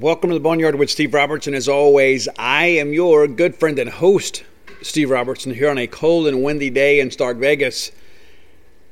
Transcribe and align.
Welcome 0.00 0.30
to 0.30 0.34
the 0.34 0.40
Boneyard 0.40 0.74
with 0.74 0.90
Steve 0.90 1.14
Robertson. 1.14 1.54
As 1.54 1.68
always, 1.68 2.28
I 2.36 2.66
am 2.66 2.92
your 2.92 3.28
good 3.28 3.54
friend 3.54 3.78
and 3.78 3.88
host, 3.88 4.42
Steve 4.82 5.08
Robertson, 5.08 5.54
here 5.54 5.70
on 5.70 5.78
a 5.78 5.86
cold 5.86 6.26
and 6.26 6.42
windy 6.42 6.68
day 6.68 6.98
in 6.98 7.12
Stark 7.12 7.36
Vegas. 7.36 7.92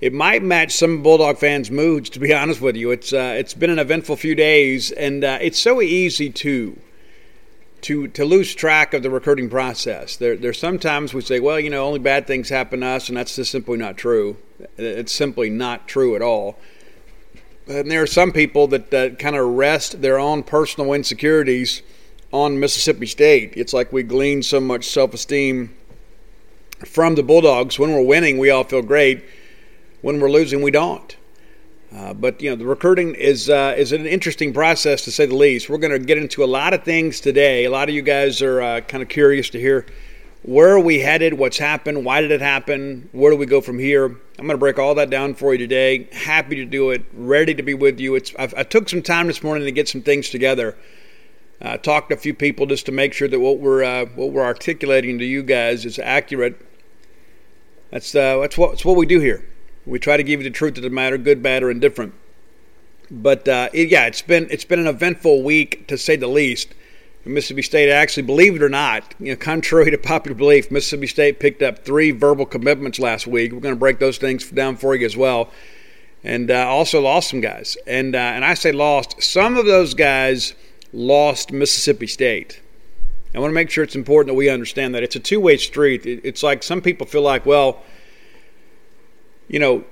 It 0.01 0.13
might 0.13 0.45
match 0.45 0.71
some 0.71 1.03
Bulldog 1.03 1.39
fans' 1.39 1.73
moods, 1.73 2.09
to 2.11 2.21
be 2.21 2.33
honest 2.35 2.61
with 2.61 2.77
you. 2.77 2.93
It's 2.93 3.13
uh, 3.13 3.35
it's 3.37 3.53
been 3.53 3.71
an 3.71 3.81
eventful 3.81 4.15
few 4.15 4.37
days, 4.37 4.93
and 4.93 5.25
uh, 5.25 5.39
it's 5.41 5.59
so 5.59 5.83
easy 5.83 6.31
to 6.31 6.79
to 7.81 8.07
to 8.07 8.25
lose 8.25 8.55
track 8.55 8.95
of 8.95 9.03
the 9.03 9.11
recruiting 9.11 9.51
process. 9.51 10.17
There, 10.17 10.37
there's 10.37 10.61
sometimes 10.61 11.13
we 11.13 11.23
say, 11.23 11.41
well, 11.41 11.59
you 11.59 11.71
know, 11.71 11.85
only 11.85 11.99
bad 11.99 12.29
things 12.29 12.49
happen 12.49 12.83
to 12.83 12.87
us, 12.87 13.09
and 13.09 13.17
that's 13.19 13.35
just 13.35 13.51
simply 13.51 13.77
not 13.77 13.97
true. 13.97 14.37
It's 14.79 15.11
simply 15.11 15.51
not 15.51 15.89
true 15.89 16.15
at 16.15 16.23
all 16.23 16.61
and 17.69 17.91
there 17.91 18.03
are 18.03 18.07
some 18.07 18.33
people 18.33 18.67
that 18.69 18.95
uh, 18.95 19.11
kind 19.11 19.37
of 19.37 19.47
rest 19.47 20.03
their 20.03 20.19
own 20.19 20.43
personal 20.43 20.93
insecurities 20.93 21.83
on 22.33 22.59
Mississippi 22.59 23.07
State. 23.07 23.53
It's 23.57 23.73
like 23.73 23.93
we 23.93 24.03
glean 24.03 24.43
so 24.43 24.61
much 24.61 24.89
self 24.89 25.15
esteem 25.15 25.77
from 26.85 27.15
the 27.15 27.23
Bulldogs. 27.23 27.79
When 27.79 27.93
we're 27.93 28.03
winning, 28.03 28.39
we 28.39 28.51
all 28.51 28.65
feel 28.65 28.83
great. 28.83 29.25
When 30.01 30.21
we're 30.21 30.31
losing, 30.31 30.63
we 30.63 30.71
don't. 30.71 31.17
Uh, 31.95 32.15
but 32.15 32.41
you 32.41 32.51
know, 32.51 32.57
the 32.57 32.65
recruiting 32.67 33.15
is 33.15 33.51
uh, 33.51 33.75
is 33.77 33.93
an 33.93 34.07
interesting 34.07 34.53
process 34.53 35.05
to 35.05 35.13
say 35.13 35.27
the 35.27 35.37
least. 35.37 35.69
We're 35.69 35.79
going 35.79 35.93
to 35.93 35.99
get 35.99 36.17
into 36.17 36.43
a 36.43 36.47
lot 36.47 36.73
of 36.73 36.85
things 36.85 37.21
today. 37.21 37.65
A 37.65 37.71
lot 37.71 37.89
of 37.89 37.95
you 37.95 38.03
guys 38.03 38.41
are 38.41 38.63
uh, 38.63 38.81
kind 38.81 39.03
of 39.03 39.09
curious 39.09 39.51
to 39.51 39.61
hear 39.61 39.87
where 40.43 40.71
are 40.71 40.81
we 40.81 40.99
headed, 41.01 41.35
what's 41.35 41.59
happened, 41.59 42.05
why 42.05 42.21
did 42.21 42.33
it 42.33 42.41
happen, 42.41 43.09
where 43.13 43.31
do 43.31 43.37
we 43.37 43.47
go 43.47 43.61
from 43.61 43.79
here. 43.79 44.07
I'm 44.07 44.47
going 44.47 44.51
to 44.51 44.59
break 44.59 44.79
all 44.79 44.95
that 44.97 45.09
down 45.09 45.35
for 45.35 45.53
you 45.53 45.59
today. 45.59 46.09
Happy 46.13 46.57
to 46.57 46.65
do 46.65 46.91
it, 46.91 47.05
ready 47.13 47.55
to 47.55 47.63
be 47.63 47.75
with 47.75 48.01
you. 48.01 48.17
It's 48.17 48.35
I've, 48.39 48.55
i 48.55 48.65
took 48.65 48.89
some 48.89 49.03
time 49.03 49.29
this 49.29 49.43
morning 49.43 49.65
to 49.65 49.73
get 49.73 49.89
some 49.89 50.03
things 50.03 50.31
together. 50.31 50.77
Uh, 51.61 51.77
talked 51.77 52.09
to 52.09 52.17
a 52.17 52.19
few 52.19 52.35
people 52.35 52.67
just 52.67 52.87
to 52.87 52.93
make 52.93 53.13
sure 53.13 53.29
that 53.29 53.39
what 53.39 53.59
we're 53.59 53.85
uh, 53.85 54.07
what 54.17 54.33
we're 54.33 54.45
articulating 54.45 55.19
to 55.21 55.25
you 55.25 55.45
guys 55.45 55.85
is 55.85 55.97
accurate. 56.01 56.61
That's 57.93 58.13
uh, 58.13 58.41
that's 58.41 58.59
what 58.59 58.71
that's 58.71 58.85
what 58.85 58.97
we 58.97 59.07
do 59.07 59.21
here. 59.21 59.49
We 59.87 60.01
try 60.01 60.17
to 60.17 60.25
give 60.25 60.41
you 60.41 60.45
the 60.45 60.55
truth 60.55 60.77
of 60.77 60.83
the 60.83 60.91
matter, 60.91 61.19
good, 61.19 61.41
bad, 61.41 61.63
or 61.63 61.71
indifferent. 61.71 62.15
But 63.13 63.47
uh, 63.47 63.69
it, 63.73 63.91
yeah, 63.91 64.07
it's 64.07 64.23
been 64.23 64.49
it's 64.51 64.65
been 64.65 64.81
an 64.81 64.89
eventful 64.89 65.45
week 65.45 65.87
to 65.87 65.97
say 65.97 66.17
the 66.17 66.27
least. 66.27 66.75
Mississippi 67.25 67.63
State 67.63 67.91
actually, 67.91 68.25
believe 68.25 68.57
it 68.57 68.63
or 68.63 68.69
not, 68.69 69.15
you 69.21 69.31
know, 69.33 69.37
contrary 69.37 69.91
to 69.91 69.99
popular 69.99 70.37
belief, 70.37 70.71
Mississippi 70.71 71.07
State 71.07 71.39
picked 71.39 71.63
up 71.63 71.85
three 71.85 72.11
verbal 72.11 72.47
commitments 72.47 72.99
last 72.99 73.27
week. 73.27 73.53
We're 73.53 73.61
going 73.61 73.75
to 73.75 73.79
break 73.79 74.01
those 74.01 74.19
things 74.19 74.51
down 74.51 74.77
for 74.77 74.95
you 74.97 75.07
as 75.07 75.17
well, 75.17 75.51
and 76.25 76.51
uh, 76.51 76.67
also 76.67 77.01
lost 77.01 77.31
some 77.31 77.41
guys. 77.41 77.77
And 77.87 78.17
uh, 78.17 78.19
and 78.19 78.45
I 78.45 78.55
say 78.55 78.73
lost. 78.73 79.23
Some 79.23 79.57
of 79.57 79.67
those 79.67 79.95
guys 79.95 80.55
lost 80.93 81.53
Mississippi 81.53 82.09
State. 82.09 82.61
I 83.35 83.39
want 83.39 83.51
to 83.51 83.55
make 83.55 83.71
sure 83.71 83.83
it's 83.85 83.97
important 83.97 84.29
that 84.29 84.37
we 84.37 84.51
understand 84.51 84.95
that 84.95 85.03
it's 85.03 85.17
a 85.17 85.21
two-way 85.21 85.57
street. 85.57 86.03
It's 86.05 86.43
like 86.43 86.63
some 86.63 86.83
people 86.83 87.07
feel 87.07 87.23
like, 87.23 87.47
well, 87.47 87.83
you 89.49 89.59
know, 89.59 89.85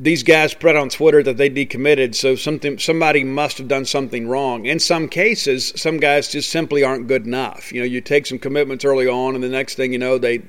these 0.00 0.22
guys 0.22 0.54
put 0.54 0.76
on 0.76 0.88
Twitter 0.88 1.22
that 1.24 1.36
they 1.36 1.50
decommitted, 1.50 2.14
so 2.14 2.36
something 2.36 2.78
somebody 2.78 3.24
must 3.24 3.58
have 3.58 3.66
done 3.66 3.84
something 3.84 4.28
wrong. 4.28 4.64
In 4.64 4.78
some 4.78 5.08
cases, 5.08 5.72
some 5.74 5.98
guys 5.98 6.28
just 6.28 6.50
simply 6.50 6.84
aren't 6.84 7.08
good 7.08 7.26
enough. 7.26 7.72
You 7.72 7.80
know, 7.80 7.86
you 7.86 8.00
take 8.00 8.26
some 8.26 8.38
commitments 8.38 8.84
early 8.84 9.08
on, 9.08 9.34
and 9.34 9.42
the 9.42 9.48
next 9.48 9.74
thing 9.74 9.92
you 9.92 9.98
know, 9.98 10.16
they 10.16 10.42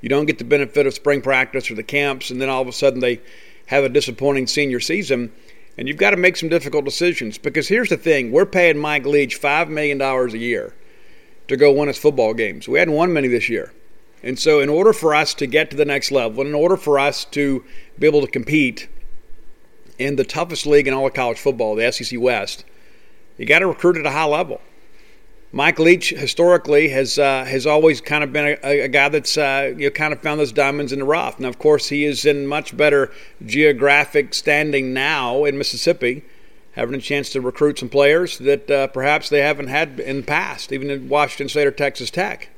you 0.00 0.08
don't 0.08 0.26
get 0.26 0.38
the 0.38 0.44
benefit 0.44 0.86
of 0.86 0.94
spring 0.94 1.22
practice 1.22 1.70
or 1.70 1.74
the 1.74 1.82
camps, 1.82 2.30
and 2.30 2.40
then 2.40 2.48
all 2.48 2.62
of 2.62 2.68
a 2.68 2.72
sudden 2.72 3.00
they 3.00 3.20
have 3.66 3.84
a 3.84 3.88
disappointing 3.88 4.46
senior 4.46 4.80
season. 4.80 5.32
And 5.78 5.88
you've 5.88 5.98
got 5.98 6.10
to 6.10 6.16
make 6.16 6.36
some 6.36 6.48
difficult 6.48 6.84
decisions 6.84 7.38
because 7.38 7.68
here's 7.68 7.90
the 7.90 7.96
thing: 7.96 8.32
we're 8.32 8.46
paying 8.46 8.78
Mike 8.78 9.06
Leach 9.06 9.36
five 9.36 9.68
million 9.68 9.98
dollars 9.98 10.34
a 10.34 10.38
year 10.38 10.74
to 11.46 11.56
go 11.56 11.72
win 11.72 11.88
us 11.88 11.98
football 11.98 12.34
games. 12.34 12.66
We 12.66 12.80
hadn't 12.80 12.94
won 12.94 13.12
many 13.12 13.28
this 13.28 13.48
year. 13.48 13.72
And 14.22 14.38
so, 14.38 14.58
in 14.58 14.68
order 14.68 14.92
for 14.92 15.14
us 15.14 15.34
to 15.34 15.46
get 15.46 15.70
to 15.70 15.76
the 15.76 15.84
next 15.84 16.10
level, 16.10 16.40
and 16.40 16.48
in 16.48 16.54
order 16.54 16.76
for 16.76 16.98
us 16.98 17.24
to 17.26 17.62
be 17.98 18.06
able 18.08 18.22
to 18.22 18.26
compete 18.26 18.88
in 19.98 20.16
the 20.16 20.24
toughest 20.24 20.66
league 20.66 20.86
in 20.86 20.94
all 20.94 21.06
of 21.06 21.14
college 21.14 21.38
football, 21.38 21.74
the 21.74 21.90
SEC 21.90 22.20
West, 22.20 22.64
you 23.38 23.46
got 23.46 23.60
to 23.60 23.66
recruit 23.66 23.96
at 23.96 24.06
a 24.06 24.10
high 24.10 24.24
level. 24.24 24.60
Mike 25.52 25.78
Leach 25.78 26.10
historically 26.10 26.88
has 26.88 27.18
uh, 27.18 27.44
has 27.44 27.66
always 27.66 28.00
kind 28.00 28.24
of 28.24 28.32
been 28.32 28.58
a, 28.62 28.80
a 28.80 28.88
guy 28.88 29.08
that's 29.08 29.38
uh, 29.38 29.72
you 29.76 29.86
know 29.86 29.90
kind 29.90 30.12
of 30.12 30.20
found 30.20 30.40
those 30.40 30.52
diamonds 30.52 30.92
in 30.92 30.98
the 30.98 31.04
rough. 31.04 31.38
Now, 31.38 31.48
of 31.48 31.58
course, 31.58 31.88
he 31.88 32.04
is 32.04 32.24
in 32.24 32.46
much 32.46 32.76
better 32.76 33.10
geographic 33.44 34.34
standing 34.34 34.92
now 34.92 35.44
in 35.44 35.56
Mississippi, 35.56 36.24
having 36.72 36.94
a 36.94 37.00
chance 37.00 37.30
to 37.30 37.40
recruit 37.40 37.78
some 37.78 37.88
players 37.88 38.38
that 38.38 38.70
uh, 38.70 38.88
perhaps 38.88 39.28
they 39.28 39.40
haven't 39.40 39.68
had 39.68 40.00
in 40.00 40.18
the 40.18 40.26
past, 40.26 40.72
even 40.72 40.90
in 40.90 41.08
Washington 41.08 41.48
State 41.48 41.66
or 41.66 41.70
Texas 41.70 42.10
Tech. 42.10 42.50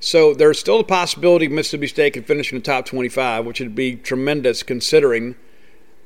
So 0.00 0.34
there's 0.34 0.58
still 0.58 0.80
a 0.80 0.84
possibility 0.84 1.46
Mississippi 1.46 1.86
State 1.86 2.14
could 2.14 2.26
finish 2.26 2.52
in 2.52 2.58
the 2.58 2.64
top 2.64 2.86
25, 2.86 3.44
which 3.44 3.60
would 3.60 3.74
be 3.74 3.96
tremendous 3.96 4.62
considering 4.62 5.36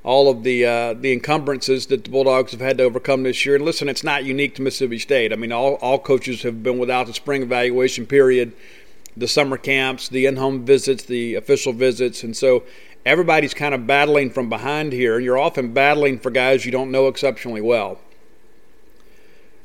all 0.05 0.29
of 0.29 0.43
the 0.43 0.65
uh, 0.65 0.93
the 0.93 1.13
encumbrances 1.13 1.87
that 1.87 2.05
the 2.05 2.11
Bulldogs 2.11 2.53
have 2.53 2.61
had 2.61 2.79
to 2.79 2.85
overcome 2.85 3.23
this 3.23 3.45
year. 3.45 3.57
And 3.57 3.65
listen, 3.65 3.89
it's 3.89 4.05
not 4.05 4.25
unique 4.25 4.55
to 4.57 4.63
Mississippi 4.63 4.99
State. 4.99 5.33
I 5.33 5.37
mean, 5.37 5.51
all, 5.51 5.75
all 5.77 5.99
coaches 5.99 6.43
have 6.43 6.63
been 6.63 6.79
without 6.79 7.07
the 7.07 7.15
spring 7.15 7.43
evaluation 7.43 8.07
period, 8.07 8.53
the 9.17 9.27
summer 9.27 9.57
camps, 9.57 10.09
the 10.09 10.27
in-home 10.27 10.65
visits, 10.65 11.05
the 11.05 11.35
official 11.35 11.73
visits, 11.73 12.23
and 12.23 12.37
so 12.37 12.65
everybody's 13.07 13.55
kind 13.55 13.75
of 13.75 13.87
battling 13.87 14.31
from 14.31 14.49
behind 14.51 14.93
here. 14.93 15.17
And 15.17 15.25
you're 15.25 15.39
often 15.39 15.73
battling 15.73 16.19
for 16.19 16.31
guys 16.31 16.67
you 16.67 16.71
don't 16.71 16.93
know 16.93 17.09
exceptionally 17.09 17.63
well. 17.63 17.99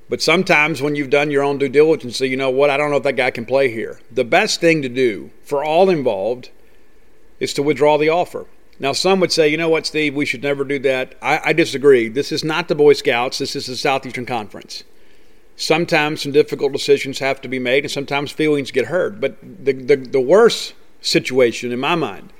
But 0.10 0.22
sometimes 0.24 0.82
when 0.82 0.96
you've 0.96 1.12
done 1.12 1.30
your 1.30 1.44
own 1.44 1.60
due 1.60 1.70
diligence, 1.70 2.20
you 2.20 2.36
know 2.36 2.50
what, 2.50 2.70
I 2.72 2.78
don't 2.78 2.90
know 2.90 2.98
if 2.98 3.04
that 3.04 3.14
guy 3.16 3.30
can 3.30 3.46
play 3.46 3.72
here. 3.72 4.00
The 4.10 4.24
best 4.24 4.60
thing 4.60 4.82
to 4.82 4.90
do 4.90 5.30
for 5.44 5.64
all 5.64 5.90
involved 5.90 6.50
is 7.40 7.54
to 7.54 7.62
withdraw 7.62 7.98
the 7.98 8.10
offer. 8.10 8.48
Now, 8.80 8.94
some 8.94 9.20
would 9.20 9.32
say, 9.32 9.50
you 9.50 9.58
know 9.58 9.68
what, 9.68 9.86
Steve, 9.86 10.16
we 10.16 10.26
should 10.26 10.42
never 10.42 10.64
do 10.64 10.80
that. 10.80 11.16
I, 11.22 11.42
I 11.46 11.54
disagree. 11.54 12.08
This 12.08 12.32
is 12.32 12.46
not 12.46 12.70
the 12.70 12.76
Boy 12.76 12.94
Scouts, 12.94 13.38
this 13.38 13.56
is 13.56 13.66
the 13.66 13.76
Southeastern 13.76 14.26
Conference. 14.26 14.84
Sometimes 15.58 16.22
some 16.22 16.32
difficult 16.32 16.72
decisions 16.72 17.20
have 17.20 17.42
to 17.42 17.50
be 17.50 17.60
made, 17.60 17.84
and 17.84 17.92
sometimes 17.92 18.32
feelings 18.32 18.72
get 18.72 18.86
hurt. 18.86 19.20
But 19.20 19.36
the, 19.42 19.74
the, 19.74 19.96
the 19.98 20.22
worst 20.22 20.74
situation, 21.02 21.74
in 21.74 21.80
my 21.80 21.96
mind, 21.96 22.32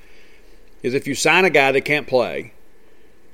is 0.82 0.94
if 0.94 1.06
you 1.06 1.14
sign 1.14 1.44
a 1.44 1.50
guy 1.50 1.72
that 1.72 1.82
can't 1.82 2.06
play, 2.06 2.54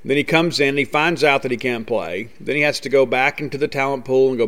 then 0.05 0.17
he 0.17 0.25
comes 0.25 0.59
in, 0.59 0.71
and 0.71 0.79
he 0.79 0.85
finds 0.85 1.23
out 1.23 1.43
that 1.43 1.53
he 1.53 1.57
can't 1.57 1.87
play, 1.87 2.31
then 2.41 2.57
he 2.57 2.63
has 2.63 2.81
to 2.81 2.89
go 2.89 3.07
back 3.07 3.41
into 3.41 3.57
the 3.57 3.69
talent 3.69 4.05
pool 4.05 4.31
and 4.31 4.39
go 4.39 4.47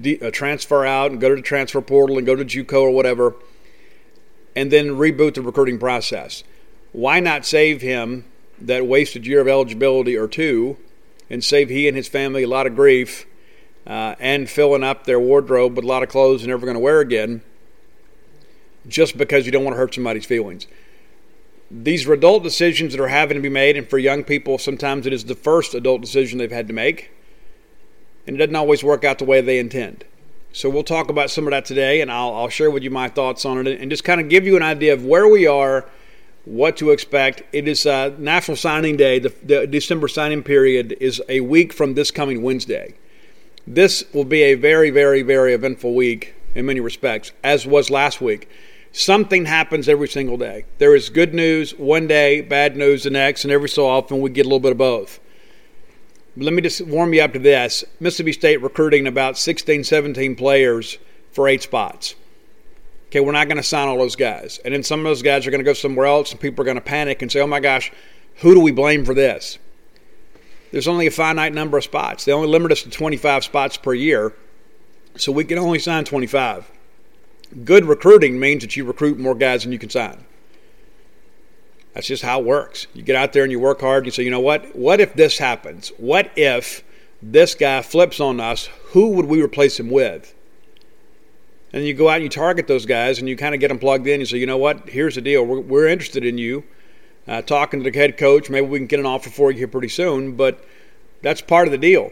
de- 0.00 0.20
uh, 0.20 0.32
transfer 0.32 0.84
out 0.84 1.12
and 1.12 1.20
go 1.20 1.28
to 1.28 1.36
the 1.36 1.42
transfer 1.42 1.80
portal 1.80 2.18
and 2.18 2.26
go 2.26 2.34
to 2.34 2.44
JUCO 2.44 2.82
or 2.82 2.90
whatever, 2.90 3.36
and 4.56 4.72
then 4.72 4.90
reboot 4.90 5.34
the 5.34 5.42
recruiting 5.42 5.78
process 5.78 6.42
why 6.92 7.20
not 7.20 7.46
save 7.46 7.80
him 7.82 8.24
that 8.60 8.86
wasted 8.86 9.26
year 9.26 9.40
of 9.40 9.48
eligibility 9.48 10.16
or 10.16 10.28
two 10.28 10.76
and 11.28 11.42
save 11.42 11.68
he 11.68 11.86
and 11.88 11.96
his 11.96 12.08
family 12.08 12.42
a 12.42 12.48
lot 12.48 12.66
of 12.66 12.74
grief 12.74 13.26
uh, 13.86 14.14
and 14.18 14.50
filling 14.50 14.84
up 14.84 15.04
their 15.04 15.20
wardrobe 15.20 15.76
with 15.76 15.84
a 15.84 15.88
lot 15.88 16.02
of 16.02 16.08
clothes 16.08 16.42
they're 16.42 16.48
never 16.48 16.66
going 16.66 16.74
to 16.74 16.80
wear 16.80 17.00
again 17.00 17.42
just 18.88 19.16
because 19.16 19.46
you 19.46 19.52
don't 19.52 19.64
want 19.64 19.74
to 19.74 19.78
hurt 19.78 19.94
somebody's 19.94 20.26
feelings. 20.26 20.66
These 21.70 22.06
are 22.06 22.12
adult 22.12 22.42
decisions 22.42 22.92
that 22.92 23.00
are 23.00 23.08
having 23.08 23.36
to 23.36 23.40
be 23.42 23.48
made, 23.48 23.76
and 23.76 23.88
for 23.88 23.98
young 23.98 24.24
people, 24.24 24.58
sometimes 24.58 25.06
it 25.06 25.12
is 25.12 25.24
the 25.24 25.34
first 25.34 25.74
adult 25.74 26.00
decision 26.00 26.38
they've 26.38 26.50
had 26.50 26.66
to 26.66 26.74
make, 26.74 27.12
and 28.26 28.34
it 28.36 28.38
doesn't 28.38 28.56
always 28.56 28.82
work 28.82 29.04
out 29.04 29.18
the 29.18 29.24
way 29.24 29.40
they 29.40 29.58
intend. 29.58 30.04
So 30.52 30.68
we'll 30.68 30.82
talk 30.82 31.10
about 31.10 31.30
some 31.30 31.46
of 31.46 31.52
that 31.52 31.64
today, 31.64 32.00
and 32.00 32.10
I'll, 32.10 32.34
I'll 32.34 32.48
share 32.48 32.70
with 32.70 32.82
you 32.82 32.90
my 32.90 33.08
thoughts 33.08 33.44
on 33.44 33.64
it 33.66 33.80
and 33.80 33.88
just 33.88 34.02
kind 34.02 34.20
of 34.20 34.28
give 34.28 34.46
you 34.46 34.56
an 34.56 34.62
idea 34.62 34.92
of 34.92 35.04
where 35.04 35.28
we 35.28 35.46
are 35.46 35.88
what 36.44 36.76
to 36.78 36.90
expect. 36.90 37.42
It 37.52 37.68
is 37.68 37.86
uh, 37.86 38.14
National 38.18 38.56
Signing 38.56 38.96
Day. 38.96 39.18
The, 39.18 39.34
the, 39.42 39.66
December 39.66 40.08
signing 40.08 40.42
period 40.42 40.96
is 41.00 41.22
a 41.28 41.40
week 41.40 41.72
from 41.72 41.94
this 41.94 42.10
coming 42.10 42.42
Wednesday. 42.42 42.94
This 43.66 44.04
will 44.12 44.24
be 44.24 44.42
a 44.42 44.54
very, 44.54 44.90
very, 44.90 45.22
very 45.22 45.52
eventful 45.52 45.94
week 45.94 46.34
in 46.54 46.66
many 46.66 46.80
respects, 46.80 47.32
as 47.44 47.66
was 47.66 47.90
last 47.90 48.20
week. 48.20 48.48
Something 48.92 49.44
happens 49.44 49.88
every 49.88 50.08
single 50.08 50.36
day. 50.36 50.64
There 50.78 50.96
is 50.96 51.10
good 51.10 51.32
news 51.32 51.72
one 51.78 52.08
day, 52.08 52.40
bad 52.40 52.76
news 52.76 53.04
the 53.04 53.10
next, 53.10 53.44
and 53.44 53.52
every 53.52 53.68
so 53.68 53.86
often 53.86 54.20
we 54.20 54.30
get 54.30 54.46
a 54.46 54.48
little 54.48 54.58
bit 54.58 54.72
of 54.72 54.78
both. 54.78 55.20
Let 56.36 56.54
me 56.54 56.62
just 56.62 56.80
warm 56.82 57.12
you 57.12 57.22
up 57.22 57.32
to 57.34 57.38
this 57.38 57.84
Mississippi 58.00 58.32
State 58.32 58.62
recruiting 58.62 59.06
about 59.06 59.38
16, 59.38 59.84
17 59.84 60.34
players 60.34 60.98
for 61.32 61.46
eight 61.46 61.62
spots. 61.62 62.16
Okay, 63.10 63.18
we're 63.18 63.32
not 63.32 63.48
going 63.48 63.56
to 63.56 63.62
sign 63.64 63.88
all 63.88 63.98
those 63.98 64.14
guys. 64.14 64.60
And 64.64 64.72
then 64.72 64.84
some 64.84 65.00
of 65.00 65.04
those 65.04 65.20
guys 65.20 65.44
are 65.44 65.50
going 65.50 65.58
to 65.60 65.64
go 65.64 65.72
somewhere 65.72 66.06
else, 66.06 66.30
and 66.30 66.40
people 66.40 66.62
are 66.62 66.64
going 66.64 66.76
to 66.76 66.80
panic 66.80 67.22
and 67.22 67.32
say, 67.32 67.40
oh 67.40 67.46
my 67.46 67.58
gosh, 67.58 67.90
who 68.36 68.54
do 68.54 68.60
we 68.60 68.70
blame 68.70 69.04
for 69.04 69.14
this? 69.14 69.58
There's 70.70 70.86
only 70.86 71.08
a 71.08 71.10
finite 71.10 71.52
number 71.52 71.76
of 71.76 71.82
spots. 71.82 72.24
They 72.24 72.32
only 72.32 72.46
limit 72.46 72.70
us 72.70 72.82
to 72.82 72.90
25 72.90 73.42
spots 73.42 73.76
per 73.76 73.94
year, 73.94 74.32
so 75.16 75.32
we 75.32 75.44
can 75.44 75.58
only 75.58 75.80
sign 75.80 76.04
25. 76.04 76.70
Good 77.64 77.84
recruiting 77.84 78.38
means 78.38 78.62
that 78.62 78.76
you 78.76 78.84
recruit 78.84 79.18
more 79.18 79.34
guys 79.34 79.64
than 79.64 79.72
you 79.72 79.78
can 79.80 79.90
sign. 79.90 80.24
That's 81.94 82.06
just 82.06 82.22
how 82.22 82.38
it 82.38 82.46
works. 82.46 82.86
You 82.94 83.02
get 83.02 83.16
out 83.16 83.32
there 83.32 83.42
and 83.42 83.50
you 83.50 83.58
work 83.58 83.80
hard. 83.80 84.04
And 84.04 84.06
you 84.06 84.12
say, 84.12 84.22
you 84.22 84.30
know 84.30 84.38
what? 84.38 84.76
What 84.76 85.00
if 85.00 85.14
this 85.14 85.38
happens? 85.38 85.90
What 85.96 86.30
if 86.36 86.84
this 87.20 87.56
guy 87.56 87.82
flips 87.82 88.20
on 88.20 88.38
us? 88.38 88.66
Who 88.92 89.08
would 89.10 89.26
we 89.26 89.42
replace 89.42 89.80
him 89.80 89.90
with? 89.90 90.32
And 91.72 91.84
you 91.84 91.94
go 91.94 92.08
out 92.08 92.16
and 92.16 92.24
you 92.24 92.28
target 92.28 92.66
those 92.66 92.84
guys 92.84 93.18
and 93.18 93.28
you 93.28 93.36
kind 93.36 93.54
of 93.54 93.60
get 93.60 93.68
them 93.68 93.78
plugged 93.78 94.06
in. 94.06 94.20
You 94.20 94.26
say, 94.26 94.38
you 94.38 94.46
know 94.46 94.56
what? 94.56 94.88
Here's 94.88 95.14
the 95.14 95.20
deal. 95.20 95.44
We're, 95.44 95.60
we're 95.60 95.86
interested 95.86 96.24
in 96.24 96.38
you. 96.38 96.64
Uh, 97.28 97.42
talking 97.42 97.82
to 97.82 97.90
the 97.90 97.96
head 97.96 98.16
coach, 98.16 98.50
maybe 98.50 98.66
we 98.66 98.78
can 98.78 98.86
get 98.86 98.98
an 98.98 99.06
offer 99.06 99.30
for 99.30 99.50
you 99.52 99.58
here 99.58 99.68
pretty 99.68 99.88
soon. 99.88 100.36
But 100.36 100.64
that's 101.22 101.40
part 101.40 101.68
of 101.68 101.72
the 101.72 101.78
deal. 101.78 102.10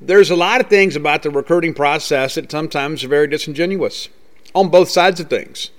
There's 0.00 0.30
a 0.30 0.36
lot 0.36 0.60
of 0.60 0.68
things 0.68 0.96
about 0.96 1.22
the 1.22 1.30
recruiting 1.30 1.74
process 1.74 2.36
that 2.36 2.50
sometimes 2.50 3.04
are 3.04 3.08
very 3.08 3.26
disingenuous 3.26 4.08
on 4.54 4.68
both 4.68 4.88
sides 4.88 5.20
of 5.20 5.28
things. 5.28 5.70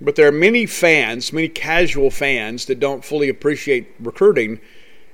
But 0.00 0.16
there 0.16 0.28
are 0.28 0.32
many 0.32 0.66
fans, 0.66 1.32
many 1.32 1.48
casual 1.48 2.10
fans, 2.10 2.66
that 2.66 2.78
don't 2.78 3.04
fully 3.04 3.28
appreciate 3.28 3.94
recruiting. 4.00 4.60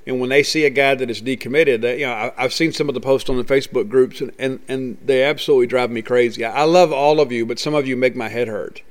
And 0.07 0.21
when 0.21 0.29
they 0.29 0.43
see 0.43 0.65
a 0.65 0.71
guy 0.71 0.95
that 0.95 1.09
is 1.09 1.23
decommitted, 1.23 1.99
you 1.99 2.07
know, 2.07 2.33
I, 2.37 2.43
have 2.43 2.53
seen 2.53 2.73
some 2.73 2.89
of 2.89 2.95
the 2.95 3.01
posts 3.01 3.31
on 3.31 3.37
the 3.37 3.45
Facebook 3.45 3.89
groups, 3.89 4.21
and, 4.21 4.33
and, 4.39 4.61
and 4.69 4.99
they 5.03 5.25
absolutely 5.25 5.67
drive 5.67 5.91
me 5.91 6.03
crazy. 6.03 6.45
I 6.45 6.65
love 6.65 6.93
all 6.93 7.21
of 7.21 7.33
you, 7.33 7.47
but 7.47 7.59
some 7.59 7.75
of 7.75 7.87
you 7.87 7.97
make 7.97 8.15
my 8.15 8.29
head 8.29 8.49
hurt. 8.49 8.83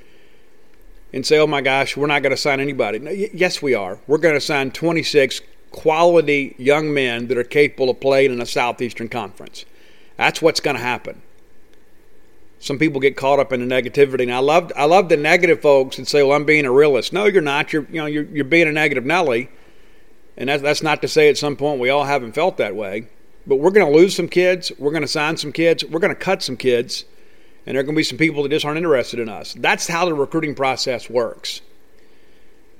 And 1.11 1.23
say, 1.23 1.37
oh 1.37 1.45
my 1.45 1.61
gosh, 1.61 1.95
we're 1.95 2.07
not 2.07 2.23
going 2.23 2.31
to 2.31 2.41
sign 2.41 2.59
anybody. 2.59 2.97
No, 2.97 3.11
yes, 3.11 3.61
we 3.61 3.75
are. 3.75 3.99
We're 4.07 4.17
going 4.17 4.33
to 4.33 4.41
sign 4.41 4.71
26 4.71 5.41
quality 5.69 6.55
young 6.57 6.91
men 6.91 7.27
that 7.27 7.37
are 7.37 7.43
capable 7.43 7.91
of 7.91 7.99
playing 7.99 8.33
in 8.33 8.41
a 8.41 8.47
Southeastern 8.47 9.09
Conference. 9.09 9.65
That's 10.17 10.41
what's 10.41 10.59
going 10.59 10.75
to 10.75 10.81
happen 10.81 11.21
some 12.63 12.79
people 12.79 13.01
get 13.01 13.17
caught 13.17 13.39
up 13.39 13.51
in 13.51 13.67
the 13.67 13.75
negativity, 13.75 14.21
and 14.21 14.33
I 14.33 14.39
love 14.39 14.71
I 14.75 14.85
love 14.85 15.09
the 15.09 15.17
negative 15.17 15.61
folks 15.61 15.97
that 15.97 16.07
say, 16.07 16.23
"Well, 16.23 16.31
I'm 16.35 16.45
being 16.45 16.65
a 16.65 16.71
realist." 16.71 17.11
No, 17.11 17.25
you're 17.25 17.41
not. 17.41 17.73
You're 17.73 17.85
you 17.89 17.99
know 17.99 18.05
you're 18.05 18.23
you're 18.23 18.45
being 18.45 18.69
a 18.69 18.71
negative 18.71 19.05
Nelly, 19.05 19.49
and 20.37 20.49
that's 20.49 20.63
that's 20.63 20.83
not 20.83 21.01
to 21.01 21.07
say 21.07 21.29
at 21.29 21.37
some 21.37 21.55
point 21.55 21.79
we 21.79 21.89
all 21.89 22.05
haven't 22.05 22.33
felt 22.33 22.57
that 22.57 22.75
way. 22.75 23.07
But 23.45 23.57
we're 23.57 23.71
going 23.71 23.91
to 23.91 23.97
lose 23.97 24.15
some 24.15 24.29
kids. 24.29 24.71
We're 24.79 24.91
going 24.91 25.01
to 25.01 25.07
sign 25.07 25.35
some 25.35 25.51
kids. 25.51 25.83
We're 25.83 25.99
going 25.99 26.15
to 26.15 26.19
cut 26.19 26.41
some 26.41 26.55
kids, 26.55 27.03
and 27.65 27.75
there 27.75 27.81
are 27.81 27.83
going 27.83 27.95
to 27.95 27.99
be 27.99 28.03
some 28.03 28.17
people 28.17 28.43
that 28.43 28.49
just 28.49 28.65
aren't 28.65 28.77
interested 28.77 29.19
in 29.19 29.27
us. 29.27 29.53
That's 29.53 29.87
how 29.87 30.05
the 30.05 30.13
recruiting 30.13 30.55
process 30.55 31.09
works. 31.09 31.61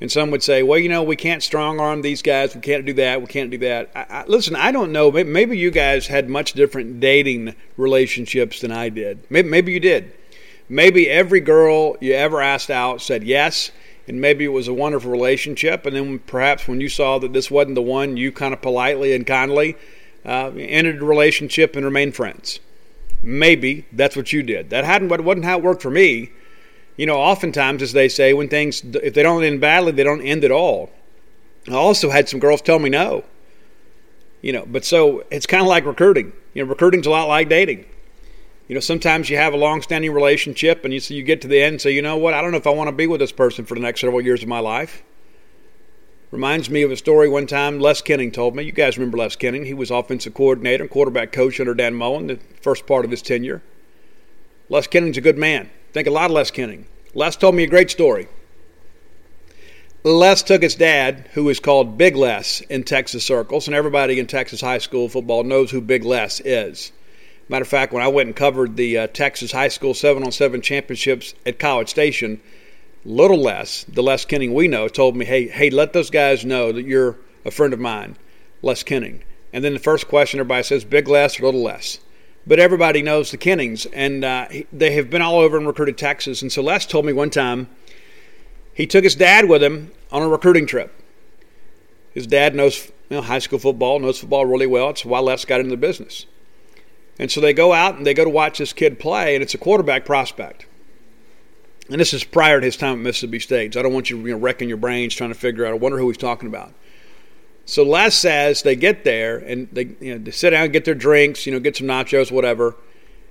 And 0.03 0.11
some 0.11 0.31
would 0.31 0.43
say, 0.43 0.63
well, 0.63 0.79
you 0.79 0.89
know, 0.89 1.03
we 1.03 1.15
can't 1.15 1.41
strong 1.41 1.79
arm 1.79 2.01
these 2.01 2.21
guys. 2.21 2.53
We 2.55 2.61
can't 2.61 2.85
do 2.85 2.93
that. 2.93 3.21
We 3.21 3.27
can't 3.27 3.51
do 3.51 3.57
that. 3.59 3.89
I, 3.95 4.05
I, 4.09 4.25
listen, 4.25 4.55
I 4.55 4.71
don't 4.73 4.91
know. 4.91 5.11
Maybe 5.11 5.57
you 5.57 5.71
guys 5.71 6.07
had 6.07 6.29
much 6.29 6.53
different 6.53 6.99
dating 6.99 7.55
relationships 7.77 8.59
than 8.59 8.71
I 8.71 8.89
did. 8.89 9.25
Maybe, 9.29 9.47
maybe 9.47 9.71
you 9.71 9.79
did. 9.79 10.11
Maybe 10.67 11.09
every 11.09 11.39
girl 11.39 11.95
you 12.01 12.13
ever 12.13 12.41
asked 12.41 12.69
out 12.69 13.01
said 13.01 13.23
yes, 13.23 13.71
and 14.07 14.19
maybe 14.19 14.45
it 14.45 14.49
was 14.49 14.67
a 14.67 14.73
wonderful 14.73 15.11
relationship. 15.11 15.85
And 15.85 15.95
then 15.95 16.19
perhaps 16.19 16.67
when 16.67 16.81
you 16.81 16.89
saw 16.89 17.19
that 17.19 17.33
this 17.33 17.49
wasn't 17.49 17.75
the 17.75 17.81
one, 17.81 18.17
you 18.17 18.31
kind 18.31 18.53
of 18.53 18.61
politely 18.61 19.13
and 19.13 19.25
kindly 19.25 19.75
uh, 20.25 20.51
ended 20.57 20.99
the 20.99 21.05
relationship 21.05 21.75
and 21.75 21.85
remained 21.85 22.15
friends. 22.15 22.59
Maybe 23.21 23.85
that's 23.91 24.15
what 24.15 24.33
you 24.33 24.43
did. 24.43 24.69
That 24.69 24.83
hadn't, 24.83 25.09
wasn't 25.09 25.45
how 25.45 25.57
it 25.57 25.63
worked 25.63 25.81
for 25.81 25.91
me 25.91 26.31
you 26.97 27.05
know, 27.05 27.17
oftentimes, 27.17 27.81
as 27.81 27.93
they 27.93 28.07
say, 28.07 28.33
when 28.33 28.49
things, 28.49 28.83
if 28.83 29.13
they 29.13 29.23
don't 29.23 29.43
end 29.43 29.61
badly, 29.61 29.91
they 29.91 30.03
don't 30.03 30.21
end 30.21 30.43
at 30.43 30.51
all. 30.51 30.91
I 31.67 31.73
also 31.73 32.09
had 32.09 32.29
some 32.29 32.39
girls 32.39 32.61
tell 32.61 32.79
me 32.79 32.89
no. 32.89 33.23
You 34.41 34.53
know, 34.53 34.65
but 34.67 34.83
so 34.85 35.23
it's 35.31 35.45
kind 35.45 35.61
of 35.61 35.67
like 35.67 35.85
recruiting. 35.85 36.33
You 36.53 36.63
know, 36.63 36.69
recruiting's 36.69 37.07
a 37.07 37.09
lot 37.09 37.27
like 37.27 37.49
dating. 37.49 37.85
You 38.73 38.77
know, 38.77 38.81
sometimes 38.81 39.29
you 39.29 39.37
have 39.37 39.53
a 39.53 39.57
long-standing 39.57 40.11
relationship, 40.11 40.83
and 40.83 40.91
you 40.91 40.99
so 40.99 41.13
you 41.13 41.21
get 41.21 41.41
to 41.41 41.47
the 41.47 41.61
end 41.61 41.73
and 41.73 41.81
say, 41.81 41.91
you 41.91 42.01
know 42.01 42.17
what, 42.17 42.33
I 42.33 42.41
don't 42.41 42.49
know 42.49 42.57
if 42.57 42.65
I 42.65 42.71
want 42.71 42.87
to 42.87 42.91
be 42.91 43.05
with 43.05 43.19
this 43.19 43.31
person 43.31 43.65
for 43.65 43.75
the 43.75 43.81
next 43.81 44.01
several 44.01 44.19
years 44.19 44.41
of 44.41 44.49
my 44.49 44.57
life. 44.57 45.03
Reminds 46.31 46.71
me 46.71 46.81
of 46.81 46.89
a 46.89 46.97
story 46.97 47.29
one 47.29 47.45
time 47.45 47.79
Les 47.79 48.01
Koenning 48.01 48.33
told 48.33 48.55
me. 48.55 48.63
You 48.63 48.71
guys 48.71 48.97
remember 48.97 49.19
Les 49.19 49.35
Koenning? 49.35 49.67
He 49.67 49.75
was 49.75 49.91
offensive 49.91 50.33
coordinator 50.33 50.81
and 50.81 50.89
quarterback 50.89 51.31
coach 51.31 51.59
under 51.59 51.75
Dan 51.75 51.93
Mullen 51.93 52.25
the 52.25 52.39
first 52.61 52.87
part 52.87 53.05
of 53.05 53.11
his 53.11 53.21
tenure. 53.21 53.61
Les 54.69 54.87
Koenning's 54.87 55.19
a 55.19 55.21
good 55.21 55.37
man. 55.37 55.69
Think 55.91 56.07
a 56.07 56.09
lot 56.09 56.31
of 56.31 56.35
Les 56.35 56.49
Koenning. 56.49 56.85
Les 57.13 57.35
told 57.35 57.53
me 57.53 57.61
a 57.61 57.67
great 57.67 57.91
story. 57.91 58.27
Les 60.03 60.41
took 60.41 60.63
his 60.63 60.73
dad, 60.73 61.29
who 61.33 61.47
is 61.49 61.59
called 61.59 61.99
Big 61.99 62.15
Les 62.15 62.61
in 62.61 62.83
Texas 62.83 63.23
circles, 63.23 63.67
and 63.67 63.75
everybody 63.75 64.19
in 64.19 64.25
Texas 64.25 64.61
high 64.61 64.79
school 64.79 65.09
football 65.09 65.43
knows 65.43 65.69
who 65.69 65.79
Big 65.79 66.03
Les 66.03 66.41
is. 66.43 66.91
Matter 67.53 67.61
of 67.61 67.69
fact, 67.69 67.93
when 67.93 68.01
I 68.01 68.07
went 68.07 68.25
and 68.25 68.35
covered 68.35 68.77
the 68.77 68.97
uh, 68.97 69.05
Texas 69.05 69.51
high 69.51 69.67
school 69.67 69.93
seven 69.93 70.23
on 70.23 70.31
seven 70.31 70.59
championships 70.59 71.35
at 71.45 71.59
College 71.59 71.87
Station, 71.87 72.41
Little 73.05 73.37
Les, 73.37 73.83
the 73.83 74.01
Les 74.01 74.25
Koenning 74.25 74.55
we 74.55 74.67
know, 74.67 74.87
told 74.87 75.15
me, 75.15 75.23
"Hey, 75.23 75.49
hey, 75.49 75.69
let 75.69 75.93
those 75.93 76.09
guys 76.09 76.43
know 76.43 76.71
that 76.71 76.87
you're 76.87 77.15
a 77.45 77.51
friend 77.51 77.71
of 77.71 77.79
mine, 77.79 78.17
Les 78.63 78.81
Koenning." 78.81 79.21
And 79.53 79.63
then 79.63 79.73
the 79.73 79.79
first 79.79 80.07
question 80.07 80.39
everybody 80.39 80.63
says, 80.63 80.83
"Big 80.83 81.07
Les 81.07 81.39
or 81.39 81.43
Little 81.43 81.61
Les?" 81.61 81.99
but 82.47 82.57
everybody 82.57 83.03
knows 83.03 83.29
the 83.29 83.37
Koennings, 83.37 83.85
and 83.93 84.25
uh, 84.25 84.47
they 84.73 84.93
have 84.93 85.11
been 85.11 85.21
all 85.21 85.39
over 85.39 85.55
and 85.55 85.67
recruited 85.67 85.95
Texas. 85.95 86.41
And 86.41 86.51
so 86.51 86.63
Les 86.63 86.87
told 86.87 87.05
me 87.05 87.13
one 87.13 87.29
time 87.29 87.69
he 88.73 88.87
took 88.87 89.03
his 89.03 89.13
dad 89.13 89.47
with 89.47 89.61
him 89.61 89.91
on 90.11 90.23
a 90.23 90.27
recruiting 90.27 90.65
trip. 90.65 90.91
His 92.15 92.25
dad 92.25 92.55
knows 92.55 92.87
you 93.11 93.17
know, 93.17 93.21
high 93.21 93.37
school 93.37 93.59
football, 93.59 93.99
knows 93.99 94.17
football 94.21 94.47
really 94.47 94.65
well. 94.65 94.89
It's 94.89 95.05
why 95.05 95.19
Les 95.19 95.45
got 95.45 95.59
into 95.59 95.69
the 95.69 95.77
business. 95.77 96.25
And 97.19 97.31
so 97.31 97.41
they 97.41 97.53
go 97.53 97.73
out 97.73 97.95
and 97.95 98.05
they 98.05 98.13
go 98.13 98.23
to 98.23 98.29
watch 98.29 98.57
this 98.57 98.73
kid 98.73 98.99
play, 98.99 99.35
and 99.35 99.43
it's 99.43 99.53
a 99.53 99.59
quarterback 99.59 100.05
prospect. 100.05 100.65
And 101.89 101.99
this 101.99 102.13
is 102.13 102.23
prior 102.23 102.59
to 102.59 102.65
his 102.65 102.77
time 102.77 102.93
at 102.93 102.99
Mississippi 102.99 103.39
State. 103.39 103.73
So 103.73 103.79
I 103.79 103.83
don't 103.83 103.93
want 103.93 104.09
you, 104.09 104.17
you 104.17 104.31
know, 104.31 104.37
wrecking 104.37 104.69
your 104.69 104.77
brains 104.77 105.13
trying 105.13 105.29
to 105.31 105.35
figure 105.35 105.65
out. 105.65 105.73
I 105.73 105.77
wonder 105.77 105.97
who 105.97 106.07
he's 106.07 106.17
talking 106.17 106.47
about. 106.47 106.73
So 107.65 107.83
Les 107.83 108.15
says 108.15 108.63
they 108.63 108.75
get 108.75 109.03
there 109.03 109.37
and 109.37 109.67
they, 109.71 109.95
you 109.99 110.13
know, 110.13 110.17
they 110.17 110.31
sit 110.31 110.51
down, 110.51 110.69
get 110.71 110.85
their 110.85 110.95
drinks, 110.95 111.45
you 111.45 111.51
know, 111.51 111.59
get 111.59 111.77
some 111.77 111.87
nachos, 111.87 112.31
whatever, 112.31 112.75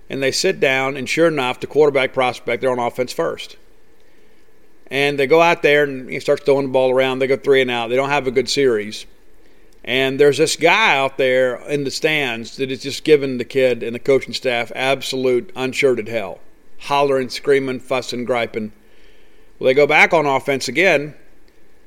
and 0.09 0.23
they 0.23 0.33
sit 0.33 0.61
down. 0.61 0.97
And 0.97 1.09
sure 1.09 1.29
enough, 1.29 1.61
the 1.61 1.67
quarterback 1.67 2.13
prospect, 2.13 2.61
they're 2.61 2.71
on 2.71 2.79
offense 2.79 3.13
first. 3.13 3.57
And 4.89 5.19
they 5.19 5.27
go 5.27 5.41
out 5.41 5.63
there 5.63 5.85
and 5.85 6.09
he 6.09 6.21
starts 6.21 6.45
throwing 6.45 6.67
the 6.67 6.73
ball 6.73 6.91
around. 6.91 7.19
They 7.19 7.27
go 7.27 7.37
three 7.37 7.63
and 7.63 7.71
out. 7.71 7.89
They 7.89 7.97
don't 7.97 8.11
have 8.11 8.27
a 8.27 8.31
good 8.31 8.49
series. 8.49 9.07
And 9.85 10.21
there's 10.21 10.39
this 10.39 10.57
guy 10.57 10.97
out 10.97 11.19
there 11.19 11.57
in 11.69 11.85
the 11.85 11.91
stands 11.91 12.57
that 12.57 12.71
is 12.71 12.83
just 12.83 13.03
giving 13.03 13.39
the 13.39 13.45
kid 13.45 13.83
and 13.83 13.95
the 13.95 13.99
coaching 13.99 14.35
staff 14.35 14.71
absolute 14.75 15.53
unshirted 15.55 16.09
hell, 16.09 16.39
hollering, 16.79 17.29
screaming, 17.29 17.81
fussing, 17.81 18.25
griping. 18.25 18.73
Well, 19.59 19.67
they 19.67 19.75
go 19.75 19.87
back 19.87 20.13
on 20.13 20.27
offense 20.27 20.69
again, 20.69 21.15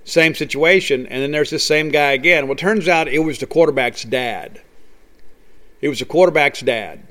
same 0.04 0.36
situation, 0.36 1.08
and 1.08 1.24
then 1.24 1.32
there's 1.32 1.50
this 1.50 1.66
same 1.66 1.90
guy 1.90 2.12
again. 2.12 2.48
Well, 2.48 2.58
turns 2.58 2.88
out 2.88 3.08
it 3.08 3.20
was 3.20 3.40
the 3.40 3.48
quarterback's 3.48 4.04
dad. 4.04 4.62
It 5.82 5.90
was 5.90 6.00
the 6.00 6.06
quarterback's 6.06 6.62
dad. 6.62 7.08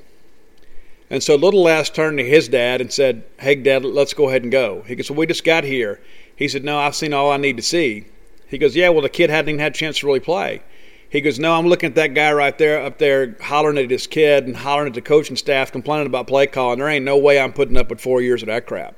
And 1.09 1.21
so 1.21 1.35
little 1.35 1.63
Les 1.63 1.89
turned 1.89 2.17
to 2.17 2.23
his 2.27 2.47
dad 2.47 2.81
and 2.81 2.91
said, 2.91 3.23
Hey, 3.39 3.55
Dad, 3.55 3.85
let's 3.85 4.13
go 4.13 4.29
ahead 4.29 4.43
and 4.43 4.51
go. 4.51 4.83
He 4.87 4.95
goes, 4.95 5.09
Well, 5.09 5.19
we 5.19 5.27
just 5.27 5.43
got 5.43 5.63
here. 5.63 5.99
He 6.35 6.47
said, 6.47 6.63
No, 6.63 6.79
I've 6.79 6.95
seen 6.95 7.13
all 7.13 7.31
I 7.31 7.37
need 7.37 7.57
to 7.57 7.63
see. 7.63 8.07
He 8.47 8.57
goes, 8.57 8.75
Yeah, 8.75 8.89
well, 8.89 9.01
the 9.01 9.09
kid 9.09 9.29
hadn't 9.29 9.49
even 9.49 9.59
had 9.59 9.73
a 9.73 9.77
chance 9.77 9.99
to 9.99 10.07
really 10.07 10.19
play. 10.19 10.61
He 11.09 11.21
goes, 11.21 11.39
No, 11.39 11.53
I'm 11.53 11.67
looking 11.67 11.89
at 11.89 11.95
that 11.95 12.13
guy 12.13 12.33
right 12.33 12.57
there 12.57 12.81
up 12.81 12.97
there 12.97 13.35
hollering 13.41 13.77
at 13.77 13.89
his 13.89 14.07
kid 14.07 14.45
and 14.45 14.55
hollering 14.55 14.87
at 14.87 14.93
the 14.93 15.01
coaching 15.01 15.35
staff, 15.35 15.71
complaining 15.71 16.07
about 16.07 16.27
play 16.27 16.47
calling. 16.47 16.79
There 16.79 16.89
ain't 16.89 17.05
no 17.05 17.17
way 17.17 17.39
I'm 17.39 17.53
putting 17.53 17.77
up 17.77 17.89
with 17.89 18.01
four 18.01 18.21
years 18.21 18.41
of 18.41 18.47
that 18.47 18.65
crap. 18.65 18.95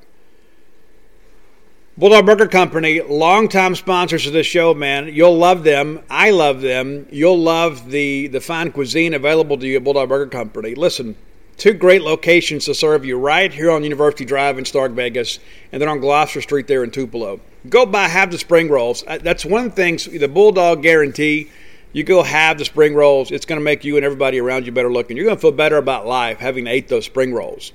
Bulldog 1.99 2.27
Burger 2.27 2.47
Company, 2.47 3.01
longtime 3.01 3.73
sponsors 3.73 4.27
of 4.27 4.33
this 4.33 4.45
show, 4.45 4.75
man. 4.75 5.07
You'll 5.07 5.35
love 5.35 5.63
them. 5.63 5.99
I 6.11 6.29
love 6.29 6.61
them. 6.61 7.07
You'll 7.11 7.39
love 7.39 7.89
the, 7.89 8.27
the 8.27 8.39
fine 8.39 8.71
cuisine 8.71 9.15
available 9.15 9.57
to 9.57 9.65
you 9.65 9.77
at 9.77 9.83
Bulldog 9.83 10.07
Burger 10.07 10.29
Company. 10.29 10.75
Listen, 10.75 11.15
two 11.57 11.73
great 11.73 12.03
locations 12.03 12.65
to 12.65 12.75
serve 12.75 13.03
you 13.03 13.17
right 13.17 13.51
here 13.51 13.71
on 13.71 13.83
University 13.83 14.25
Drive 14.25 14.59
in 14.59 14.65
Stark 14.65 14.91
Vegas, 14.91 15.39
and 15.71 15.81
then 15.81 15.89
on 15.89 15.99
Gloster 15.99 16.39
Street 16.39 16.67
there 16.67 16.83
in 16.83 16.91
Tupelo. 16.91 17.39
Go 17.67 17.87
by, 17.87 18.07
have 18.07 18.29
the 18.29 18.37
spring 18.37 18.69
rolls. 18.69 19.03
Uh, 19.07 19.17
that's 19.17 19.43
one 19.43 19.71
thing, 19.71 19.97
the 19.97 20.27
Bulldog 20.27 20.83
guarantee. 20.83 21.49
You 21.93 22.03
go 22.03 22.21
have 22.21 22.57
the 22.57 22.65
spring 22.65 22.93
rolls, 22.93 23.31
it's 23.31 23.45
going 23.45 23.59
to 23.59 23.63
make 23.63 23.83
you 23.83 23.95
and 23.95 24.05
everybody 24.05 24.39
around 24.39 24.65
you 24.65 24.71
better 24.71 24.91
looking. 24.91 25.17
You're 25.17 25.25
going 25.25 25.37
to 25.37 25.41
feel 25.41 25.51
better 25.51 25.77
about 25.77 26.05
life 26.05 26.39
having 26.39 26.67
ate 26.67 26.87
those 26.87 27.05
spring 27.05 27.33
rolls. 27.33 27.71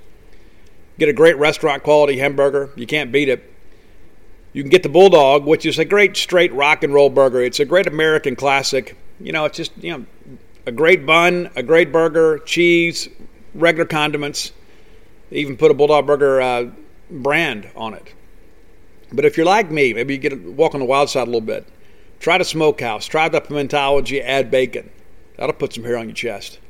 Get 0.98 1.08
a 1.08 1.12
great 1.12 1.36
restaurant 1.38 1.82
quality 1.82 2.18
hamburger. 2.18 2.70
You 2.76 2.86
can't 2.86 3.10
beat 3.10 3.28
it. 3.28 3.50
You 4.52 4.62
can 4.62 4.70
get 4.70 4.82
the 4.82 4.90
Bulldog, 4.90 5.46
which 5.46 5.64
is 5.64 5.78
a 5.78 5.84
great 5.84 6.16
straight 6.16 6.52
rock 6.52 6.84
and 6.84 6.92
roll 6.92 7.08
burger. 7.08 7.40
It's 7.40 7.58
a 7.58 7.64
great 7.64 7.86
American 7.86 8.36
classic. 8.36 8.96
You 9.18 9.32
know, 9.32 9.46
it's 9.46 9.56
just, 9.56 9.72
you 9.78 9.92
know, 9.96 10.06
a 10.66 10.72
great 10.72 11.06
bun, 11.06 11.50
a 11.56 11.62
great 11.62 11.90
burger, 11.90 12.38
cheese, 12.40 13.08
regular 13.54 13.86
condiments. 13.86 14.52
They 15.30 15.36
even 15.36 15.56
put 15.56 15.70
a 15.70 15.74
Bulldog 15.74 16.06
Burger 16.06 16.40
uh, 16.40 16.70
brand 17.10 17.68
on 17.74 17.94
it. 17.94 18.12
But 19.12 19.24
if 19.24 19.36
you're 19.36 19.46
like 19.46 19.70
me, 19.70 19.92
maybe 19.94 20.14
you 20.14 20.20
get 20.20 20.38
walk 20.42 20.74
on 20.74 20.80
the 20.80 20.86
wild 20.86 21.10
side 21.10 21.22
a 21.22 21.30
little 21.30 21.40
bit. 21.40 21.66
Try 22.22 22.38
the 22.38 22.44
smokehouse. 22.44 23.06
Try 23.06 23.28
the 23.28 23.40
pimentology. 23.40 24.22
Add 24.22 24.48
bacon. 24.48 24.90
That'll 25.36 25.54
put 25.54 25.72
some 25.72 25.82
hair 25.82 25.98
on 25.98 26.06
your 26.06 26.14
chest. 26.14 26.60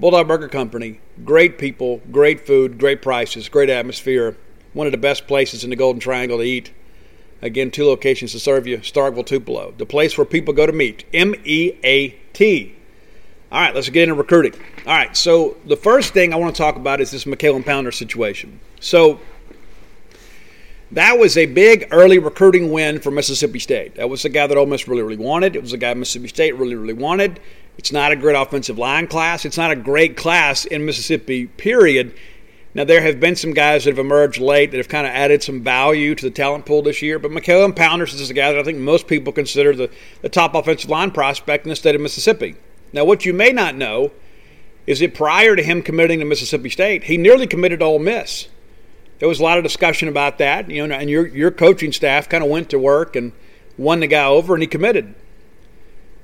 Bulldog 0.00 0.26
Burger 0.26 0.48
Company. 0.48 0.98
Great 1.24 1.58
people, 1.58 2.00
great 2.10 2.44
food, 2.44 2.76
great 2.76 3.00
prices, 3.00 3.48
great 3.48 3.70
atmosphere. 3.70 4.36
One 4.72 4.88
of 4.88 4.90
the 4.90 4.98
best 4.98 5.28
places 5.28 5.62
in 5.62 5.70
the 5.70 5.76
Golden 5.76 6.00
Triangle 6.00 6.38
to 6.38 6.44
eat. 6.44 6.72
Again, 7.40 7.70
two 7.70 7.86
locations 7.86 8.32
to 8.32 8.40
serve 8.40 8.66
you 8.66 8.78
Starkville, 8.78 9.24
Tupelo. 9.24 9.72
The 9.78 9.86
place 9.86 10.18
where 10.18 10.24
people 10.24 10.54
go 10.54 10.66
to 10.66 10.72
meet. 10.72 11.04
M 11.14 11.36
E 11.44 11.72
A 11.84 12.08
T. 12.32 12.74
All 13.52 13.60
right, 13.60 13.74
let's 13.74 13.88
get 13.90 14.04
into 14.04 14.14
recruiting. 14.14 14.60
All 14.86 14.94
right, 14.96 15.16
so 15.16 15.56
the 15.66 15.76
first 15.76 16.14
thing 16.14 16.32
I 16.32 16.36
want 16.36 16.52
to 16.54 16.60
talk 16.60 16.74
about 16.74 17.00
is 17.00 17.12
this 17.12 17.26
McCaleb 17.26 17.64
Pounder 17.64 17.92
situation. 17.92 18.58
So 18.80 19.20
that 20.92 21.18
was 21.18 21.36
a 21.36 21.46
big 21.46 21.88
early 21.90 22.18
recruiting 22.18 22.72
win 22.72 23.00
for 23.00 23.10
Mississippi 23.10 23.58
State. 23.58 23.94
That 23.94 24.08
was 24.08 24.22
the 24.22 24.28
guy 24.28 24.46
that 24.46 24.56
Ole 24.56 24.66
Miss 24.66 24.88
really, 24.88 25.02
really 25.02 25.16
wanted. 25.16 25.54
It 25.54 25.62
was 25.62 25.72
a 25.72 25.78
guy 25.78 25.94
Mississippi 25.94 26.28
State 26.28 26.56
really, 26.56 26.74
really 26.74 26.94
wanted. 26.94 27.40
It's 27.78 27.92
not 27.92 28.12
a 28.12 28.16
great 28.16 28.34
offensive 28.34 28.78
line 28.78 29.06
class. 29.06 29.44
It's 29.44 29.56
not 29.56 29.70
a 29.70 29.76
great 29.76 30.16
class 30.16 30.64
in 30.64 30.84
Mississippi, 30.84 31.46
period. 31.46 32.14
Now, 32.74 32.84
there 32.84 33.00
have 33.00 33.18
been 33.18 33.34
some 33.34 33.52
guys 33.52 33.84
that 33.84 33.90
have 33.90 33.98
emerged 33.98 34.40
late 34.40 34.70
that 34.70 34.76
have 34.76 34.88
kind 34.88 35.06
of 35.06 35.12
added 35.12 35.42
some 35.42 35.62
value 35.62 36.14
to 36.14 36.24
the 36.24 36.30
talent 36.30 36.66
pool 36.66 36.82
this 36.82 37.02
year, 37.02 37.18
but 37.18 37.32
McCaleb 37.32 37.74
Pounders 37.74 38.14
is 38.14 38.30
a 38.30 38.34
guy 38.34 38.52
that 38.52 38.60
I 38.60 38.62
think 38.62 38.78
most 38.78 39.08
people 39.08 39.32
consider 39.32 39.74
the, 39.74 39.90
the 40.22 40.28
top 40.28 40.54
offensive 40.54 40.90
line 40.90 41.10
prospect 41.10 41.64
in 41.64 41.70
the 41.70 41.76
state 41.76 41.96
of 41.96 42.00
Mississippi. 42.00 42.54
Now, 42.92 43.04
what 43.04 43.24
you 43.24 43.32
may 43.32 43.50
not 43.50 43.74
know 43.74 44.12
is 44.86 45.00
that 45.00 45.14
prior 45.14 45.56
to 45.56 45.62
him 45.62 45.82
committing 45.82 46.20
to 46.20 46.24
Mississippi 46.24 46.70
State, 46.70 47.04
he 47.04 47.16
nearly 47.16 47.46
committed 47.46 47.80
to 47.80 47.86
Ole 47.86 47.98
Miss. 47.98 48.48
There 49.20 49.28
was 49.28 49.38
a 49.38 49.42
lot 49.42 49.58
of 49.58 49.64
discussion 49.64 50.08
about 50.08 50.38
that, 50.38 50.70
you 50.70 50.86
know, 50.86 50.94
and 50.94 51.08
your 51.08 51.26
your 51.26 51.50
coaching 51.50 51.92
staff 51.92 52.28
kind 52.28 52.42
of 52.42 52.50
went 52.50 52.70
to 52.70 52.78
work 52.78 53.14
and 53.14 53.32
won 53.76 54.00
the 54.00 54.06
guy 54.06 54.24
over, 54.24 54.54
and 54.54 54.62
he 54.62 54.66
committed. 54.66 55.14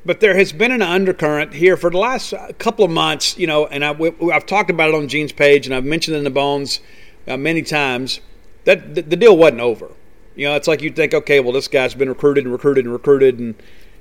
But 0.05 0.21
there 0.21 0.37
has 0.37 0.53
been 0.53 0.73
an 0.73 0.83
undercurrent 0.83 1.53
here 1.53 1.77
for 1.77 1.91
the 1.91 1.99
last 1.99 2.33
couple 2.59 2.85
of 2.85 2.91
months, 2.91 3.37
you 3.37 3.47
know, 3.47 3.67
and 3.67 3.85
I, 3.85 3.93
have 4.33 4.47
talked 4.47 4.71
about 4.71 4.91
it 4.91 4.95
on 4.95 5.09
Gene's 5.09 5.33
page, 5.33 5.67
and 5.67 5.75
I've 5.75 5.85
mentioned 5.85 6.15
it 6.15 6.19
in 6.19 6.25
the 6.25 6.31
bones 6.31 6.81
uh, 7.27 7.37
many 7.37 7.63
times 7.63 8.21
that 8.65 8.95
the, 8.95 9.03
the, 9.03 9.17
deal 9.17 9.37
wasn't 9.37 9.61
over. 9.61 9.91
You 10.37 10.49
know, 10.49 10.55
it's 10.55 10.69
like 10.69 10.81
you 10.81 10.91
think, 10.91 11.13
okay, 11.13 11.41
well, 11.41 11.53
this 11.53 11.69
guy's 11.69 11.95
been 11.95 12.09
recruited 12.09 12.45
and 12.45 12.53
recruited 12.53 12.85
and 12.85 12.93
recruited, 12.93 13.39
and 13.41 13.55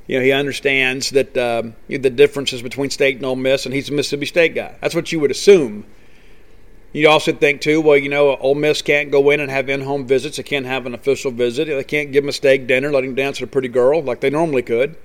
you 0.08 0.20
know 0.20 0.24
he 0.24 0.32
understands 0.32 1.10
that 1.10 1.36
um, 1.38 1.76
the 1.90 2.10
differences 2.10 2.62
between 2.62 2.92
state 2.92 3.18
and 3.18 3.26
Ole 3.26 3.36
Miss, 3.36 3.66
and 3.66 3.74
he's 3.74 3.90
a 3.90 3.94
Mississippi 3.94 4.28
State 4.28 4.56
guy. 4.56 4.76
That's 4.80 4.96
what 4.96 5.12
you 5.12 5.20
would 5.20 5.32
assume. 5.32 5.86
You 6.96 7.10
also 7.10 7.34
think 7.34 7.60
too, 7.60 7.82
well, 7.82 7.98
you 7.98 8.08
know, 8.08 8.38
Ole 8.38 8.56
Miss 8.56 8.82
can't 8.82 9.12
go 9.12 9.30
in 9.30 9.42
and 9.42 9.52
have 9.52 9.68
in-home 9.68 10.08
visits. 10.08 10.38
They 10.38 10.44
can't 10.44 10.66
have 10.66 10.86
an 10.86 10.94
official 10.94 11.30
visit. 11.30 11.66
They 11.66 11.84
can't 11.84 12.14
give 12.14 12.24
him 12.24 12.30
a 12.30 12.32
steak 12.32 12.68
dinner, 12.68 12.90
let 12.90 13.04
him 13.04 13.16
dance 13.16 13.42
with 13.42 13.50
a 13.50 13.52
pretty 13.52 13.68
girl 13.68 14.02
like 14.02 14.22
they 14.22 14.30
normally 14.30 14.62
could 14.62 14.96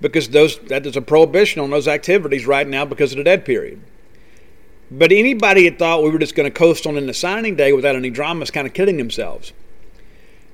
because 0.00 0.28
those 0.28 0.60
that 0.68 0.86
is 0.86 0.96
a 0.96 1.02
prohibition 1.02 1.60
on 1.60 1.70
those 1.70 1.88
activities 1.88 2.46
right 2.46 2.66
now 2.66 2.84
because 2.84 3.10
of 3.10 3.18
the 3.18 3.24
dead 3.24 3.44
period. 3.44 3.82
But 4.88 5.10
anybody 5.10 5.68
that 5.68 5.80
thought 5.80 6.04
we 6.04 6.10
were 6.10 6.18
just 6.20 6.36
going 6.36 6.48
to 6.48 6.56
coast 6.56 6.86
on 6.86 6.96
in 6.96 7.08
the 7.08 7.14
signing 7.14 7.56
day 7.56 7.72
without 7.72 7.96
any 7.96 8.10
drama 8.10 8.42
is 8.42 8.52
kind 8.52 8.68
of 8.68 8.72
kidding 8.72 8.96
themselves. 8.96 9.52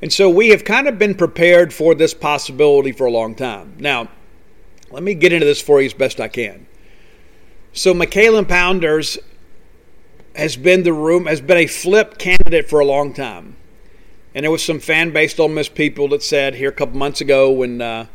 And 0.01 0.11
so 0.11 0.31
we 0.31 0.49
have 0.49 0.65
kind 0.65 0.89
of 0.89 0.99
been 0.99 1.15
prepared 1.15 1.75
for 1.75 1.95
this 1.95 2.15
possibility 2.15 2.93
for 2.93 3.07
a 3.07 3.11
long 3.11 3.35
time. 3.35 3.75
Now, 3.79 4.09
let 4.91 5.03
me 5.03 5.13
get 5.13 5.35
into 5.35 5.45
this 5.45 5.61
for 5.61 5.83
you 5.83 5.87
as 5.87 5.93
best 5.93 6.19
I 6.19 6.29
can. 6.29 6.67
So 7.75 7.93
McCaleb 7.93 8.49
Pounders 8.49 9.19
has 10.37 10.57
been 10.57 10.83
the 10.83 10.93
room 10.93 11.27
has 11.27 11.41
been 11.41 11.59
a 11.59 11.67
flip 11.67 12.19
candidate 12.19 12.69
for 12.69 12.81
a 12.81 12.85
long 12.85 13.15
time. 13.15 13.57
And 14.35 14.45
there 14.45 14.51
was 14.51 14.65
some 14.65 14.81
fan 14.81 15.13
based 15.13 15.41
Ole 15.41 15.49
Miss 15.49 15.69
people 15.69 16.09
that 16.09 16.23
said 16.23 16.55
here 16.55 16.69
a 16.69 16.73
couple 16.73 16.99
months 16.99 17.21
ago 17.21 17.51
when 17.51 17.81
uh, 17.81 18.07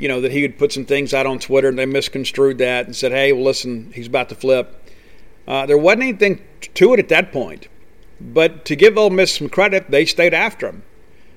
you 0.00 0.08
know, 0.08 0.22
that 0.22 0.32
he 0.32 0.40
would 0.40 0.58
put 0.58 0.72
some 0.72 0.86
things 0.86 1.12
out 1.12 1.26
on 1.26 1.38
Twitter 1.38 1.68
and 1.68 1.78
they 1.78 1.84
misconstrued 1.84 2.56
that 2.56 2.86
and 2.86 2.96
said, 2.96 3.12
hey, 3.12 3.32
well, 3.32 3.44
listen, 3.44 3.92
he's 3.94 4.06
about 4.06 4.30
to 4.30 4.34
flip. 4.34 4.82
Uh, 5.46 5.66
there 5.66 5.76
wasn't 5.76 6.02
anything 6.02 6.42
to 6.72 6.94
it 6.94 6.98
at 6.98 7.10
that 7.10 7.32
point. 7.32 7.68
But 8.18 8.64
to 8.64 8.76
give 8.76 8.96
Ole 8.96 9.10
Miss 9.10 9.34
some 9.34 9.50
credit, 9.50 9.90
they 9.90 10.06
stayed 10.06 10.32
after 10.32 10.68
him. 10.68 10.84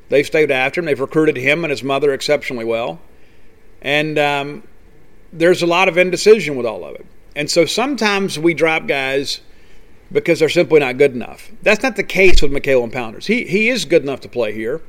They've 0.08 0.26
stayed 0.26 0.50
after 0.50 0.80
him. 0.80 0.86
They've 0.86 1.00
recruited 1.00 1.36
him 1.36 1.66
and 1.66 1.72
his 1.72 1.84
mother 1.84 2.14
exceptionally 2.14 2.64
well. 2.64 3.02
And 3.82 4.18
um, 4.18 4.64
there's 5.34 5.62
a 5.62 5.68
lot 5.68 5.90
of 5.90 5.98
indecision 5.98 6.56
with 6.56 6.66
all 6.66 6.86
of 6.86 6.96
it. 6.96 7.06
And 7.36 7.52
so 7.52 7.66
sometimes 7.66 8.40
we 8.40 8.54
drop 8.54 8.88
guys 8.88 9.42
because 10.14 10.40
they're 10.40 10.50
simply 10.50 10.80
not 10.80 10.98
good 10.98 11.14
enough. 11.14 11.52
That's 11.64 11.84
not 11.84 11.98
the 11.98 12.04
case 12.04 12.42
with 12.42 12.52
McCaleb 12.52 12.94
Pounders. 12.94 13.28
He, 13.28 13.44
he 13.46 13.68
is 13.68 13.84
good 13.84 14.04
enough 14.04 14.22
to 14.22 14.30
play 14.30 14.54
here. 14.54 14.82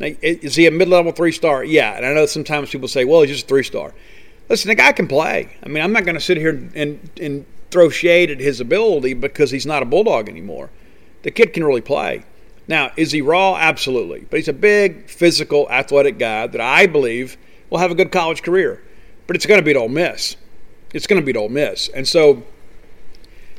Now, 0.00 0.08
is 0.20 0.56
he 0.56 0.66
a 0.66 0.72
mid-level 0.72 1.12
three-star? 1.12 1.62
Yeah, 1.62 1.96
and 1.96 2.04
I 2.04 2.12
know 2.12 2.26
sometimes 2.26 2.70
people 2.70 2.88
say, 2.88 3.04
"Well, 3.04 3.20
he's 3.20 3.30
just 3.30 3.44
a 3.44 3.48
three-star." 3.48 3.94
Listen, 4.48 4.68
the 4.68 4.74
guy 4.74 4.90
can 4.92 5.06
play. 5.06 5.56
I 5.62 5.68
mean, 5.68 5.82
I'm 5.82 5.92
not 5.92 6.04
going 6.04 6.16
to 6.16 6.20
sit 6.20 6.36
here 6.36 6.50
and, 6.74 7.10
and 7.20 7.46
throw 7.70 7.88
shade 7.88 8.30
at 8.30 8.40
his 8.40 8.60
ability 8.60 9.14
because 9.14 9.50
he's 9.50 9.66
not 9.66 9.82
a 9.82 9.86
bulldog 9.86 10.28
anymore. 10.28 10.70
The 11.22 11.30
kid 11.30 11.52
can 11.52 11.64
really 11.64 11.80
play. 11.80 12.24
Now, 12.66 12.92
is 12.96 13.12
he 13.12 13.22
raw? 13.22 13.56
Absolutely. 13.56 14.26
But 14.28 14.38
he's 14.38 14.48
a 14.48 14.52
big, 14.52 15.08
physical, 15.08 15.70
athletic 15.70 16.18
guy 16.18 16.46
that 16.46 16.60
I 16.60 16.86
believe 16.86 17.36
will 17.70 17.78
have 17.78 17.90
a 17.90 17.94
good 17.94 18.12
college 18.12 18.42
career. 18.42 18.82
But 19.26 19.36
it's 19.36 19.46
going 19.46 19.60
to 19.60 19.64
beat 19.64 19.76
Ole 19.76 19.88
Miss. 19.88 20.36
It's 20.92 21.06
going 21.06 21.20
to 21.20 21.24
beat 21.24 21.36
Ole 21.36 21.48
Miss. 21.48 21.88
And 21.88 22.06
so, 22.06 22.42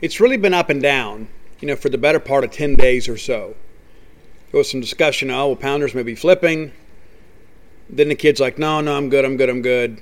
It's 0.00 0.20
really 0.20 0.36
been 0.36 0.54
up 0.54 0.70
and 0.70 0.80
down, 0.80 1.28
you 1.60 1.68
know, 1.68 1.76
for 1.76 1.88
the 1.88 1.98
better 1.98 2.20
part 2.20 2.44
of 2.44 2.50
10 2.50 2.74
days 2.74 3.08
or 3.08 3.18
so. 3.18 3.54
there 4.50 4.58
was 4.58 4.70
some 4.70 4.80
discussion. 4.80 5.30
Oh, 5.30 5.48
well, 5.48 5.56
Pounders 5.56 5.94
may 5.94 6.02
be 6.02 6.14
flipping. 6.14 6.72
Then 7.88 8.08
the 8.08 8.14
kid's 8.14 8.40
like, 8.40 8.58
no, 8.58 8.80
no, 8.80 8.96
I'm 8.96 9.08
good, 9.08 9.24
I'm 9.24 9.36
good, 9.36 9.50
I'm 9.50 9.62
good. 9.62 10.00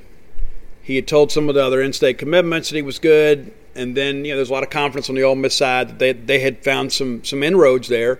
He 0.82 0.96
had 0.96 1.06
told 1.06 1.32
some 1.32 1.48
of 1.48 1.54
the 1.54 1.62
other 1.64 1.82
in-state 1.82 2.16
commitments 2.16 2.70
that 2.70 2.76
he 2.76 2.82
was 2.82 2.98
good, 2.98 3.52
and 3.74 3.94
then 3.94 4.24
you 4.24 4.32
know 4.32 4.36
there's 4.36 4.48
a 4.48 4.52
lot 4.54 4.62
of 4.62 4.70
confidence 4.70 5.10
on 5.10 5.16
the 5.16 5.22
Ole 5.22 5.34
Miss 5.34 5.54
side 5.54 5.88
that 5.90 5.98
they 5.98 6.12
they 6.14 6.40
had 6.40 6.64
found 6.64 6.92
some 6.92 7.22
some 7.24 7.42
inroads 7.42 7.88
there. 7.88 8.18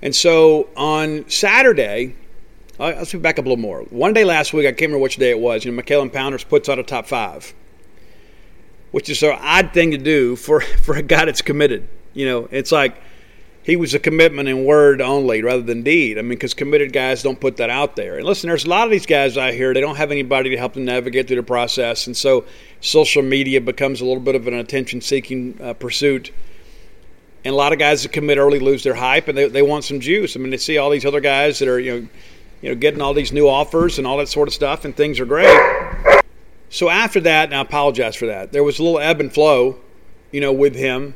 And 0.00 0.14
so 0.14 0.70
on 0.78 1.28
Saturday, 1.28 2.16
uh, 2.80 2.94
let's 2.96 3.12
be 3.12 3.18
back 3.18 3.38
up 3.38 3.44
a 3.44 3.48
little 3.48 3.60
more. 3.60 3.82
One 3.90 4.14
day 4.14 4.24
last 4.24 4.54
week, 4.54 4.64
I 4.64 4.70
can't 4.70 4.80
remember 4.80 5.00
which 5.00 5.16
day 5.16 5.28
it 5.28 5.38
was. 5.38 5.64
You 5.66 5.72
know, 5.72 5.82
McKalen 5.82 6.10
Pounders 6.10 6.42
puts 6.42 6.70
out 6.70 6.78
a 6.78 6.82
top 6.82 7.06
five, 7.06 7.52
which 8.94 9.08
is 9.08 9.24
an 9.24 9.36
odd 9.40 9.72
thing 9.72 9.90
to 9.90 9.98
do 9.98 10.36
for 10.36 10.60
for 10.84 10.94
a 10.94 11.02
guy 11.02 11.24
that's 11.24 11.42
committed. 11.42 11.88
You 12.12 12.26
know, 12.26 12.48
it's 12.52 12.70
like 12.70 12.94
he 13.64 13.74
was 13.74 13.92
a 13.92 13.98
commitment 13.98 14.48
in 14.48 14.64
word 14.64 15.00
only 15.00 15.42
rather 15.42 15.62
than 15.62 15.82
deed. 15.82 16.16
I 16.16 16.22
mean, 16.22 16.28
because 16.28 16.54
committed 16.54 16.92
guys 16.92 17.20
don't 17.20 17.40
put 17.40 17.56
that 17.56 17.70
out 17.70 17.96
there. 17.96 18.18
And 18.18 18.24
listen, 18.24 18.46
there's 18.46 18.66
a 18.66 18.68
lot 18.68 18.84
of 18.84 18.92
these 18.92 19.04
guys 19.04 19.36
out 19.36 19.52
here, 19.52 19.74
they 19.74 19.80
don't 19.80 19.96
have 19.96 20.12
anybody 20.12 20.50
to 20.50 20.56
help 20.56 20.74
them 20.74 20.84
navigate 20.84 21.26
through 21.26 21.38
the 21.38 21.42
process. 21.42 22.06
And 22.06 22.16
so 22.16 22.44
social 22.80 23.22
media 23.22 23.60
becomes 23.60 24.00
a 24.00 24.04
little 24.04 24.22
bit 24.22 24.36
of 24.36 24.46
an 24.46 24.54
attention 24.54 25.00
seeking 25.00 25.58
uh, 25.60 25.74
pursuit. 25.74 26.30
And 27.44 27.52
a 27.52 27.56
lot 27.56 27.72
of 27.72 27.80
guys 27.80 28.04
that 28.04 28.12
commit 28.12 28.38
early 28.38 28.60
lose 28.60 28.84
their 28.84 28.94
hype 28.94 29.26
and 29.26 29.36
they, 29.36 29.48
they 29.48 29.62
want 29.62 29.82
some 29.82 29.98
juice. 29.98 30.36
I 30.36 30.38
mean, 30.38 30.50
they 30.50 30.56
see 30.56 30.78
all 30.78 30.90
these 30.90 31.04
other 31.04 31.20
guys 31.20 31.58
that 31.58 31.66
are, 31.66 31.80
you 31.80 31.90
know, 31.90 32.08
you 32.62 32.68
know, 32.68 32.76
getting 32.76 33.00
all 33.00 33.12
these 33.12 33.32
new 33.32 33.48
offers 33.48 33.98
and 33.98 34.06
all 34.06 34.18
that 34.18 34.28
sort 34.28 34.46
of 34.46 34.54
stuff, 34.54 34.84
and 34.84 34.96
things 34.96 35.18
are 35.18 35.26
great. 35.26 36.13
So 36.74 36.88
after 36.88 37.20
that, 37.20 37.44
and 37.50 37.54
I 37.54 37.60
apologize 37.60 38.16
for 38.16 38.26
that, 38.26 38.50
there 38.50 38.64
was 38.64 38.80
a 38.80 38.82
little 38.82 38.98
ebb 38.98 39.20
and 39.20 39.32
flow, 39.32 39.78
you 40.32 40.40
know, 40.40 40.52
with 40.52 40.74
him 40.74 41.14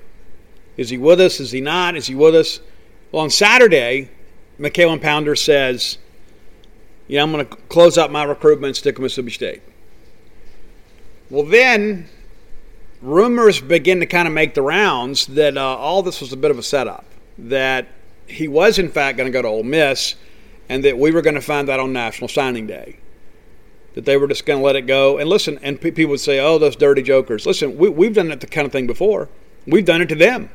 is 0.77 0.88
he 0.88 0.99
with 0.99 1.21
us? 1.21 1.41
Is 1.41 1.50
he 1.50 1.61
not? 1.61 1.97
Is 1.97 2.07
he 2.07 2.15
with 2.15 2.37
us? 2.37 2.61
Well, 3.11 3.25
on 3.25 3.31
Saturday, 3.31 4.09
McKalen 4.61 5.03
Pounder 5.03 5.35
says, 5.35 5.99
Yeah, 7.09 7.25
I'm 7.25 7.33
going 7.33 7.45
to 7.45 7.57
close 7.69 7.99
out 7.99 8.12
my 8.12 8.23
recruitment 8.23 8.69
and 8.69 8.77
stick 8.77 8.99
with 8.99 9.03
Mississippi 9.03 9.33
State. 9.33 9.62
Well, 11.29 11.43
then 11.43 12.09
rumors 13.03 13.61
begin 13.61 13.99
to 13.99 14.07
kind 14.07 14.29
of 14.29 14.35
make 14.35 14.55
the 14.55 14.62
rounds 14.62 15.27
that 15.27 15.59
uh, 15.59 15.61
all 15.61 16.05
this 16.05 16.21
was 16.21 16.33
a 16.33 16.37
bit 16.37 16.53
of 16.53 16.59
a 16.61 16.62
setup, 16.62 17.05
that 17.37 17.88
he 18.29 18.47
was, 18.47 18.79
in 18.79 18.91
fact, 18.91 19.19
going 19.19 19.27
to 19.27 19.37
go 19.37 19.43
to 19.43 19.49
Ole 19.49 19.65
Miss, 19.65 20.15
and 20.69 20.85
that 20.85 20.97
we 20.97 21.11
were 21.11 21.23
going 21.23 21.35
to 21.35 21.41
find 21.41 21.67
that 21.67 21.81
on 21.81 21.93
National 21.93 22.29
Signing 22.29 22.69
Day. 22.69 22.99
That 23.99 24.05
they 24.05 24.17
were 24.17 24.28
just 24.28 24.47
going 24.47 24.61
to 24.61 24.64
let 24.64 24.76
it 24.76 24.83
go. 24.83 25.19
And 25.19 25.28
listen, 25.28 25.59
and 25.61 25.81
people 25.81 26.07
would 26.07 26.21
say, 26.21 26.38
oh, 26.38 26.57
those 26.57 26.76
dirty 26.76 27.02
jokers. 27.02 27.47
Listen, 27.47 27.76
we, 27.76 27.88
we've 27.88 28.14
done 28.14 28.28
that 28.28 28.49
kind 28.49 28.64
of 28.64 28.71
thing 28.71 28.87
before. 28.87 29.28
We've 29.67 29.85
done 29.85 30.00
it 30.00 30.09
to 30.11 30.14
them. 30.14 30.50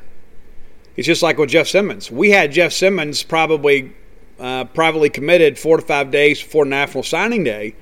It's 0.95 1.05
just 1.05 1.21
like 1.21 1.38
with 1.38 1.50
Jeff 1.50 1.67
Simmons. 1.67 2.09
We 2.09 2.29
had 2.29 2.53
Jeff 2.53 2.71
Simmons 2.71 3.21
probably 3.21 3.91
uh, 4.39 4.63
privately 4.63 5.09
committed 5.09 5.59
four 5.59 5.75
to 5.75 5.83
five 5.83 6.09
days 6.09 6.41
before 6.41 6.63
National 6.63 7.03
Signing 7.03 7.43
Day, 7.43 7.75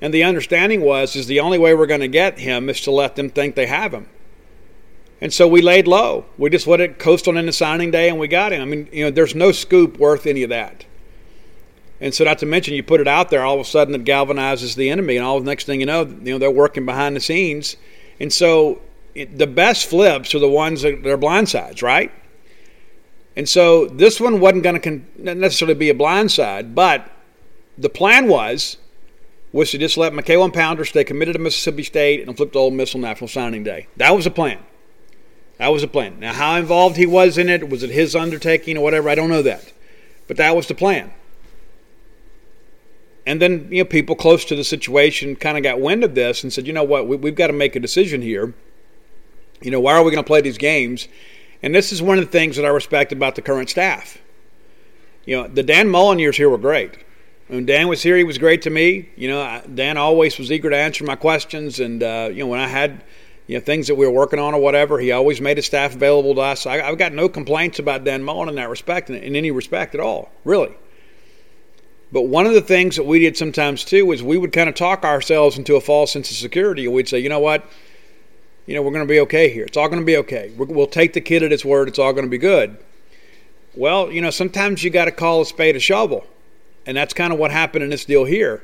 and 0.00 0.12
the 0.12 0.24
understanding 0.24 0.80
was 0.80 1.14
is 1.14 1.28
the 1.28 1.38
only 1.38 1.58
way 1.58 1.72
we're 1.72 1.86
going 1.86 2.00
to 2.00 2.08
get 2.08 2.40
him 2.40 2.68
is 2.68 2.80
to 2.80 2.90
let 2.90 3.14
them 3.14 3.30
think 3.30 3.54
they 3.54 3.66
have 3.66 3.94
him. 3.94 4.08
And 5.20 5.32
so 5.32 5.46
we 5.46 5.62
laid 5.62 5.86
low. 5.86 6.26
We 6.36 6.50
just 6.50 6.66
let 6.66 6.80
it 6.80 6.98
coast 6.98 7.28
on 7.28 7.36
into 7.36 7.52
signing 7.52 7.92
day, 7.92 8.08
and 8.08 8.18
we 8.18 8.26
got 8.26 8.52
him. 8.52 8.60
I 8.60 8.64
mean, 8.64 8.88
you 8.90 9.04
know, 9.04 9.12
there's 9.12 9.36
no 9.36 9.52
scoop 9.52 9.98
worth 9.98 10.26
any 10.26 10.42
of 10.42 10.50
that. 10.50 10.84
And 12.00 12.14
so, 12.14 12.24
not 12.24 12.38
to 12.38 12.46
mention, 12.46 12.74
you 12.74 12.82
put 12.82 13.00
it 13.00 13.08
out 13.08 13.30
there, 13.30 13.42
all 13.42 13.54
of 13.54 13.60
a 13.60 13.64
sudden 13.68 13.94
it 13.94 14.04
galvanizes 14.04 14.76
the 14.76 14.90
enemy, 14.90 15.16
and 15.16 15.24
all 15.24 15.38
the 15.40 15.46
next 15.46 15.64
thing 15.64 15.80
you 15.80 15.86
know, 15.86 16.02
you 16.04 16.32
know, 16.32 16.38
they're 16.38 16.50
working 16.50 16.84
behind 16.84 17.16
the 17.16 17.20
scenes. 17.20 17.76
And 18.20 18.32
so, 18.32 18.80
it, 19.14 19.38
the 19.38 19.46
best 19.46 19.86
flips 19.86 20.34
are 20.34 20.38
the 20.38 20.48
ones 20.48 20.82
that 20.82 21.06
are 21.06 21.18
blindsides, 21.18 21.82
right? 21.82 22.12
And 23.36 23.46
so 23.46 23.86
this 23.86 24.18
one 24.18 24.40
wasn't 24.40 24.62
going 24.62 24.80
to 24.80 25.34
necessarily 25.34 25.74
be 25.74 25.90
a 25.90 25.94
blindside, 25.94 26.74
but 26.74 27.10
the 27.76 27.90
plan 27.90 28.28
was 28.28 28.78
was 29.52 29.70
to 29.70 29.78
just 29.78 29.96
let 29.96 30.12
McKalen 30.12 30.52
Pounder 30.52 30.84
stay 30.84 31.04
committed 31.04 31.34
to 31.34 31.38
Mississippi 31.38 31.82
State 31.82 32.26
and 32.26 32.36
flip 32.36 32.52
to 32.52 32.58
Ole 32.58 32.70
Miss 32.70 32.94
on 32.94 33.00
National 33.00 33.28
Signing 33.28 33.62
Day. 33.62 33.86
That 33.96 34.10
was 34.10 34.24
the 34.24 34.30
plan. 34.30 34.58
That 35.58 35.68
was 35.68 35.82
the 35.82 35.88
plan. 35.88 36.20
Now, 36.20 36.34
how 36.34 36.56
involved 36.56 36.96
he 36.96 37.06
was 37.06 37.38
in 37.38 37.48
it, 37.48 37.70
was 37.70 37.82
it 37.82 37.90
his 37.90 38.14
undertaking 38.14 38.76
or 38.76 38.82
whatever? 38.82 39.08
I 39.08 39.14
don't 39.14 39.30
know 39.30 39.42
that, 39.42 39.72
but 40.26 40.36
that 40.36 40.54
was 40.54 40.66
the 40.66 40.74
plan. 40.74 41.10
And 43.26 43.42
then 43.42 43.68
you 43.70 43.82
know 43.82 43.84
people 43.84 44.14
close 44.14 44.44
to 44.46 44.56
the 44.56 44.64
situation 44.64 45.36
kind 45.36 45.56
of 45.56 45.64
got 45.64 45.80
wind 45.80 46.04
of 46.04 46.14
this 46.14 46.44
and 46.44 46.52
said, 46.52 46.66
you 46.66 46.72
know 46.72 46.84
what, 46.84 47.08
we, 47.08 47.16
we've 47.16 47.34
got 47.34 47.48
to 47.48 47.52
make 47.52 47.74
a 47.74 47.80
decision 47.80 48.22
here. 48.22 48.54
You 49.60 49.70
know, 49.70 49.80
why 49.80 49.94
are 49.94 50.04
we 50.04 50.10
going 50.10 50.22
to 50.22 50.26
play 50.26 50.40
these 50.40 50.58
games? 50.58 51.08
And 51.62 51.74
this 51.74 51.92
is 51.92 52.00
one 52.00 52.18
of 52.18 52.24
the 52.24 52.30
things 52.30 52.56
that 52.56 52.64
I 52.64 52.68
respect 52.68 53.12
about 53.12 53.34
the 53.34 53.42
current 53.42 53.68
staff. 53.68 54.18
You 55.24 55.42
know, 55.42 55.48
the 55.48 55.62
Dan 55.62 55.88
Mullen 55.88 56.18
years 56.18 56.36
here 56.36 56.48
were 56.48 56.58
great. 56.58 56.98
When 57.48 57.66
Dan 57.66 57.88
was 57.88 58.02
here, 58.02 58.16
he 58.16 58.24
was 58.24 58.38
great 58.38 58.62
to 58.62 58.70
me. 58.70 59.08
You 59.16 59.28
know, 59.28 59.62
Dan 59.74 59.96
always 59.96 60.38
was 60.38 60.52
eager 60.52 60.70
to 60.70 60.76
answer 60.76 61.04
my 61.04 61.16
questions, 61.16 61.80
and 61.80 62.02
uh, 62.02 62.28
you 62.30 62.40
know, 62.40 62.48
when 62.48 62.60
I 62.60 62.68
had 62.68 63.02
you 63.46 63.56
know 63.56 63.64
things 63.64 63.86
that 63.86 63.94
we 63.94 64.06
were 64.06 64.12
working 64.12 64.38
on 64.38 64.54
or 64.54 64.60
whatever, 64.60 64.98
he 64.98 65.12
always 65.12 65.40
made 65.40 65.56
his 65.56 65.66
staff 65.66 65.94
available 65.94 66.34
to 66.36 66.40
us. 66.40 66.66
I, 66.66 66.78
have 66.78 66.98
got 66.98 67.12
no 67.12 67.28
complaints 67.28 67.78
about 67.78 68.04
Dan 68.04 68.22
Mullen 68.22 68.48
in 68.48 68.56
that 68.56 68.68
respect, 68.68 69.10
in 69.10 69.36
any 69.36 69.50
respect 69.50 69.94
at 69.94 70.00
all, 70.00 70.30
really. 70.44 70.74
But 72.12 72.22
one 72.22 72.46
of 72.46 72.54
the 72.54 72.60
things 72.60 72.96
that 72.96 73.04
we 73.04 73.18
did 73.18 73.36
sometimes 73.36 73.84
too 73.84 74.06
was 74.06 74.22
we 74.22 74.38
would 74.38 74.52
kind 74.52 74.68
of 74.68 74.74
talk 74.74 75.04
ourselves 75.04 75.58
into 75.58 75.76
a 75.76 75.80
false 75.80 76.12
sense 76.12 76.30
of 76.30 76.36
security, 76.36 76.86
and 76.86 76.94
we'd 76.94 77.08
say, 77.08 77.18
you 77.18 77.28
know 77.28 77.40
what, 77.40 77.68
you 78.66 78.74
know, 78.74 78.82
we're 78.82 78.92
going 78.92 79.06
to 79.06 79.12
be 79.12 79.20
okay 79.20 79.48
here. 79.48 79.64
It's 79.64 79.76
all 79.76 79.88
going 79.88 80.00
to 80.00 80.06
be 80.06 80.16
okay. 80.18 80.52
We'll 80.56 80.86
take 80.86 81.12
the 81.12 81.20
kid 81.20 81.42
at 81.42 81.50
his 81.50 81.64
word. 81.64 81.88
It's 81.88 81.98
all 81.98 82.12
going 82.12 82.24
to 82.26 82.30
be 82.30 82.38
good. 82.38 82.76
Well, 83.76 84.10
you 84.10 84.20
know, 84.20 84.30
sometimes 84.30 84.82
you 84.82 84.90
got 84.90 85.04
to 85.04 85.12
call 85.12 85.42
a 85.42 85.46
spade 85.46 85.76
a 85.76 85.80
shovel. 85.80 86.26
And 86.84 86.96
that's 86.96 87.14
kind 87.14 87.32
of 87.32 87.38
what 87.38 87.50
happened 87.50 87.84
in 87.84 87.90
this 87.90 88.04
deal 88.04 88.24
here. 88.24 88.62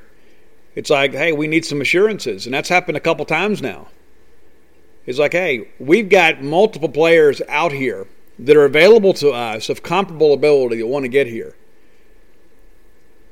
It's 0.75 0.91
like, 0.91 1.13
hey, 1.13 1.33
we 1.33 1.47
need 1.47 1.65
some 1.65 1.81
assurances. 1.81 2.47
And 2.47 2.55
that's 2.55 2.69
happened 2.69 2.97
a 2.97 3.01
couple 3.01 3.25
times 3.25 3.61
now. 3.61 3.89
It's 5.05 5.19
like, 5.19 5.33
hey, 5.33 5.69
we've 5.79 6.09
got 6.09 6.43
multiple 6.43 6.89
players 6.89 7.43
out 7.49 7.73
here 7.73 8.07
that 8.39 8.57
are 8.57 8.65
available 8.65 9.13
to 9.15 9.31
us 9.31 9.69
of 9.69 9.83
comparable 9.83 10.33
ability 10.33 10.79
that 10.79 10.87
want 10.87 11.05
to 11.05 11.09
get 11.09 11.27
here. 11.27 11.55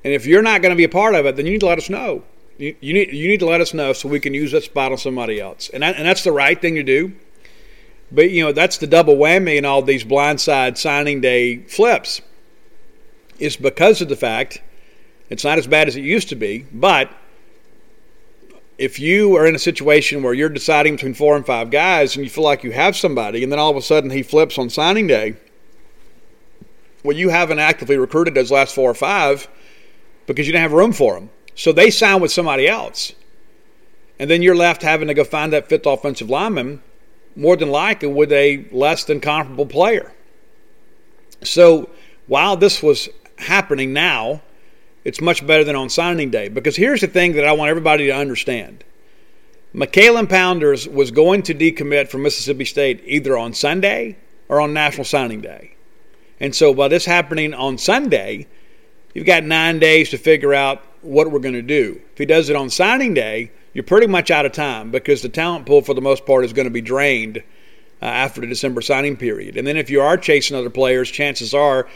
And 0.05 0.13
if 0.15 0.27
you're 0.27 0.43
not 0.43 0.63
going 0.63 0.71
to 0.71 0.77
be 0.77 0.85
a 0.85 0.89
part 0.89 1.15
of 1.15 1.27
it, 1.27 1.37
then 1.37 1.47
you 1.47 1.53
need 1.53 1.61
to 1.61 1.67
let 1.67 1.79
us 1.79 1.91
know. 1.91 2.23
You, 2.59 2.77
you, 2.81 2.93
need 2.93 3.13
you 3.13 3.29
need 3.29 3.41
to 3.41 3.47
let 3.47 3.61
us 3.61 3.73
know 3.73 3.93
so 3.93 4.09
we 4.09 4.21
can 4.21 4.35
use 4.35 4.53
that 4.53 4.65
spot 4.65 4.93
on 4.93 4.99
somebody 4.99 5.41
else, 5.41 5.71
and 5.71 5.83
that, 5.83 5.97
and 5.97 6.07
that's 6.07 6.25
the 6.25 6.33
right 6.33 6.61
thing 6.61 6.75
to 6.75 6.83
do. 6.83 7.15
But 8.13 8.31
you 8.31 8.45
know 8.45 8.53
that's 8.53 8.77
the 8.79 8.87
double 8.87 9.17
whammy 9.17 9.57
in 9.57 9.65
all 9.65 9.81
these 9.83 10.05
blindside 10.05 10.77
signing 10.77 11.21
day 11.21 11.59
flips. 11.59 12.21
It's 13.39 13.57
because 13.57 14.03
of 14.03 14.11
the 14.11 14.17
fact 14.17 14.61
it's 15.31 15.45
not 15.45 15.57
as 15.57 15.67
bad 15.67 15.89
as 15.89 15.97
it 15.97 16.03
used 16.03 16.29
to 16.31 16.37
be, 16.37 16.67
but 16.73 17.11
if 18.77 18.99
you 18.99 19.37
are 19.37 19.47
in 19.47 19.55
a 19.55 19.59
situation 19.59 20.23
where 20.23 20.35
you're 20.35 20.49
deciding 20.49 20.97
between 20.97 21.15
four 21.15 21.37
and 21.37 21.47
five 21.47 21.71
guys 21.71 22.17
and 22.17 22.25
you 22.25 22.31
feel 22.31 22.45
like 22.45 22.65
you 22.65 22.73
have 22.73 22.97
somebody, 22.97 23.43
and 23.43 23.51
then 23.51 23.59
all 23.59 23.71
of 23.71 23.77
a 23.77 23.83
sudden 23.83 24.11
he 24.11 24.23
flips 24.23 24.59
on 24.59 24.69
signing 24.69 25.07
day, 25.07 25.37
well, 27.05 27.17
you 27.17 27.29
haven't 27.31 27.59
actively 27.59 27.97
recruited 27.97 28.35
those 28.35 28.51
last 28.51 28.75
four 28.75 28.91
or 28.91 28.95
five 28.95 29.49
because 30.31 30.47
you 30.47 30.53
didn't 30.53 30.63
have 30.63 30.73
room 30.73 30.93
for 30.93 31.15
them. 31.15 31.29
So 31.57 31.73
they 31.73 31.91
sign 31.91 32.21
with 32.21 32.31
somebody 32.31 32.69
else. 32.69 33.13
And 34.21 34.31
then 34.31 34.43
you're 34.43 34.55
left 34.55 34.81
having 34.83 35.09
to 35.09 35.15
go 35.15 35.25
find 35.25 35.53
that 35.53 35.69
fifth 35.69 35.87
offensive 35.87 36.31
lineman, 36.31 36.85
more 37.35 37.57
than 37.57 37.69
likely 37.69 38.07
with 38.07 38.31
a 38.31 38.65
less 38.71 39.03
than 39.03 39.21
comparable 39.21 39.67
player. 39.67 40.13
So 41.43 41.91
while 42.29 42.57
this 42.57 42.81
was 42.81 43.09
happening 43.39 43.93
now, 43.93 44.41
it's 45.05 45.21
much 45.21 45.45
better 45.45 45.65
than 45.65 45.75
on 45.75 45.89
signing 45.89 46.31
day. 46.31 46.47
Because 46.47 46.77
here's 46.77 47.01
the 47.01 47.09
thing 47.09 47.33
that 47.33 47.45
I 47.45 47.51
want 47.51 47.71
everybody 47.71 48.07
to 48.07 48.13
understand. 48.13 48.85
McKalen 49.75 50.29
Pounders 50.29 50.87
was 50.87 51.11
going 51.11 51.43
to 51.43 51.55
decommit 51.57 52.09
from 52.09 52.23
Mississippi 52.23 52.67
State 52.67 53.03
either 53.05 53.37
on 53.37 53.53
Sunday 53.53 54.17
or 54.49 54.61
on 54.61 54.73
National 54.73 55.05
Signing 55.05 55.41
Day. 55.41 55.75
And 56.39 56.55
so 56.55 56.73
by 56.73 56.87
this 56.87 57.05
happening 57.05 57.53
on 57.53 57.79
Sunday, 57.79 58.47
you've 59.15 59.27
got 59.27 59.45
nine 59.45 59.79
days 59.79 60.11
to 60.11 60.19
figure 60.19 60.55
out 60.55 60.83
what 61.03 61.31
we're 61.31 61.39
going 61.39 61.55
to 61.55 61.63
do. 61.63 62.01
If 62.13 62.19
he 62.19 62.27
does 62.27 62.51
it 62.51 62.57
on 62.57 62.71
signing 62.71 63.15
day, 63.15 63.51
you're 63.73 63.85
pretty 63.85 64.07
much 64.07 64.31
out 64.31 64.47
of 64.47 64.53
time 64.53 64.91
because 64.91 65.23
the 65.23 65.29
talent 65.29 65.67
pool, 65.67 65.83
for 65.83 65.95
the 65.95 66.01
most 66.01 66.27
part, 66.27 66.45
is 66.45 66.53
going 66.53 66.67
to 66.67 66.73
be 66.73 66.81
drained 66.81 67.39
uh, 68.03 68.05
after 68.05 68.41
the 68.41 68.47
December 68.47 68.81
signing 68.81 69.17
period. 69.17 69.57
And 69.57 69.67
then 69.67 69.77
if 69.77 69.91
you 69.91 70.01
are 70.01 70.17
chasing 70.17 70.57
other 70.57 70.71
players, 70.71 71.11
chances 71.11 71.55
are 71.55 71.89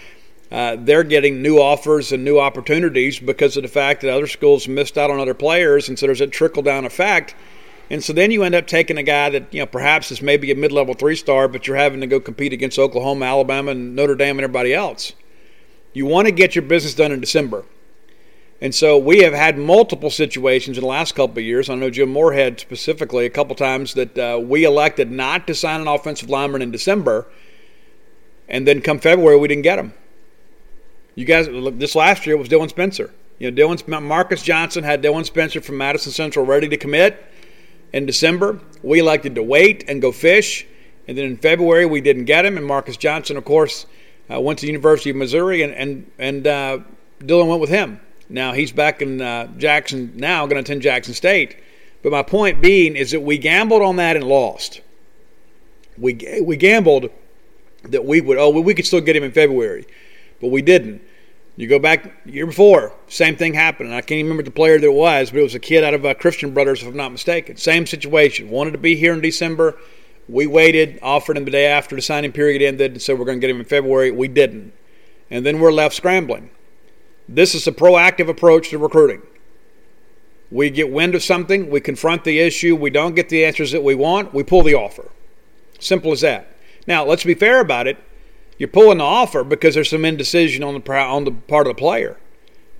uh, 0.50 0.76
they're 0.78 1.02
getting 1.02 1.42
new 1.42 1.58
offers 1.58 2.12
and 2.12 2.24
new 2.24 2.38
opportunities 2.38 3.18
because 3.18 3.56
of 3.56 3.62
the 3.62 3.68
fact 3.68 4.02
that 4.02 4.12
other 4.12 4.26
schools 4.26 4.68
missed 4.68 4.96
out 4.96 5.10
on 5.10 5.18
other 5.18 5.34
players, 5.34 5.88
and 5.88 5.98
so 5.98 6.06
there's 6.06 6.20
a 6.20 6.26
trickle 6.26 6.62
down 6.62 6.84
effect. 6.84 7.34
And 7.90 8.02
so 8.02 8.12
then 8.12 8.30
you 8.30 8.44
end 8.44 8.54
up 8.54 8.66
taking 8.66 8.96
a 8.96 9.02
guy 9.02 9.30
that 9.30 9.52
you 9.52 9.60
know 9.60 9.66
perhaps 9.66 10.10
is 10.10 10.22
maybe 10.22 10.50
a 10.50 10.54
mid-level 10.54 10.94
three-star, 10.94 11.48
but 11.48 11.66
you're 11.66 11.76
having 11.76 12.00
to 12.00 12.06
go 12.06 12.20
compete 12.20 12.52
against 12.52 12.78
Oklahoma, 12.78 13.24
Alabama, 13.26 13.72
and 13.72 13.96
Notre 13.96 14.14
Dame 14.14 14.38
and 14.38 14.44
everybody 14.44 14.72
else. 14.72 15.12
You 15.94 16.04
want 16.04 16.26
to 16.26 16.32
get 16.32 16.54
your 16.54 16.62
business 16.62 16.92
done 16.92 17.12
in 17.12 17.20
December. 17.20 17.64
And 18.60 18.74
so 18.74 18.98
we 18.98 19.20
have 19.20 19.32
had 19.32 19.58
multiple 19.58 20.10
situations 20.10 20.76
in 20.76 20.82
the 20.82 20.88
last 20.88 21.14
couple 21.14 21.38
of 21.38 21.44
years. 21.44 21.70
I 21.70 21.74
know 21.74 21.90
Jim 21.90 22.08
Moorhead 22.08 22.60
specifically 22.60 23.26
a 23.26 23.30
couple 23.30 23.54
times 23.56 23.94
that 23.94 24.18
uh, 24.18 24.38
we 24.38 24.64
elected 24.64 25.10
not 25.10 25.46
to 25.46 25.54
sign 25.54 25.80
an 25.80 25.88
offensive 25.88 26.28
lineman 26.30 26.62
in 26.62 26.70
December, 26.70 27.26
and 28.48 28.66
then 28.66 28.80
come 28.80 28.98
February 28.98 29.38
we 29.38 29.48
didn't 29.48 29.62
get 29.62 29.78
him. 29.78 29.92
You 31.14 31.24
guys, 31.24 31.48
look, 31.48 31.78
this 31.78 31.94
last 31.94 32.26
year 32.26 32.36
was 32.36 32.48
Dylan 32.48 32.68
Spencer. 32.68 33.12
You 33.38 33.50
know, 33.50 33.56
Dylan 33.56 34.02
Marcus 34.02 34.42
Johnson 34.42 34.84
had 34.84 35.02
Dylan 35.02 35.24
Spencer 35.24 35.60
from 35.60 35.76
Madison 35.76 36.12
Central 36.12 36.46
ready 36.46 36.68
to 36.68 36.76
commit 36.76 37.24
in 37.92 38.06
December. 38.06 38.60
We 38.82 38.98
elected 38.98 39.34
to 39.36 39.42
wait 39.42 39.84
and 39.88 40.00
go 40.00 40.10
fish, 40.10 40.66
and 41.06 41.16
then 41.18 41.24
in 41.26 41.36
February 41.36 41.86
we 41.86 42.00
didn't 42.00 42.24
get 42.24 42.44
him. 42.44 42.56
And 42.56 42.66
Marcus 42.66 42.96
Johnson, 42.96 43.36
of 43.36 43.44
course, 43.44 43.86
uh, 44.30 44.40
went 44.40 44.58
to 44.60 44.62
the 44.62 44.72
University 44.72 45.10
of 45.10 45.16
Missouri, 45.16 45.62
and 45.62 45.72
and 45.74 46.10
and 46.18 46.46
uh, 46.46 46.78
Dylan 47.20 47.48
went 47.48 47.60
with 47.60 47.70
him. 47.70 48.00
Now 48.28 48.52
he's 48.52 48.72
back 48.72 49.02
in 49.02 49.20
uh, 49.20 49.48
Jackson 49.58 50.12
now, 50.16 50.46
going 50.46 50.62
to 50.62 50.70
attend 50.70 50.82
Jackson 50.82 51.14
State. 51.14 51.56
But 52.02 52.12
my 52.12 52.22
point 52.22 52.60
being 52.60 52.96
is 52.96 53.12
that 53.12 53.20
we 53.20 53.38
gambled 53.38 53.82
on 53.82 53.96
that 53.96 54.16
and 54.16 54.26
lost. 54.26 54.80
We 55.96 56.40
we 56.42 56.56
gambled 56.56 57.10
that 57.84 58.04
we 58.04 58.20
would 58.20 58.38
oh 58.38 58.50
we 58.50 58.74
could 58.74 58.86
still 58.86 59.00
get 59.00 59.16
him 59.16 59.24
in 59.24 59.32
February, 59.32 59.86
but 60.40 60.48
we 60.48 60.62
didn't. 60.62 61.02
You 61.56 61.68
go 61.68 61.78
back 61.78 62.12
year 62.26 62.46
before, 62.46 62.92
same 63.06 63.36
thing 63.36 63.54
happened. 63.54 63.94
I 63.94 64.00
can't 64.00 64.18
even 64.18 64.26
remember 64.26 64.42
the 64.42 64.50
player 64.50 64.78
that 64.78 64.86
it 64.86 64.92
was, 64.92 65.30
but 65.30 65.38
it 65.38 65.42
was 65.44 65.54
a 65.54 65.60
kid 65.60 65.84
out 65.84 65.94
of 65.94 66.04
uh, 66.04 66.12
Christian 66.14 66.52
Brothers, 66.52 66.82
if 66.82 66.88
I'm 66.88 66.96
not 66.96 67.12
mistaken. 67.12 67.56
Same 67.56 67.86
situation. 67.86 68.50
Wanted 68.50 68.72
to 68.72 68.78
be 68.78 68.96
here 68.96 69.12
in 69.12 69.20
December. 69.20 69.78
We 70.28 70.46
waited, 70.46 70.98
offered 71.02 71.36
him 71.36 71.44
the 71.44 71.50
day 71.50 71.66
after 71.66 71.96
the 71.96 72.02
signing 72.02 72.32
period 72.32 72.62
ended, 72.62 72.92
and 72.92 73.02
said 73.02 73.18
we're 73.18 73.26
going 73.26 73.38
to 73.38 73.40
get 73.40 73.50
him 73.50 73.60
in 73.60 73.66
February. 73.66 74.10
We 74.10 74.28
didn't. 74.28 74.72
And 75.30 75.44
then 75.44 75.60
we're 75.60 75.72
left 75.72 75.94
scrambling. 75.94 76.50
This 77.28 77.54
is 77.54 77.66
a 77.66 77.72
proactive 77.72 78.28
approach 78.28 78.70
to 78.70 78.78
recruiting. 78.78 79.22
We 80.50 80.70
get 80.70 80.90
wind 80.90 81.14
of 81.14 81.22
something, 81.22 81.70
we 81.70 81.80
confront 81.80 82.24
the 82.24 82.38
issue, 82.38 82.76
we 82.76 82.90
don't 82.90 83.14
get 83.14 83.28
the 83.28 83.44
answers 83.44 83.72
that 83.72 83.82
we 83.82 83.94
want, 83.94 84.34
we 84.34 84.44
pull 84.44 84.62
the 84.62 84.74
offer. 84.74 85.10
Simple 85.80 86.12
as 86.12 86.20
that. 86.20 86.46
Now, 86.86 87.04
let's 87.04 87.24
be 87.24 87.34
fair 87.34 87.60
about 87.60 87.86
it. 87.86 87.96
You're 88.58 88.68
pulling 88.68 88.98
the 88.98 89.04
offer 89.04 89.42
because 89.42 89.74
there's 89.74 89.90
some 89.90 90.04
indecision 90.04 90.62
on 90.62 90.74
the 90.74 90.92
on 90.92 91.24
the 91.24 91.32
part 91.32 91.66
of 91.66 91.74
the 91.74 91.80
player. 91.80 92.18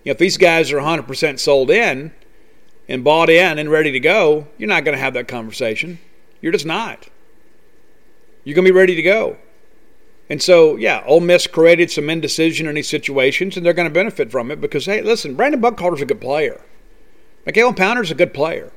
You 0.05 0.11
know, 0.11 0.13
if 0.13 0.19
these 0.19 0.37
guys 0.37 0.71
are 0.71 0.79
100% 0.79 1.39
sold 1.39 1.71
in 1.71 2.13
and 2.89 3.03
bought 3.03 3.31
in 3.31 3.59
and 3.59 3.71
ready 3.71 3.91
to 3.91 4.01
go, 4.01 4.47
you're 4.59 4.69
not 4.69 4.85
going 4.85 4.97
to 4.97 5.03
have 5.03 5.15
that 5.15 5.27
conversation. 5.27 5.99
You're 6.41 6.53
just 6.53 6.67
not. 6.67 7.09
You're 8.45 8.55
going 8.55 8.67
to 8.67 8.73
be 8.73 8.79
ready 8.79 8.95
to 8.95 9.03
go. 9.03 9.39
And 10.31 10.41
so, 10.43 10.77
yeah, 10.77 11.03
Ole 11.07 11.21
Miss 11.21 11.47
created 11.47 11.91
some 11.91 12.09
indecision 12.09 12.67
in 12.67 12.75
these 12.75 12.89
situations, 12.89 13.57
and 13.57 13.65
they're 13.65 13.73
going 13.73 13.89
to 13.89 13.95
benefit 13.95 14.31
from 14.31 14.51
it 14.51 14.61
because, 14.61 14.87
hey, 14.87 15.03
listen, 15.03 15.35
Brandon 15.35 15.61
Buckhalter's 15.61 16.01
a 16.01 16.07
good 16.07 16.21
player. 16.21 16.63
Michaela 17.45 17.75
Pounder's 17.75 18.11
a 18.11 18.15
good 18.15 18.33
player. 18.33 18.73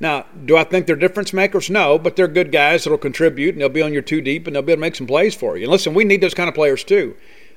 Now, 0.00 0.26
do 0.46 0.56
I 0.56 0.64
think 0.64 0.86
they're 0.86 0.96
difference 0.96 1.32
makers? 1.32 1.68
No, 1.68 1.98
but 1.98 2.16
they're 2.16 2.28
good 2.28 2.52
guys 2.52 2.84
that'll 2.84 2.98
contribute 2.98 3.54
and 3.54 3.60
they'll 3.60 3.68
be 3.68 3.82
on 3.82 3.92
your 3.92 4.02
two 4.02 4.22
deep 4.22 4.46
and 4.46 4.56
they'll 4.56 4.62
be 4.62 4.72
able 4.72 4.78
to 4.78 4.86
make 4.86 4.96
some 4.96 5.06
plays 5.06 5.34
for 5.34 5.56
you. 5.56 5.64
And 5.64 5.70
listen, 5.70 5.92
we 5.92 6.04
need 6.04 6.22
those 6.22 6.34
kind 6.34 6.48
of 6.48 6.54
players 6.54 6.84
too. 6.84 7.16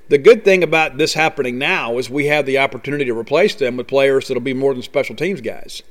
The 0.09 0.17
good 0.17 0.43
thing 0.43 0.61
about 0.61 0.97
this 0.97 1.13
happening 1.13 1.57
now 1.57 1.97
is 1.97 2.09
we 2.09 2.25
have 2.25 2.45
the 2.45 2.57
opportunity 2.57 3.05
to 3.05 3.17
replace 3.17 3.55
them 3.55 3.77
with 3.77 3.87
players 3.87 4.27
that'll 4.27 4.43
be 4.43 4.53
more 4.53 4.73
than 4.73 4.83
special 4.83 5.15
teams 5.15 5.39
guys. 5.39 5.81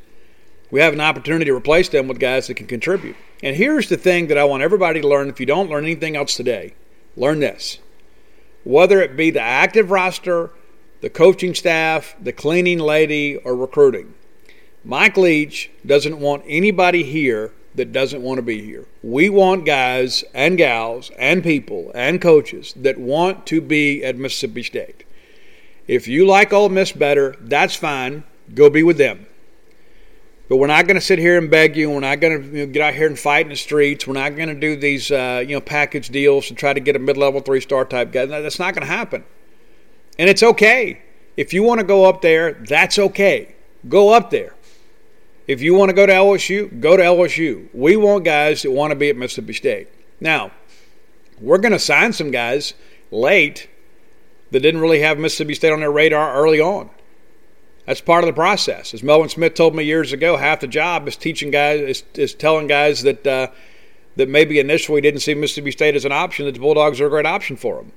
We 0.72 0.80
have 0.80 0.94
an 0.94 1.02
opportunity 1.02 1.44
to 1.44 1.54
replace 1.54 1.90
them 1.90 2.08
with 2.08 2.18
guys 2.18 2.46
that 2.46 2.54
can 2.54 2.66
contribute. 2.66 3.14
And 3.42 3.54
here's 3.54 3.90
the 3.90 3.98
thing 3.98 4.28
that 4.28 4.38
I 4.38 4.44
want 4.44 4.62
everybody 4.62 5.02
to 5.02 5.06
learn 5.06 5.28
if 5.28 5.38
you 5.38 5.44
don't 5.44 5.68
learn 5.68 5.84
anything 5.84 6.16
else 6.16 6.34
today, 6.34 6.74
learn 7.14 7.40
this. 7.40 7.78
Whether 8.64 9.02
it 9.02 9.14
be 9.14 9.30
the 9.30 9.42
active 9.42 9.90
roster, 9.90 10.50
the 11.02 11.10
coaching 11.10 11.54
staff, 11.54 12.16
the 12.18 12.32
cleaning 12.32 12.78
lady, 12.78 13.36
or 13.36 13.54
recruiting, 13.54 14.14
Mike 14.82 15.18
Leach 15.18 15.70
doesn't 15.84 16.18
want 16.18 16.42
anybody 16.46 17.02
here 17.02 17.52
that 17.74 17.92
doesn't 17.92 18.22
want 18.22 18.38
to 18.38 18.42
be 18.42 18.62
here. 18.62 18.86
We 19.02 19.28
want 19.28 19.66
guys 19.66 20.24
and 20.32 20.56
gals 20.56 21.10
and 21.18 21.42
people 21.42 21.92
and 21.94 22.18
coaches 22.18 22.72
that 22.76 22.96
want 22.96 23.44
to 23.48 23.60
be 23.60 24.02
at 24.02 24.16
Mississippi 24.16 24.62
State. 24.62 25.04
If 25.86 26.08
you 26.08 26.26
like 26.26 26.50
Ole 26.50 26.70
Miss 26.70 26.92
better, 26.92 27.36
that's 27.40 27.76
fine. 27.76 28.24
Go 28.54 28.70
be 28.70 28.82
with 28.82 28.96
them. 28.96 29.26
But 30.48 30.56
we're 30.56 30.66
not 30.66 30.86
going 30.86 30.96
to 30.96 31.00
sit 31.00 31.18
here 31.18 31.38
and 31.38 31.50
beg 31.50 31.76
you. 31.76 31.90
We're 31.90 32.00
not 32.00 32.20
going 32.20 32.42
to 32.42 32.58
you 32.58 32.66
know, 32.66 32.72
get 32.72 32.82
out 32.82 32.94
here 32.94 33.06
and 33.06 33.18
fight 33.18 33.46
in 33.46 33.50
the 33.50 33.56
streets. 33.56 34.06
We're 34.06 34.14
not 34.14 34.36
going 34.36 34.48
to 34.48 34.54
do 34.54 34.76
these 34.76 35.10
uh, 35.10 35.44
you 35.46 35.54
know 35.54 35.60
package 35.60 36.08
deals 36.10 36.48
to 36.48 36.54
try 36.54 36.72
to 36.72 36.80
get 36.80 36.96
a 36.96 36.98
mid-level 36.98 37.40
three-star 37.40 37.84
type 37.86 38.12
guy. 38.12 38.26
That's 38.26 38.58
not 38.58 38.74
going 38.74 38.86
to 38.86 38.92
happen. 38.92 39.24
And 40.18 40.28
it's 40.28 40.42
okay 40.42 41.02
if 41.36 41.52
you 41.52 41.62
want 41.62 41.80
to 41.80 41.86
go 41.86 42.04
up 42.04 42.22
there. 42.22 42.52
That's 42.52 42.98
okay. 42.98 43.54
Go 43.88 44.10
up 44.12 44.30
there. 44.30 44.54
If 45.46 45.60
you 45.60 45.74
want 45.74 45.88
to 45.88 45.94
go 45.94 46.06
to 46.06 46.12
LSU, 46.12 46.80
go 46.80 46.96
to 46.96 47.02
LSU. 47.02 47.68
We 47.74 47.96
want 47.96 48.24
guys 48.24 48.62
that 48.62 48.70
want 48.70 48.92
to 48.92 48.96
be 48.96 49.10
at 49.10 49.16
Mississippi 49.16 49.54
State. 49.54 49.88
Now, 50.20 50.52
we're 51.40 51.58
going 51.58 51.72
to 51.72 51.78
sign 51.78 52.12
some 52.12 52.30
guys 52.30 52.74
late 53.10 53.68
that 54.52 54.60
didn't 54.60 54.80
really 54.80 55.00
have 55.00 55.18
Mississippi 55.18 55.54
State 55.54 55.72
on 55.72 55.80
their 55.80 55.90
radar 55.90 56.34
early 56.34 56.60
on. 56.60 56.90
That's 57.86 58.00
part 58.00 58.22
of 58.22 58.26
the 58.26 58.32
process. 58.32 58.94
As 58.94 59.02
Melvin 59.02 59.28
Smith 59.28 59.54
told 59.54 59.74
me 59.74 59.82
years 59.82 60.12
ago, 60.12 60.36
half 60.36 60.60
the 60.60 60.68
job 60.68 61.08
is 61.08 61.16
teaching 61.16 61.50
guys, 61.50 61.80
is, 61.80 62.04
is 62.14 62.34
telling 62.34 62.68
guys 62.68 63.02
that 63.02 63.26
uh, 63.26 63.48
that 64.16 64.28
maybe 64.28 64.58
initially 64.58 65.00
didn't 65.00 65.20
see 65.20 65.34
Mississippi 65.34 65.70
State 65.70 65.96
as 65.96 66.04
an 66.04 66.12
option, 66.12 66.46
that 66.46 66.52
the 66.52 66.60
Bulldogs 66.60 67.00
are 67.00 67.06
a 67.06 67.10
great 67.10 67.26
option 67.26 67.56
for 67.56 67.76
them. 67.76 67.92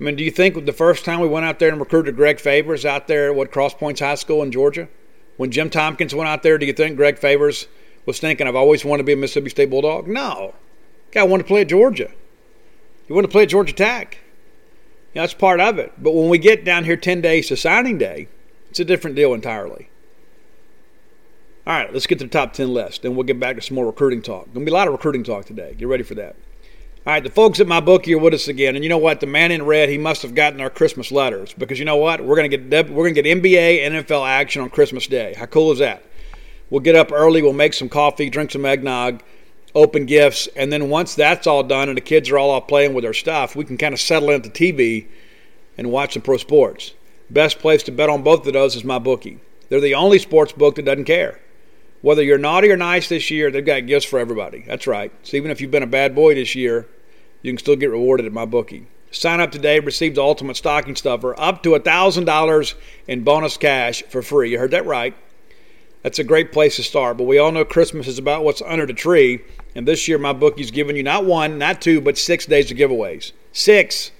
I 0.00 0.04
mean, 0.04 0.16
do 0.16 0.24
you 0.24 0.30
think 0.30 0.64
the 0.64 0.72
first 0.72 1.04
time 1.04 1.20
we 1.20 1.28
went 1.28 1.44
out 1.44 1.58
there 1.58 1.68
and 1.68 1.80
recruited 1.80 2.16
Greg 2.16 2.40
Favors 2.40 2.86
out 2.86 3.06
there 3.06 3.30
at 3.30 3.34
what 3.34 3.52
Cross 3.52 3.74
Points 3.74 4.00
High 4.00 4.14
School 4.14 4.42
in 4.42 4.52
Georgia, 4.52 4.88
when 5.36 5.50
Jim 5.50 5.68
Tompkins 5.68 6.14
went 6.14 6.28
out 6.28 6.42
there, 6.42 6.56
do 6.58 6.64
you 6.64 6.72
think 6.72 6.96
Greg 6.96 7.18
Favors 7.18 7.66
was 8.06 8.18
thinking, 8.18 8.46
I've 8.46 8.56
always 8.56 8.84
wanted 8.84 9.02
to 9.02 9.06
be 9.06 9.12
a 9.12 9.16
Mississippi 9.16 9.50
State 9.50 9.68
Bulldog? 9.68 10.06
No. 10.06 10.54
Guy 11.12 11.22
wanted 11.24 11.42
to 11.42 11.48
play 11.48 11.62
at 11.62 11.68
Georgia. 11.68 12.10
He 13.06 13.12
wanted 13.12 13.28
to 13.28 13.32
play 13.32 13.42
at 13.42 13.48
Georgia 13.50 13.74
Tech. 13.74 14.18
You 15.12 15.18
know, 15.18 15.22
that's 15.22 15.34
part 15.34 15.60
of 15.60 15.78
it. 15.78 15.92
But 15.98 16.14
when 16.14 16.28
we 16.28 16.38
get 16.38 16.64
down 16.64 16.84
here 16.84 16.96
10 16.96 17.20
days 17.20 17.48
to 17.48 17.56
signing 17.56 17.98
day, 17.98 18.28
it's 18.70 18.80
a 18.80 18.84
different 18.84 19.16
deal 19.16 19.34
entirely. 19.34 19.90
All 21.66 21.74
right, 21.74 21.92
let's 21.92 22.06
get 22.06 22.18
to 22.20 22.24
the 22.24 22.30
top 22.30 22.52
10 22.52 22.72
list. 22.72 23.02
Then 23.02 23.14
we'll 23.14 23.26
get 23.26 23.38
back 23.38 23.56
to 23.56 23.62
some 23.62 23.74
more 23.74 23.86
recruiting 23.86 24.22
talk. 24.22 24.46
Going 24.46 24.64
to 24.64 24.70
be 24.70 24.70
a 24.70 24.74
lot 24.74 24.88
of 24.88 24.92
recruiting 24.92 25.24
talk 25.24 25.44
today. 25.44 25.74
Get 25.76 25.88
ready 25.88 26.02
for 26.02 26.14
that. 26.14 26.36
All 27.06 27.12
right, 27.14 27.22
the 27.22 27.30
folks 27.30 27.60
at 27.60 27.66
MyBookie 27.66 28.14
are 28.14 28.18
with 28.18 28.34
us 28.34 28.48
again, 28.48 28.76
and 28.76 28.84
you 28.84 28.90
know 28.90 28.98
what? 28.98 29.20
The 29.20 29.26
man 29.26 29.52
in 29.52 29.64
red, 29.64 29.88
he 29.88 29.96
must 29.96 30.22
have 30.22 30.34
gotten 30.34 30.60
our 30.60 30.68
Christmas 30.68 31.10
letters 31.10 31.54
because 31.54 31.78
you 31.78 31.84
know 31.84 31.96
what? 31.96 32.22
We're 32.22 32.36
gonna 32.36 32.48
get 32.48 32.90
we're 32.90 33.04
gonna 33.04 33.22
get 33.22 33.24
NBA, 33.24 33.86
NFL 33.86 34.28
action 34.28 34.60
on 34.60 34.68
Christmas 34.68 35.06
Day. 35.06 35.34
How 35.34 35.46
cool 35.46 35.72
is 35.72 35.78
that? 35.78 36.04
We'll 36.68 36.80
get 36.80 36.96
up 36.96 37.10
early, 37.10 37.40
we'll 37.40 37.54
make 37.54 37.72
some 37.72 37.88
coffee, 37.88 38.28
drink 38.28 38.50
some 38.50 38.66
eggnog, 38.66 39.22
open 39.74 40.04
gifts, 40.04 40.46
and 40.56 40.70
then 40.70 40.90
once 40.90 41.14
that's 41.14 41.46
all 41.46 41.62
done 41.62 41.88
and 41.88 41.96
the 41.96 42.02
kids 42.02 42.28
are 42.30 42.38
all 42.38 42.50
off 42.50 42.68
playing 42.68 42.92
with 42.92 43.02
their 43.02 43.14
stuff, 43.14 43.56
we 43.56 43.64
can 43.64 43.78
kind 43.78 43.94
of 43.94 44.00
settle 44.00 44.28
into 44.28 44.50
TV 44.50 45.06
and 45.78 45.90
watch 45.90 46.12
some 46.12 46.22
pro 46.22 46.36
sports. 46.36 46.92
Best 47.30 47.60
place 47.60 47.82
to 47.84 47.92
bet 47.92 48.10
on 48.10 48.22
both 48.22 48.46
of 48.46 48.52
those 48.52 48.74
is 48.74 48.82
MyBookie. 48.82 49.38
They're 49.68 49.80
the 49.80 49.94
only 49.94 50.18
sports 50.18 50.52
book 50.52 50.74
that 50.74 50.84
doesn't 50.84 51.04
care. 51.04 51.38
Whether 52.02 52.22
you're 52.22 52.38
naughty 52.38 52.70
or 52.70 52.76
nice 52.76 53.08
this 53.08 53.30
year, 53.30 53.50
they've 53.50 53.64
got 53.64 53.86
gifts 53.86 54.06
for 54.06 54.18
everybody. 54.18 54.64
That's 54.66 54.86
right. 54.86 55.12
So 55.22 55.36
even 55.36 55.50
if 55.50 55.60
you've 55.60 55.70
been 55.70 55.82
a 55.82 55.86
bad 55.86 56.14
boy 56.14 56.34
this 56.34 56.54
year, 56.54 56.88
you 57.42 57.52
can 57.52 57.58
still 57.58 57.76
get 57.76 57.90
rewarded 57.90 58.26
at 58.26 58.32
MyBookie. 58.32 58.86
Sign 59.12 59.40
up 59.40 59.52
today, 59.52 59.80
receive 59.80 60.14
the 60.14 60.22
ultimate 60.22 60.56
stocking 60.56 60.96
stuffer, 60.96 61.38
up 61.38 61.62
to 61.62 61.70
$1,000 61.70 62.74
in 63.06 63.24
bonus 63.24 63.56
cash 63.56 64.02
for 64.08 64.22
free. 64.22 64.50
You 64.50 64.58
heard 64.58 64.70
that 64.72 64.86
right. 64.86 65.14
That's 66.02 66.18
a 66.18 66.24
great 66.24 66.52
place 66.52 66.76
to 66.76 66.82
start. 66.82 67.16
But 67.16 67.24
we 67.24 67.38
all 67.38 67.52
know 67.52 67.64
Christmas 67.64 68.08
is 68.08 68.18
about 68.18 68.44
what's 68.44 68.62
under 68.62 68.86
the 68.86 68.94
tree. 68.94 69.40
And 69.74 69.86
this 69.86 70.08
year, 70.08 70.18
MyBookie's 70.18 70.70
giving 70.70 70.96
you 70.96 71.02
not 71.02 71.26
one, 71.26 71.58
not 71.58 71.80
two, 71.80 72.00
but 72.00 72.18
six 72.18 72.46
days 72.46 72.70
of 72.70 72.78
giveaways. 72.78 73.32
Six. 73.52 74.10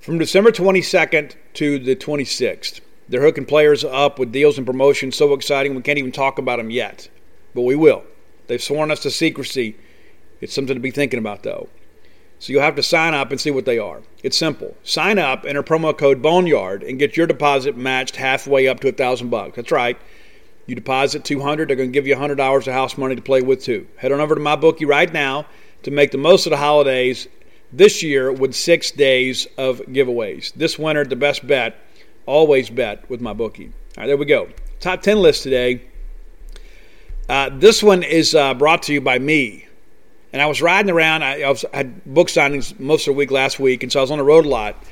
From 0.00 0.18
December 0.18 0.50
22nd 0.50 1.34
to 1.54 1.78
the 1.78 1.96
26th. 1.96 2.80
They're 3.08 3.22
hooking 3.22 3.46
players 3.46 3.84
up 3.84 4.18
with 4.18 4.32
deals 4.32 4.56
and 4.56 4.66
promotions 4.66 5.16
so 5.16 5.34
exciting 5.34 5.74
we 5.74 5.82
can't 5.82 5.98
even 5.98 6.12
talk 6.12 6.38
about 6.38 6.56
them 6.56 6.70
yet. 6.70 7.08
But 7.54 7.62
we 7.62 7.76
will. 7.76 8.04
They've 8.46 8.62
sworn 8.62 8.90
us 8.90 9.00
to 9.00 9.10
secrecy. 9.10 9.76
It's 10.40 10.54
something 10.54 10.74
to 10.74 10.80
be 10.80 10.90
thinking 10.90 11.18
about, 11.18 11.42
though. 11.42 11.68
So 12.38 12.52
you'll 12.52 12.62
have 12.62 12.76
to 12.76 12.82
sign 12.82 13.14
up 13.14 13.30
and 13.30 13.40
see 13.40 13.50
what 13.50 13.64
they 13.64 13.78
are. 13.78 14.02
It's 14.22 14.36
simple. 14.36 14.76
Sign 14.82 15.18
up, 15.18 15.44
enter 15.46 15.62
promo 15.62 15.96
code 15.96 16.20
Boneyard, 16.20 16.82
and 16.82 16.98
get 16.98 17.16
your 17.16 17.26
deposit 17.26 17.76
matched 17.76 18.16
halfway 18.16 18.68
up 18.68 18.80
to 18.80 18.88
a 18.88 18.92
thousand 18.92 19.30
bucks. 19.30 19.56
That's 19.56 19.70
right. 19.70 19.96
You 20.66 20.74
deposit 20.74 21.24
200, 21.24 21.68
they're 21.68 21.76
going 21.76 21.90
to 21.90 21.92
give 21.92 22.06
you 22.06 22.16
$100 22.16 22.66
of 22.66 22.72
house 22.72 22.98
money 22.98 23.14
to 23.16 23.22
play 23.22 23.42
with 23.42 23.62
too. 23.62 23.86
Head 23.96 24.12
on 24.12 24.20
over 24.20 24.34
to 24.34 24.40
MyBookie 24.40 24.86
right 24.86 25.12
now 25.12 25.46
to 25.82 25.90
make 25.90 26.10
the 26.10 26.18
most 26.18 26.46
of 26.46 26.50
the 26.50 26.56
holidays 26.56 27.28
this 27.76 28.02
year 28.02 28.32
with 28.32 28.54
six 28.54 28.90
days 28.90 29.46
of 29.58 29.80
giveaways. 29.80 30.52
This 30.54 30.78
winter, 30.78 31.04
the 31.04 31.16
best 31.16 31.46
bet, 31.46 31.76
always 32.26 32.70
bet 32.70 33.08
with 33.10 33.20
MyBookie. 33.20 33.66
All 33.66 33.72
right, 33.98 34.06
there 34.06 34.16
we 34.16 34.26
go. 34.26 34.48
Top 34.80 35.02
10 35.02 35.18
list 35.18 35.42
today. 35.42 35.82
Uh, 37.28 37.50
this 37.52 37.82
one 37.82 38.02
is 38.02 38.34
uh, 38.34 38.54
brought 38.54 38.82
to 38.84 38.92
you 38.92 39.00
by 39.00 39.18
me. 39.18 39.66
And 40.32 40.42
I 40.42 40.46
was 40.46 40.60
riding 40.60 40.90
around. 40.90 41.22
I, 41.22 41.42
I, 41.42 41.48
was, 41.48 41.64
I, 41.72 41.78
had 41.78 42.04
book 42.04 42.28
signings 42.28 42.78
most 42.78 43.06
of 43.06 43.14
the 43.14 43.18
week 43.18 43.30
last 43.30 43.58
week, 43.58 43.82
and 43.82 43.90
so 43.90 44.00
I 44.00 44.02
was 44.02 44.10
on 44.10 44.18
the 44.18 44.24
road 44.24 44.44
a 44.44 44.48
lot. 44.48 44.82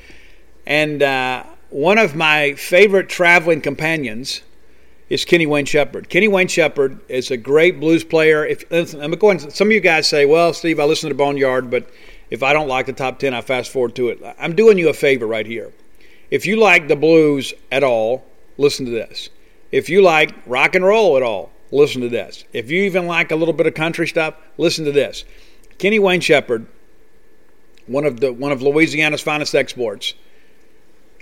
And 0.66 1.02
uh, 1.02 1.44
one 1.70 1.98
of 1.98 2.14
my 2.14 2.54
favorite 2.54 3.08
traveling 3.08 3.60
companions 3.60 4.42
is 5.08 5.24
Kenny 5.24 5.46
Wayne 5.46 5.66
Shepherd. 5.66 6.08
Kenny 6.08 6.28
Wayne 6.28 6.48
Shepherd 6.48 7.00
is 7.08 7.30
a 7.30 7.36
great 7.36 7.80
blues 7.80 8.04
player. 8.04 8.46
If 8.46 8.64
I'm 8.72 9.10
going. 9.12 9.38
Some 9.50 9.68
of 9.68 9.72
you 9.72 9.80
guys 9.80 10.08
say, 10.08 10.24
"Well, 10.24 10.54
Steve, 10.54 10.78
I 10.80 10.84
listen 10.84 11.08
to 11.10 11.14
Boneyard, 11.14 11.70
but 11.70 11.90
if 12.32 12.42
I 12.42 12.52
don't 12.52 12.66
like 12.66 12.86
the 12.86 12.92
top 12.94 13.18
ten, 13.18 13.34
I 13.34 13.42
fast 13.42 13.70
forward 13.70 13.94
to 13.96 14.08
it." 14.08 14.18
I'm 14.38 14.56
doing 14.56 14.78
you 14.78 14.88
a 14.88 14.94
favor 14.94 15.26
right 15.26 15.46
here. 15.46 15.70
If 16.30 16.46
you 16.46 16.56
like 16.56 16.88
the 16.88 16.96
blues 16.96 17.52
at 17.70 17.84
all, 17.84 18.24
listen 18.56 18.86
to 18.86 18.90
this. 18.90 19.28
If 19.70 19.90
you 19.90 20.00
like 20.00 20.32
rock 20.46 20.74
and 20.74 20.84
roll 20.84 21.16
at 21.18 21.22
all, 21.22 21.50
listen 21.70 22.00
to 22.00 22.08
this. 22.08 22.44
If 22.52 22.70
you 22.70 22.84
even 22.84 23.06
like 23.06 23.30
a 23.30 23.36
little 23.36 23.54
bit 23.54 23.66
of 23.66 23.74
country 23.74 24.08
stuff, 24.08 24.34
listen 24.56 24.84
to 24.86 24.92
this. 24.92 25.24
Kenny 25.76 25.98
Wayne 25.98 26.20
Shepherd, 26.20 26.66
one 27.86 28.06
of 28.06 28.20
the 28.20 28.32
one 28.32 28.52
of 28.52 28.62
Louisiana's 28.62 29.20
finest 29.20 29.54
exports. 29.54 30.14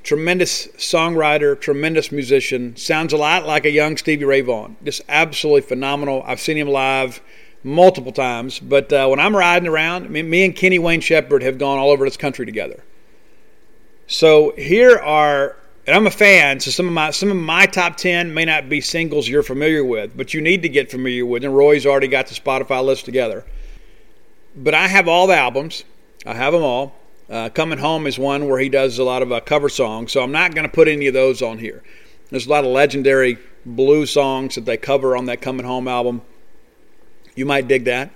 Tremendous 0.03 0.69
songwriter, 0.79 1.61
tremendous 1.61 2.11
musician. 2.11 2.77
Sounds 2.77 3.13
a 3.13 3.17
lot 3.17 3.47
like 3.47 3.67
a 3.67 3.71
young 3.71 3.97
Stevie 3.97 4.25
Ray 4.25 4.41
Vaughan. 4.41 4.77
Just 4.85 5.03
absolutely 5.09 5.63
phenomenal. 5.63 6.23
I've 6.25 6.41
seen 6.41 6.57
him 6.57 6.69
live 6.69 7.21
multiple 7.63 8.13
times. 8.13 8.59
But 8.59 8.93
uh, 8.93 9.07
when 9.09 9.21
I'm 9.21 9.37
riding 9.37 9.69
around, 9.69 10.11
me, 10.11 10.23
me 10.23 10.45
and 10.45 10.55
Kenny 10.55 10.79
Wayne 10.79 11.01
Shepherd 11.01 11.43
have 11.43 11.59
gone 11.59 11.79
all 11.79 11.91
over 11.91 12.05
this 12.05 12.17
country 12.17 12.47
together. 12.47 12.83
So 14.07 14.53
here 14.57 14.99
are, 14.99 15.57
and 15.87 15.95
I'm 15.95 16.07
a 16.07 16.11
fan. 16.11 16.61
So 16.61 16.71
some 16.71 16.87
of 16.87 16.93
my 16.93 17.11
some 17.11 17.31
of 17.31 17.37
my 17.37 17.67
top 17.67 17.97
ten 17.97 18.35
may 18.35 18.45
not 18.45 18.69
be 18.69 18.81
singles 18.81 19.29
you're 19.29 19.43
familiar 19.43 19.85
with, 19.85 20.17
but 20.17 20.35
you 20.35 20.41
need 20.41 20.63
to 20.63 20.69
get 20.69 20.91
familiar 20.91 21.25
with. 21.25 21.45
And 21.45 21.57
Roy's 21.57 21.87
already 21.87 22.09
got 22.09 22.27
the 22.27 22.35
Spotify 22.35 22.85
list 22.85 23.05
together. 23.05 23.45
But 24.57 24.75
I 24.75 24.89
have 24.89 25.07
all 25.07 25.27
the 25.27 25.37
albums. 25.37 25.85
I 26.27 26.35
have 26.35 26.53
them 26.53 26.63
all. 26.63 26.97
Uh, 27.29 27.49
Coming 27.49 27.79
Home 27.79 28.09
is 28.09 28.19
one 28.19 28.49
where 28.49 28.59
he 28.59 28.69
does 28.69 28.99
a 28.99 29.05
lot 29.05 29.23
of 29.23 29.31
uh, 29.31 29.39
cover 29.39 29.69
songs, 29.69 30.11
so 30.11 30.21
I'm 30.21 30.33
not 30.33 30.53
going 30.53 30.67
to 30.67 30.73
put 30.73 30.89
any 30.89 31.07
of 31.07 31.15
those 31.15 31.41
on 31.41 31.59
here. 31.59 31.85
There's 32.31 32.47
a 32.47 32.51
lot 32.51 32.65
of 32.65 32.71
legendary 32.71 33.39
blues 33.65 34.11
songs 34.11 34.57
that 34.57 34.65
they 34.65 34.77
cover 34.77 35.17
on 35.17 35.27
that 35.27 35.41
Coming 35.41 35.65
Home 35.65 35.87
album. 35.87 36.23
You 37.35 37.47
might 37.47 37.69
dig 37.69 37.85
that. 37.85 38.11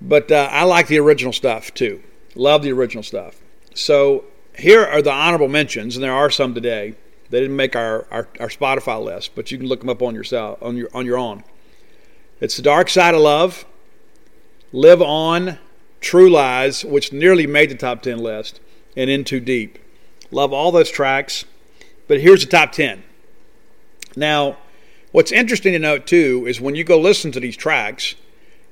But 0.00 0.30
uh, 0.32 0.48
I 0.50 0.64
like 0.64 0.88
the 0.88 0.98
original 0.98 1.32
stuff 1.32 1.72
too. 1.72 2.02
Love 2.34 2.62
the 2.62 2.72
original 2.72 3.02
stuff. 3.02 3.40
So 3.74 4.24
here 4.56 4.84
are 4.84 5.02
the 5.02 5.12
honorable 5.12 5.48
mentions, 5.48 5.96
and 5.96 6.02
there 6.02 6.12
are 6.12 6.30
some 6.30 6.54
today. 6.54 6.94
They 7.30 7.40
didn't 7.40 7.56
make 7.56 7.76
our, 7.76 8.06
our, 8.10 8.28
our 8.40 8.48
Spotify 8.48 9.02
list, 9.02 9.34
but 9.34 9.50
you 9.50 9.58
can 9.58 9.66
look 9.66 9.80
them 9.80 9.88
up 9.88 10.02
on 10.02 10.14
yourself 10.14 10.62
on 10.62 10.76
your 10.76 10.88
on 10.92 11.06
your 11.06 11.16
own. 11.18 11.44
It's 12.40 12.56
the 12.56 12.62
Dark 12.62 12.90
Side 12.90 13.14
of 13.14 13.20
Love, 13.20 13.64
Live 14.72 15.00
On, 15.00 15.58
True 16.00 16.28
Lies, 16.28 16.84
which 16.84 17.12
nearly 17.12 17.46
made 17.46 17.70
the 17.70 17.76
top 17.76 18.02
10 18.02 18.18
list, 18.18 18.58
and 18.96 19.08
In 19.08 19.22
Too 19.22 19.38
Deep. 19.38 19.78
Love 20.32 20.52
all 20.52 20.72
those 20.72 20.90
tracks, 20.90 21.44
but 22.08 22.20
here's 22.20 22.44
the 22.44 22.50
top 22.50 22.72
10. 22.72 23.04
Now, 24.16 24.56
what's 25.12 25.32
interesting 25.32 25.72
to 25.72 25.78
note 25.78 26.06
too 26.06 26.44
is 26.46 26.60
when 26.60 26.74
you 26.74 26.84
go 26.84 26.98
listen 26.98 27.32
to 27.32 27.40
these 27.40 27.56
tracks, 27.56 28.14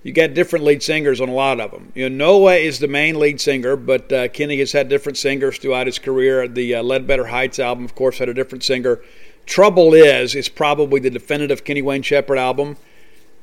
you 0.02 0.12
got 0.12 0.34
different 0.34 0.64
lead 0.64 0.82
singers 0.82 1.20
on 1.20 1.28
a 1.28 1.34
lot 1.34 1.60
of 1.60 1.70
them. 1.70 1.92
You 1.94 2.08
know, 2.08 2.16
Noah 2.16 2.56
is 2.56 2.78
the 2.78 2.88
main 2.88 3.18
lead 3.18 3.40
singer, 3.40 3.76
but 3.76 4.12
uh, 4.12 4.28
Kenny 4.28 4.58
has 4.58 4.72
had 4.72 4.88
different 4.88 5.18
singers 5.18 5.58
throughout 5.58 5.86
his 5.86 5.98
career. 5.98 6.48
The 6.48 6.76
uh, 6.76 6.82
Ledbetter 6.82 7.26
Heights 7.26 7.58
album, 7.58 7.84
of 7.84 7.94
course, 7.94 8.18
had 8.18 8.28
a 8.28 8.34
different 8.34 8.64
singer. 8.64 9.00
Trouble 9.46 9.94
Is 9.94 10.34
is 10.34 10.48
probably 10.48 11.00
the 11.00 11.10
definitive 11.10 11.64
Kenny 11.64 11.82
Wayne 11.82 12.02
Shepherd 12.02 12.38
album 12.38 12.76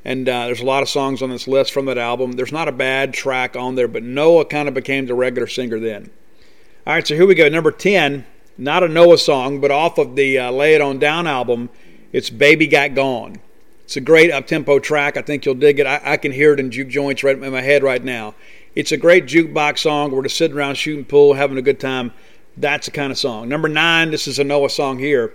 and 0.04 0.28
uh, 0.28 0.46
there's 0.46 0.60
a 0.60 0.64
lot 0.64 0.82
of 0.82 0.88
songs 0.88 1.22
on 1.22 1.30
this 1.30 1.48
list 1.48 1.72
from 1.72 1.86
that 1.86 1.98
album. 1.98 2.32
There's 2.32 2.52
not 2.52 2.68
a 2.68 2.72
bad 2.72 3.12
track 3.12 3.56
on 3.56 3.74
there, 3.74 3.88
but 3.88 4.02
Noah 4.02 4.44
kind 4.44 4.68
of 4.68 4.74
became 4.74 5.06
the 5.06 5.14
regular 5.14 5.46
singer 5.46 5.78
then. 5.78 6.10
All 6.86 6.94
right, 6.94 7.06
so 7.06 7.14
here 7.14 7.26
we 7.26 7.34
go. 7.34 7.48
Number 7.48 7.70
10, 7.70 8.24
not 8.56 8.82
a 8.82 8.88
Noah 8.88 9.18
song, 9.18 9.60
but 9.60 9.70
off 9.70 9.98
of 9.98 10.16
the 10.16 10.38
uh, 10.38 10.50
Lay 10.50 10.74
It 10.74 10.80
On 10.80 10.98
Down 10.98 11.26
album, 11.26 11.68
it's 12.12 12.30
Baby 12.30 12.66
Got 12.66 12.94
Gone. 12.94 13.36
It's 13.84 13.96
a 13.96 14.00
great 14.00 14.30
up 14.30 14.46
tempo 14.46 14.78
track. 14.78 15.16
I 15.16 15.22
think 15.22 15.46
you'll 15.46 15.54
dig 15.54 15.78
it. 15.78 15.86
I, 15.86 16.00
I, 16.04 16.16
can 16.18 16.30
hear 16.30 16.52
it 16.52 16.60
in 16.60 16.70
juke 16.70 16.88
joints 16.88 17.22
right 17.22 17.38
in 17.38 17.50
my 17.50 17.62
head 17.62 17.82
right 17.82 18.02
now. 18.02 18.34
It's 18.74 18.92
a 18.92 18.96
great 18.96 19.26
jukebox 19.26 19.78
song. 19.78 20.10
We're 20.10 20.22
just 20.22 20.36
sitting 20.36 20.56
around 20.56 20.76
shooting 20.76 21.04
pool, 21.04 21.34
having 21.34 21.56
a 21.56 21.62
good 21.62 21.80
time. 21.80 22.12
That's 22.56 22.86
the 22.86 22.92
kind 22.92 23.10
of 23.10 23.18
song. 23.18 23.48
Number 23.48 23.68
nine, 23.68 24.10
this 24.10 24.26
is 24.26 24.38
a 24.38 24.44
Noah 24.44 24.68
song 24.68 24.98
here. 24.98 25.32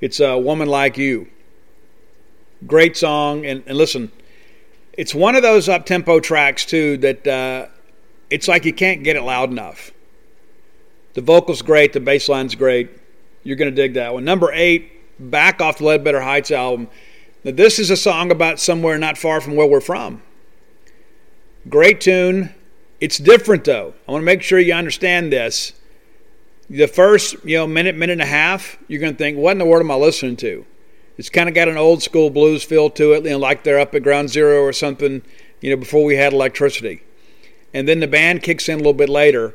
It's 0.00 0.20
a 0.20 0.38
Woman 0.38 0.68
Like 0.68 0.96
You. 0.96 1.28
Great 2.66 2.96
song, 2.96 3.44
and, 3.46 3.62
and 3.66 3.76
listen, 3.76 4.12
it's 4.92 5.14
one 5.14 5.34
of 5.34 5.42
those 5.42 5.68
up 5.68 5.86
tempo 5.86 6.20
tracks 6.20 6.64
too 6.64 6.96
that 6.98 7.26
uh, 7.26 7.66
it's 8.30 8.48
like 8.48 8.64
you 8.64 8.72
can't 8.72 9.02
get 9.02 9.16
it 9.16 9.22
loud 9.22 9.50
enough. 9.50 9.92
The 11.14 11.20
vocal's 11.20 11.62
great, 11.62 11.92
the 11.92 12.00
bass 12.00 12.28
line's 12.28 12.54
great. 12.54 12.90
You're 13.42 13.56
going 13.56 13.70
to 13.70 13.76
dig 13.76 13.94
that 13.94 14.12
one. 14.12 14.24
Number 14.24 14.52
eight, 14.52 14.92
back 15.18 15.60
off 15.60 15.78
the 15.78 15.84
Ledbetter 15.84 16.20
Heights 16.20 16.50
album. 16.50 16.88
Now, 17.44 17.52
this 17.52 17.78
is 17.78 17.90
a 17.90 17.96
song 17.96 18.30
about 18.30 18.60
somewhere 18.60 18.98
not 18.98 19.16
far 19.18 19.40
from 19.40 19.56
where 19.56 19.66
we're 19.66 19.80
from. 19.80 20.22
Great 21.68 22.00
tune. 22.00 22.54
It's 23.00 23.18
different 23.18 23.64
though. 23.64 23.94
I 24.06 24.12
want 24.12 24.22
to 24.22 24.26
make 24.26 24.42
sure 24.42 24.58
you 24.58 24.72
understand 24.72 25.32
this. 25.32 25.72
The 26.70 26.86
first, 26.86 27.36
you 27.44 27.56
know, 27.56 27.66
minute, 27.66 27.96
minute 27.96 28.14
and 28.14 28.22
a 28.22 28.26
half, 28.26 28.76
you're 28.88 29.00
going 29.00 29.12
to 29.12 29.18
think, 29.18 29.38
what 29.38 29.52
in 29.52 29.58
the 29.58 29.64
world 29.64 29.82
am 29.82 29.90
I 29.90 29.94
listening 29.94 30.36
to? 30.36 30.66
It's 31.16 31.30
kind 31.30 31.48
of 31.48 31.54
got 31.54 31.68
an 31.68 31.76
old 31.76 32.02
school 32.02 32.30
blues 32.30 32.62
feel 32.62 32.90
to 32.90 33.14
it, 33.14 33.24
you 33.24 33.30
know, 33.30 33.38
like 33.38 33.64
they're 33.64 33.78
up 33.78 33.94
at 33.94 34.02
Ground 34.02 34.30
Zero 34.30 34.62
or 34.62 34.72
something, 34.72 35.22
you 35.60 35.70
know, 35.70 35.76
before 35.76 36.04
we 36.04 36.16
had 36.16 36.32
electricity. 36.32 37.02
And 37.74 37.88
then 37.88 38.00
the 38.00 38.06
band 38.06 38.42
kicks 38.42 38.68
in 38.68 38.74
a 38.74 38.78
little 38.78 38.92
bit 38.92 39.08
later. 39.08 39.54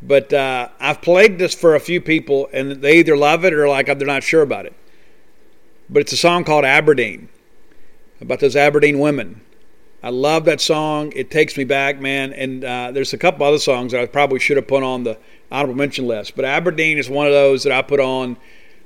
But 0.00 0.32
uh, 0.32 0.68
I've 0.80 1.00
played 1.00 1.38
this 1.38 1.54
for 1.54 1.74
a 1.74 1.80
few 1.80 2.00
people, 2.00 2.48
and 2.52 2.72
they 2.72 2.98
either 2.98 3.16
love 3.16 3.44
it 3.44 3.52
or 3.52 3.68
like 3.68 3.86
they're 3.86 4.06
not 4.06 4.22
sure 4.22 4.42
about 4.42 4.66
it. 4.66 4.74
But 5.92 6.00
it's 6.00 6.12
a 6.12 6.16
song 6.16 6.44
called 6.44 6.64
Aberdeen 6.64 7.28
about 8.18 8.40
those 8.40 8.56
Aberdeen 8.56 8.98
women. 8.98 9.42
I 10.02 10.08
love 10.08 10.46
that 10.46 10.62
song. 10.62 11.12
It 11.14 11.30
takes 11.30 11.58
me 11.58 11.64
back, 11.64 12.00
man. 12.00 12.32
And 12.32 12.64
uh, 12.64 12.92
there's 12.92 13.12
a 13.12 13.18
couple 13.18 13.46
other 13.46 13.58
songs 13.58 13.92
that 13.92 14.00
I 14.00 14.06
probably 14.06 14.38
should 14.38 14.56
have 14.56 14.66
put 14.66 14.82
on 14.82 15.04
the 15.04 15.18
honorable 15.50 15.74
mention 15.74 16.06
list. 16.06 16.34
But 16.34 16.46
Aberdeen 16.46 16.96
is 16.96 17.10
one 17.10 17.26
of 17.26 17.34
those 17.34 17.64
that 17.64 17.72
I 17.72 17.82
put 17.82 18.00
on 18.00 18.38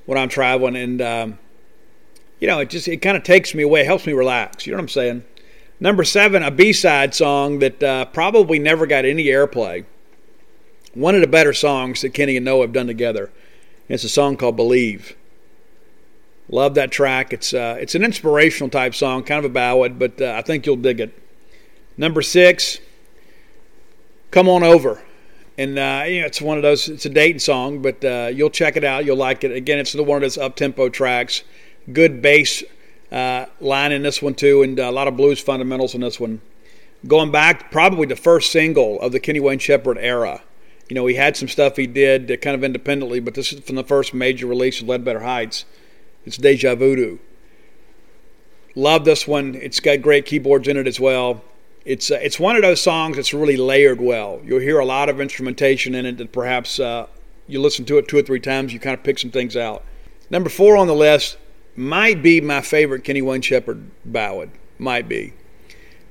when 0.06 0.18
I'm 0.18 0.28
traveling. 0.28 0.74
And 0.74 1.00
um, 1.00 1.38
you 2.40 2.48
know, 2.48 2.58
it 2.58 2.70
just 2.70 2.88
it 2.88 2.96
kind 2.96 3.16
of 3.16 3.22
takes 3.22 3.54
me 3.54 3.62
away, 3.62 3.84
helps 3.84 4.04
me 4.04 4.12
relax. 4.12 4.66
You 4.66 4.72
know 4.72 4.78
what 4.78 4.82
I'm 4.82 4.88
saying? 4.88 5.24
Number 5.78 6.02
seven, 6.02 6.42
a 6.42 6.50
B-side 6.50 7.14
song 7.14 7.60
that 7.60 7.82
uh, 7.82 8.06
probably 8.06 8.58
never 8.58 8.84
got 8.84 9.04
any 9.04 9.26
airplay. 9.26 9.84
One 10.94 11.14
of 11.14 11.20
the 11.20 11.26
better 11.28 11.52
songs 11.52 12.00
that 12.00 12.14
Kenny 12.14 12.36
and 12.36 12.44
Noah 12.44 12.62
have 12.62 12.72
done 12.72 12.88
together. 12.88 13.30
It's 13.88 14.02
a 14.02 14.08
song 14.08 14.36
called 14.36 14.56
"Believe." 14.56 15.16
Love 16.48 16.74
that 16.74 16.92
track. 16.92 17.32
It's 17.32 17.52
uh, 17.52 17.76
it's 17.80 17.94
an 17.94 18.04
inspirational 18.04 18.70
type 18.70 18.94
song, 18.94 19.24
kind 19.24 19.38
of 19.38 19.50
a 19.50 19.52
ballad, 19.52 19.98
but 19.98 20.20
uh, 20.20 20.34
I 20.36 20.42
think 20.42 20.64
you'll 20.64 20.76
dig 20.76 21.00
it. 21.00 21.12
Number 21.96 22.22
six, 22.22 22.78
"Come 24.30 24.48
On 24.48 24.62
Over," 24.62 25.02
and 25.58 25.78
uh, 25.78 26.04
you 26.06 26.20
know, 26.20 26.26
it's 26.26 26.40
one 26.40 26.56
of 26.56 26.62
those. 26.62 26.88
It's 26.88 27.04
a 27.04 27.10
Dayton 27.10 27.40
song, 27.40 27.82
but 27.82 28.04
uh, 28.04 28.30
you'll 28.32 28.50
check 28.50 28.76
it 28.76 28.84
out. 28.84 29.04
You'll 29.04 29.16
like 29.16 29.42
it. 29.42 29.50
Again, 29.50 29.78
it's 29.78 29.94
one 29.94 30.16
of 30.16 30.22
those 30.22 30.38
up 30.38 30.54
tempo 30.54 30.88
tracks 30.88 31.42
good 31.92 32.20
bass 32.20 32.62
uh, 33.12 33.46
line 33.60 33.92
in 33.92 34.02
this 34.02 34.20
one 34.20 34.34
too, 34.34 34.62
and 34.62 34.78
a 34.78 34.90
lot 34.90 35.08
of 35.08 35.16
blues 35.16 35.40
fundamentals 35.40 35.94
in 35.94 36.00
this 36.00 36.18
one. 36.18 36.40
Going 37.06 37.30
back, 37.30 37.70
probably 37.70 38.06
the 38.06 38.16
first 38.16 38.50
single 38.50 39.00
of 39.00 39.12
the 39.12 39.20
Kenny 39.20 39.40
Wayne 39.40 39.58
Shepherd 39.58 39.98
era. 39.98 40.42
You 40.88 40.94
know, 40.94 41.06
he 41.06 41.14
had 41.14 41.36
some 41.36 41.48
stuff 41.48 41.76
he 41.76 41.86
did 41.86 42.40
kind 42.42 42.54
of 42.54 42.64
independently, 42.64 43.20
but 43.20 43.34
this 43.34 43.52
is 43.52 43.60
from 43.60 43.76
the 43.76 43.84
first 43.84 44.14
major 44.14 44.46
release 44.46 44.80
of 44.80 44.88
Ledbetter 44.88 45.20
Heights. 45.20 45.64
It's 46.26 46.36
Deja 46.36 46.74
Voodoo. 46.74 47.18
Love 48.74 49.04
this 49.04 49.26
one. 49.26 49.54
It's 49.54 49.80
got 49.80 50.02
great 50.02 50.26
keyboards 50.26 50.68
in 50.68 50.76
it 50.76 50.86
as 50.86 51.00
well. 51.00 51.42
It's 51.84 52.10
uh, 52.10 52.18
it's 52.20 52.40
one 52.40 52.56
of 52.56 52.62
those 52.62 52.82
songs 52.82 53.16
that's 53.16 53.32
really 53.32 53.56
layered 53.56 54.00
well. 54.00 54.40
You'll 54.44 54.60
hear 54.60 54.80
a 54.80 54.84
lot 54.84 55.08
of 55.08 55.20
instrumentation 55.20 55.94
in 55.94 56.04
it 56.04 56.18
that 56.18 56.32
perhaps 56.32 56.80
uh, 56.80 57.06
you 57.46 57.60
listen 57.60 57.84
to 57.86 57.98
it 57.98 58.08
two 58.08 58.18
or 58.18 58.22
three 58.22 58.40
times, 58.40 58.72
you 58.72 58.80
kind 58.80 58.98
of 58.98 59.04
pick 59.04 59.18
some 59.20 59.30
things 59.30 59.56
out. 59.56 59.84
Number 60.28 60.50
four 60.50 60.76
on 60.76 60.88
the 60.88 60.94
list 60.94 61.38
might 61.76 62.22
be 62.22 62.40
my 62.40 62.60
favorite 62.60 63.04
Kenny 63.04 63.22
Wayne 63.22 63.40
Shepherd 63.40 63.88
ballad. 64.04 64.50
Might 64.78 65.08
be. 65.08 65.32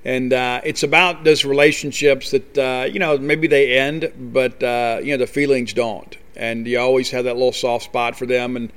And 0.05 0.31
uh, 0.31 0.61
it's 0.63 0.83
about 0.83 1.23
those 1.23 1.43
relationships 1.43 2.31
that, 2.31 2.57
uh, 2.57 2.85
you 2.85 2.99
know, 2.99 3.17
maybe 3.17 3.47
they 3.47 3.77
end, 3.77 4.11
but, 4.15 4.61
uh, 4.61 4.99
you 5.03 5.11
know, 5.11 5.17
the 5.17 5.27
feelings 5.27 5.73
don't. 5.73 6.15
And 6.35 6.67
you 6.67 6.79
always 6.79 7.09
have 7.09 7.25
that 7.25 7.33
little 7.33 7.51
soft 7.51 7.85
spot 7.85 8.15
for 8.15 8.27
them. 8.27 8.55
And 8.55 8.71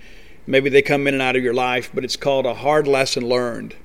maybe 0.49 0.71
they 0.71 0.83
come 0.83 1.07
in 1.07 1.15
and 1.15 1.23
out 1.23 1.37
of 1.37 1.45
your 1.45 1.55
life, 1.55 1.91
but 1.95 2.05
it's 2.05 2.17
called 2.17 2.47
A 2.47 2.55
Hard 2.55 2.89
Lesson 2.89 3.29
Learned. 3.29 3.77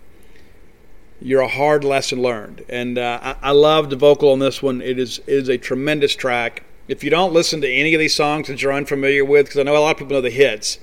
You're 1.22 1.42
a 1.42 1.48
hard 1.48 1.84
lesson 1.84 2.22
learned. 2.22 2.66
And 2.68 2.98
uh, 2.98 3.20
I, 3.22 3.36
I 3.42 3.52
love 3.52 3.90
the 3.90 3.96
vocal 3.96 4.32
on 4.32 4.40
this 4.40 4.62
one. 4.62 4.82
It 4.82 5.00
is, 5.00 5.20
it 5.20 5.34
is 5.34 5.50
a 5.50 5.58
tremendous 5.58 6.16
track. 6.16 6.64
If 6.90 7.02
you 7.02 7.10
don't 7.10 7.32
listen 7.32 7.62
to 7.62 7.70
any 7.70 7.94
of 7.94 8.00
these 8.00 8.16
songs 8.16 8.50
that 8.50 8.62
you're 8.62 8.74
unfamiliar 8.74 9.24
with, 9.24 9.46
because 9.46 9.60
I 9.60 9.64
know 9.64 9.78
a 9.78 9.80
lot 9.80 9.92
of 9.92 9.98
people 9.98 10.14
know 10.14 10.22
the 10.22 10.30
hits, 10.30 10.80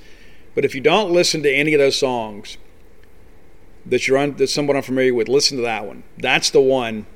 but 0.54 0.64
if 0.64 0.74
you 0.74 0.80
don't 0.80 1.12
listen 1.12 1.42
to 1.42 1.52
any 1.52 1.74
of 1.74 1.78
those 1.78 1.98
songs 1.98 2.56
that 3.84 4.08
you're 4.08 4.16
un, 4.16 4.34
that 4.36 4.48
somewhat 4.48 4.76
unfamiliar 4.76 5.12
with, 5.12 5.28
listen 5.28 5.58
to 5.58 5.62
that 5.64 5.84
one. 5.84 6.04
That's 6.16 6.48
the 6.50 6.60
one. 6.60 7.06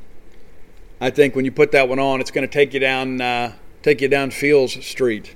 I 1.00 1.10
think 1.10 1.34
when 1.34 1.46
you 1.46 1.52
put 1.52 1.72
that 1.72 1.88
one 1.88 1.98
on, 1.98 2.20
it's 2.20 2.30
going 2.30 2.46
to 2.46 2.52
take 2.52 2.74
you 2.74 2.80
down 2.80 3.20
uh, 3.20 3.54
take 3.82 4.00
you 4.00 4.08
down 4.08 4.32
Fields 4.32 4.84
Street. 4.84 5.34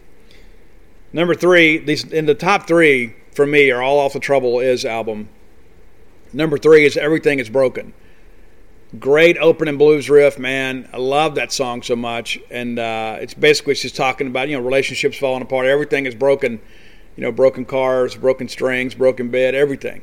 Number 1.12 1.34
three, 1.34 1.78
these 1.78 2.04
in 2.04 2.26
the 2.26 2.34
top 2.34 2.66
three 2.66 3.14
for 3.32 3.46
me 3.46 3.70
are 3.70 3.82
all 3.82 3.98
off 3.98 4.12
the 4.12 4.20
Trouble 4.20 4.60
Is 4.60 4.84
album. 4.84 5.28
Number 6.32 6.58
three 6.58 6.84
is 6.84 6.96
Everything 6.96 7.38
Is 7.38 7.48
Broken. 7.48 7.94
Great 8.98 9.36
opening 9.38 9.78
blues 9.78 10.08
riff, 10.10 10.38
man. 10.38 10.88
I 10.92 10.98
love 10.98 11.34
that 11.34 11.52
song 11.52 11.82
so 11.82 11.94
much, 11.94 12.38
and 12.50 12.78
uh, 12.78 13.18
it's 13.20 13.34
basically 13.34 13.74
just 13.74 13.96
talking 13.96 14.26
about 14.26 14.48
you 14.48 14.56
know 14.56 14.62
relationships 14.62 15.18
falling 15.18 15.42
apart. 15.42 15.66
Everything 15.66 16.06
is 16.06 16.14
broken, 16.14 16.60
you 17.16 17.22
know, 17.22 17.32
broken 17.32 17.64
cars, 17.64 18.16
broken 18.16 18.48
strings, 18.48 18.94
broken 18.94 19.30
bed, 19.30 19.54
everything. 19.54 20.02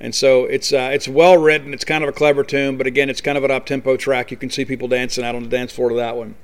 And 0.00 0.14
so 0.14 0.44
it's 0.44 0.72
uh, 0.72 0.90
it's 0.92 1.08
well 1.08 1.38
written. 1.38 1.72
It's 1.72 1.84
kind 1.84 2.02
of 2.02 2.08
a 2.08 2.12
clever 2.12 2.42
tune, 2.42 2.76
but 2.76 2.86
again, 2.86 3.08
it's 3.08 3.20
kind 3.20 3.38
of 3.38 3.44
an 3.44 3.50
up 3.50 3.64
tempo 3.64 3.96
track. 3.96 4.30
You 4.30 4.36
can 4.36 4.50
see 4.50 4.64
people 4.64 4.88
dancing 4.88 5.24
out 5.24 5.34
on 5.34 5.44
the 5.44 5.48
dance 5.48 5.72
floor 5.72 5.88
to 5.88 5.94
that 5.96 6.16
one. 6.16 6.34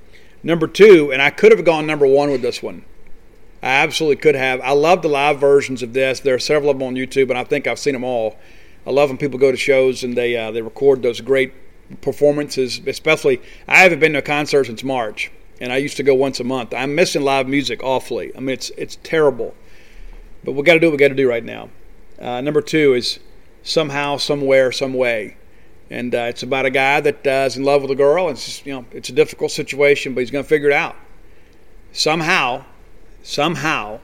Number 0.42 0.66
two, 0.66 1.12
and 1.12 1.20
I 1.20 1.30
could 1.30 1.52
have 1.52 1.64
gone 1.64 1.86
number 1.86 2.06
one 2.06 2.30
with 2.30 2.42
this 2.42 2.62
one. 2.62 2.84
I 3.62 3.68
absolutely 3.68 4.16
could 4.16 4.34
have. 4.34 4.60
I 4.62 4.72
love 4.72 5.02
the 5.02 5.08
live 5.08 5.38
versions 5.38 5.82
of 5.82 5.92
this. 5.92 6.20
There 6.20 6.34
are 6.34 6.38
several 6.38 6.70
of 6.70 6.78
them 6.78 6.88
on 6.88 6.94
YouTube, 6.94 7.28
and 7.28 7.38
I 7.38 7.44
think 7.44 7.66
I've 7.66 7.78
seen 7.78 7.92
them 7.92 8.04
all. 8.04 8.38
I 8.86 8.90
love 8.90 9.10
when 9.10 9.18
people 9.18 9.38
go 9.38 9.50
to 9.50 9.56
shows 9.56 10.02
and 10.02 10.16
they 10.16 10.36
uh, 10.36 10.50
they 10.50 10.62
record 10.62 11.02
those 11.02 11.20
great 11.20 11.52
performances. 12.00 12.80
Especially, 12.86 13.40
I 13.68 13.78
haven't 13.78 14.00
been 14.00 14.14
to 14.14 14.20
a 14.20 14.22
concert 14.22 14.64
since 14.64 14.82
March, 14.82 15.30
and 15.60 15.72
I 15.72 15.76
used 15.76 15.98
to 15.98 16.02
go 16.02 16.14
once 16.14 16.40
a 16.40 16.44
month. 16.44 16.72
I'm 16.72 16.94
missing 16.94 17.22
live 17.22 17.46
music 17.46 17.82
awfully. 17.82 18.32
I 18.34 18.40
mean, 18.40 18.54
it's 18.54 18.70
it's 18.78 18.96
terrible, 19.02 19.54
but 20.42 20.52
we 20.52 20.62
got 20.62 20.74
to 20.74 20.80
do 20.80 20.86
what 20.86 20.92
we 20.92 20.98
got 20.98 21.08
to 21.08 21.14
do 21.14 21.28
right 21.28 21.44
now. 21.44 21.68
Uh, 22.18 22.40
number 22.40 22.62
two 22.62 22.94
is 22.94 23.18
somehow, 23.62 24.16
somewhere, 24.16 24.72
some 24.72 24.94
way, 24.94 25.36
and 25.90 26.14
uh, 26.14 26.20
it's 26.30 26.42
about 26.42 26.64
a 26.64 26.70
guy 26.70 27.00
that 27.00 27.26
uh, 27.26 27.46
is 27.46 27.58
in 27.58 27.64
love 27.64 27.82
with 27.82 27.90
a 27.90 27.94
girl. 27.94 28.28
And 28.28 28.36
it's 28.36 28.46
just, 28.46 28.64
you 28.64 28.72
know 28.72 28.86
it's 28.90 29.10
a 29.10 29.12
difficult 29.12 29.50
situation, 29.50 30.14
but 30.14 30.20
he's 30.20 30.30
going 30.30 30.44
to 30.44 30.48
figure 30.48 30.70
it 30.70 30.74
out 30.74 30.96
somehow. 31.92 32.64
Somehow, 33.22 34.00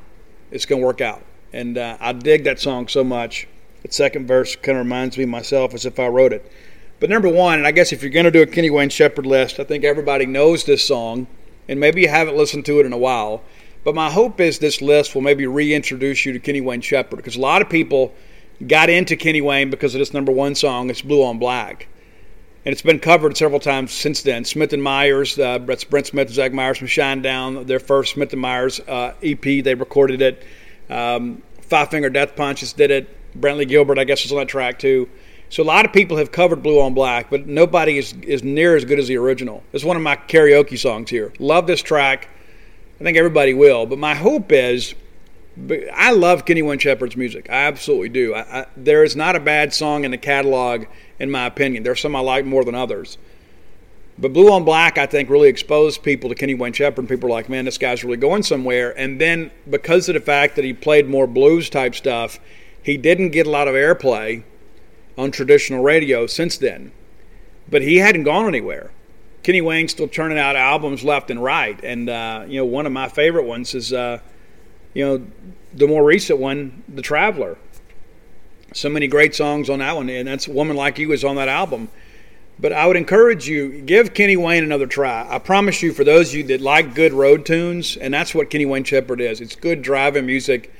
it's 0.50 0.66
going 0.66 0.81
to 0.81 0.87
work 0.87 1.00
out, 1.00 1.22
and 1.52 1.79
uh, 1.79 1.96
I 2.00 2.12
dig 2.12 2.44
that 2.44 2.61
song 2.61 2.88
so 2.88 3.02
much. 3.02 3.48
The 3.83 3.92
second 3.92 4.26
verse 4.26 4.57
kind 4.57 4.79
of 4.79 4.85
reminds 4.85 5.16
me 5.16 5.24
of 5.24 5.31
myself 5.31 5.74
as 5.74 5.87
if 5.87 5.98
I 5.98 6.07
wrote 6.09 6.33
it. 6.33 6.50
But 6.98 7.11
number 7.11 7.29
one, 7.29 7.59
and 7.59 7.66
I 7.66 7.72
guess 7.72 7.92
if 7.92 8.02
you're 8.02 8.11
going 8.11 8.24
to 8.24 8.31
do 8.31 8.42
a 8.42 8.46
Kenny 8.46 8.70
Wayne 8.70 8.88
Shepherd 8.88 9.26
list, 9.26 9.61
I 9.61 9.64
think 9.64 9.85
everybody 9.85 10.26
knows 10.26 10.64
this 10.64 10.87
song, 10.87 11.26
and 11.68 11.79
maybe 11.79 12.02
you 12.02 12.09
haven't 12.09 12.37
listened 12.37 12.64
to 12.66 12.81
it 12.81 12.87
in 12.87 12.92
a 12.92 12.98
while. 12.98 13.42
But 13.85 13.94
my 13.94 14.11
hope 14.11 14.40
is 14.40 14.59
this 14.59 14.83
list 14.83 15.14
will 15.14 15.22
maybe 15.22 15.46
reintroduce 15.46 16.26
you 16.26 16.33
to 16.33 16.40
Kenny 16.40 16.61
Wayne 16.61 16.81
Shepherd 16.81 17.16
because 17.16 17.37
a 17.37 17.40
lot 17.40 17.62
of 17.62 17.68
people 17.68 18.14
got 18.66 18.90
into 18.90 19.14
Kenny 19.16 19.40
Wayne 19.40 19.70
because 19.70 19.94
of 19.94 19.98
this 20.00 20.12
number 20.12 20.33
one 20.33 20.55
song, 20.55 20.90
It's 20.90 21.02
Blue 21.02 21.22
on 21.22 21.38
Black. 21.38 21.87
And 22.66 22.72
it's 22.72 22.83
been 22.83 22.98
covered 22.98 23.37
several 23.37 23.61
times 23.61 23.92
since 23.92 24.22
then. 24.22 24.44
Smith 24.44 24.72
and 24.72 24.83
Myers, 24.83 25.38
uh, 25.38 25.61
Brent 25.61 25.81
Smith 25.81 26.26
and 26.26 26.31
Zach 26.31 26.52
Myers 26.52 26.79
from 26.79 26.88
Shinedown, 26.88 27.64
their 27.64 27.79
first 27.79 28.14
Smith 28.14 28.33
and 28.33 28.42
Myers 28.42 28.81
uh, 28.81 29.12
EP, 29.22 29.40
they 29.40 29.76
recorded 29.76 30.20
it. 30.20 30.42
Um, 30.90 31.44
Five 31.61 31.90
Finger 31.90 32.11
Death 32.11 32.35
Punches 32.35 32.72
did 32.72 32.90
it. 32.90 33.40
Brantley 33.40 33.68
Gilbert, 33.68 34.00
I 34.00 34.05
guess, 34.05 34.24
was 34.24 34.33
on 34.33 34.38
that 34.38 34.48
track 34.48 34.81
too. 34.81 35.09
So 35.48 35.62
a 35.62 35.64
lot 35.64 35.85
of 35.85 35.92
people 35.92 36.16
have 36.16 36.33
covered 36.33 36.61
Blue 36.61 36.81
on 36.81 36.92
Black, 36.92 37.31
but 37.31 37.46
nobody 37.46 37.98
is, 37.98 38.14
is 38.22 38.42
near 38.42 38.74
as 38.74 38.85
good 38.85 38.98
as 38.98 39.07
the 39.07 39.16
original. 39.16 39.62
It's 39.72 39.85
one 39.85 39.96
of 39.96 40.02
my 40.02 40.16
karaoke 40.16 40.76
songs 40.76 41.09
here. 41.09 41.33
Love 41.38 41.68
this 41.68 41.83
track. 41.83 42.29
I 43.00 43.05
think 43.05 43.16
everybody 43.16 43.55
will. 43.55 43.87
But 43.87 44.00
my 44.00 44.16
hope 44.16 44.50
is, 44.50 44.96
I 45.94 46.11
love 46.11 46.44
Kenny 46.44 46.62
Wayne 46.62 46.81
Shepherd's 46.81 47.16
music. 47.16 47.48
I 47.48 47.66
absolutely 47.66 48.09
do. 48.09 48.35
I, 48.35 48.40
I, 48.62 48.66
there 48.76 49.05
is 49.05 49.14
not 49.14 49.37
a 49.37 49.40
bad 49.40 49.72
song 49.72 50.02
in 50.02 50.11
the 50.11 50.18
catalog, 50.18 50.87
in 51.18 51.31
my 51.31 51.46
opinion. 51.46 51.83
There's 51.83 52.00
some 52.00 52.16
I 52.16 52.20
like 52.20 52.44
more 52.44 52.64
than 52.64 52.74
others. 52.74 53.18
But 54.18 54.33
Blue 54.33 54.50
on 54.50 54.64
Black, 54.64 54.96
I 54.96 55.05
think, 55.07 55.29
really 55.29 55.48
exposed 55.48 56.02
people 56.02 56.31
to 56.31 56.35
Kenny 56.35 56.55
Wayne 56.55 56.72
Shepherd. 56.72 57.00
And 57.00 57.09
people 57.09 57.29
are 57.29 57.33
like, 57.33 57.48
man, 57.48 57.66
this 57.66 57.76
guy's 57.76 58.02
really 58.02 58.16
going 58.16 58.42
somewhere. 58.42 58.98
And 58.98 59.20
then 59.20 59.50
because 59.68 60.09
of 60.09 60.14
the 60.14 60.20
fact 60.20 60.57
that 60.57 60.64
he 60.64 60.72
played 60.72 61.07
more 61.07 61.26
blues 61.26 61.68
type 61.68 61.94
stuff, 61.94 62.40
he 62.83 62.96
didn't 62.96 63.31
get 63.31 63.46
a 63.46 63.50
lot 63.50 63.68
of 63.68 63.74
airplay 63.74 64.44
on 65.18 65.31
traditional 65.31 65.83
radio 65.83 66.26
since 66.26 66.57
then, 66.57 66.92
but 67.68 67.83
he 67.83 67.96
hadn't 67.96 68.24
gone 68.24 68.46
anywhere. 68.46 68.90
Kenny 69.42 69.61
Wayne's 69.61 69.92
still 69.92 70.09
turning 70.09 70.38
out 70.38 70.57
albums 70.57 71.05
left 71.05 71.31
and 71.31 71.42
right, 71.42 71.79
and 71.85 72.09
uh, 72.09 72.44
you 72.48 72.59
know 72.59 72.64
one 72.64 72.87
of 72.87 72.92
my 72.92 73.09
favorite 73.09 73.44
ones 73.44 73.74
is 73.74 73.92
uh, 73.92 74.18
you 74.92 75.05
know 75.05 75.26
the 75.72 75.87
more 75.87 76.05
recent 76.05 76.38
one, 76.38 76.83
The 76.88 77.02
Traveler. 77.02 77.59
So 78.77 78.89
many 78.89 79.07
great 79.09 79.35
songs 79.35 79.71
on 79.71 79.79
that 79.81 79.97
one, 79.97 80.09
and 80.09 80.29
that's 80.29 80.47
"Woman 80.47 80.77
Like 80.77 80.99
You" 80.99 81.12
is 81.12 81.25
on 81.25 81.37
that 81.37 81.49
album. 81.49 81.89
But 82.59 82.73
I 82.73 82.87
would 82.87 82.97
encourage 82.97 83.49
you 83.49 83.83
give 83.83 84.15
Kenny 84.15 84.37
Wayne 84.37 84.65
another 84.65 84.87
try. 84.87 85.27
I 85.29 85.39
promise 85.39 85.83
you, 85.83 85.93
for 85.93 86.05
those 86.05 86.31
of 86.31 86.37
you 86.37 86.45
that 86.45 86.61
like 86.61 86.95
good 86.95 87.12
road 87.12 87.45
tunes, 87.45 87.97
and 87.97 88.12
that's 88.15 88.35
what 88.35 88.51
Kenny 88.51 88.67
Wayne 88.67 88.85
Shepherd 88.85 89.21
is. 89.21 89.41
It's 89.41 89.57
good 89.57 89.83
driving 89.83 90.27
music 90.27 90.73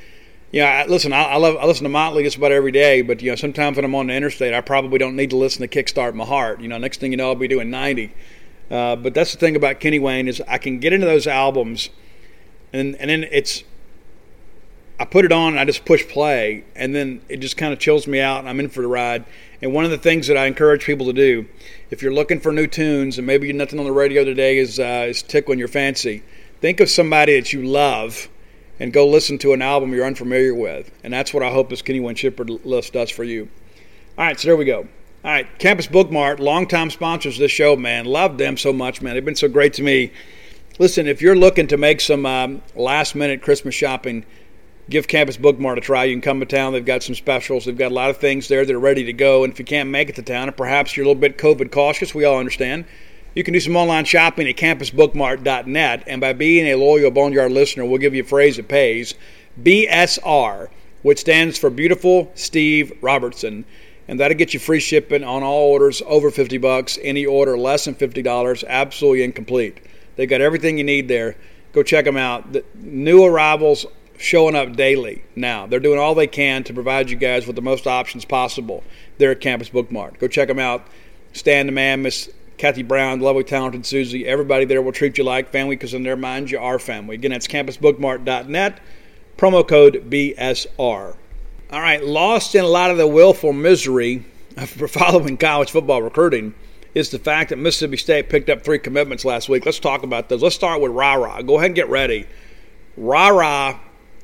yeah, 0.53 0.85
listen, 0.89 1.13
I, 1.13 1.25
I, 1.25 1.37
love 1.37 1.57
I 1.57 1.67
listen 1.67 1.85
to 1.85 1.91
Motley 1.91 2.23
just 2.23 2.37
about 2.37 2.53
every 2.53 2.71
day, 2.71 3.03
but 3.03 3.21
you 3.21 3.31
know 3.31 3.37
sometimes 3.37 3.77
when 3.77 3.85
I'm 3.85 3.95
on 3.95 4.07
the 4.07 4.15
interstate, 4.15 4.55
I 4.55 4.61
probably 4.61 4.99
don't 4.99 5.17
need 5.17 5.31
to 5.31 5.37
listen 5.37 5.69
to 5.69 5.69
Kickstart 5.69 6.15
My 6.15 6.25
Heart. 6.25 6.61
You 6.61 6.69
know, 6.69 6.79
next 6.79 7.01
thing 7.01 7.11
you 7.11 7.17
know, 7.17 7.29
I'll 7.29 7.35
be 7.35 7.49
doing 7.49 7.69
90. 7.69 8.13
Uh, 8.71 8.97
but 8.97 9.13
that's 9.13 9.33
the 9.33 9.39
thing 9.39 9.57
about 9.57 9.81
Kenny 9.81 9.99
Wayne 9.99 10.29
is 10.29 10.43
I 10.49 10.59
can 10.59 10.79
get 10.79 10.93
into 10.93 11.07
those 11.07 11.27
albums, 11.27 11.91
and 12.73 12.95
and 12.97 13.11
then 13.11 13.25
it's 13.31 13.65
I 14.99 15.05
put 15.05 15.25
it 15.25 15.33
on 15.33 15.53
and 15.53 15.61
I 15.61 15.65
just 15.65 15.85
push 15.85 16.07
play, 16.09 16.65
and 16.75 16.95
then 16.95 17.21
it 17.29 17.39
just 17.39 17.57
kind 17.57 17.73
of 17.73 17.79
chills 17.79 18.07
me 18.07 18.21
out, 18.21 18.41
and 18.41 18.49
I'm 18.49 18.61
in 18.61 18.71
for 18.71 18.81
the 18.81 18.89
ride. 18.89 19.25
And 19.61 19.75
one 19.75 19.85
of 19.85 19.91
the 19.91 19.99
things 19.99 20.27
that 20.27 20.37
I 20.37 20.47
encourage 20.47 20.85
people 20.85 21.07
to 21.07 21.13
do, 21.13 21.47
if 21.91 22.03
you're 22.03 22.13
looking 22.13 22.41
for 22.41 22.53
new 22.53 22.67
tunes 22.67 23.19
and 23.19 23.27
maybe 23.27 23.53
nothing 23.53 23.79
on 23.79 23.85
the 23.85 23.93
radio 23.93 24.25
today 24.25 24.59
is 24.59 24.81
uh, 24.81 25.07
is 25.09 25.23
tickling 25.23 25.59
your 25.59 25.69
fancy, 25.69 26.23
think 26.61 26.81
of 26.81 26.89
somebody 26.89 27.39
that 27.39 27.53
you 27.53 27.63
love 27.63 28.29
and 28.79 28.93
go 28.93 29.07
listen 29.07 29.39
to 29.39 29.53
an 29.53 29.63
album 29.63 29.93
you're 29.93 30.07
unfamiliar 30.07 30.55
with. 30.55 30.91
And 31.03 31.13
that's 31.13 31.33
what 31.33 31.43
I 31.43 31.51
hope 31.51 31.71
this 31.71 31.83
Kenny 31.83 32.01
Wayne 32.01 32.15
Shepherd 32.15 32.51
list 32.65 32.93
does 32.93 33.11
for 33.11 33.25
you. 33.25 33.49
All 34.19 34.25
right, 34.25 34.39
so 34.39 34.49
there 34.49 34.57
we 34.57 34.65
go. 34.65 34.89
All 35.25 35.33
right, 35.33 35.59
Campus 35.59 35.87
Bookmart, 35.87 36.39
longtime 36.39 36.91
sponsors 36.91 37.35
of 37.35 37.41
this 37.41 37.51
show, 37.51 37.77
man. 37.77 38.05
Love 38.05 38.39
them 38.39 38.57
so 38.57 38.73
much, 38.73 39.03
man. 39.03 39.15
They've 39.15 39.25
been 39.25 39.35
so 39.35 39.49
great 39.49 39.75
to 39.75 39.83
me. 39.83 40.13
Listen, 40.79 41.07
if 41.07 41.23
you're 41.23 41.37
looking 41.37 41.67
to 41.69 41.77
make 41.77 42.01
some 42.01 42.27
um, 42.27 42.63
last 42.75 43.15
minute 43.15 43.43
Christmas 43.43 43.75
shopping, 43.75 44.25
give 44.89 45.09
Campus 45.09 45.37
Bookmart 45.37 45.79
a 45.79 45.81
try. 45.81 46.05
You 46.05 46.15
can 46.15 46.23
come 46.23 46.41
to 46.41 46.47
town. 46.47 46.73
They've 46.73 46.85
got 46.85 47.03
some 47.03 47.15
specials. 47.15 47.65
They've 47.65 47.77
got 47.77 47.91
a 47.91 47.95
lot 47.95 48.11
of 48.11 48.19
things 48.19 48.49
there 48.49 48.65
that 48.65 48.75
are 48.75 48.79
ready 48.79 49.05
to 49.05 49.13
go. 49.13 49.45
And 49.45 49.53
if 49.53 49.59
you 49.59 49.65
can't 49.65 49.91
make 49.91 50.09
it 50.09 50.15
to 50.17 50.23
town, 50.23 50.49
and 50.49 50.57
perhaps 50.57 50.97
you're 50.97 51.05
a 51.05 51.09
little 51.09 51.21
bit 51.21 51.39
COVID 51.39 51.71
cautious, 51.73 52.15
we 52.15 52.25
all 52.25 52.39
understand 52.39 52.85
you 53.37 53.45
can 53.45 53.53
do 53.53 53.61
some 53.61 53.77
online 53.77 54.07
shopping 54.07 54.49
at 54.49 54.57
campusbookmart.net, 54.57 56.05
and 56.07 56.23
by 56.23 56.33
being 56.33 56.67
a 56.69 56.75
loyal 56.75 57.11
Boneyard 57.11 57.53
listener, 57.53 57.85
we'll 57.85 57.99
give 57.99 58.15
you 58.15 58.23
a 58.23 58.27
phrase 58.27 58.57
that 58.57 58.67
pays 58.67 59.15
BSR, 59.63 60.71
which 61.03 61.19
stands 61.19 61.59
for 61.59 61.69
Beautiful 61.69 62.33
Steve 62.35 62.97
Robertson. 63.03 63.67
And 64.09 64.19
that'll 64.19 64.39
get 64.39 64.55
you 64.55 64.61
free 64.61 64.81
shipping 64.81 65.23
on 65.23 65.43
all 65.43 65.71
orders 65.71 66.01
over 66.07 66.31
50 66.31 66.57
bucks. 66.57 66.99
Any 67.03 67.27
order 67.27 67.59
less 67.59 67.85
than 67.85 67.95
$50, 67.95 68.67
absolutely 68.67 69.23
incomplete. 69.23 69.81
They've 70.17 70.29
got 70.29 70.41
everything 70.41 70.79
you 70.79 70.85
need 70.85 71.09
there. 71.09 71.37
Go 71.75 71.83
check 71.83 72.07
them 72.07 72.17
out. 72.17 72.55
The 72.55 72.65
new 72.75 73.23
arrivals 73.23 73.85
showing 74.19 74.55
up 74.55 74.77
daily 74.77 75.25
now. 75.35 75.67
They're 75.67 75.81
doing 75.81 75.99
all 75.99 76.15
they 76.15 76.27
can 76.27 76.65
to 76.65 76.75
provide 76.75 77.11
you 77.11 77.17
guys 77.17 77.47
with 77.47 77.57
the 77.57 77.63
most 77.63 77.87
options 77.87 78.25
possible 78.25 78.83
there 79.19 79.31
at 79.31 79.41
Campus 79.41 79.69
Bookmart. 79.69 80.19
Go 80.19 80.29
check 80.29 80.49
them 80.49 80.59
out. 80.59 80.87
Stan 81.33 81.67
the 81.67 81.73
man, 81.73 82.03
Miss 82.03 82.31
Kathy 82.57 82.83
Brown, 82.83 83.21
lovely, 83.21 83.45
talented 83.45 83.85
Susie. 83.85 84.27
Everybody 84.27 84.65
there 84.65 84.81
will 84.81 84.93
treat 84.93 85.19
you 85.19 85.25
like 85.25 85.51
family 85.51 85.77
because 85.77 85.95
in 85.95 86.03
their 86.03 86.17
minds 86.17 86.51
you 86.51 86.59
are 86.59 86.79
family. 86.79 87.15
Again, 87.17 87.33
that's 87.33 87.47
campusbookmart.net, 87.47 88.81
promo 89.37 89.67
code 89.67 90.11
BSR. 90.11 91.17
All 91.71 91.81
right, 91.81 92.03
lost 92.03 92.55
in 92.55 92.65
a 92.65 92.69
lot 92.69 92.91
of 92.91 92.97
the 92.97 93.07
willful 93.07 93.53
misery 93.53 94.25
for 94.67 94.89
following 94.89 95.37
college 95.37 95.71
football 95.71 96.01
recruiting 96.01 96.55
is 96.95 97.11
the 97.11 97.19
fact 97.19 97.51
that 97.51 97.57
Mississippi 97.57 97.99
State 97.99 98.31
picked 98.31 98.49
up 98.49 98.63
three 98.63 98.79
commitments 98.79 99.25
last 99.27 99.51
week. 99.51 99.67
Let's 99.67 99.79
talk 99.79 100.03
about 100.03 100.31
those. 100.31 100.43
Let's 100.43 100.55
start 100.55 100.81
with 100.81 100.93
Ra 100.93 101.15
Ra. 101.15 101.43
Go 101.43 101.57
ahead 101.59 101.67
and 101.67 101.75
get 101.75 101.91
ready. 101.91 102.27
Ra 102.97 103.29
Ra 103.29 103.79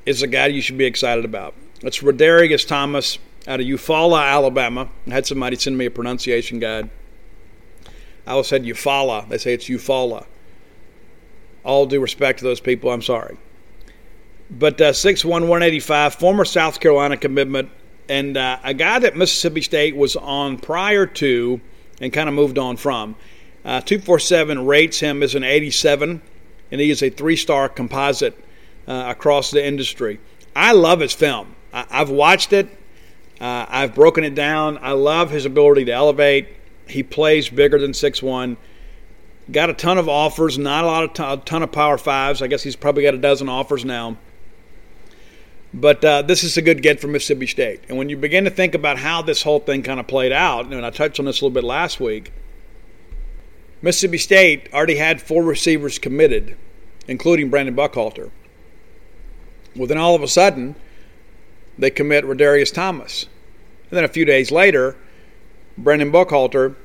is 0.05 0.23
a 0.23 0.27
guy 0.27 0.47
you 0.47 0.61
should 0.61 0.79
be 0.79 0.85
excited 0.85 1.25
about. 1.25 1.55
It's 1.83 2.01
Rodarius 2.01 2.67
Thomas 2.67 3.19
out 3.47 3.61
of 3.61 3.67
Eufaula, 3.67 4.25
Alabama. 4.25 4.89
I 5.07 5.11
had 5.11 5.27
somebody 5.27 5.57
send 5.57 5.77
me 5.77 5.87
a 5.87 5.91
pronunciation 5.91 6.59
guide. 6.59 6.91
I 8.27 8.33
always 8.33 8.47
said 8.47 8.65
Eufaula. 8.65 9.29
They 9.29 9.39
say 9.39 9.55
it's 9.55 9.67
Eufaula. 9.67 10.27
All 11.65 11.87
due 11.87 12.01
respect 12.01 12.41
to 12.41 12.45
those 12.45 12.61
people, 12.61 12.91
I'm 12.91 13.03
sorry. 13.03 13.37
But 14.51 14.81
uh, 14.81 14.93
6'1", 14.93 15.25
185, 15.25 16.15
former 16.15 16.45
South 16.45 16.81
Carolina 16.81 17.17
commitment, 17.17 17.71
and 18.09 18.37
uh, 18.37 18.59
a 18.63 18.75
guy 18.75 18.99
that 18.99 19.17
Mississippi 19.17 19.63
State 19.63 19.97
was 19.97 20.17
on 20.17 20.59
prior 20.59 21.07
to 21.07 21.61
and 22.01 22.13
kind 22.13 22.29
of 22.29 22.35
moved 22.35 22.59
on 22.59 22.77
from. 22.77 23.17
Uh, 23.65 23.81
247 23.81 24.67
rates 24.67 25.01
him 25.01 25.23
as 25.23 25.35
an 25.35 25.45
87, 25.45 26.21
and 26.71 26.81
he 26.81 26.91
is 26.91 27.03
a 27.03 27.11
three 27.11 27.37
star 27.37 27.69
composite 27.69 28.37
uh, 28.93 29.11
across 29.11 29.51
the 29.51 29.65
industry. 29.65 30.21
I 30.55 30.73
love 30.73 31.01
his 31.01 31.13
film. 31.13 31.55
I- 31.73 31.87
have 31.91 32.11
watched 32.11 32.53
it, 32.53 32.67
uh, 33.41 33.67
I've 33.69 33.95
broken 33.95 34.23
it 34.25 34.35
down. 34.35 34.79
I 34.83 34.93
love 34.93 35.31
his 35.31 35.47
ability 35.47 35.87
to 35.87 35.93
elevate. 35.93 36.49
He 36.87 37.03
plays 37.03 37.49
bigger 37.49 37.79
than 37.79 37.95
six 37.95 38.23
one. 38.23 38.57
Got 39.51 39.71
a 39.71 39.75
ton 39.75 39.99
of 39.99 40.09
offers, 40.09 40.59
not 40.59 40.85
a 40.85 40.87
lot 40.87 41.05
of 41.05 41.15
ton, 41.15 41.39
a 41.39 41.43
ton 41.43 41.63
of 41.63 41.73
power 41.73 41.99
fives. 41.99 42.43
I 42.43 42.47
guess 42.47 42.63
he's 42.63 42.77
probably 42.77 43.03
got 43.03 43.15
a 43.15 43.19
dozen 43.19 43.49
offers 43.49 43.85
now. 43.85 44.17
But 45.75 46.05
uh, 46.05 46.23
this 46.23 46.45
is 46.45 46.57
a 46.59 46.63
good 46.63 46.83
get 46.83 47.01
for 47.01 47.09
Mississippi 47.09 47.47
State. 47.47 47.81
And 47.89 47.97
when 47.97 48.11
you 48.11 48.17
begin 48.17 48.45
to 48.45 48.51
think 48.51 48.75
about 48.75 48.99
how 48.99 49.23
this 49.23 49.43
whole 49.43 49.59
thing 49.59 49.83
kind 49.83 49.99
of 49.99 50.07
played 50.07 50.33
out, 50.33 50.67
and 50.67 50.85
I 50.85 50.91
touched 50.91 51.19
on 51.19 51.25
this 51.25 51.41
a 51.41 51.45
little 51.45 51.55
bit 51.55 51.65
last 51.65 51.99
week, 51.99 52.31
Mississippi 53.81 54.19
State 54.19 54.69
already 54.73 54.97
had 54.97 55.23
four 55.23 55.43
receivers 55.43 55.99
committed, 55.99 56.57
including 57.09 57.49
Brandon 57.49 57.75
Buckhalter. 57.75 58.31
Well, 59.77 59.87
then 59.87 59.99
all 59.99 60.15
of 60.15 60.23
a 60.23 60.29
sudden, 60.29 60.75
they 61.79 61.91
commit 61.91 62.25
Rodarius 62.25 62.73
Thomas. 62.73 63.27
And 63.91 63.97
then 63.97 64.05
a 64.05 64.09
few 64.09 64.25
days 64.25 64.51
later, 64.51 64.97
Brandon 65.79 66.13
Buckhalter, 66.13 66.77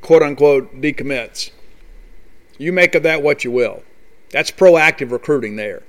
quote 0.00 0.22
unquote, 0.22 0.80
decommits. 0.80 1.50
You 2.58 2.72
make 2.72 2.94
of 2.94 3.02
that 3.02 3.22
what 3.22 3.44
you 3.44 3.50
will. 3.50 3.82
That's 4.30 4.50
proactive 4.50 5.10
recruiting 5.10 5.56
there. 5.56 5.82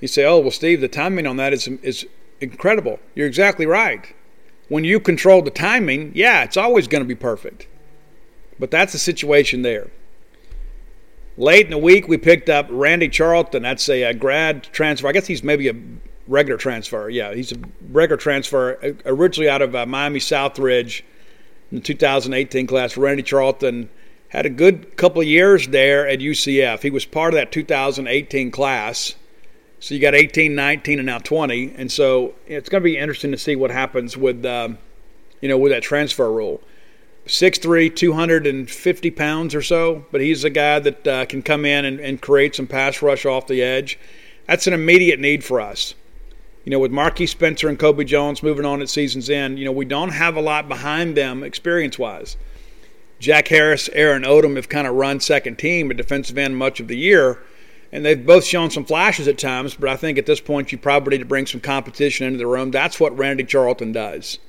You 0.00 0.08
say, 0.08 0.24
oh, 0.24 0.38
well, 0.38 0.50
Steve, 0.50 0.80
the 0.80 0.88
timing 0.88 1.26
on 1.26 1.36
that 1.36 1.52
is, 1.52 1.68
is 1.68 2.06
incredible. 2.40 2.98
You're 3.14 3.26
exactly 3.26 3.66
right. 3.66 4.12
When 4.68 4.84
you 4.84 5.00
control 5.00 5.42
the 5.42 5.50
timing, 5.50 6.12
yeah, 6.14 6.42
it's 6.42 6.56
always 6.56 6.88
going 6.88 7.02
to 7.02 7.08
be 7.08 7.14
perfect. 7.14 7.68
But 8.58 8.70
that's 8.70 8.92
the 8.92 8.98
situation 8.98 9.62
there. 9.62 9.90
Late 11.38 11.66
in 11.66 11.70
the 11.70 11.78
week, 11.78 12.08
we 12.08 12.16
picked 12.16 12.48
up 12.48 12.66
Randy 12.70 13.08
Charlton. 13.08 13.62
That's 13.62 13.88
a, 13.90 14.04
a 14.04 14.14
grad 14.14 14.64
transfer. 14.64 15.06
I 15.06 15.12
guess 15.12 15.26
he's 15.26 15.42
maybe 15.42 15.68
a 15.68 15.74
regular 16.26 16.56
transfer. 16.56 17.10
Yeah, 17.10 17.34
he's 17.34 17.52
a 17.52 17.56
regular 17.90 18.16
transfer, 18.16 18.78
uh, 18.82 18.92
originally 19.04 19.50
out 19.50 19.60
of 19.60 19.74
uh, 19.74 19.84
Miami 19.84 20.18
Southridge 20.18 21.02
in 21.70 21.78
the 21.78 21.82
2018 21.82 22.66
class. 22.66 22.96
Randy 22.96 23.22
Charlton 23.22 23.90
had 24.28 24.46
a 24.46 24.50
good 24.50 24.96
couple 24.96 25.20
of 25.20 25.28
years 25.28 25.68
there 25.68 26.08
at 26.08 26.20
UCF. 26.20 26.82
He 26.82 26.90
was 26.90 27.04
part 27.04 27.34
of 27.34 27.38
that 27.38 27.52
2018 27.52 28.50
class. 28.50 29.14
So 29.78 29.94
you 29.94 30.00
got 30.00 30.14
18, 30.14 30.54
19, 30.54 30.98
and 30.98 31.06
now 31.06 31.18
20. 31.18 31.74
And 31.76 31.92
so 31.92 32.34
it's 32.46 32.70
going 32.70 32.82
to 32.82 32.84
be 32.84 32.96
interesting 32.96 33.30
to 33.32 33.38
see 33.38 33.56
what 33.56 33.70
happens 33.70 34.16
with, 34.16 34.44
um, 34.46 34.78
you 35.42 35.50
know, 35.50 35.58
with 35.58 35.72
that 35.72 35.82
transfer 35.82 36.32
rule. 36.32 36.62
6'3", 37.26 37.94
250 37.94 39.10
pounds 39.10 39.54
or 39.54 39.62
so, 39.62 40.04
but 40.12 40.20
he's 40.20 40.44
a 40.44 40.50
guy 40.50 40.78
that 40.78 41.06
uh, 41.06 41.26
can 41.26 41.42
come 41.42 41.64
in 41.64 41.84
and, 41.84 42.00
and 42.00 42.20
create 42.20 42.54
some 42.54 42.66
pass 42.66 43.02
rush 43.02 43.26
off 43.26 43.46
the 43.46 43.62
edge. 43.62 43.98
That's 44.46 44.66
an 44.66 44.72
immediate 44.72 45.20
need 45.20 45.44
for 45.44 45.60
us 45.60 45.94
you 46.66 46.70
know, 46.70 46.80
with 46.80 46.90
Marquis 46.90 47.28
Spencer 47.28 47.68
and 47.68 47.78
Kobe 47.78 48.02
Jones 48.02 48.42
moving 48.42 48.66
on 48.66 48.82
at 48.82 48.88
season's 48.88 49.30
end, 49.30 49.56
you 49.56 49.64
know, 49.64 49.70
we 49.70 49.84
don't 49.84 50.10
have 50.10 50.36
a 50.36 50.40
lot 50.40 50.68
behind 50.68 51.16
them 51.16 51.44
experience 51.44 51.96
wise. 51.96 52.36
Jack 53.20 53.46
Harris, 53.48 53.88
Aaron 53.92 54.24
Odom 54.24 54.56
have 54.56 54.68
kind 54.68 54.88
of 54.88 54.96
run 54.96 55.20
second 55.20 55.60
team 55.60 55.92
at 55.92 55.96
defensive 55.96 56.36
end 56.36 56.56
much 56.56 56.80
of 56.80 56.88
the 56.88 56.96
year, 56.96 57.38
and 57.92 58.04
they've 58.04 58.26
both 58.26 58.44
shown 58.44 58.72
some 58.72 58.84
flashes 58.84 59.28
at 59.28 59.38
times, 59.38 59.76
but 59.76 59.88
I 59.88 59.94
think 59.94 60.18
at 60.18 60.26
this 60.26 60.40
point 60.40 60.72
you 60.72 60.76
probably 60.76 61.12
need 61.12 61.22
to 61.22 61.28
bring 61.28 61.46
some 61.46 61.60
competition 61.60 62.26
into 62.26 62.38
the 62.38 62.48
room. 62.48 62.72
That's 62.72 62.98
what 62.98 63.16
Randy 63.16 63.44
Charlton 63.44 63.92
does. 63.92 64.40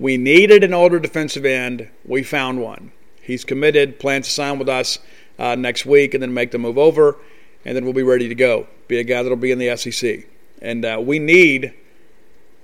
We 0.00 0.16
needed 0.16 0.64
an 0.64 0.72
older 0.72 0.98
defensive 0.98 1.44
end. 1.44 1.90
We 2.06 2.22
found 2.22 2.62
one. 2.62 2.90
He's 3.20 3.44
committed, 3.44 3.98
plans 3.98 4.28
to 4.28 4.32
sign 4.32 4.58
with 4.58 4.66
us 4.66 4.98
uh, 5.38 5.56
next 5.56 5.84
week, 5.84 6.14
and 6.14 6.22
then 6.22 6.32
make 6.32 6.52
the 6.52 6.58
move 6.58 6.78
over, 6.78 7.18
and 7.66 7.76
then 7.76 7.84
we'll 7.84 7.92
be 7.92 8.02
ready 8.02 8.26
to 8.26 8.34
go. 8.34 8.66
Be 8.88 8.98
a 8.98 9.04
guy 9.04 9.22
that'll 9.22 9.36
be 9.36 9.50
in 9.50 9.58
the 9.58 9.76
SEC. 9.76 10.26
And 10.62 10.86
uh, 10.86 11.02
we 11.04 11.18
need 11.18 11.74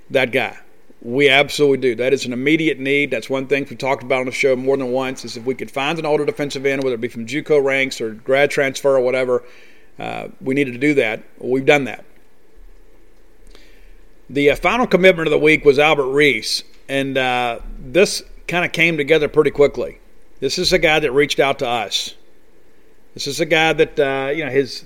that 0.09 0.33
guy. 0.33 0.57
We 1.03 1.29
absolutely 1.29 1.77
do. 1.77 1.95
That 1.97 2.15
is 2.15 2.25
an 2.25 2.33
immediate 2.33 2.79
need. 2.79 3.11
That's 3.11 3.29
one 3.29 3.49
thing 3.49 3.67
we 3.69 3.77
talked 3.77 4.03
about 4.03 4.21
on 4.21 4.27
the 4.27 4.33
show 4.33 4.57
more 4.57 4.79
than 4.79 4.91
once. 4.91 5.23
Is 5.23 5.37
if 5.37 5.45
we 5.45 5.55
could 5.55 5.71
find 5.71 5.99
an 5.99 6.07
older 6.07 6.25
defensive 6.25 6.65
end, 6.65 6.83
whether 6.83 6.95
it 6.95 7.03
be 7.03 7.09
from 7.09 7.27
JUCO 7.27 7.63
ranks 7.63 8.01
or 8.01 8.15
grad 8.15 8.51
transfer 8.51 8.97
or 8.97 9.01
whatever, 9.01 9.45
uh, 9.99 10.29
we 10.41 10.55
needed 10.55 10.73
to 10.73 10.79
do 10.79 10.95
that. 10.95 11.23
We've 11.39 11.67
done 11.67 11.85
that. 11.85 12.03
The 14.31 14.53
uh, 14.53 14.57
final 14.57 14.87
commitment 14.87 15.27
of 15.27 15.33
the 15.33 15.39
week 15.39 15.67
was 15.67 15.79
Albert 15.79 16.09
Reese, 16.09 16.65
and 16.89 17.19
uh, 17.19 17.61
this 17.79 18.23
kind 18.49 18.65
of 18.65 18.73
came 18.73 18.97
together 18.97 19.29
pretty 19.29 19.51
quickly. 19.51 19.99
This 20.41 20.59
is 20.59 20.73
a 20.73 20.79
guy 20.79 21.01
that 21.01 21.13
reached 21.13 21.41
out 21.41 21.59
to 21.61 21.69
us. 21.69 22.15
This 23.15 23.27
is 23.27 23.41
a 23.41 23.47
guy 23.47 23.73
that 23.73 23.99
uh, 23.99 24.31
you 24.31 24.45
know 24.45 24.51
his 24.51 24.85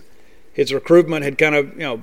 his 0.52 0.72
recruitment 0.72 1.24
had 1.24 1.38
kind 1.38 1.54
of 1.54 1.72
you 1.72 1.80
know 1.80 2.02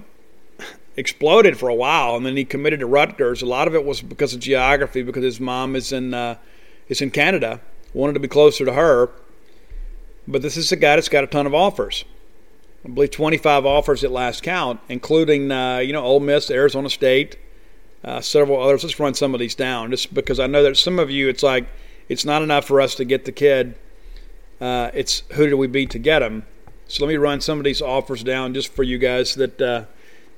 exploded 0.97 1.57
for 1.57 1.69
a 1.69 1.75
while, 1.75 2.15
and 2.15 2.25
then 2.25 2.35
he 2.35 2.43
committed 2.43 2.79
to 2.81 2.85
Rutgers. 2.85 3.41
A 3.41 3.45
lot 3.45 3.67
of 3.67 3.75
it 3.75 3.85
was 3.85 4.01
because 4.01 4.33
of 4.33 4.39
geography, 4.39 5.03
because 5.03 5.23
his 5.23 5.39
mom 5.39 5.75
is 5.75 5.91
in 5.91 6.13
uh, 6.13 6.35
is 6.89 7.01
in 7.01 7.11
Canada, 7.11 7.61
wanted 7.93 8.13
to 8.13 8.19
be 8.19 8.27
closer 8.27 8.65
to 8.65 8.73
her. 8.73 9.09
But 10.27 10.41
this 10.41 10.57
is 10.57 10.71
a 10.71 10.75
guy 10.75 10.95
that's 10.95 11.07
got 11.07 11.23
a 11.23 11.27
ton 11.27 11.47
of 11.47 11.53
offers. 11.53 12.03
I 12.83 12.89
believe 12.89 13.11
25 13.11 13.65
offers 13.65 14.03
at 14.03 14.11
last 14.11 14.43
count, 14.43 14.79
including 14.89 15.51
uh, 15.51 15.77
you 15.77 15.93
know 15.93 16.03
Ole 16.03 16.19
Miss, 16.19 16.51
Arizona 16.51 16.89
State, 16.89 17.37
uh, 18.03 18.21
several 18.21 18.61
others. 18.61 18.83
Let's 18.83 18.99
run 18.99 19.13
some 19.13 19.33
of 19.33 19.39
these 19.39 19.55
down, 19.55 19.91
just 19.91 20.13
because 20.13 20.39
I 20.39 20.47
know 20.47 20.63
that 20.63 20.77
some 20.77 20.99
of 20.99 21.09
you, 21.09 21.29
it's 21.29 21.43
like 21.43 21.67
it's 22.09 22.25
not 22.25 22.41
enough 22.41 22.65
for 22.65 22.81
us 22.81 22.95
to 22.95 23.05
get 23.05 23.25
the 23.25 23.31
kid. 23.31 23.75
Uh, 24.59 24.89
it's 24.93 25.23
who 25.33 25.47
do 25.47 25.57
we 25.57 25.67
beat 25.67 25.89
to 25.91 25.99
get 25.99 26.21
him? 26.21 26.45
So 26.87 27.03
let 27.03 27.09
me 27.09 27.17
run 27.17 27.41
some 27.41 27.57
of 27.57 27.65
these 27.65 27.81
offers 27.81 28.23
down 28.23 28.53
just 28.53 28.69
for 28.69 28.83
you 28.83 28.97
guys 28.97 29.35
that 29.35 29.61
uh, 29.61 29.85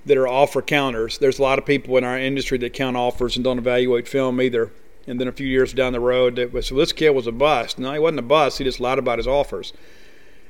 that 0.06 0.18
are 0.18 0.28
offer 0.28 0.62
counters. 0.62 1.18
There's 1.18 1.40
a 1.40 1.44
lot 1.44 1.60
of 1.60 1.66
people 1.66 1.98
in 1.98 2.04
our 2.04 2.18
industry 2.18 2.58
that 2.60 2.74
count 2.74 2.98
offers 2.98 3.36
and 3.36 3.44
don't 3.44 3.60
evaluate 3.60 4.08
film 4.08 4.42
either. 4.42 4.72
And 5.08 5.20
then 5.20 5.28
a 5.28 5.32
few 5.32 5.48
years 5.48 5.74
down 5.74 5.94
the 5.94 6.00
road, 6.00 6.38
it 6.38 6.54
was, 6.54 6.68
so 6.68 6.76
this 6.76 6.92
kid 6.92 7.12
was 7.12 7.26
a 7.26 7.32
bust. 7.32 7.80
No, 7.80 7.92
he 7.94 8.00
wasn't 8.00 8.20
a 8.20 8.24
bust. 8.24 8.60
He 8.60 8.64
just 8.64 8.80
lied 8.80 9.00
about 9.00 9.18
his 9.18 9.28
offers. 9.28 9.74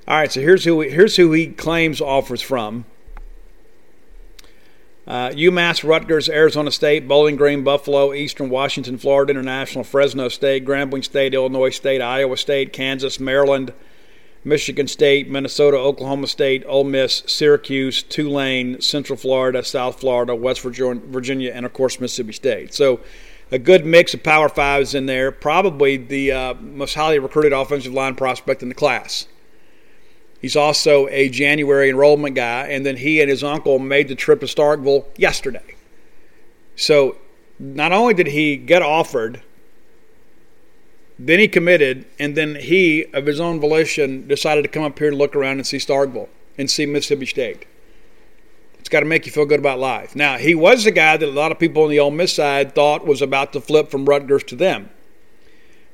All 0.07 0.17
right, 0.17 0.31
so 0.31 0.41
here's 0.41 0.65
who 0.65 0.81
here's 0.81 1.15
who 1.15 1.31
he 1.33 1.47
claims 1.47 2.01
offers 2.01 2.41
from. 2.41 2.85
Uh, 5.09 5.31
UMass, 5.31 5.83
Rutgers, 5.83 6.29
Arizona 6.29 6.69
State, 6.69 7.07
Bowling 7.07 7.35
Green, 7.35 7.63
Buffalo, 7.63 8.13
Eastern 8.13 8.47
Washington, 8.51 8.99
Florida 8.99 9.31
International, 9.31 9.83
Fresno 9.83 10.29
State, 10.29 10.63
Grambling 10.63 11.03
State, 11.03 11.33
Illinois 11.33 11.71
State, 11.71 11.99
Iowa 11.99 12.37
State, 12.37 12.71
Kansas, 12.73 13.19
Maryland, 13.19 13.73
Michigan 14.43 14.87
State, 14.87 15.27
Minnesota, 15.27 15.77
Oklahoma 15.77 16.27
State, 16.27 16.63
Ole 16.67 16.83
Miss, 16.83 17.23
Syracuse, 17.25 18.03
Tulane, 18.03 18.79
Central 18.81 19.17
Florida, 19.17 19.63
South 19.63 19.99
Florida, 19.99 20.35
West 20.35 20.61
Virginia, 20.61 21.51
and 21.55 21.65
of 21.65 21.73
course 21.73 21.99
Mississippi 21.99 22.33
State. 22.33 22.75
So 22.75 22.99
a 23.51 23.57
good 23.57 23.87
mix 23.87 24.13
of 24.13 24.21
Power 24.21 24.47
Fives 24.47 24.93
in 24.93 25.07
there. 25.07 25.31
Probably 25.31 25.97
the 25.97 26.31
uh, 26.31 26.53
most 26.53 26.93
highly 26.93 27.17
recruited 27.17 27.51
offensive 27.51 27.93
line 27.93 28.13
prospect 28.13 28.61
in 28.61 28.69
the 28.69 28.75
class. 28.75 29.27
He's 30.41 30.55
also 30.55 31.07
a 31.09 31.29
January 31.29 31.89
enrollment 31.89 32.35
guy, 32.35 32.67
and 32.67 32.85
then 32.85 32.97
he 32.97 33.21
and 33.21 33.29
his 33.29 33.43
uncle 33.43 33.77
made 33.77 34.07
the 34.07 34.15
trip 34.15 34.39
to 34.39 34.45
Starkville 34.45 35.05
yesterday. 35.17 35.75
So 36.75 37.17
not 37.59 37.91
only 37.91 38.13
did 38.13 38.27
he 38.27 38.55
get 38.55 38.81
offered 38.81 39.41
then 41.21 41.39
he 41.39 41.49
committed, 41.49 42.05
and 42.17 42.35
then 42.35 42.55
he, 42.55 43.05
of 43.13 43.25
his 43.25 43.41
own 43.41 43.59
volition, 43.59 44.25
decided 44.25 44.61
to 44.61 44.69
come 44.69 44.83
up 44.83 44.97
here 44.97 45.11
to 45.11 45.15
look 45.15 45.35
around 45.35 45.57
and 45.57 45.67
see 45.67 45.77
Starkville 45.77 46.29
and 46.57 46.71
see 46.71 46.85
Mississippi 46.85 47.25
State. 47.25 47.65
It's 48.79 48.87
got 48.87 49.01
to 49.01 49.05
make 49.05 49.25
you 49.25 49.31
feel 49.33 49.45
good 49.45 49.59
about 49.59 49.79
life. 49.79 50.15
Now, 50.15 50.37
he 50.37 50.55
was 50.55 50.85
the 50.85 50.91
guy 50.91 51.17
that 51.17 51.27
a 51.27 51.31
lot 51.31 51.51
of 51.51 51.59
people 51.59 51.83
on 51.83 51.89
the 51.89 51.99
Ole 51.99 52.11
Miss 52.11 52.33
side 52.33 52.73
thought 52.73 53.05
was 53.05 53.21
about 53.21 53.51
to 53.51 53.59
flip 53.59 53.91
from 53.91 54.05
Rutgers 54.05 54.45
to 54.45 54.55
them. 54.55 54.89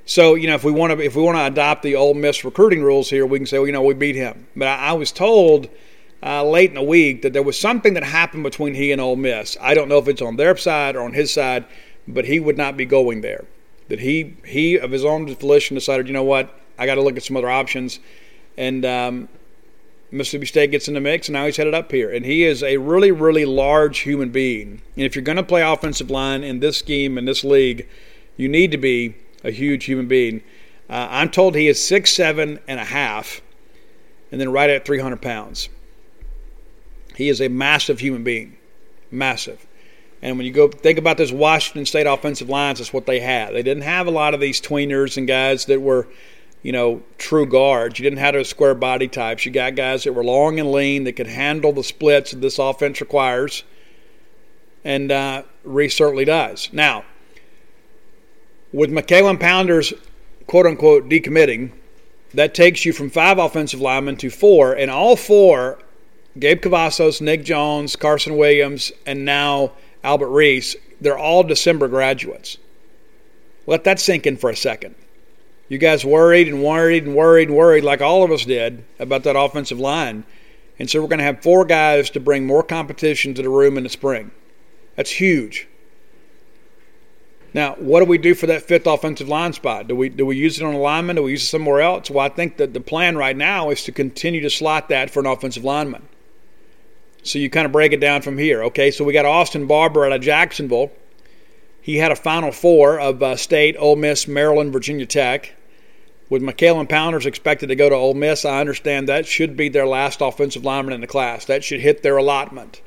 So, 0.05 0.35
you 0.35 0.47
know, 0.47 0.55
if 0.55 0.63
we 0.63 0.71
want 0.71 0.93
to 0.93 1.03
if 1.03 1.15
we 1.15 1.23
want 1.23 1.37
to 1.37 1.45
adopt 1.45 1.83
the 1.83 1.95
Ole 1.95 2.13
Miss 2.13 2.45
recruiting 2.45 2.83
rules 2.83 3.09
here, 3.09 3.25
we 3.25 3.39
can 3.39 3.45
say, 3.45 3.57
well, 3.57 3.67
you 3.67 3.73
know, 3.73 3.81
we 3.81 3.93
beat 3.93 4.15
him. 4.15 4.47
But 4.55 4.67
I, 4.67 4.89
I 4.89 4.93
was 4.93 5.11
told 5.11 5.67
uh, 6.21 6.43
late 6.43 6.69
in 6.69 6.75
the 6.75 6.83
week 6.83 7.23
that 7.23 7.33
there 7.33 7.43
was 7.43 7.59
something 7.59 7.95
that 7.95 8.03
happened 8.03 8.43
between 8.43 8.75
he 8.75 8.91
and 8.91 9.01
Ole 9.01 9.15
Miss. 9.15 9.57
I 9.59 9.73
don't 9.73 9.89
know 9.89 9.97
if 9.97 10.07
it's 10.07 10.21
on 10.21 10.35
their 10.35 10.55
side 10.57 10.95
or 10.95 11.01
on 11.01 11.13
his 11.13 11.33
side, 11.33 11.65
but 12.07 12.25
he 12.25 12.39
would 12.39 12.57
not 12.57 12.77
be 12.77 12.85
going 12.85 13.21
there 13.21 13.45
that 13.87 13.99
he 13.99 14.35
he 14.45 14.77
of 14.77 14.91
his 14.91 15.05
own 15.05 15.33
volition 15.35 15.75
decided, 15.75 16.07
you 16.07 16.13
know 16.13 16.23
what, 16.23 16.57
I 16.77 16.85
got 16.85 16.95
to 16.95 17.01
look 17.01 17.17
at 17.17 17.23
some 17.23 17.37
other 17.37 17.49
options, 17.49 17.99
and 18.57 18.85
um, 18.85 19.29
Mississippi 20.11 20.45
State 20.45 20.71
gets 20.71 20.87
in 20.87 20.93
the 20.93 21.01
mix, 21.01 21.27
and 21.27 21.33
now 21.33 21.45
he's 21.45 21.57
headed 21.57 21.73
up 21.73 21.91
here. 21.91 22.11
And 22.11 22.25
he 22.25 22.43
is 22.43 22.63
a 22.63 22.77
really, 22.77 23.11
really 23.11 23.45
large 23.45 23.99
human 23.99 24.29
being. 24.29 24.81
And 24.95 25.05
if 25.05 25.15
you're 25.15 25.23
going 25.23 25.37
to 25.37 25.43
play 25.43 25.61
offensive 25.61 26.09
line 26.09 26.43
in 26.43 26.59
this 26.59 26.77
scheme 26.77 27.17
in 27.17 27.25
this 27.25 27.43
league, 27.43 27.87
you 28.37 28.47
need 28.47 28.71
to 28.71 28.77
be 28.77 29.15
a 29.45 29.51
huge 29.51 29.85
human 29.85 30.07
being. 30.07 30.41
Uh, 30.89 31.07
I'm 31.09 31.29
told 31.29 31.55
he 31.55 31.67
is 31.67 31.81
six 31.81 32.13
seven 32.13 32.59
and 32.67 32.79
a 32.79 32.83
half, 32.83 33.41
and 34.31 34.41
then 34.41 34.51
right 34.51 34.69
at 34.69 34.85
300 34.85 35.21
pounds. 35.21 35.69
He 37.15 37.29
is 37.29 37.39
a 37.39 37.47
massive 37.47 37.99
human 37.99 38.23
being, 38.23 38.57
massive. 39.09 39.65
And 40.21 40.37
when 40.37 40.45
you 40.45 40.51
go 40.51 40.67
think 40.67 40.97
about 40.97 41.17
those 41.17 41.31
Washington 41.31 41.85
State 41.85 42.07
offensive 42.07 42.49
lines, 42.49 42.79
that's 42.79 42.91
what 42.91 43.05
they 43.05 43.19
had. 43.19 43.53
They 43.53 43.63
didn't 43.63 43.83
have 43.83 44.07
a 44.07 44.11
lot 44.11 44.33
of 44.33 44.39
these 44.39 44.59
tweeners 44.59 45.17
and 45.17 45.27
guys 45.27 45.65
that 45.65 45.81
were, 45.81 46.07
you 46.63 46.71
know, 46.71 47.03
true 47.17 47.45
guards. 47.45 47.99
You 47.99 48.03
didn't 48.03 48.19
have 48.19 48.33
those 48.33 48.49
square 48.49 48.75
body 48.75 49.07
types. 49.07 49.45
You 49.45 49.51
got 49.51 49.75
guys 49.75 50.03
that 50.03 50.13
were 50.13 50.23
long 50.23 50.59
and 50.59 50.71
lean 50.71 51.03
that 51.03 51.13
could 51.13 51.27
handle 51.27 51.71
the 51.71 51.83
splits 51.83 52.31
that 52.31 52.41
this 52.41 52.59
offense 52.59 52.99
requires. 53.01 53.63
And 54.83 55.11
uh, 55.11 55.43
Reese 55.63 55.95
certainly 55.95 56.25
does. 56.25 56.69
Now, 56.73 57.05
with 58.75 58.91
McKalen 58.91 59.39
Pounders, 59.39 59.93
quote 60.47 60.65
unquote, 60.65 61.07
decommitting, 61.07 61.71
that 62.33 62.53
takes 62.53 62.83
you 62.83 62.91
from 62.91 63.09
five 63.09 63.37
offensive 63.37 63.79
linemen 63.79 64.17
to 64.17 64.29
four, 64.29 64.73
and 64.73 64.91
all 64.91 65.15
four 65.15 65.79
Gabe 66.37 66.61
Cavazos, 66.61 67.21
Nick 67.21 67.45
Jones, 67.45 67.95
Carson 67.95 68.35
Williams, 68.35 68.91
and 69.05 69.23
now 69.23 69.71
Albert 70.03 70.29
Reese, 70.29 70.75
they're 70.99 71.17
all 71.17 71.43
December 71.43 71.87
graduates. 71.87 72.57
Let 73.65 73.85
that 73.85 74.01
sink 74.01 74.27
in 74.27 74.35
for 74.35 74.49
a 74.49 74.55
second. 74.55 74.95
You 75.69 75.77
guys 75.77 76.03
worried 76.03 76.49
and 76.49 76.61
worried 76.61 77.05
and 77.05 77.15
worried 77.15 77.47
and 77.47 77.57
worried, 77.57 77.85
like 77.85 78.01
all 78.01 78.23
of 78.23 78.31
us 78.31 78.43
did, 78.43 78.83
about 78.99 79.23
that 79.23 79.39
offensive 79.39 79.79
line. 79.79 80.25
And 80.77 80.89
so 80.89 81.01
we're 81.01 81.07
going 81.07 81.19
to 81.19 81.25
have 81.25 81.41
four 81.41 81.63
guys 81.63 82.09
to 82.11 82.19
bring 82.19 82.45
more 82.45 82.61
competition 82.61 83.33
to 83.35 83.41
the 83.41 83.49
room 83.49 83.77
in 83.77 83.83
the 83.83 83.89
spring. 83.89 84.31
That's 84.97 85.11
huge. 85.11 85.67
Now, 87.55 87.75
what 87.75 88.01
do 88.01 88.05
we 88.05 88.17
do 88.17 88.35
for 88.35 88.47
that 88.47 88.63
fifth 88.63 88.85
offensive 88.85 89.29
line 89.29 89.53
spot? 89.53 89.87
Do 89.87 89.95
we 89.95 90.09
do 90.09 90.25
we 90.25 90.35
use 90.35 90.59
it 90.59 90.65
on 90.65 90.73
a 90.73 90.77
lineman? 90.77 91.15
Do 91.15 91.23
we 91.23 91.31
use 91.31 91.43
it 91.43 91.47
somewhere 91.47 91.79
else? 91.79 92.09
Well, 92.09 92.25
I 92.25 92.27
think 92.27 92.57
that 92.57 92.73
the 92.73 92.81
plan 92.81 93.15
right 93.15 93.35
now 93.35 93.69
is 93.69 93.85
to 93.85 93.93
continue 93.93 94.41
to 94.41 94.49
slot 94.49 94.89
that 94.89 95.09
for 95.09 95.21
an 95.21 95.25
offensive 95.25 95.63
lineman. 95.63 96.05
So 97.23 97.39
you 97.39 97.49
kind 97.49 97.65
of 97.65 97.71
break 97.71 97.93
it 97.93 98.01
down 98.01 98.23
from 98.23 98.37
here. 98.37 98.61
Okay, 98.65 98.91
so 98.91 99.05
we 99.05 99.13
got 99.13 99.23
Austin 99.23 99.67
Barber 99.67 100.05
out 100.05 100.11
of 100.11 100.19
Jacksonville. 100.19 100.91
He 101.81 101.95
had 101.95 102.11
a 102.11 102.17
Final 102.17 102.51
Four 102.51 102.99
of 102.99 103.23
uh, 103.23 103.37
State, 103.37 103.77
Ole 103.79 103.95
Miss, 103.95 104.27
Maryland, 104.27 104.73
Virginia 104.73 105.05
Tech. 105.05 105.53
With 106.29 106.41
McKalen 106.41 106.89
Pounders 106.89 107.25
expected 107.25 107.67
to 107.67 107.75
go 107.77 107.87
to 107.87 107.95
Ole 107.95 108.15
Miss, 108.15 108.43
I 108.43 108.59
understand 108.59 109.07
that 109.07 109.27
should 109.27 109.55
be 109.55 109.69
their 109.69 109.87
last 109.87 110.19
offensive 110.19 110.65
lineman 110.65 110.93
in 110.93 110.99
the 110.99 111.07
class. 111.07 111.45
That 111.45 111.63
should 111.63 111.79
hit 111.79 112.03
their 112.03 112.17
allotment. 112.17 112.81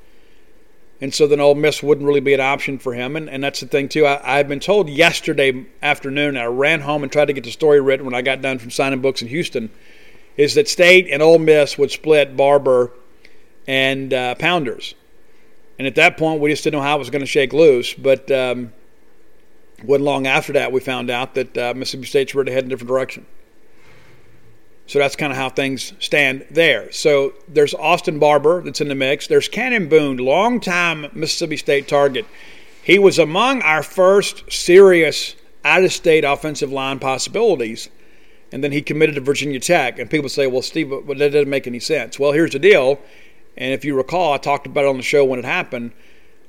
And 1.01 1.15
so 1.15 1.27
then 1.27 1.41
Ole 1.41 1.55
Miss 1.55 1.83
wouldn't 1.83 2.07
really 2.07 2.21
be 2.21 2.35
an 2.35 2.41
option 2.41 2.79
for 2.79 2.93
him. 2.93 3.15
And, 3.15 3.31
and 3.31 3.43
that's 3.43 3.61
the 3.61 3.67
thing, 3.67 3.89
too. 3.89 4.05
I, 4.05 4.39
I've 4.39 4.49
been 4.49 4.61
told 4.61 4.89
yesterday 4.89 5.65
afternoon, 5.81 6.37
I 6.37 6.47
ran 6.47 6.81
home 6.81 7.03
and 7.05 7.13
tried 7.13 7.27
to 7.27 7.33
get 7.33 7.45
the 7.45 7.53
story 7.53 7.81
written 7.81 8.05
when 8.05 8.15
I 8.15 8.23
got 8.23 8.43
done 8.43 8.59
from 8.59 8.71
signing 8.71 9.01
books 9.01 9.23
in 9.23 9.29
Houston, 9.29 9.71
is 10.37 10.55
that 10.55 10.69
State 10.69 11.07
and 11.09 11.23
Ole 11.23 11.39
Miss 11.39 11.79
would 11.79 11.93
split 11.93 12.37
Barber 12.37 12.93
and 13.69 14.13
uh, 14.13 14.35
Pounders. 14.35 14.95
And 15.79 15.87
at 15.87 15.95
that 15.95 16.17
point, 16.17 16.41
we 16.41 16.51
just 16.51 16.65
didn't 16.65 16.81
know 16.81 16.85
how 16.85 16.97
it 16.97 16.99
was 16.99 17.11
going 17.11 17.21
to 17.21 17.27
shake 17.27 17.53
loose. 17.53 17.95
But 17.95 18.29
um, 18.33 18.73
wasn't 19.85 20.05
long 20.05 20.27
after 20.27 20.55
that 20.55 20.73
we 20.73 20.81
found 20.81 21.11
out 21.11 21.35
that 21.35 21.57
uh, 21.57 21.75
Mississippi 21.77 22.07
State's 22.07 22.35
ready 22.35 22.51
to 22.51 22.55
head 22.55 22.65
in 22.65 22.69
a 22.69 22.71
different 22.71 22.89
direction. 22.89 23.27
So 24.89 24.99
that's 24.99 25.17
kind 25.17 25.31
of 25.31 25.37
how 25.37 25.51
things 25.51 25.93
stand 26.01 26.47
there. 26.51 26.91
So 26.93 27.35
there's 27.47 27.75
Austin 27.75 28.19
Barber 28.19 28.63
that's 28.63 28.81
in 28.81 28.89
the 28.89 28.95
mix. 28.95 29.27
There's 29.27 29.47
Cannon 29.47 29.89
Boone, 29.89 30.17
longtime 30.17 31.11
Mississippi 31.13 31.59
State 31.59 31.87
target. 31.87 32.25
He 32.83 32.99
was 32.99 33.19
among 33.19 33.61
our 33.61 33.83
first 33.83 34.51
serious 34.51 35.37
out 35.63 35.85
of 35.85 35.93
state 35.93 36.25
offensive 36.25 36.73
line 36.73 36.99
possibilities. 36.99 37.91
And 38.51 38.65
then 38.65 38.73
he 38.73 38.81
committed 38.81 39.17
to 39.17 39.21
Virginia 39.21 39.61
Tech. 39.61 39.99
And 39.99 40.11
people 40.11 40.31
say, 40.31 40.47
well, 40.47 40.63
Steve, 40.63 40.89
but 40.89 41.19
that 41.19 41.33
doesn't 41.33 41.51
make 41.51 41.67
any 41.67 41.81
sense. 41.81 42.19
Well, 42.19 42.33
here's 42.33 42.53
the 42.53 42.59
deal. 42.59 42.99
And 43.59 43.75
if 43.75 43.85
you 43.85 43.95
recall, 43.95 44.33
I 44.33 44.39
talked 44.39 44.67
about 44.67 44.85
it 44.85 44.89
on 44.89 44.97
the 44.97 45.03
show 45.03 45.23
when 45.23 45.39
it 45.39 45.45
happened. 45.45 45.93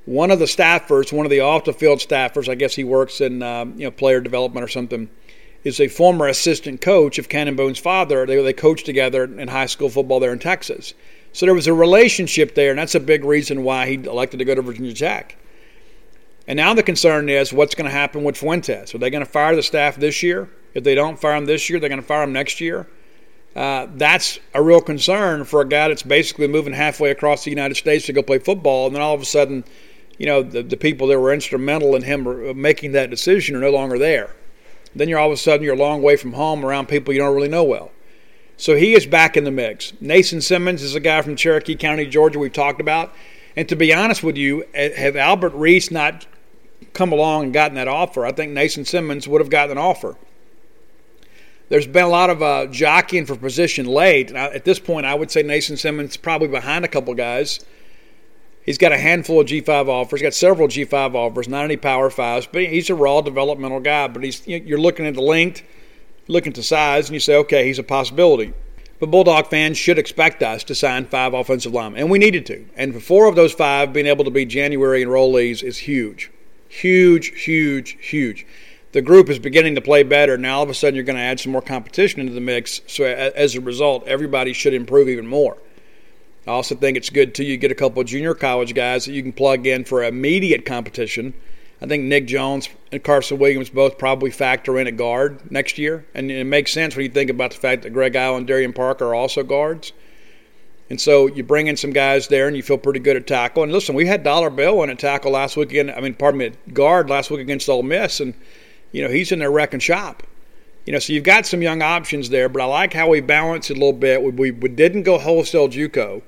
One 0.06 0.32
of 0.32 0.40
the 0.40 0.46
staffers, 0.46 1.12
one 1.12 1.26
of 1.26 1.30
the 1.30 1.42
off 1.42 1.66
the 1.66 1.74
field 1.74 2.00
staffers, 2.00 2.48
I 2.48 2.56
guess 2.56 2.74
he 2.74 2.86
works 2.86 3.20
in 3.20 3.44
um, 3.44 3.74
you 3.78 3.84
know 3.84 3.92
player 3.92 4.22
development 4.22 4.64
or 4.64 4.70
something, 4.70 5.10
is 5.64 5.80
a 5.80 5.88
former 5.88 6.28
assistant 6.28 6.82
coach 6.82 7.18
of 7.18 7.30
Cannon 7.30 7.56
Boone's 7.56 7.80
father. 7.80 8.26
They, 8.26 8.42
they 8.42 8.54
coached 8.54 8.86
together 8.86 9.24
in 9.24 9.48
high 9.48 9.66
school 9.66 9.90
football 9.90 10.20
there 10.20 10.34
in 10.34 10.40
Texas. 10.40 10.94
So 11.34 11.46
there 11.46 11.56
was 11.56 11.68
a 11.68 11.74
relationship 11.74 12.56
there, 12.56 12.72
and 12.72 12.80
that's 12.80 12.96
a 12.96 13.00
big 13.00 13.24
reason 13.24 13.64
why 13.64 13.88
he 13.88 13.96
elected 13.96 14.40
to 14.40 14.46
go 14.46 14.56
to 14.56 14.62
Virginia 14.62 14.94
Tech. 14.94 15.36
And 16.48 16.58
now 16.58 16.74
the 16.74 16.82
concern 16.82 17.30
is 17.30 17.54
what's 17.54 17.76
going 17.76 17.86
to 17.86 17.96
happen 17.96 18.24
with 18.24 18.38
Fuentes. 18.38 18.96
Are 18.96 18.98
they 18.98 19.12
going 19.12 19.24
to 19.24 19.30
fire 19.30 19.56
the 19.56 19.62
staff 19.62 19.98
this 19.98 20.24
year? 20.24 20.50
If 20.74 20.84
they 20.84 20.96
don't 20.96 21.20
fire 21.20 21.36
him 21.36 21.46
this 21.46 21.70
year, 21.70 21.80
they're 21.80 21.90
going 21.90 22.02
to 22.02 22.08
fire 22.08 22.24
him 22.24 22.34
next 22.34 22.60
year. 22.60 22.88
Uh, 23.56 23.88
that's 23.96 24.40
a 24.54 24.62
real 24.62 24.82
concern 24.82 25.44
for 25.44 25.62
a 25.62 25.68
guy 25.68 25.88
that's 25.88 26.04
basically 26.04 26.48
moving 26.48 26.74
halfway 26.74 27.12
across 27.12 27.44
the 27.44 27.50
United 27.50 27.76
States 27.76 28.06
to 28.06 28.14
go 28.14 28.24
play 28.24 28.40
football, 28.40 28.88
and 28.88 28.96
then 28.96 29.02
all 29.02 29.14
of 29.14 29.22
a 29.22 29.26
sudden, 29.26 29.64
you 30.18 30.26
know, 30.26 30.42
the, 30.42 30.64
the 30.64 30.78
people 30.78 31.08
that 31.08 31.20
were 31.20 31.34
instrumental 31.34 31.96
in 31.96 32.04
him 32.04 32.60
making 32.60 32.94
that 32.94 33.10
decision 33.10 33.56
are 33.56 33.60
no 33.60 33.72
longer 33.72 33.98
there. 33.98 34.36
Then 34.96 35.10
you're 35.10 35.20
all 35.20 35.28
of 35.28 35.34
a 35.34 35.38
sudden 35.38 35.64
you're 35.64 35.76
a 35.76 35.78
long 35.78 36.02
way 36.02 36.16
from 36.16 36.34
home 36.34 36.66
around 36.66 36.88
people 36.88 37.14
you 37.14 37.20
don't 37.20 37.36
really 37.36 37.50
know 37.50 37.64
well. 37.64 37.92
So 38.58 38.76
he 38.76 38.94
is 38.94 39.06
back 39.06 39.38
in 39.38 39.46
the 39.46 39.52
mix. 39.52 39.94
Nathan 40.02 40.42
Simmons 40.42 40.82
is 40.82 40.94
a 40.94 41.00
guy 41.00 41.22
from 41.22 41.36
Cherokee 41.36 41.76
County, 41.76 42.06
Georgia, 42.06 42.40
we've 42.40 42.52
talked 42.52 42.82
about. 42.82 43.14
And 43.56 43.70
to 43.70 43.76
be 43.76 43.94
honest 43.94 44.24
with 44.24 44.36
you, 44.36 44.66
have 44.74 45.16
Albert 45.16 45.54
Reese 45.54 45.92
not 45.92 46.28
come 46.94 47.12
along 47.12 47.46
and 47.46 47.54
gotten 47.54 47.76
that 47.76 47.88
offer, 47.88 48.26
I 48.26 48.32
think 48.32 48.52
Nathan 48.52 48.86
Simmons 48.86 49.28
would 49.28 49.42
have 49.42 49.50
gotten 49.50 49.72
an 49.72 49.78
offer. 49.78 50.18
There's 51.70 51.88
been 51.88 52.04
a 52.04 52.10
lot 52.10 52.30
of 52.30 52.42
uh, 52.42 52.66
jockeying 52.66 53.28
for 53.28 53.36
position 53.36 53.86
late. 53.86 54.32
at 54.32 54.66
this 54.66 54.80
point, 54.80 55.06
I 55.06 55.14
would 55.14 55.30
say 55.30 55.44
Nathan 55.44 55.78
Simmons 55.78 56.18
probably 56.18 56.48
behind 56.48 56.84
a 56.84 56.88
couple 56.88 57.14
guys. 57.14 57.60
He's 58.70 58.78
got 58.78 58.92
a 58.92 59.00
handful 59.00 59.42
of 59.42 59.48
G5 59.48 59.88
offers. 59.88 60.20
He's 60.20 60.28
got 60.28 60.36
several 60.36 60.68
G5 60.68 61.16
offers, 61.16 61.48
not 61.48 61.64
any 61.64 61.76
Power 61.76 62.12
Fives, 62.12 62.46
but 62.46 62.62
he's 62.62 62.92
a 62.92 62.94
raw 62.94 63.20
developmental 63.20 63.80
guy. 63.80 64.08
But 64.08 64.24
he's 64.24 64.46
you're 64.46 64.78
looking 64.78 65.08
at 65.08 65.16
the 65.16 65.24
length, 65.24 65.64
looking 66.28 66.54
the 66.54 66.62
size, 66.62 67.10
and 67.10 67.16
you 67.16 67.20
say, 67.20 67.36
okay, 67.38 67.66
he's 67.66 67.80
a 67.80 67.84
possibility. 67.84 68.54
But 69.00 69.10
Bulldog 69.10 69.48
fans 69.48 69.80
should 69.80 69.98
expect 69.98 70.44
us 70.44 70.64
to 70.66 70.76
sign 70.76 71.06
five 71.06 71.34
offensive 71.34 71.74
linemen, 71.74 72.00
and 72.00 72.12
we 72.12 72.20
needed 72.20 72.46
to. 72.46 72.64
And 72.76 72.94
for 72.94 73.00
four 73.00 73.26
of 73.26 73.36
those 73.36 73.54
five 73.54 73.92
being 73.92 74.06
able 74.06 74.26
to 74.26 74.30
be 74.30 74.46
January 74.46 75.04
enrollees 75.04 75.64
is 75.64 75.80
huge, 75.80 76.30
huge, 76.68 77.42
huge, 77.42 77.98
huge. 78.00 78.46
The 78.92 79.02
group 79.02 79.32
is 79.32 79.40
beginning 79.40 79.74
to 79.76 79.82
play 79.82 80.04
better. 80.04 80.38
Now 80.38 80.58
all 80.58 80.64
of 80.64 80.70
a 80.70 80.76
sudden 80.76 80.94
you're 80.94 81.04
going 81.04 81.16
to 81.16 81.24
add 81.24 81.40
some 81.40 81.54
more 81.54 81.64
competition 81.64 82.20
into 82.20 82.34
the 82.34 82.40
mix. 82.40 82.82
So 82.86 83.06
as 83.06 83.56
a 83.56 83.62
result, 83.62 84.08
everybody 84.08 84.54
should 84.54 84.76
improve 84.76 85.10
even 85.10 85.26
more. 85.26 85.58
I 86.48 86.52
also 86.52 86.76
think 86.76 86.98
it's 86.98 87.10
good 87.10 87.36
too. 87.36 87.44
You 87.44 87.58
get 87.58 87.72
a 87.72 87.76
couple 87.76 88.04
junior 88.04 88.34
college 88.34 88.74
guys 88.74 89.06
that 89.06 89.14
you 89.14 89.22
can 89.22 89.34
plug 89.34 89.68
in 89.68 89.84
for 89.84 90.04
immediate 90.04 90.66
competition. 90.66 91.34
I 91.82 91.86
think 91.86 92.04
Nick 92.04 92.28
Jones 92.28 92.70
and 92.92 93.04
Carson 93.04 93.38
Williams 93.38 93.70
both 93.70 93.98
probably 93.98 94.32
factor 94.32 94.78
in 94.78 94.88
at 94.88 94.98
guard 94.98 95.52
next 95.52 95.78
year, 95.78 96.06
and 96.14 96.30
it 96.30 96.44
makes 96.44 96.74
sense 96.74 96.96
when 96.96 97.06
you 97.06 97.12
think 97.12 97.30
about 97.30 97.52
the 97.52 97.58
fact 97.58 97.84
that 97.84 97.92
Greg 97.92 98.16
Isle 98.16 98.36
and 98.36 98.48
Darian 98.48 98.74
Parker 98.74 99.06
are 99.08 99.16
also 99.16 99.44
guards. 99.44 99.94
And 100.90 101.00
so 101.00 101.28
you 101.28 101.44
bring 101.44 101.68
in 101.68 101.78
some 101.78 101.92
guys 101.92 102.28
there, 102.28 102.48
and 102.48 102.58
you 102.58 102.64
feel 102.64 102.78
pretty 102.78 103.00
good 103.00 103.16
at 103.16 103.28
tackle. 103.28 103.64
And 103.64 103.72
listen, 103.72 103.96
we 103.96 104.08
had 104.08 104.24
Dollar 104.24 104.50
Bill 104.50 104.82
in 104.84 104.90
at 104.90 105.00
tackle 105.00 105.32
last 105.32 105.56
weekend. 105.56 105.92
I 105.92 106.02
mean, 106.02 106.16
pardon 106.16 106.40
me, 106.40 106.52
guard 106.74 107.10
last 107.10 107.30
week 107.30 107.42
against 107.42 107.70
Ole 107.70 107.84
Miss, 107.84 108.20
and 108.20 108.34
you 108.92 109.04
know 109.04 109.10
he's 109.10 109.32
in 109.32 109.40
there 109.40 109.52
wrecking 109.52 109.80
shop. 109.80 110.24
You 110.90 110.94
know, 110.94 111.00
so 111.00 111.14
you've 111.14 111.24
got 111.24 111.46
some 111.46 111.62
young 111.62 111.84
options 111.84 112.32
there, 112.32 112.50
but 112.50 112.64
I 112.64 112.66
like 112.66 112.94
how 112.94 113.10
we 113.10 113.22
balance 113.22 113.70
it 113.70 113.78
a 113.78 113.80
little 113.80 113.94
bit. 113.94 114.24
We, 114.24 114.32
we, 114.32 114.50
we 114.50 114.70
didn't 114.70 115.04
go 115.04 115.20
wholesale 115.20 115.70
JUCO. 115.70 116.24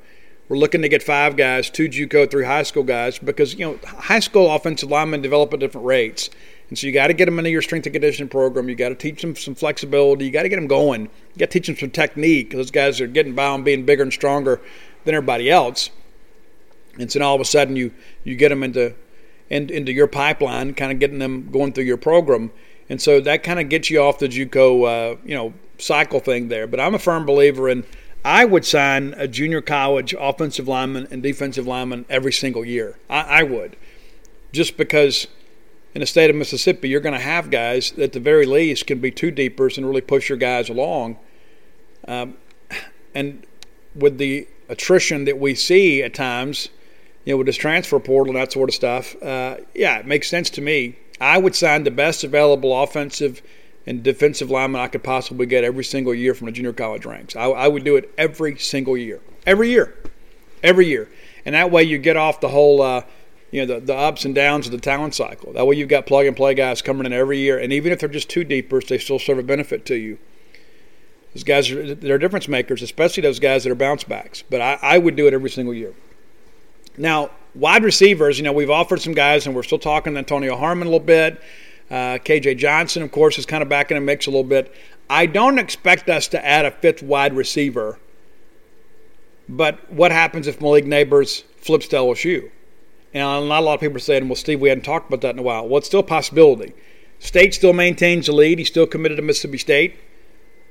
We're 0.49 0.57
looking 0.57 0.83
to 0.83 0.87
get 0.87 1.01
five 1.01 1.35
guys, 1.35 1.71
two 1.71 1.89
JUCO, 1.89 2.29
three 2.29 2.45
high 2.45 2.61
school 2.61 2.83
guys, 2.83 3.17
because 3.17 3.55
you 3.55 3.65
know 3.65 3.79
high 3.83 4.19
school 4.19 4.53
offensive 4.53 4.91
linemen 4.91 5.23
develop 5.23 5.51
at 5.55 5.61
different 5.61 5.87
rates, 5.87 6.29
and 6.69 6.77
so 6.77 6.85
you 6.85 6.93
got 6.93 7.07
to 7.07 7.13
get 7.15 7.25
them 7.25 7.39
into 7.39 7.49
your 7.49 7.63
strength 7.63 7.87
and 7.87 7.93
conditioning 7.93 8.29
program. 8.29 8.69
You 8.69 8.75
got 8.75 8.89
to 8.89 8.95
teach 8.95 9.23
them 9.23 9.35
some 9.35 9.55
flexibility. 9.55 10.25
You 10.25 10.31
got 10.31 10.43
to 10.43 10.49
get 10.49 10.57
them 10.57 10.67
going. 10.67 11.05
You 11.05 11.39
got 11.39 11.49
to 11.49 11.59
teach 11.59 11.65
them 11.65 11.75
some 11.75 11.89
technique. 11.89 12.51
Those 12.51 12.69
guys 12.69 13.01
are 13.01 13.07
getting 13.07 13.33
by 13.33 13.47
on 13.47 13.63
being 13.63 13.83
bigger 13.83 14.03
and 14.03 14.13
stronger 14.13 14.61
than 15.05 15.15
everybody 15.15 15.49
else, 15.49 15.89
and 16.99 17.11
so 17.11 17.19
all 17.23 17.33
of 17.33 17.41
a 17.41 17.45
sudden 17.45 17.75
you 17.75 17.91
you 18.23 18.35
get 18.35 18.49
them 18.49 18.61
into 18.61 18.93
into 19.49 19.91
your 19.91 20.05
pipeline, 20.05 20.75
kind 20.75 20.91
of 20.91 20.99
getting 20.99 21.17
them 21.17 21.49
going 21.49 21.73
through 21.73 21.85
your 21.85 21.97
program, 21.97 22.51
and 22.91 23.01
so 23.01 23.21
that 23.21 23.41
kind 23.41 23.57
of 23.57 23.69
gets 23.69 23.89
you 23.89 24.01
off 24.01 24.19
the 24.19 24.27
JUCO 24.27 25.13
uh, 25.13 25.17
you 25.23 25.33
know 25.33 25.53
cycle 25.77 26.19
thing 26.19 26.49
there. 26.49 26.67
But 26.67 26.81
I'm 26.81 26.93
a 26.93 26.99
firm 26.99 27.25
believer 27.25 27.69
in 27.69 27.85
I 28.25 28.43
would 28.43 28.65
sign 28.65 29.15
a 29.15 29.29
junior 29.29 29.61
college 29.61 30.13
offensive 30.19 30.67
lineman 30.67 31.07
and 31.09 31.23
defensive 31.23 31.65
lineman 31.65 32.05
every 32.09 32.33
single 32.33 32.65
year. 32.65 32.99
I, 33.09 33.21
I 33.21 33.43
would, 33.43 33.77
just 34.51 34.75
because 34.75 35.27
in 35.95 36.01
the 36.01 36.05
state 36.05 36.29
of 36.29 36.35
Mississippi, 36.35 36.89
you're 36.89 36.99
going 36.99 37.15
to 37.15 37.19
have 37.19 37.49
guys 37.49 37.91
that 37.91 38.03
at 38.03 38.11
the 38.11 38.19
very 38.19 38.45
least 38.45 38.87
can 38.87 38.99
be 38.99 39.09
two 39.09 39.31
deepers 39.31 39.77
and 39.77 39.87
really 39.87 40.01
push 40.01 40.27
your 40.27 40.37
guys 40.37 40.67
along. 40.67 41.17
Um, 42.09 42.35
and 43.15 43.47
with 43.95 44.17
the 44.17 44.49
attrition 44.67 45.23
that 45.25 45.39
we 45.39 45.55
see 45.55 46.03
at 46.03 46.13
times, 46.13 46.67
you 47.23 47.33
know, 47.33 47.37
with 47.37 47.47
this 47.47 47.55
transfer 47.55 47.99
portal 48.01 48.35
and 48.35 48.41
that 48.41 48.51
sort 48.51 48.69
of 48.69 48.75
stuff, 48.75 49.15
uh, 49.23 49.57
yeah, 49.73 49.97
it 49.97 50.05
makes 50.05 50.29
sense 50.29 50.49
to 50.49 50.61
me. 50.61 50.97
I 51.21 51.37
would 51.37 51.55
sign 51.55 51.83
the 51.83 51.91
best 51.91 52.23
available 52.23 52.81
offensive 52.81 53.41
and 53.85 54.03
defensive 54.03 54.49
lineman 54.49 54.81
I 54.81 54.87
could 54.87 55.03
possibly 55.03 55.45
get 55.45 55.63
every 55.63 55.83
single 55.83 56.13
year 56.13 56.33
from 56.33 56.47
the 56.47 56.51
junior 56.51 56.73
college 56.73 57.05
ranks. 57.05 57.35
I, 57.35 57.45
I, 57.45 57.67
would 57.67 57.83
do 57.83 57.95
it 57.95 58.11
every 58.17 58.57
single 58.57 58.97
year, 58.97 59.21
every 59.45 59.69
year, 59.69 59.95
every 60.63 60.87
year, 60.87 61.09
and 61.45 61.55
that 61.55 61.71
way 61.71 61.83
you 61.83 61.97
get 61.97 62.17
off 62.17 62.41
the 62.41 62.49
whole, 62.49 62.81
uh, 62.81 63.03
you 63.51 63.65
know, 63.65 63.75
the, 63.75 63.85
the 63.85 63.95
ups 63.95 64.25
and 64.25 64.33
downs 64.33 64.65
of 64.65 64.71
the 64.71 64.79
talent 64.79 65.15
cycle. 65.15 65.53
That 65.53 65.65
way 65.65 65.75
you've 65.75 65.89
got 65.89 66.05
plug 66.05 66.25
and 66.25 66.35
play 66.35 66.53
guys 66.53 66.81
coming 66.81 67.05
in 67.05 67.13
every 67.13 67.39
year, 67.39 67.57
and 67.57 67.71
even 67.71 67.91
if 67.91 67.99
they're 67.99 68.09
just 68.09 68.29
two 68.29 68.43
deepers, 68.43 68.85
they 68.85 68.97
still 68.97 69.19
serve 69.19 69.39
a 69.39 69.43
benefit 69.43 69.85
to 69.87 69.95
you. 69.95 70.17
Those 71.33 71.43
guys 71.43 71.71
are 71.71 71.95
they're 71.95 72.17
difference 72.17 72.47
makers, 72.47 72.81
especially 72.81 73.21
those 73.21 73.39
guys 73.39 73.63
that 73.63 73.71
are 73.71 73.75
bounce 73.75 74.03
backs. 74.03 74.43
But 74.49 74.61
I, 74.61 74.79
I 74.81 74.97
would 74.97 75.15
do 75.15 75.27
it 75.27 75.33
every 75.33 75.49
single 75.49 75.73
year. 75.73 75.93
Now, 76.97 77.31
wide 77.55 77.83
receivers, 77.83 78.37
you 78.37 78.43
know, 78.43 78.53
we've 78.53 78.69
offered 78.69 79.01
some 79.01 79.13
guys, 79.13 79.45
and 79.45 79.55
we're 79.55 79.63
still 79.63 79.79
talking 79.79 80.13
to 80.13 80.19
Antonio 80.19 80.55
Harmon 80.55 80.87
a 80.87 80.91
little 80.91 81.05
bit. 81.05 81.41
Uh, 81.89 82.17
KJ 82.19 82.57
Johnson, 82.57 83.03
of 83.03 83.11
course, 83.11 83.37
is 83.37 83.45
kind 83.45 83.61
of 83.63 83.69
back 83.69 83.91
in 83.91 83.95
the 83.95 84.01
mix 84.01 84.27
a 84.27 84.29
little 84.29 84.43
bit. 84.43 84.73
I 85.09 85.25
don't 85.25 85.59
expect 85.59 86.09
us 86.09 86.27
to 86.29 86.45
add 86.45 86.65
a 86.65 86.71
fifth 86.71 87.03
wide 87.03 87.35
receiver 87.35 87.99
But 89.49 89.91
what 89.91 90.11
happens 90.11 90.47
if 90.47 90.61
Malik 90.61 90.85
Neighbors 90.85 91.43
flips 91.57 91.87
to 91.89 91.97
LSU? 91.97 92.49
And 93.13 93.49
not 93.49 93.59
a 93.59 93.65
lot 93.65 93.73
of 93.73 93.79
people 93.81 93.97
are 93.97 93.99
saying, 93.99 94.29
well, 94.29 94.37
Steve, 94.37 94.61
we 94.61 94.69
hadn't 94.69 94.85
talked 94.85 95.09
about 95.09 95.19
that 95.21 95.35
in 95.35 95.39
a 95.39 95.43
while. 95.43 95.67
Well, 95.67 95.79
it's 95.79 95.87
still 95.87 95.99
a 95.99 96.03
possibility. 96.03 96.73
State 97.19 97.53
still 97.53 97.73
maintains 97.73 98.27
the 98.27 98.31
lead. 98.31 98.59
He's 98.59 98.69
still 98.69 98.87
committed 98.87 99.17
to 99.17 99.21
Mississippi 99.21 99.57
State, 99.57 99.95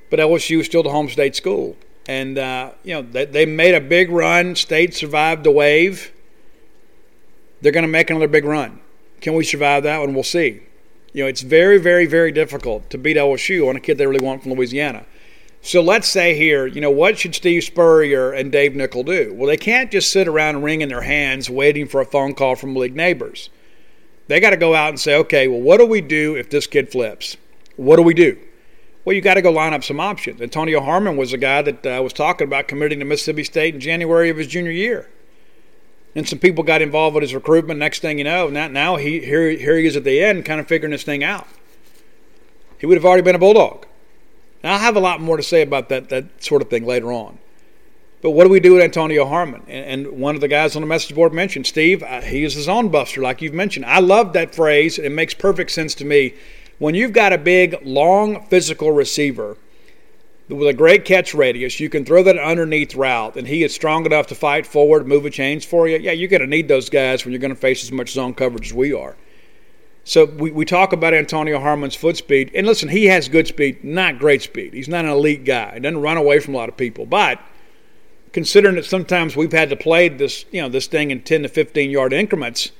but 0.09 0.19
LSU 0.19 0.59
is 0.59 0.65
still 0.65 0.81
the 0.81 0.89
home 0.89 1.07
state 1.07 1.35
school. 1.35 1.77
And, 2.11 2.37
uh, 2.37 2.71
you 2.83 2.93
know, 2.93 3.03
they, 3.03 3.23
they 3.23 3.45
made 3.45 3.73
a 3.73 3.79
big 3.79 4.09
run. 4.09 4.57
State 4.57 4.93
survived 4.93 5.45
the 5.45 5.51
wave. 5.51 6.11
They're 7.61 7.71
going 7.71 7.85
to 7.85 7.87
make 7.87 8.09
another 8.09 8.27
big 8.27 8.43
run. 8.43 8.81
Can 9.21 9.33
we 9.33 9.45
survive 9.45 9.83
that 9.83 9.99
one? 9.99 10.13
We'll 10.13 10.23
see. 10.23 10.63
You 11.13 11.23
know, 11.23 11.29
it's 11.29 11.39
very, 11.39 11.77
very, 11.77 12.05
very 12.05 12.33
difficult 12.33 12.89
to 12.89 12.97
beat 12.97 13.15
LSU 13.15 13.69
on 13.69 13.77
a 13.77 13.79
kid 13.79 13.97
they 13.97 14.05
really 14.05 14.25
want 14.25 14.43
from 14.43 14.51
Louisiana. 14.51 15.05
So 15.61 15.81
let's 15.81 16.09
say 16.09 16.35
here, 16.35 16.67
you 16.67 16.81
know, 16.81 16.91
what 16.91 17.17
should 17.17 17.33
Steve 17.33 17.63
Spurrier 17.63 18.33
and 18.33 18.51
Dave 18.51 18.75
Nichol 18.75 19.03
do? 19.03 19.33
Well, 19.33 19.47
they 19.47 19.55
can't 19.55 19.89
just 19.89 20.11
sit 20.11 20.27
around 20.27 20.63
wringing 20.63 20.89
their 20.89 21.03
hands 21.03 21.49
waiting 21.49 21.87
for 21.87 22.01
a 22.01 22.05
phone 22.05 22.33
call 22.33 22.57
from 22.57 22.73
Malik 22.73 22.93
Neighbors. 22.93 23.49
They 24.27 24.41
got 24.41 24.49
to 24.49 24.57
go 24.57 24.75
out 24.75 24.89
and 24.89 24.99
say, 24.99 25.15
okay, 25.15 25.47
well, 25.47 25.61
what 25.61 25.77
do 25.77 25.85
we 25.85 26.01
do 26.01 26.35
if 26.35 26.49
this 26.49 26.67
kid 26.67 26.91
flips? 26.91 27.37
What 27.77 27.95
do 27.95 28.01
we 28.01 28.13
do? 28.13 28.37
Well, 29.03 29.15
you 29.15 29.21
got 29.21 29.33
to 29.33 29.41
go 29.41 29.51
line 29.51 29.73
up 29.73 29.83
some 29.83 29.99
options. 29.99 30.41
Antonio 30.41 30.79
Harmon 30.79 31.17
was 31.17 31.33
a 31.33 31.37
guy 31.37 31.61
that 31.63 31.85
uh, 31.85 32.01
was 32.03 32.13
talking 32.13 32.45
about 32.47 32.67
committing 32.67 32.99
to 32.99 33.05
Mississippi 33.05 33.43
State 33.43 33.73
in 33.73 33.81
January 33.81 34.29
of 34.29 34.37
his 34.37 34.47
junior 34.47 34.71
year. 34.71 35.09
And 36.13 36.27
some 36.27 36.39
people 36.39 36.63
got 36.63 36.81
involved 36.81 37.15
with 37.15 37.23
his 37.23 37.33
recruitment. 37.33 37.79
Next 37.79 37.99
thing 37.99 38.17
you 38.17 38.23
know, 38.23 38.49
now, 38.49 38.67
now 38.67 38.97
he 38.97 39.21
here, 39.21 39.49
here 39.51 39.77
he 39.77 39.87
is 39.87 39.95
at 39.95 40.03
the 40.03 40.21
end, 40.21 40.45
kind 40.45 40.59
of 40.59 40.67
figuring 40.67 40.91
this 40.91 41.03
thing 41.03 41.23
out. 41.23 41.47
He 42.77 42.85
would 42.85 42.97
have 42.97 43.05
already 43.05 43.23
been 43.23 43.35
a 43.35 43.39
Bulldog. 43.39 43.85
Now, 44.63 44.73
I'll 44.73 44.79
have 44.79 44.95
a 44.95 44.99
lot 44.99 45.21
more 45.21 45.37
to 45.37 45.43
say 45.43 45.61
about 45.61 45.89
that, 45.89 46.09
that 46.09 46.43
sort 46.43 46.61
of 46.61 46.69
thing 46.69 46.85
later 46.85 47.11
on. 47.11 47.39
But 48.21 48.31
what 48.31 48.43
do 48.43 48.49
we 48.51 48.59
do 48.59 48.73
with 48.73 48.83
Antonio 48.83 49.25
Harmon? 49.25 49.63
And, 49.67 50.07
and 50.07 50.19
one 50.19 50.35
of 50.35 50.41
the 50.41 50.47
guys 50.47 50.75
on 50.75 50.83
the 50.83 50.87
message 50.87 51.15
board 51.15 51.33
mentioned, 51.33 51.65
Steve, 51.65 52.03
uh, 52.03 52.21
he 52.21 52.43
is 52.43 52.53
his 52.53 52.69
own 52.69 52.89
buster, 52.89 53.21
like 53.21 53.41
you've 53.41 53.53
mentioned. 53.53 53.85
I 53.85 53.99
love 53.99 54.33
that 54.33 54.53
phrase. 54.53 54.99
It 54.99 55.11
makes 55.11 55.33
perfect 55.33 55.71
sense 55.71 55.95
to 55.95 56.05
me. 56.05 56.35
When 56.81 56.95
you've 56.95 57.13
got 57.13 57.31
a 57.31 57.37
big, 57.37 57.77
long, 57.83 58.43
physical 58.47 58.91
receiver 58.91 59.55
with 60.49 60.67
a 60.67 60.73
great 60.73 61.05
catch 61.05 61.35
radius, 61.35 61.79
you 61.79 61.89
can 61.89 62.03
throw 62.03 62.23
that 62.23 62.39
underneath 62.39 62.95
route, 62.95 63.35
and 63.35 63.47
he 63.47 63.61
is 63.63 63.71
strong 63.71 64.03
enough 64.07 64.25
to 64.27 64.35
fight 64.35 64.65
forward, 64.65 65.07
move 65.07 65.23
a 65.27 65.29
change 65.29 65.67
for 65.67 65.87
you. 65.87 65.99
Yeah, 65.99 66.13
you're 66.13 66.27
going 66.27 66.41
to 66.41 66.47
need 66.47 66.67
those 66.67 66.89
guys 66.89 67.23
when 67.23 67.33
you're 67.33 67.39
going 67.39 67.53
to 67.53 67.61
face 67.61 67.83
as 67.83 67.91
much 67.91 68.09
zone 68.09 68.33
coverage 68.33 68.69
as 68.69 68.73
we 68.73 68.93
are. 68.93 69.15
So 70.05 70.25
we, 70.25 70.49
we 70.49 70.65
talk 70.65 70.91
about 70.91 71.13
Antonio 71.13 71.59
Harmon's 71.59 71.93
foot 71.93 72.17
speed, 72.17 72.49
and 72.55 72.65
listen, 72.65 72.89
he 72.89 73.05
has 73.05 73.29
good 73.29 73.45
speed, 73.45 73.83
not 73.83 74.17
great 74.17 74.41
speed. 74.41 74.73
He's 74.73 74.89
not 74.89 75.05
an 75.05 75.11
elite 75.11 75.45
guy. 75.45 75.75
He 75.75 75.81
doesn't 75.81 76.01
run 76.01 76.17
away 76.17 76.39
from 76.39 76.55
a 76.55 76.57
lot 76.57 76.69
of 76.69 76.77
people, 76.77 77.05
but 77.05 77.39
considering 78.33 78.73
that 78.73 78.85
sometimes 78.85 79.35
we've 79.35 79.53
had 79.53 79.69
to 79.69 79.75
play 79.75 80.09
this, 80.09 80.45
you 80.49 80.63
know, 80.63 80.69
this 80.69 80.87
thing 80.87 81.11
in 81.11 81.21
10 81.21 81.43
to 81.43 81.47
15 81.47 81.91
yard 81.91 82.11
increments, 82.11 82.71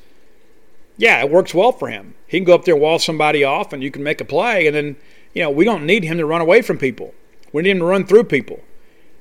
yeah, 0.97 1.19
it 1.19 1.29
works 1.29 1.53
well 1.53 1.71
for 1.71 1.87
him. 1.87 2.15
He 2.27 2.37
can 2.37 2.45
go 2.45 2.55
up 2.55 2.65
there 2.65 2.75
and 2.75 2.81
wall 2.81 2.99
somebody 2.99 3.43
off, 3.43 3.73
and 3.73 3.81
you 3.83 3.91
can 3.91 4.03
make 4.03 4.21
a 4.21 4.25
play, 4.25 4.67
and 4.67 4.75
then 4.75 4.95
you 5.33 5.41
know 5.41 5.49
we 5.49 5.65
don't 5.65 5.85
need 5.85 6.03
him 6.03 6.17
to 6.17 6.25
run 6.25 6.41
away 6.41 6.61
from 6.61 6.77
people. 6.77 7.13
We 7.51 7.63
need 7.63 7.71
him 7.71 7.79
to 7.79 7.85
run 7.85 8.05
through 8.05 8.25
people. 8.25 8.61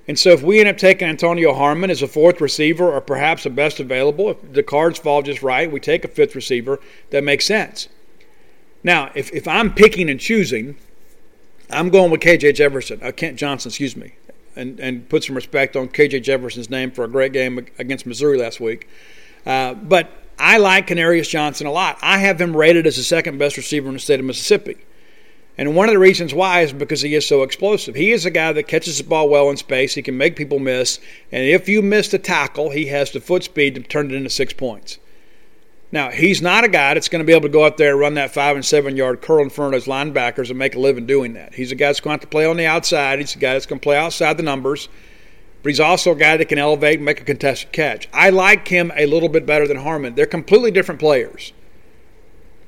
And 0.08 0.18
so 0.18 0.30
if 0.30 0.42
we 0.42 0.58
end 0.58 0.68
up 0.68 0.76
taking 0.76 1.08
Antonio 1.08 1.54
Harmon 1.54 1.90
as 1.90 2.02
a 2.02 2.08
fourth 2.08 2.40
receiver 2.40 2.90
or 2.90 3.00
perhaps 3.00 3.44
the 3.44 3.50
best 3.50 3.78
available, 3.78 4.30
if 4.30 4.52
the 4.52 4.62
cards 4.62 4.98
fall 4.98 5.22
just 5.22 5.42
right, 5.42 5.70
we 5.70 5.78
take 5.78 6.04
a 6.04 6.08
fifth 6.08 6.34
receiver, 6.34 6.80
that 7.10 7.22
makes 7.22 7.46
sense. 7.46 7.88
Now, 8.82 9.12
if, 9.14 9.32
if 9.32 9.46
I'm 9.46 9.72
picking 9.72 10.10
and 10.10 10.18
choosing, 10.18 10.76
I'm 11.70 11.90
going 11.90 12.10
with 12.10 12.20
KJ 12.22 12.54
Jefferson, 12.54 12.98
uh, 13.02 13.12
Kent 13.12 13.38
Johnson, 13.38 13.68
excuse 13.68 13.96
me, 13.96 14.14
and, 14.56 14.80
and 14.80 15.08
put 15.08 15.22
some 15.22 15.36
respect 15.36 15.76
on 15.76 15.88
KJ 15.88 16.22
Jefferson's 16.22 16.70
name 16.70 16.90
for 16.90 17.04
a 17.04 17.08
great 17.08 17.32
game 17.32 17.58
against 17.78 18.06
Missouri 18.06 18.38
last 18.38 18.58
week. 18.58 18.88
Uh, 19.46 19.74
but 19.74 20.10
I 20.40 20.56
like 20.56 20.86
Canarius 20.86 21.28
Johnson 21.28 21.66
a 21.66 21.72
lot. 21.72 21.98
I 22.00 22.18
have 22.18 22.40
him 22.40 22.56
rated 22.56 22.86
as 22.86 22.96
the 22.96 23.02
second 23.02 23.38
best 23.38 23.56
receiver 23.56 23.88
in 23.88 23.94
the 23.94 24.00
state 24.00 24.20
of 24.20 24.26
Mississippi. 24.26 24.78
And 25.58 25.76
one 25.76 25.88
of 25.88 25.92
the 25.92 25.98
reasons 25.98 26.32
why 26.32 26.62
is 26.62 26.72
because 26.72 27.02
he 27.02 27.14
is 27.14 27.26
so 27.26 27.42
explosive. 27.42 27.94
He 27.94 28.12
is 28.12 28.24
a 28.24 28.30
guy 28.30 28.50
that 28.52 28.66
catches 28.66 28.96
the 28.96 29.04
ball 29.04 29.28
well 29.28 29.50
in 29.50 29.58
space. 29.58 29.94
He 29.94 30.00
can 30.00 30.16
make 30.16 30.36
people 30.36 30.58
miss. 30.58 30.98
And 31.30 31.44
if 31.44 31.68
you 31.68 31.82
miss 31.82 32.08
the 32.08 32.18
tackle, 32.18 32.70
he 32.70 32.86
has 32.86 33.10
the 33.10 33.20
foot 33.20 33.44
speed 33.44 33.74
to 33.74 33.82
turn 33.82 34.10
it 34.10 34.14
into 34.14 34.30
six 34.30 34.54
points. 34.54 34.98
Now, 35.92 36.10
he's 36.10 36.40
not 36.40 36.64
a 36.64 36.68
guy 36.68 36.94
that's 36.94 37.08
going 37.08 37.20
to 37.20 37.26
be 37.26 37.32
able 37.32 37.42
to 37.42 37.52
go 37.52 37.66
out 37.66 37.76
there 37.76 37.90
and 37.90 38.00
run 38.00 38.14
that 38.14 38.32
five 38.32 38.56
and 38.56 38.64
seven 38.64 38.96
yard 38.96 39.20
curl 39.20 39.42
in 39.42 39.50
front 39.50 39.74
of 39.74 39.82
his 39.82 39.88
linebackers 39.88 40.48
and 40.48 40.58
make 40.58 40.76
a 40.76 40.78
living 40.78 41.04
doing 41.04 41.34
that. 41.34 41.54
He's 41.54 41.72
a 41.72 41.74
guy 41.74 41.88
that's 41.88 42.00
going 42.00 42.16
to 42.16 42.22
have 42.22 42.28
to 42.28 42.28
play 42.28 42.46
on 42.46 42.56
the 42.56 42.66
outside. 42.66 43.18
He's 43.18 43.34
a 43.34 43.38
guy 43.38 43.52
that's 43.52 43.66
going 43.66 43.80
to 43.80 43.84
play 43.84 43.98
outside 43.98 44.36
the 44.36 44.42
numbers. 44.42 44.88
But 45.62 45.70
he's 45.70 45.80
also 45.80 46.12
a 46.12 46.16
guy 46.16 46.36
that 46.36 46.48
can 46.48 46.58
elevate 46.58 46.96
and 46.96 47.04
make 47.04 47.20
a 47.20 47.24
contested 47.24 47.72
catch. 47.72 48.08
I 48.12 48.30
like 48.30 48.68
him 48.68 48.92
a 48.96 49.06
little 49.06 49.28
bit 49.28 49.44
better 49.44 49.68
than 49.68 49.76
Harmon. 49.76 50.14
They're 50.14 50.26
completely 50.26 50.70
different 50.70 51.00
players. 51.00 51.52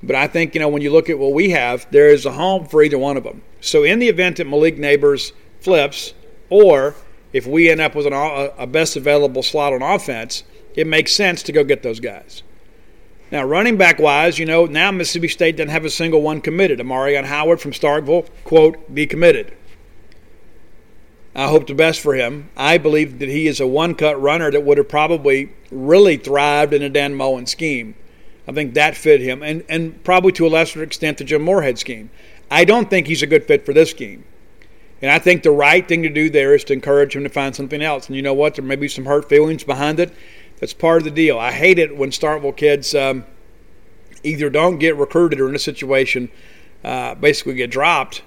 But 0.03 0.17
I 0.17 0.27
think, 0.27 0.55
you 0.55 0.61
know, 0.61 0.69
when 0.69 0.83
you 0.83 0.91
look 0.91 1.09
at 1.09 1.19
what 1.19 1.33
we 1.33 1.51
have, 1.51 1.87
there 1.91 2.09
is 2.09 2.27
a 2.27 2.33
home 2.33 2.67
for 2.67 2.83
either 2.83 2.99
one 2.99 3.17
of 3.17 3.25
them. 3.25 3.43
So 3.61 3.85
in 3.85 3.99
the 3.99 4.09
event 4.09 4.37
that 4.39 4.47
Malik 4.47 4.77
Neighbors 4.77 5.33
flips, 5.61 6.13
or 6.51 6.97
if 7.33 7.47
we 7.47 7.71
end 7.71 7.81
up 7.81 7.95
with 7.95 8.07
an, 8.07 8.13
uh, 8.13 8.49
a 8.59 8.67
best 8.67 8.97
available 8.97 9.43
slot 9.43 9.73
on 9.73 9.81
offense, 9.81 10.43
it 10.75 10.87
makes 10.87 11.13
sense 11.13 11.43
to 11.45 11.53
go 11.53 11.65
get 11.65 11.83
those 11.83 12.01
guys. 12.01 12.43
Now, 13.31 13.45
running 13.45 13.79
back 13.79 13.99
wise, 13.99 14.39
you 14.39 14.45
know, 14.45 14.67
now 14.67 14.91
Mississippi 14.91 15.29
State 15.29 15.57
doesn't 15.57 15.71
have 15.71 15.87
a 15.87 15.91
single 15.91 16.21
one 16.21 16.43
committed. 16.43 16.81
Amarion 16.81 17.25
Howard 17.25 17.61
from 17.61 17.71
Starkville, 17.71 18.29
quote, 18.45 18.95
be 18.95 19.07
committed. 19.07 19.57
I 21.35 21.49
hope 21.49 21.67
the 21.67 21.75
best 21.75 22.01
for 22.01 22.15
him. 22.15 22.51
I 22.57 22.77
believe 22.79 23.19
that 23.21 23.29
he 23.29 23.47
is 23.47 23.59
a 23.59 23.67
one 23.67 23.95
cut 23.95 24.21
runner 24.21 24.51
that 24.51 24.65
would 24.65 24.79
have 24.79 24.89
probably 24.89 25.53
really 25.71 26.17
thrived 26.17 26.75
in 26.75 26.83
a 26.83 26.91
Dan 26.91 27.15
Mullen 27.15 27.47
scheme. 27.47 27.95
I 28.47 28.53
think 28.53 28.75
that 28.75 28.97
fit 28.97 29.21
him, 29.21 29.43
and, 29.43 29.65
and 29.69 30.03
probably 30.05 30.33
to 30.33 30.47
a 30.47 30.49
lesser 30.49 30.83
extent 30.83 31.19
the 31.19 31.25
Jim 31.25 31.43
Moorhead 31.43 31.79
scheme. 31.79 32.11
I 32.51 32.65
don't 32.65 32.91
think 32.91 33.07
he's 33.07 33.23
a 33.23 33.27
good 33.27 33.45
fit 33.45 33.65
for 33.65 33.73
this 33.73 33.91
scheme. 33.91 34.25
And 35.01 35.11
I 35.11 35.19
think 35.19 35.43
the 35.43 35.51
right 35.51 35.87
thing 35.87 36.03
to 36.03 36.09
do 36.09 36.29
there 36.29 36.55
is 36.55 36.65
to 36.65 36.73
encourage 36.73 37.17
him 37.17 37.23
to 37.23 37.29
find 37.29 37.57
something 37.57 37.83
else. 37.83 38.07
And 38.07 38.17
you 38.17 38.23
know 38.23 38.35
what? 38.35 38.55
There 38.55 38.65
may 38.65 38.77
be 38.77 38.89
some 38.89 39.07
hurt 39.07 39.29
feelings 39.29 39.65
behind 39.65 39.99
it. 39.99 40.13
That's 40.61 40.75
part 40.75 40.99
of 40.99 41.05
the 41.05 41.11
deal. 41.11 41.39
I 41.39 41.51
hate 41.51 41.79
it 41.79 41.97
when 41.97 42.11
Starkville 42.11 42.57
kids 42.57 42.95
um, 42.95 43.25
either 44.23 44.49
don't 44.49 44.79
get 44.79 44.97
recruited 44.97 45.41
or 45.41 45.49
in 45.49 45.57
a 45.57 45.59
situation 45.59 46.31
uh, 46.85 47.17
basically 47.17 47.55
get 47.55 47.71
dropped. 47.71 48.23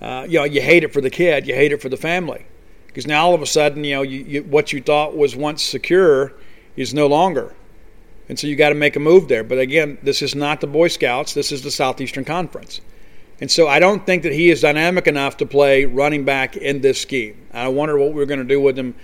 Uh, 0.00 0.26
you 0.28 0.38
know, 0.38 0.44
you 0.44 0.60
hate 0.60 0.84
it 0.84 0.92
for 0.92 1.00
the 1.00 1.10
kid, 1.10 1.46
you 1.46 1.54
hate 1.54 1.72
it 1.72 1.82
for 1.82 1.88
the 1.88 1.96
family. 1.96 2.46
Because 2.86 3.06
now 3.06 3.26
all 3.26 3.34
of 3.34 3.42
a 3.42 3.46
sudden, 3.46 3.84
you 3.84 3.94
know, 3.94 4.02
you, 4.02 4.20
you, 4.20 4.42
what 4.42 4.72
you 4.72 4.80
thought 4.82 5.16
was 5.16 5.36
once 5.36 5.62
secure 5.62 6.32
is 6.76 6.92
no 6.94 7.06
longer. 7.06 7.54
And 8.28 8.38
so 8.38 8.46
you 8.46 8.56
got 8.56 8.70
to 8.70 8.74
make 8.74 8.96
a 8.96 9.00
move 9.00 9.28
there. 9.28 9.44
But 9.44 9.58
again, 9.58 9.98
this 10.02 10.22
is 10.22 10.34
not 10.34 10.60
the 10.60 10.66
Boy 10.66 10.88
Scouts, 10.88 11.34
this 11.34 11.52
is 11.52 11.62
the 11.62 11.70
Southeastern 11.70 12.24
Conference. 12.24 12.80
And 13.40 13.50
so 13.50 13.68
I 13.68 13.78
don't 13.78 14.04
think 14.04 14.22
that 14.24 14.32
he 14.32 14.50
is 14.50 14.60
dynamic 14.60 15.06
enough 15.06 15.36
to 15.38 15.46
play 15.46 15.84
running 15.84 16.24
back 16.24 16.56
in 16.56 16.80
this 16.80 17.00
scheme. 17.00 17.46
I 17.52 17.68
wonder 17.68 17.98
what 17.98 18.12
we're 18.12 18.26
going 18.26 18.40
to 18.40 18.44
do 18.44 18.60
with 18.60 18.78
him. 18.78 18.94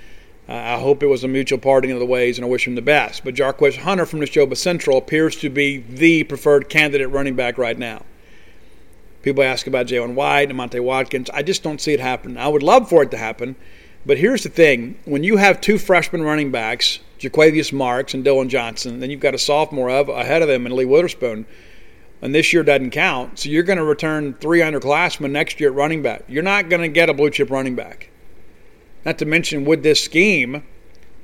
Uh, 0.49 0.53
I 0.53 0.79
hope 0.79 1.03
it 1.03 1.07
was 1.07 1.25
a 1.25 1.29
mutual 1.29 1.59
parting 1.59 1.91
of 1.91 1.99
the 1.99 2.07
ways, 2.07 2.39
and 2.39 2.45
I 2.45 2.49
wish 2.49 2.67
him 2.67 2.75
the 2.75 2.83
best. 2.83 3.25
But 3.25 3.35
Jarquez 3.35 3.79
Hunter 3.79 4.07
from 4.07 4.21
Neshoba 4.21 4.57
Central 4.57 4.99
appears 4.99 5.37
to 5.37 5.51
be 5.51 5.79
the 5.79 6.23
preferred 6.25 6.69
candidate 6.69 7.11
running 7.11 7.35
back 7.35 7.59
right 7.59 7.79
now. 7.79 8.05
People 9.27 9.43
ask 9.43 9.67
about 9.67 9.89
Jalen 9.89 10.15
White, 10.15 10.51
and 10.51 10.57
Monte 10.57 10.79
Watkins. 10.79 11.31
I 11.31 11.43
just 11.43 11.65
don't 11.65 11.81
see 11.81 11.93
it 11.93 11.99
happen. 11.99 12.39
I 12.39 12.47
would 12.47 12.63
love 12.63 12.89
for 12.89 13.03
it 13.03 13.11
to 13.11 13.17
happen. 13.17 13.57
But 14.07 14.19
here's 14.19 14.45
the 14.45 14.49
thing 14.49 15.01
when 15.05 15.25
you 15.25 15.37
have 15.37 15.61
two 15.61 15.79
freshman 15.79 16.23
running 16.23 16.53
backs 16.53 17.01
Jo'quavious 17.19 17.73
Marks 17.73 18.15
and 18.15 18.23
Dillon 18.23 18.49
Johnson. 18.49 19.01
Then 19.01 19.11
you've 19.11 19.19
got 19.19 19.35
a 19.35 19.39
sophomore 19.39 19.91
of, 19.91 20.09
ahead 20.09 20.43
of 20.43 20.49
them 20.49 20.65
in 20.65 20.77
Lee 20.77 20.85
Witherspoon. 20.85 21.45
And 22.23 22.33
this 22.33 22.53
year 22.53 22.63
doesn't 22.63 22.93
count. 22.93 23.41
So 23.41 23.49
you're 23.49 23.65
going 23.65 23.79
to 23.79 23.85
return 23.85 24.35
three 24.35 24.61
underclassmen 24.61 25.33
next 25.33 25.59
year 25.59 25.71
at 25.71 25.75
running 25.75 26.03
back. 26.03 26.23
You're 26.29 26.45
not 26.45 26.69
going 26.69 26.83
to 26.83 26.89
get 26.89 27.11
a 27.11 27.15
blue 27.15 27.31
chip 27.31 27.51
running 27.51 27.75
back. 27.75 28.11
Not 29.05 29.19
to 29.19 29.25
mention, 29.25 29.65
with 29.65 29.83
this 29.83 30.05
scheme, 30.05 30.63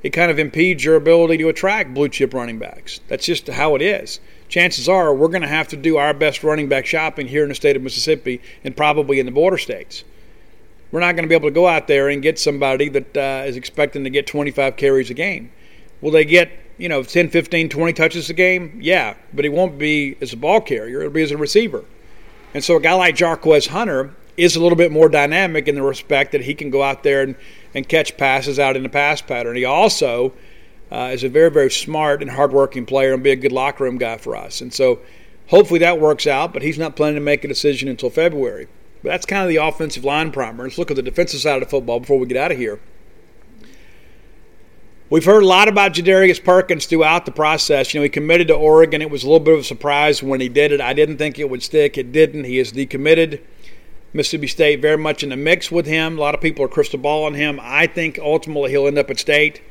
it 0.01 0.09
kind 0.09 0.29
of 0.29 0.39
impedes 0.39 0.83
your 0.83 0.97
ability 0.97 1.37
to 1.37 1.47
attract 1.47 1.93
blue 1.93 2.09
chip 2.09 2.33
running 2.33 2.59
backs. 2.59 2.99
That's 3.07 3.25
just 3.25 3.47
how 3.47 3.75
it 3.75 3.81
is. 3.81 4.19
Chances 4.53 4.87
are 4.87 5.15
we're 5.15 5.29
going 5.29 5.41
to 5.41 5.47
have 5.47 5.67
to 5.69 5.75
do 5.75 5.97
our 5.97 6.13
best 6.13 6.43
running 6.43 6.69
back 6.69 6.85
shopping 6.85 7.27
here 7.27 7.41
in 7.41 7.49
the 7.49 7.55
state 7.55 7.75
of 7.75 7.81
Mississippi 7.81 8.39
and 8.63 8.77
probably 8.77 9.19
in 9.19 9.25
the 9.25 9.31
border 9.31 9.57
states. 9.57 10.03
We're 10.91 10.99
not 10.99 11.15
going 11.15 11.23
to 11.23 11.27
be 11.27 11.33
able 11.33 11.49
to 11.49 11.53
go 11.55 11.67
out 11.67 11.87
there 11.87 12.07
and 12.07 12.21
get 12.21 12.37
somebody 12.37 12.87
that 12.89 13.17
uh, 13.17 13.47
is 13.47 13.57
expecting 13.57 14.03
to 14.03 14.11
get 14.11 14.27
25 14.27 14.75
carries 14.75 15.09
a 15.09 15.15
game. 15.15 15.51
Will 16.01 16.11
they 16.11 16.23
get, 16.23 16.51
you 16.77 16.87
know, 16.87 17.01
10, 17.01 17.31
15, 17.31 17.67
20 17.67 17.93
touches 17.93 18.29
a 18.29 18.35
game? 18.35 18.77
Yeah, 18.79 19.15
but 19.33 19.43
he 19.43 19.49
won't 19.49 19.79
be 19.79 20.17
as 20.21 20.33
a 20.33 20.37
ball 20.37 20.61
carrier. 20.61 20.99
It'll 20.99 21.11
be 21.11 21.23
as 21.23 21.31
a 21.31 21.37
receiver. 21.37 21.83
And 22.53 22.63
so 22.63 22.75
a 22.75 22.79
guy 22.79 22.93
like 22.93 23.15
Jarquez 23.15 23.69
Hunter 23.69 24.13
is 24.37 24.55
a 24.55 24.61
little 24.61 24.77
bit 24.77 24.91
more 24.91 25.09
dynamic 25.09 25.67
in 25.67 25.73
the 25.73 25.81
respect 25.81 26.31
that 26.31 26.41
he 26.41 26.53
can 26.53 26.69
go 26.69 26.83
out 26.83 27.01
there 27.01 27.23
and, 27.23 27.35
and 27.73 27.89
catch 27.89 28.17
passes 28.17 28.59
out 28.59 28.77
in 28.77 28.83
the 28.83 28.89
pass 28.89 29.19
pattern. 29.19 29.55
He 29.55 29.65
also 29.65 30.31
uh, 30.93 31.09
is 31.11 31.23
a 31.23 31.29
very, 31.29 31.49
very 31.49 31.71
smart 31.71 32.21
and 32.21 32.29
hardworking 32.29 32.85
player 32.85 33.13
and 33.13 33.23
be 33.23 33.31
a 33.31 33.35
good 33.35 33.51
locker 33.51 33.83
room 33.83 33.97
guy 33.97 34.17
for 34.17 34.35
us. 34.35 34.61
And 34.61 34.71
so 34.71 34.99
hopefully 35.47 35.79
that 35.79 35.99
works 35.99 36.27
out, 36.27 36.53
but 36.53 36.61
he's 36.61 36.77
not 36.77 36.95
planning 36.95 37.15
to 37.15 37.21
make 37.21 37.43
a 37.43 37.47
decision 37.47 37.89
until 37.89 38.11
February. 38.11 38.67
But 39.01 39.09
that's 39.09 39.25
kind 39.25 39.43
of 39.43 39.49
the 39.49 39.57
offensive 39.57 40.05
line 40.05 40.31
primer. 40.31 40.63
Let's 40.63 40.77
look 40.77 40.91
at 40.91 40.95
the 40.95 41.01
defensive 41.01 41.39
side 41.39 41.55
of 41.55 41.67
the 41.67 41.69
football 41.69 41.99
before 41.99 42.19
we 42.19 42.27
get 42.27 42.37
out 42.37 42.51
of 42.51 42.57
here. 42.57 42.79
We've 45.09 45.25
heard 45.25 45.43
a 45.43 45.47
lot 45.47 45.67
about 45.67 45.93
Jadarius 45.93 46.43
Perkins 46.43 46.85
throughout 46.85 47.25
the 47.25 47.31
process. 47.31 47.93
You 47.93 47.99
know, 47.99 48.03
he 48.03 48.09
committed 48.09 48.47
to 48.47 48.55
Oregon. 48.55 49.01
It 49.01 49.11
was 49.11 49.23
a 49.23 49.27
little 49.27 49.39
bit 49.39 49.55
of 49.55 49.59
a 49.59 49.63
surprise 49.63 50.23
when 50.23 50.41
he 50.41 50.49
did 50.49 50.71
it. 50.71 50.79
I 50.79 50.93
didn't 50.93 51.17
think 51.17 51.37
it 51.37 51.49
would 51.49 51.61
stick. 51.61 51.97
It 51.97 52.11
didn't. 52.11 52.45
He 52.45 52.59
is 52.59 52.71
decommitted. 52.71 53.41
Mississippi 54.13 54.47
State 54.47 54.81
very 54.81 54.97
much 54.97 55.23
in 55.23 55.29
the 55.29 55.37
mix 55.37 55.71
with 55.71 55.85
him. 55.85 56.17
A 56.17 56.21
lot 56.21 56.35
of 56.35 56.41
people 56.41 56.63
are 56.65 56.67
crystal 56.69 56.99
balling 56.99 57.33
him. 57.33 57.59
I 57.61 57.87
think 57.87 58.17
ultimately 58.19 58.71
he'll 58.71 58.87
end 58.87 58.97
up 58.97 59.09
at 59.09 59.19
State, 59.19 59.61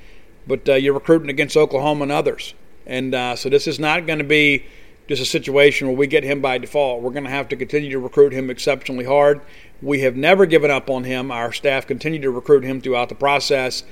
but 0.47 0.69
uh, 0.69 0.75
you're 0.75 0.95
recruiting 0.95 1.31
against 1.31 1.57
Oklahoma 1.57 2.03
and 2.03 2.13
others. 2.13 2.55
And 2.87 3.15
uh, 3.15 3.37
so 3.37 3.49
this 3.49 3.67
is 3.67 3.79
not 3.79 4.07
going 4.07 4.19
to 4.19 4.25
be 4.25 4.65
just 5.09 5.23
a 5.23 5.27
situation 5.27 5.89
where 5.89 5.97
we 5.97 6.07
get 6.07 6.25
him 6.25 6.41
by 6.41 6.59
default. 6.59 7.03
We're 7.03 7.11
going 7.11 7.25
to 7.25 7.31
have 7.31 7.49
to 7.49 7.57
continue 7.57 7.91
to 7.91 7.99
recruit 7.99 8.33
him 8.33 8.51
exceptionally 8.51 9.05
hard. 9.05 9.41
We 9.81 10.01
have 10.01 10.17
never 10.17 10.47
given 10.47 10.71
up 10.71 10.91
on 10.91 11.05
him. 11.05 11.31
Our 11.31 11.53
staff 11.53 11.87
continued 11.87 12.23
to 12.23 12.31
recruit 12.31 12.65
him 12.65 12.81
throughout 12.81 13.09
the 13.09 13.15
process 13.15 13.85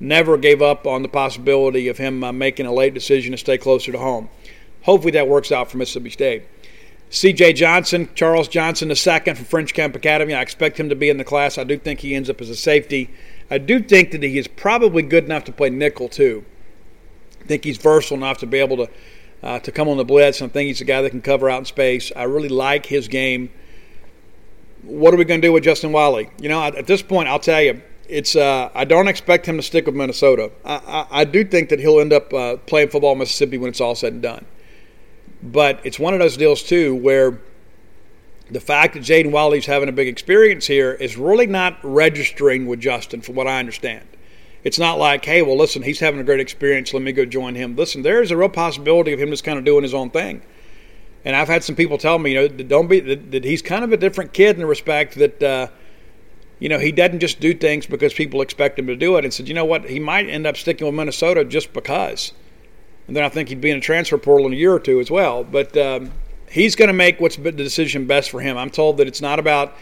never 0.00 0.36
gave 0.36 0.60
up 0.62 0.86
on 0.86 1.02
the 1.02 1.08
possibility 1.08 1.88
of 1.88 1.98
him 1.98 2.22
uh, 2.22 2.32
making 2.32 2.66
a 2.66 2.72
late 2.72 2.94
decision 2.94 3.32
to 3.32 3.38
stay 3.38 3.58
closer 3.58 3.92
to 3.92 3.98
home. 3.98 4.28
Hopefully 4.82 5.12
that 5.12 5.28
works 5.28 5.50
out 5.50 5.70
for 5.70 5.78
Mississippi 5.78 6.10
State. 6.10 6.44
C.J. 7.08 7.52
Johnson, 7.52 8.08
Charles 8.14 8.48
Johnson 8.48 8.90
II 8.90 9.34
from 9.34 9.44
French 9.44 9.74
Camp 9.74 9.94
Academy. 9.94 10.34
I 10.34 10.42
expect 10.42 10.78
him 10.78 10.88
to 10.88 10.96
be 10.96 11.08
in 11.08 11.18
the 11.18 11.24
class. 11.24 11.56
I 11.56 11.64
do 11.64 11.78
think 11.78 12.00
he 12.00 12.14
ends 12.14 12.28
up 12.28 12.40
as 12.40 12.50
a 12.50 12.56
safety. 12.56 13.10
I 13.50 13.58
do 13.58 13.80
think 13.80 14.10
that 14.10 14.22
he 14.22 14.38
is 14.38 14.48
probably 14.48 15.02
good 15.02 15.24
enough 15.24 15.44
to 15.44 15.52
play 15.52 15.70
nickel 15.70 16.08
too. 16.08 16.44
I 17.40 17.44
think 17.44 17.64
he's 17.64 17.76
versatile 17.76 18.16
enough 18.16 18.38
to 18.38 18.46
be 18.46 18.58
able 18.58 18.76
to 18.78 18.90
uh, 19.42 19.58
to 19.60 19.70
come 19.70 19.88
on 19.88 19.96
the 19.96 20.04
blitz, 20.04 20.42
I 20.42 20.48
think 20.48 20.66
he's 20.66 20.80
a 20.80 20.84
guy 20.84 21.02
that 21.02 21.10
can 21.10 21.22
cover 21.22 21.48
out 21.48 21.58
in 21.58 21.64
space. 21.64 22.10
I 22.16 22.24
really 22.24 22.48
like 22.48 22.86
his 22.86 23.06
game. 23.06 23.50
What 24.82 25.12
are 25.12 25.16
we 25.16 25.24
going 25.24 25.40
to 25.40 25.46
do 25.46 25.52
with 25.52 25.64
Justin 25.64 25.92
Wiley? 25.92 26.30
You 26.40 26.48
know, 26.48 26.62
at 26.62 26.86
this 26.86 27.02
point, 27.02 27.28
I'll 27.28 27.38
tell 27.38 27.62
you, 27.62 27.82
it's 28.08 28.36
uh, 28.36 28.70
I 28.74 28.84
don't 28.84 29.08
expect 29.08 29.46
him 29.46 29.56
to 29.56 29.62
stick 29.62 29.86
with 29.86 29.94
Minnesota. 29.94 30.50
I, 30.64 30.74
I, 30.74 31.06
I 31.20 31.24
do 31.24 31.44
think 31.44 31.68
that 31.70 31.80
he'll 31.80 32.00
end 32.00 32.12
up 32.12 32.32
uh, 32.32 32.56
playing 32.56 32.88
football 32.88 33.12
in 33.12 33.18
Mississippi 33.18 33.58
when 33.58 33.68
it's 33.68 33.80
all 33.80 33.94
said 33.94 34.14
and 34.14 34.22
done. 34.22 34.46
But 35.42 35.80
it's 35.84 35.98
one 35.98 36.14
of 36.14 36.20
those 36.20 36.36
deals 36.36 36.62
too 36.62 36.94
where 36.94 37.40
the 38.50 38.60
fact 38.60 38.94
that 38.94 39.02
Jaden 39.02 39.30
Wiley's 39.30 39.66
having 39.66 39.88
a 39.88 39.92
big 39.92 40.08
experience 40.08 40.66
here 40.66 40.92
is 40.92 41.16
really 41.16 41.46
not 41.46 41.78
registering 41.82 42.66
with 42.66 42.80
Justin, 42.80 43.20
from 43.20 43.34
what 43.34 43.48
I 43.48 43.58
understand. 43.58 44.06
It's 44.62 44.78
not 44.78 44.98
like, 44.98 45.24
hey, 45.24 45.42
well, 45.42 45.56
listen, 45.56 45.82
he's 45.82 46.00
having 46.00 46.20
a 46.20 46.24
great 46.24 46.40
experience. 46.40 46.92
Let 46.92 47.02
me 47.02 47.12
go 47.12 47.24
join 47.24 47.54
him. 47.54 47.76
Listen, 47.76 48.02
there 48.02 48.22
is 48.22 48.30
a 48.30 48.36
real 48.36 48.48
possibility 48.48 49.12
of 49.12 49.20
him 49.20 49.30
just 49.30 49.44
kind 49.44 49.58
of 49.58 49.64
doing 49.64 49.82
his 49.82 49.94
own 49.94 50.10
thing. 50.10 50.42
And 51.24 51.34
I've 51.34 51.48
had 51.48 51.64
some 51.64 51.74
people 51.74 51.98
tell 51.98 52.18
me, 52.18 52.32
you 52.32 52.36
know, 52.36 52.48
don't 52.48 52.88
be 52.88 53.00
that, 53.00 53.30
that 53.32 53.44
he's 53.44 53.62
kind 53.62 53.84
of 53.84 53.92
a 53.92 53.96
different 53.96 54.32
kid 54.32 54.56
in 54.56 54.60
the 54.60 54.66
respect 54.66 55.16
that. 55.16 55.42
Uh, 55.42 55.68
you 56.58 56.68
know, 56.68 56.78
he 56.78 56.92
doesn't 56.92 57.20
just 57.20 57.40
do 57.40 57.52
things 57.52 57.86
because 57.86 58.14
people 58.14 58.40
expect 58.40 58.78
him 58.78 58.86
to 58.86 58.96
do 58.96 59.16
it. 59.16 59.24
And 59.24 59.32
said, 59.32 59.48
you 59.48 59.54
know 59.54 59.64
what, 59.64 59.88
he 59.88 59.98
might 59.98 60.28
end 60.28 60.46
up 60.46 60.56
sticking 60.56 60.86
with 60.86 60.94
Minnesota 60.94 61.44
just 61.44 61.72
because. 61.72 62.32
And 63.06 63.14
then 63.14 63.24
I 63.24 63.28
think 63.28 63.48
he'd 63.50 63.60
be 63.60 63.70
in 63.70 63.76
a 63.76 63.80
transfer 63.80 64.18
portal 64.18 64.46
in 64.46 64.52
a 64.52 64.56
year 64.56 64.72
or 64.72 64.80
two 64.80 64.98
as 64.98 65.10
well. 65.10 65.44
But 65.44 65.76
um, 65.76 66.12
he's 66.50 66.76
going 66.76 66.88
to 66.88 66.94
make 66.94 67.20
what's 67.20 67.36
the 67.36 67.52
decision 67.52 68.06
best 68.06 68.30
for 68.30 68.40
him. 68.40 68.56
I'm 68.56 68.70
told 68.70 68.98
that 68.98 69.06
it's 69.06 69.20
not 69.20 69.38
about, 69.38 69.76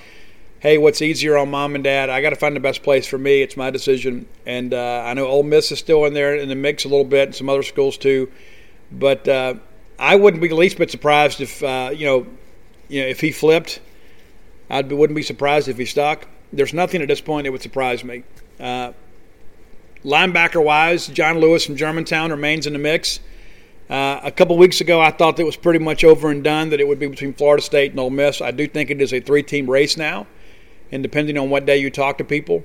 hey, 0.60 0.78
what's 0.78 1.02
easier 1.02 1.36
on 1.36 1.50
mom 1.50 1.74
and 1.74 1.84
dad. 1.84 2.10
I 2.10 2.22
got 2.22 2.30
to 2.30 2.36
find 2.36 2.56
the 2.56 2.60
best 2.60 2.82
place 2.82 3.06
for 3.06 3.18
me. 3.18 3.42
It's 3.42 3.56
my 3.56 3.70
decision. 3.70 4.26
And 4.46 4.74
uh, 4.74 5.02
I 5.06 5.14
know 5.14 5.26
Ole 5.26 5.42
Miss 5.42 5.72
is 5.72 5.78
still 5.78 6.04
in 6.04 6.14
there 6.14 6.34
in 6.36 6.48
the 6.48 6.54
mix 6.54 6.84
a 6.84 6.88
little 6.88 7.04
bit, 7.04 7.28
and 7.28 7.34
some 7.34 7.48
other 7.48 7.62
schools 7.62 7.96
too. 7.96 8.30
But 8.92 9.26
uh, 9.28 9.54
I 9.98 10.16
wouldn't 10.16 10.42
be 10.42 10.48
the 10.48 10.54
least 10.54 10.78
bit 10.78 10.90
surprised 10.90 11.40
if 11.40 11.62
uh, 11.62 11.90
you 11.94 12.06
know, 12.06 12.26
you 12.88 13.02
know, 13.02 13.08
if 13.08 13.20
he 13.20 13.32
flipped. 13.32 13.80
I 14.70 14.80
wouldn't 14.80 15.14
be 15.14 15.22
surprised 15.22 15.68
if 15.68 15.76
he 15.76 15.84
stuck 15.84 16.26
there's 16.56 16.74
nothing 16.74 17.02
at 17.02 17.08
this 17.08 17.20
point 17.20 17.44
that 17.44 17.52
would 17.52 17.62
surprise 17.62 18.04
me. 18.04 18.22
Uh, 18.58 18.92
linebacker 20.04 20.62
wise, 20.62 21.06
John 21.08 21.38
Lewis 21.38 21.66
from 21.66 21.76
Germantown 21.76 22.30
remains 22.30 22.66
in 22.66 22.72
the 22.72 22.78
mix. 22.78 23.20
Uh, 23.88 24.20
a 24.22 24.30
couple 24.30 24.56
weeks 24.56 24.80
ago, 24.80 25.00
I 25.00 25.10
thought 25.10 25.36
that 25.36 25.44
was 25.44 25.56
pretty 25.56 25.78
much 25.78 26.04
over 26.04 26.30
and 26.30 26.42
done, 26.42 26.70
that 26.70 26.80
it 26.80 26.88
would 26.88 26.98
be 26.98 27.06
between 27.06 27.34
Florida 27.34 27.62
State 27.62 27.90
and 27.90 28.00
Ole 28.00 28.10
Miss. 28.10 28.40
I 28.40 28.50
do 28.50 28.66
think 28.66 28.90
it 28.90 29.00
is 29.00 29.12
a 29.12 29.20
three 29.20 29.42
team 29.42 29.70
race 29.70 29.96
now. 29.96 30.26
And 30.90 31.02
depending 31.02 31.36
on 31.36 31.50
what 31.50 31.66
day 31.66 31.76
you 31.76 31.90
talk 31.90 32.18
to 32.18 32.24
people, 32.24 32.64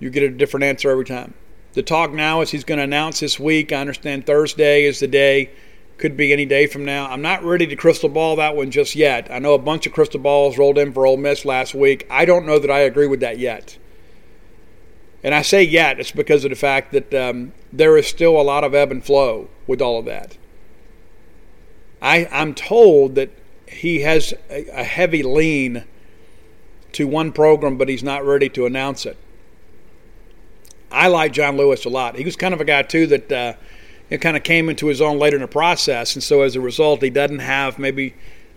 you 0.00 0.10
get 0.10 0.22
a 0.22 0.28
different 0.28 0.64
answer 0.64 0.90
every 0.90 1.04
time. 1.04 1.34
The 1.74 1.82
talk 1.82 2.12
now 2.12 2.40
is 2.40 2.50
he's 2.50 2.64
going 2.64 2.78
to 2.78 2.84
announce 2.84 3.20
this 3.20 3.38
week. 3.38 3.72
I 3.72 3.76
understand 3.76 4.26
Thursday 4.26 4.84
is 4.84 5.00
the 5.00 5.08
day 5.08 5.50
could 5.98 6.16
be 6.16 6.32
any 6.32 6.44
day 6.44 6.66
from 6.66 6.84
now. 6.84 7.06
I'm 7.06 7.22
not 7.22 7.42
ready 7.42 7.66
to 7.66 7.76
crystal 7.76 8.08
ball 8.08 8.36
that 8.36 8.54
one 8.54 8.70
just 8.70 8.94
yet. 8.94 9.28
I 9.30 9.38
know 9.38 9.54
a 9.54 9.58
bunch 9.58 9.86
of 9.86 9.92
crystal 9.92 10.20
balls 10.20 10.58
rolled 10.58 10.78
in 10.78 10.92
for 10.92 11.06
Ole 11.06 11.16
Miss 11.16 11.44
last 11.44 11.74
week. 11.74 12.06
I 12.10 12.24
don't 12.24 12.46
know 12.46 12.58
that 12.58 12.70
I 12.70 12.80
agree 12.80 13.06
with 13.06 13.20
that 13.20 13.38
yet. 13.38 13.78
And 15.22 15.34
I 15.34 15.42
say 15.42 15.62
yet, 15.62 15.98
it's 15.98 16.12
because 16.12 16.44
of 16.44 16.50
the 16.50 16.56
fact 16.56 16.92
that 16.92 17.12
um, 17.14 17.52
there 17.72 17.96
is 17.96 18.06
still 18.06 18.40
a 18.40 18.42
lot 18.42 18.64
of 18.64 18.74
ebb 18.74 18.90
and 18.90 19.04
flow 19.04 19.48
with 19.66 19.82
all 19.82 19.98
of 19.98 20.04
that. 20.04 20.36
I, 22.00 22.28
I'm 22.30 22.54
told 22.54 23.14
that 23.16 23.30
he 23.68 24.00
has 24.00 24.32
a, 24.50 24.66
a 24.68 24.84
heavy 24.84 25.22
lean 25.22 25.84
to 26.92 27.06
one 27.06 27.32
program, 27.32 27.76
but 27.76 27.88
he's 27.88 28.04
not 28.04 28.24
ready 28.24 28.48
to 28.50 28.66
announce 28.66 29.06
it. 29.06 29.16
I 30.90 31.08
like 31.08 31.32
John 31.32 31.56
Lewis 31.56 31.84
a 31.84 31.88
lot. 31.88 32.16
He 32.16 32.24
was 32.24 32.36
kind 32.36 32.54
of 32.54 32.60
a 32.60 32.64
guy, 32.64 32.82
too, 32.82 33.06
that. 33.08 33.32
Uh, 33.32 33.52
kind 34.20 34.36
of 34.36 34.44
came 34.44 34.68
into 34.68 34.86
his 34.86 35.00
own 35.00 35.18
later 35.18 35.34
in 35.34 35.42
the 35.42 35.48
process, 35.48 36.14
and 36.14 36.22
so 36.22 36.42
as 36.42 36.54
a 36.54 36.60
result, 36.60 37.02
he 37.02 37.10
doesn't 37.10 37.40
have 37.40 37.76
maybe 37.76 38.14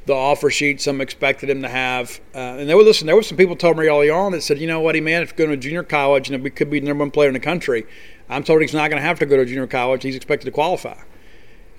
the 0.09 0.15
offer 0.15 0.49
sheet 0.49 0.81
some 0.81 1.01
expected 1.01 1.49
him 1.49 1.61
to 1.61 1.69
have. 1.69 2.19
Uh, 2.33 2.57
and 2.57 2.67
there 2.67 2.75
were 2.75 2.83
listen, 2.83 3.05
there 3.05 3.15
were 3.15 3.23
some 3.23 3.37
people 3.37 3.55
told 3.55 3.77
me 3.77 3.87
early 3.87 4.09
on 4.09 4.31
that 4.31 4.41
said, 4.41 4.57
you 4.57 4.65
know 4.65 4.79
what, 4.79 4.95
he 4.95 5.01
may 5.01 5.11
have 5.11 5.29
to 5.29 5.35
go 5.35 5.45
to 5.45 5.55
junior 5.55 5.83
college 5.83 6.29
and 6.29 6.43
he 6.43 6.49
could 6.49 6.69
be 6.69 6.79
the 6.79 6.87
number 6.87 7.03
one 7.03 7.11
player 7.11 7.27
in 7.27 7.33
the 7.33 7.39
country. 7.39 7.85
I'm 8.27 8.43
told 8.43 8.61
he's 8.61 8.73
not 8.73 8.89
going 8.89 8.99
to 8.99 9.07
have 9.07 9.19
to 9.19 9.27
go 9.27 9.37
to 9.37 9.45
junior 9.45 9.67
college. 9.67 10.01
He's 10.01 10.15
expected 10.15 10.45
to 10.45 10.51
qualify. 10.51 10.97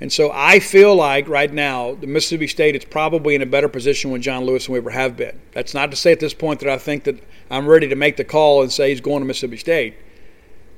And 0.01 0.13
so 0.13 0.31
I 0.33 0.61
feel 0.61 0.95
like 0.95 1.29
right 1.29 1.53
now, 1.53 1.95
the 1.97 2.07
Mississippi 2.07 2.47
State 2.47 2.77
is 2.77 2.85
probably 2.85 3.35
in 3.35 3.43
a 3.43 3.47
better 3.47 3.69
position 3.69 4.13
with 4.13 4.23
John 4.23 4.45
Lewis 4.45 4.67
than 4.67 4.75
we 4.75 4.79
ever 4.79 4.91
have 4.91 5.17
been. 5.17 5.41
That's 5.53 5.75
not 5.75 5.91
to 5.91 5.97
say 5.97 6.13
at 6.13 6.21
this 6.21 6.33
point 6.33 6.61
that 6.61 6.71
I 6.71 6.79
think 6.79 7.05
that 7.05 7.23
I'm 7.51 7.67
ready 7.67 7.89
to 7.89 7.97
make 7.97 8.17
the 8.17 8.25
call 8.25 8.63
and 8.63 8.73
say 8.73 8.91
he's 8.91 9.01
going 9.01 9.21
to 9.21 9.27
Mississippi 9.27 9.57
State. 9.57 9.97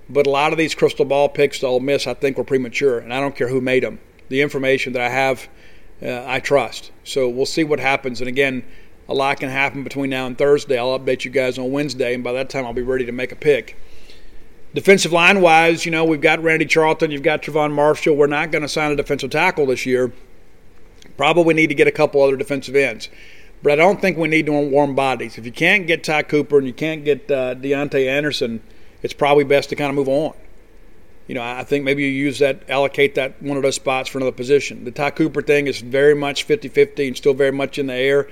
But 0.09 0.27
a 0.27 0.31
lot 0.31 0.53
of 0.53 0.59
these 0.59 0.75
crystal 0.75 1.05
ball 1.05 1.29
picks 1.29 1.59
to 1.61 1.67
Ole 1.67 1.81
Miss, 1.81 2.07
I 2.07 2.15
think, 2.15 2.37
were 2.37 2.45
premature, 2.45 2.99
and 2.99 3.13
I 3.13 3.21
don't 3.21 3.37
care 3.37 3.49
who 3.49 3.61
made 3.61 3.83
them. 3.83 4.01
The 4.29 4.41
information 4.41 4.95
that 4.95 5.03
I 5.03 5.11
have, 5.11 5.49
uh, 6.03 6.25
I 6.27 6.41
trust. 6.41 6.91
So 7.05 7.29
we'll 7.29 7.47
see 7.47 7.65
what 7.65 7.81
happens. 7.81 8.21
And 8.21 8.29
again, 8.29 8.65
a 9.09 9.15
lot 9.15 9.41
can 9.41 9.49
happen 9.49 9.85
between 9.85 10.11
now 10.11 10.27
and 10.27 10.37
Thursday. 10.37 10.79
I'll 10.79 10.99
update 10.99 11.25
you 11.25 11.31
guys 11.31 11.59
on 11.59 11.71
Wednesday, 11.71 12.15
and 12.15 12.25
by 12.25 12.33
that 12.33 12.51
time, 12.51 12.65
I'll 12.65 12.73
be 12.73 12.83
ready 12.83 13.05
to 13.07 13.13
make 13.13 13.33
a 13.33 13.37
pick. 13.37 13.77
Defensive 14.75 15.13
line 15.13 15.43
wise, 15.43 15.85
you 15.85 15.93
know, 15.93 16.05
we've 16.05 16.21
got 16.21 16.43
Randy 16.43 16.65
Charlton, 16.65 17.11
you've 17.11 17.23
got 17.23 17.43
Trevon 17.43 17.73
Marshall. 17.73 18.17
We're 18.17 18.27
not 18.27 18.51
going 18.51 18.63
to 18.63 18.69
sign 18.69 18.91
a 18.91 18.97
defensive 18.97 19.31
tackle 19.31 19.67
this 19.67 19.85
year. 19.85 20.13
Probably 21.19 21.53
need 21.53 21.67
to 21.67 21.75
get 21.75 21.87
a 21.87 21.93
couple 21.93 22.23
other 22.23 22.37
defensive 22.37 22.75
ends. 22.75 23.11
But 23.63 23.73
I 23.73 23.77
don't 23.77 24.01
think 24.01 24.17
we 24.17 24.29
need 24.29 24.47
to 24.47 24.53
warm 24.53 24.95
bodies. 24.95 25.37
If 25.37 25.45
you 25.45 25.53
can't 25.53 25.87
get 25.87 26.03
Ty 26.03 26.23
Cooper 26.23 26.59
and 26.59 26.67
you 26.67 26.73
can't 26.73 27.05
get 27.05 27.31
uh, 27.31 27.55
Deontay 27.55 28.09
Anderson, 28.09 28.63
it's 29.03 29.13
probably 29.13 29.45
best 29.45 29.69
to 29.69 29.77
kind 29.77 29.91
of 29.91 29.95
move 29.95 30.09
on. 30.09 30.35
You 31.33 31.39
know, 31.39 31.45
I 31.45 31.64
think 31.64 31.83
maybe 31.83 32.03
you 32.03 32.11
use 32.11 32.41
that, 32.41 32.68
allocate 32.68 33.14
that 33.14 33.43
one 33.43 33.57
of 33.57 33.62
those 33.62 33.76
spots 33.76 34.11
for 34.11 34.18
another 34.18 34.37
position. 34.37 34.85
The 34.85 34.91
Ty 34.91 35.12
Cooper 35.12 35.41
thing 35.41 35.66
is 35.66 35.80
very 35.80 36.14
much 36.14 36.43
50 36.43 36.68
50 36.68 37.09
and 37.09 37.16
still 37.16 37.33
very 37.33 37.53
much 37.53 37.78
in 37.78 37.87
the 37.87 37.95
air. 37.95 38.28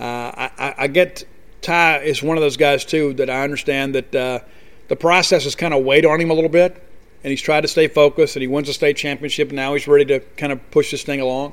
Uh, 0.00 0.48
I, 0.58 0.74
I, 0.76 0.86
get 0.88 1.22
Ty 1.60 1.98
is 1.98 2.20
one 2.20 2.36
of 2.36 2.42
those 2.42 2.56
guys, 2.56 2.84
too, 2.84 3.14
that 3.14 3.30
I 3.30 3.44
understand 3.44 3.94
that 3.94 4.12
uh, 4.12 4.40
the 4.88 4.96
process 4.96 5.44
has 5.44 5.54
kind 5.54 5.72
of 5.72 5.84
weighed 5.84 6.04
on 6.04 6.20
him 6.20 6.32
a 6.32 6.34
little 6.34 6.50
bit, 6.50 6.82
and 7.22 7.30
he's 7.30 7.40
tried 7.40 7.60
to 7.60 7.68
stay 7.68 7.86
focused, 7.86 8.34
and 8.34 8.40
he 8.40 8.48
wins 8.48 8.68
a 8.68 8.74
state 8.74 8.96
championship, 8.96 9.50
and 9.50 9.56
now 9.56 9.74
he's 9.74 9.86
ready 9.86 10.06
to 10.06 10.18
kind 10.36 10.52
of 10.52 10.68
push 10.72 10.90
this 10.90 11.04
thing 11.04 11.20
along. 11.20 11.52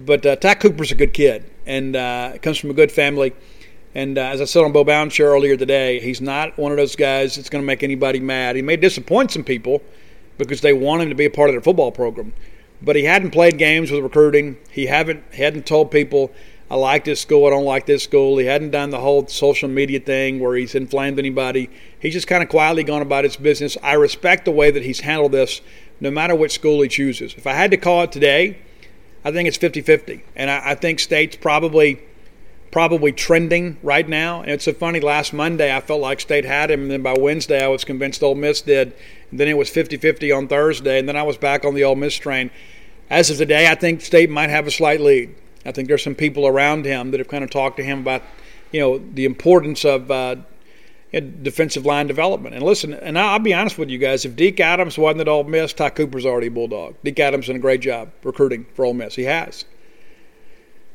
But 0.00 0.26
uh, 0.26 0.34
Ty 0.34 0.54
Cooper's 0.54 0.90
a 0.90 0.96
good 0.96 1.14
kid, 1.14 1.48
and 1.64 1.94
uh, 1.94 2.38
comes 2.42 2.58
from 2.58 2.70
a 2.70 2.74
good 2.74 2.90
family. 2.90 3.34
And 3.94 4.18
uh, 4.18 4.22
as 4.22 4.40
I 4.40 4.46
said 4.46 4.64
on 4.64 4.72
Bo 4.72 5.08
Show 5.10 5.26
earlier 5.26 5.56
today, 5.56 6.00
he's 6.00 6.20
not 6.20 6.58
one 6.58 6.72
of 6.72 6.76
those 6.76 6.96
guys 6.96 7.36
that's 7.36 7.48
going 7.48 7.62
to 7.62 7.66
make 7.66 7.84
anybody 7.84 8.18
mad. 8.18 8.56
He 8.56 8.62
may 8.62 8.74
disappoint 8.74 9.30
some 9.30 9.44
people 9.44 9.80
because 10.38 10.60
they 10.60 10.72
want 10.72 11.02
him 11.02 11.08
to 11.08 11.14
be 11.14 11.24
a 11.24 11.30
part 11.30 11.50
of 11.50 11.54
their 11.54 11.60
football 11.60 11.92
program. 11.92 12.32
But 12.80 12.96
he 12.96 13.04
hadn't 13.04 13.32
played 13.32 13.58
games 13.58 13.90
with 13.90 14.02
recruiting. 14.02 14.56
He 14.70 14.86
haven't 14.86 15.24
he 15.32 15.42
hadn't 15.42 15.66
told 15.66 15.90
people 15.90 16.32
I 16.70 16.76
like 16.76 17.04
this 17.04 17.20
school, 17.20 17.46
I 17.46 17.50
don't 17.50 17.64
like 17.64 17.86
this 17.86 18.04
school. 18.04 18.36
He 18.36 18.44
hadn't 18.44 18.70
done 18.70 18.90
the 18.90 19.00
whole 19.00 19.26
social 19.26 19.70
media 19.70 20.00
thing 20.00 20.38
where 20.38 20.54
he's 20.54 20.74
inflamed 20.74 21.18
anybody. 21.18 21.70
He's 21.98 22.12
just 22.12 22.26
kind 22.26 22.42
of 22.42 22.50
quietly 22.50 22.84
gone 22.84 23.00
about 23.00 23.24
his 23.24 23.36
business. 23.36 23.78
I 23.82 23.94
respect 23.94 24.44
the 24.44 24.50
way 24.50 24.70
that 24.70 24.84
he's 24.84 25.00
handled 25.00 25.32
this, 25.32 25.62
no 25.98 26.10
matter 26.10 26.34
which 26.34 26.52
school 26.52 26.82
he 26.82 26.88
chooses. 26.88 27.34
If 27.34 27.46
I 27.46 27.52
had 27.52 27.70
to 27.70 27.78
call 27.78 28.02
it 28.02 28.12
today, 28.12 28.58
I 29.24 29.32
think 29.32 29.48
it's 29.48 29.56
50 29.56 29.80
50. 29.80 30.24
And 30.36 30.50
I, 30.50 30.70
I 30.70 30.74
think 30.74 31.00
State's 31.00 31.36
probably 31.36 32.02
probably 32.70 33.12
trending 33.12 33.78
right 33.82 34.06
now. 34.06 34.42
And 34.42 34.50
it's 34.50 34.64
so 34.64 34.74
funny. 34.74 35.00
Last 35.00 35.32
Monday, 35.32 35.74
I 35.74 35.80
felt 35.80 36.02
like 36.02 36.20
State 36.20 36.44
had 36.44 36.70
him, 36.70 36.82
and 36.82 36.90
then 36.90 37.02
by 37.02 37.14
Wednesday, 37.18 37.64
I 37.64 37.68
was 37.68 37.82
convinced 37.82 38.22
Ole 38.22 38.34
Miss 38.34 38.60
did. 38.60 38.94
Then 39.32 39.48
it 39.48 39.56
was 39.56 39.70
50-50 39.70 40.36
on 40.36 40.48
Thursday, 40.48 40.98
and 40.98 41.08
then 41.08 41.16
I 41.16 41.22
was 41.22 41.36
back 41.36 41.64
on 41.64 41.74
the 41.74 41.84
Ole 41.84 41.96
Miss 41.96 42.14
train. 42.14 42.50
As 43.10 43.30
of 43.30 43.36
today, 43.38 43.70
I 43.70 43.74
think 43.74 44.00
State 44.00 44.30
might 44.30 44.50
have 44.50 44.66
a 44.66 44.70
slight 44.70 45.00
lead. 45.00 45.34
I 45.66 45.72
think 45.72 45.88
there's 45.88 46.02
some 46.02 46.14
people 46.14 46.46
around 46.46 46.84
him 46.84 47.10
that 47.10 47.20
have 47.20 47.28
kind 47.28 47.44
of 47.44 47.50
talked 47.50 47.76
to 47.78 47.82
him 47.82 48.00
about, 48.00 48.22
you 48.72 48.80
know, 48.80 48.98
the 48.98 49.24
importance 49.24 49.84
of, 49.84 50.10
uh, 50.10 50.36
defensive 51.12 51.86
line 51.86 52.06
development. 52.06 52.54
And 52.54 52.62
listen, 52.62 52.92
and 52.92 53.18
I'll 53.18 53.38
be 53.38 53.54
honest 53.54 53.78
with 53.78 53.88
you 53.88 53.98
guys, 53.98 54.24
if 54.24 54.36
Deke 54.36 54.60
Adams 54.60 54.98
wasn't 54.98 55.22
at 55.22 55.28
Ole 55.28 55.44
Miss, 55.44 55.72
Ty 55.72 55.90
Cooper's 55.90 56.26
already 56.26 56.48
a 56.48 56.50
Bulldog. 56.50 56.96
Deke 57.02 57.20
Adams 57.20 57.46
done 57.46 57.56
a 57.56 57.60
great 57.60 57.80
job 57.80 58.10
recruiting 58.22 58.66
for 58.74 58.84
Ole 58.84 58.94
Miss. 58.94 59.14
He 59.14 59.24
has. 59.24 59.64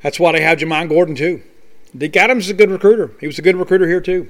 That's 0.03 0.19
why 0.19 0.33
they 0.33 0.41
have 0.41 0.59
Jamon 0.59 0.89
Gordon, 0.89 1.15
too. 1.15 1.41
Deke 1.97 2.17
Adams 2.17 2.45
is 2.45 2.51
a 2.51 2.55
good 2.55 2.69
recruiter. 2.69 3.11
He 3.19 3.27
was 3.27 3.39
a 3.39 3.41
good 3.41 3.55
recruiter 3.55 3.87
here, 3.87 4.01
too. 4.01 4.29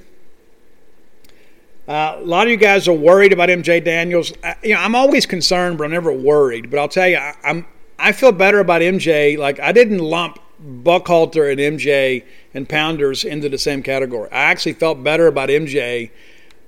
Uh, 1.86 2.16
a 2.18 2.24
lot 2.24 2.46
of 2.46 2.50
you 2.50 2.56
guys 2.56 2.88
are 2.88 2.94
worried 2.94 3.32
about 3.32 3.50
MJ 3.50 3.84
Daniels. 3.84 4.32
I, 4.42 4.56
you 4.62 4.74
know, 4.74 4.80
I'm 4.80 4.94
always 4.94 5.26
concerned, 5.26 5.76
but 5.76 5.84
I'm 5.84 5.90
never 5.90 6.12
worried. 6.12 6.70
But 6.70 6.78
I'll 6.78 6.88
tell 6.88 7.08
you, 7.08 7.16
I, 7.18 7.34
I'm 7.44 7.66
I 7.98 8.12
feel 8.12 8.32
better 8.32 8.58
about 8.58 8.80
MJ. 8.80 9.36
Like 9.38 9.60
I 9.60 9.72
didn't 9.72 9.98
lump 9.98 10.38
Buckhalter 10.62 11.50
and 11.50 11.60
MJ 11.78 12.24
and 12.54 12.68
Pounders 12.68 13.24
into 13.24 13.48
the 13.48 13.58
same 13.58 13.82
category. 13.82 14.30
I 14.30 14.44
actually 14.44 14.74
felt 14.74 15.02
better 15.02 15.26
about 15.26 15.50
MJ 15.50 16.10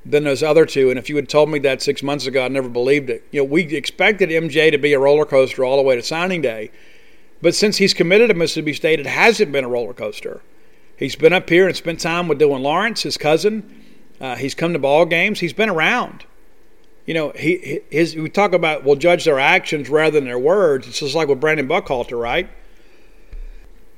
than 0.04 0.24
those 0.24 0.42
other 0.42 0.66
two. 0.66 0.90
And 0.90 0.98
if 0.98 1.08
you 1.08 1.16
had 1.16 1.28
told 1.28 1.48
me 1.48 1.58
that 1.60 1.82
six 1.82 2.02
months 2.02 2.26
ago, 2.26 2.44
I 2.44 2.48
never 2.48 2.68
believed 2.68 3.10
it. 3.10 3.24
You 3.32 3.40
know, 3.40 3.44
we 3.44 3.62
expected 3.74 4.28
MJ 4.28 4.70
to 4.70 4.78
be 4.78 4.92
a 4.92 4.98
roller 4.98 5.24
coaster 5.24 5.64
all 5.64 5.76
the 5.76 5.82
way 5.82 5.96
to 5.96 6.02
signing 6.02 6.42
day, 6.42 6.70
but 7.42 7.54
since 7.54 7.78
he's 7.78 7.94
committed 7.94 8.28
to 8.28 8.34
Mississippi 8.34 8.72
State, 8.72 9.00
it 9.00 9.06
hasn't 9.06 9.50
been 9.50 9.64
a 9.64 9.68
roller 9.68 9.94
coaster. 9.94 10.42
He's 10.96 11.16
been 11.16 11.32
up 11.32 11.48
here 11.48 11.66
and 11.66 11.76
spent 11.76 12.00
time 12.00 12.28
with 12.28 12.38
Dylan 12.38 12.62
Lawrence, 12.62 13.02
his 13.02 13.18
cousin. 13.18 13.85
Uh, 14.20 14.36
he's 14.36 14.54
come 14.54 14.72
to 14.72 14.78
ball 14.78 15.04
games. 15.04 15.40
He's 15.40 15.52
been 15.52 15.68
around. 15.68 16.24
You 17.04 17.14
know, 17.14 17.32
he 17.36 17.80
his 17.90 18.16
we 18.16 18.28
talk 18.28 18.52
about 18.52 18.84
we'll 18.84 18.96
judge 18.96 19.24
their 19.24 19.38
actions 19.38 19.88
rather 19.88 20.12
than 20.12 20.24
their 20.24 20.38
words. 20.38 20.88
It's 20.88 20.98
just 20.98 21.14
like 21.14 21.28
with 21.28 21.40
Brandon 21.40 21.68
Buckhalter, 21.68 22.20
right? 22.20 22.48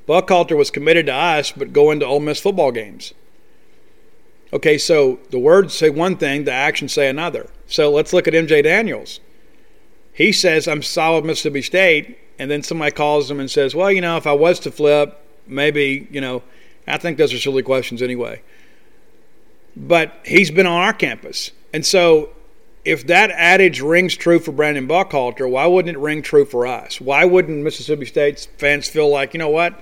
Buckhalter 0.07 0.57
was 0.57 0.71
committed 0.71 1.07
to 1.07 1.15
us, 1.15 1.53
but 1.53 1.73
going 1.73 2.01
to 2.01 2.07
Ole 2.07 2.21
Miss 2.21 2.41
football 2.41 2.73
games. 2.73 3.15
Okay, 4.53 4.79
so 4.79 5.19
the 5.31 5.39
words 5.39 5.75
say 5.75 5.91
one 5.91 6.17
thing, 6.17 6.45
the 6.45 6.53
actions 6.53 6.95
say 6.95 7.09
another. 7.09 7.51
So 7.67 7.91
let's 7.91 8.15
look 8.15 8.27
at 8.27 8.35
MJ 8.35 8.63
Daniels. 8.63 9.21
He 10.13 10.33
says, 10.33 10.67
I'm 10.67 10.83
solid 10.83 11.27
Mississippi 11.27 11.61
State, 11.61 12.19
and 12.39 12.51
then 12.51 12.63
somebody 12.63 12.91
calls 12.93 13.31
him 13.31 13.41
and 13.41 13.51
says, 13.51 13.75
Well, 13.75 13.93
you 13.93 14.01
know, 14.01 14.17
if 14.17 14.27
I 14.27 14.33
was 14.33 14.59
to 14.61 14.71
flip, 14.71 15.19
maybe, 15.47 16.09
you 16.11 16.21
know, 16.21 16.43
I 16.87 16.97
think 16.97 17.19
those 17.19 17.33
are 17.33 17.39
silly 17.39 17.63
questions 17.63 18.03
anyway 18.03 18.43
but 19.79 20.13
he's 20.25 20.51
been 20.51 20.67
on 20.67 20.83
our 20.83 20.93
campus. 20.93 21.53
And 21.73 21.87
so 21.87 22.31
if 22.85 23.07
that 23.07 23.31
adage 23.31 23.81
rings 23.81 24.17
true 24.17 24.41
for 24.41 24.51
Brandon 24.51 24.89
Buckhalter, 24.89 25.49
why 25.49 25.67
wouldn't 25.67 25.97
it 25.97 26.01
ring 26.01 26.21
true 26.21 26.45
for 26.45 26.67
us? 26.67 27.01
Why 27.01 27.25
wouldn't 27.25 27.63
Mississippi 27.63 28.05
State 28.05 28.49
fans 28.59 28.89
feel 28.89 29.09
like, 29.09 29.35
you 29.35 29.39
know 29.39 29.49
what? 29.49 29.81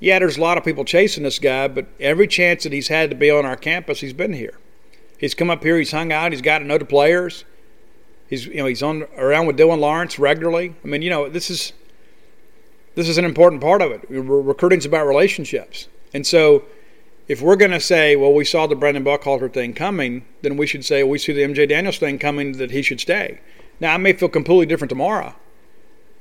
Yeah, 0.00 0.18
there's 0.18 0.36
a 0.36 0.40
lot 0.40 0.58
of 0.58 0.64
people 0.64 0.84
chasing 0.84 1.22
this 1.22 1.38
guy, 1.38 1.68
but 1.68 1.86
every 2.00 2.26
chance 2.26 2.64
that 2.64 2.72
he's 2.72 2.88
had 2.88 3.08
to 3.10 3.16
be 3.16 3.30
on 3.30 3.46
our 3.46 3.56
campus, 3.56 4.00
he's 4.00 4.12
been 4.12 4.32
here. 4.32 4.58
He's 5.18 5.34
come 5.34 5.48
up 5.48 5.62
here, 5.62 5.78
he's 5.78 5.92
hung 5.92 6.12
out, 6.12 6.32
he's 6.32 6.42
got 6.42 6.58
to 6.58 6.64
know 6.64 6.76
the 6.76 6.84
players. 6.84 7.44
He's 8.28 8.46
you 8.46 8.56
know 8.56 8.66
he's 8.66 8.82
on 8.82 9.04
around 9.16 9.46
with 9.46 9.56
Dylan 9.56 9.78
Lawrence 9.78 10.18
regularly. 10.18 10.74
I 10.84 10.88
mean, 10.88 11.00
you 11.00 11.10
know 11.10 11.28
this 11.28 11.48
is 11.48 11.72
this 12.96 13.08
is 13.08 13.18
an 13.18 13.24
important 13.24 13.62
part 13.62 13.80
of 13.80 13.92
it. 13.92 14.04
Recruiting's 14.10 14.84
about 14.84 15.06
relationships, 15.06 15.88
and 16.12 16.26
so 16.26 16.64
if 17.28 17.42
we're 17.42 17.56
going 17.56 17.72
to 17.72 17.80
say, 17.80 18.14
well, 18.14 18.32
we 18.32 18.44
saw 18.44 18.66
the 18.66 18.76
Brandon 18.76 19.04
Buckhalter 19.04 19.52
thing 19.52 19.74
coming, 19.74 20.24
then 20.42 20.56
we 20.56 20.66
should 20.66 20.84
say 20.84 21.02
well, 21.02 21.10
we 21.10 21.18
see 21.18 21.32
the 21.32 21.42
MJ 21.42 21.68
Daniels 21.68 21.98
thing 21.98 22.18
coming 22.18 22.52
that 22.52 22.70
he 22.70 22.82
should 22.82 23.00
stay. 23.00 23.40
Now, 23.80 23.94
I 23.94 23.96
may 23.96 24.12
feel 24.12 24.28
completely 24.28 24.66
different 24.66 24.90
tomorrow. 24.90 25.34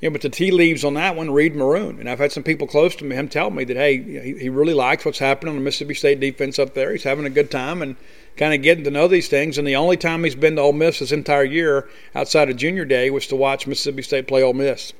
You 0.01 0.10
know, 0.10 0.14
but 0.14 0.22
the 0.22 0.30
tea 0.30 0.51
leaves 0.51 0.84
on 0.84 0.95
that 0.95 1.16
one 1.16 1.32
read 1.32 1.56
maroon. 1.56 1.99
And 1.99 2.10
I've 2.10 2.20
had 2.20 2.32
some 2.32 2.43
people 2.43 2.68
close 2.68 2.95
to 2.97 3.10
him 3.10 3.30
tell 3.30 3.49
me 3.49 3.64
that, 3.64 3.78
hey, 3.78 4.01
he, 4.01 4.39
he 4.39 4.49
really 4.49 4.74
likes 4.74 5.06
what's 5.06 5.20
happening 5.20 5.51
on 5.51 5.56
the 5.56 5.64
Mississippi 5.64 5.93
State 5.93 6.20
defense 6.20 6.60
up 6.60 6.74
there. 6.74 6.91
He's 6.91 7.03
having 7.03 7.26
a 7.26 7.30
good 7.30 7.49
time 7.49 7.82
and 7.82 7.95
kind 8.36 8.53
of 8.53 8.62
getting 8.62 8.84
to 8.84 8.91
know 8.91 9.08
these 9.08 9.30
things. 9.30 9.58
And 9.58 9.68
the 9.68 9.78
only 9.78 9.95
time 9.95 10.24
he's 10.24 10.36
been 10.36 10.58
to 10.58 10.62
Ole 10.62 10.74
Miss 10.74 10.99
this 10.99 11.12
entire 11.12 11.45
year 11.45 11.88
outside 12.14 12.49
of 12.49 12.58
junior 12.58 12.84
day 12.84 13.10
was 13.10 13.28
to 13.28 13.36
watch 13.36 13.68
Mississippi 13.68 14.01
State 14.01 14.28
play 14.28 14.43
Ole 14.43 14.53
Miss. 14.53 14.91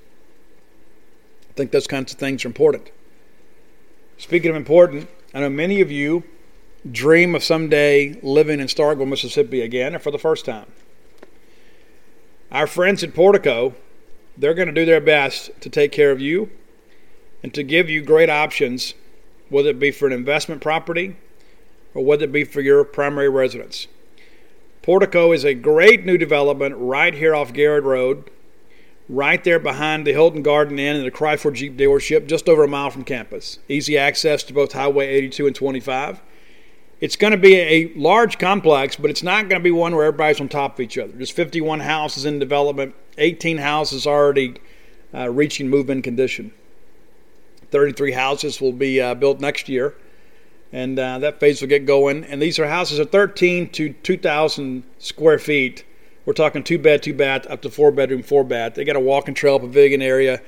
I 1.50 1.54
think 1.54 1.72
those 1.72 1.88
kinds 1.88 2.14
of 2.14 2.20
things 2.20 2.46
are 2.46 2.48
important. 2.48 2.90
Speaking 4.18 4.50
of 4.50 4.56
important, 4.56 5.10
I 5.36 5.42
know 5.42 5.50
many 5.50 5.82
of 5.82 5.92
you 5.92 6.24
dream 6.90 7.36
of 7.36 7.44
someday 7.44 8.18
living 8.24 8.62
in 8.62 8.68
Starkville, 8.68 9.10
Mississippi 9.10 9.60
again, 9.60 9.94
and 9.94 10.02
for 10.02 10.10
the 10.10 10.18
first 10.18 10.46
time. 10.46 10.72
Our 12.54 12.68
friends 12.68 13.04
at 13.04 13.14
Portico, 13.14 13.76
they're 14.38 14.54
going 14.54 14.70
to 14.70 14.74
do 14.74 14.86
their 14.86 15.02
best 15.02 15.52
to 15.60 15.70
take 15.70 15.92
care 15.92 16.12
of 16.12 16.22
you 16.22 16.52
and 17.44 17.54
to 17.54 17.64
give 17.64 17.90
you 17.90 18.02
great 18.02 18.30
options, 18.30 18.94
whether 19.50 19.72
it 19.72 19.80
be 19.80 19.92
for 19.92 20.08
an 20.08 20.14
investment 20.14 20.62
property 20.62 21.18
or 21.94 22.06
whether 22.06 22.24
it 22.24 22.32
be 22.32 22.46
for 22.46 22.62
your 22.62 22.86
primary 22.86 23.28
residence. 23.28 23.88
Portico 24.84 25.34
is 25.34 25.44
a 25.44 25.54
great 25.54 26.06
new 26.06 26.18
development 26.18 26.76
right 26.78 27.14
here 27.14 27.36
off 27.36 27.52
Garrett 27.52 27.84
Road 27.84 28.32
right 29.08 29.44
there 29.44 29.60
behind 29.60 30.06
the 30.06 30.14
Hilton 30.14 30.42
Garden 30.42 30.80
Inn 30.80 30.96
and 30.96 31.06
the 31.06 31.12
Chrysler 31.12 31.54
Jeep 31.54 31.78
dealership, 31.78 32.28
just 32.28 32.50
over 32.50 32.64
a 32.64 32.68
mile 32.68 32.90
from 32.90 33.04
campus. 33.04 33.60
Easy 33.70 33.98
access 33.98 34.44
to 34.44 34.54
both 34.54 34.72
Highway 34.74 35.08
82 35.08 35.48
and 35.48 35.56
25. 35.56 36.22
It's 37.02 37.16
going 37.16 37.32
to 37.32 37.38
be 37.38 37.56
a 37.56 37.94
large 37.96 38.40
complex, 38.40 38.96
but 38.96 39.10
it's 39.10 39.22
not 39.22 39.50
going 39.50 39.60
to 39.60 39.64
be 39.64 39.72
one 39.72 39.96
where 39.96 40.06
everybody's 40.06 40.40
on 40.40 40.50
top 40.50 40.76
of 40.76 40.80
each 40.80 40.98
other. 40.98 41.12
There's 41.12 41.30
51 41.30 41.82
houses 41.82 42.26
in 42.26 42.40
development, 42.40 42.96
18 43.18 43.58
houses 43.58 44.08
already 44.08 44.56
uh, 45.14 45.30
reaching 45.30 45.70
move 45.70 45.90
in 45.90 46.02
condition. 46.02 46.52
33 47.72 48.14
houses 48.14 48.62
will 48.62 48.72
be 48.72 49.02
uh, 49.02 49.14
built 49.14 49.40
next 49.40 49.68
year, 49.68 49.94
and 50.72 50.98
uh, 50.98 51.20
that 51.20 51.40
phase 51.40 51.62
will 51.62 51.68
get 51.68 51.86
going. 51.86 52.24
And 52.24 52.42
these 52.42 52.58
are 52.60 52.68
houses 52.68 53.00
of 53.00 53.12
13 53.12 53.70
to 53.72 53.90
2,000 53.90 54.84
square 54.98 55.38
feet 55.38 55.84
we're 56.26 56.34
talking 56.34 56.64
two 56.64 56.80
bed, 56.80 57.04
two 57.04 57.14
bath, 57.14 57.46
up 57.48 57.62
to 57.62 57.70
four 57.70 57.92
bedroom, 57.92 58.24
four 58.24 58.44
bath. 58.44 58.76
They 58.76 58.84
got 58.84 58.96
a 58.96 59.00
walking 59.00 59.36
trail, 59.36 59.60
pavilion 59.60 60.02
area, 60.02 60.42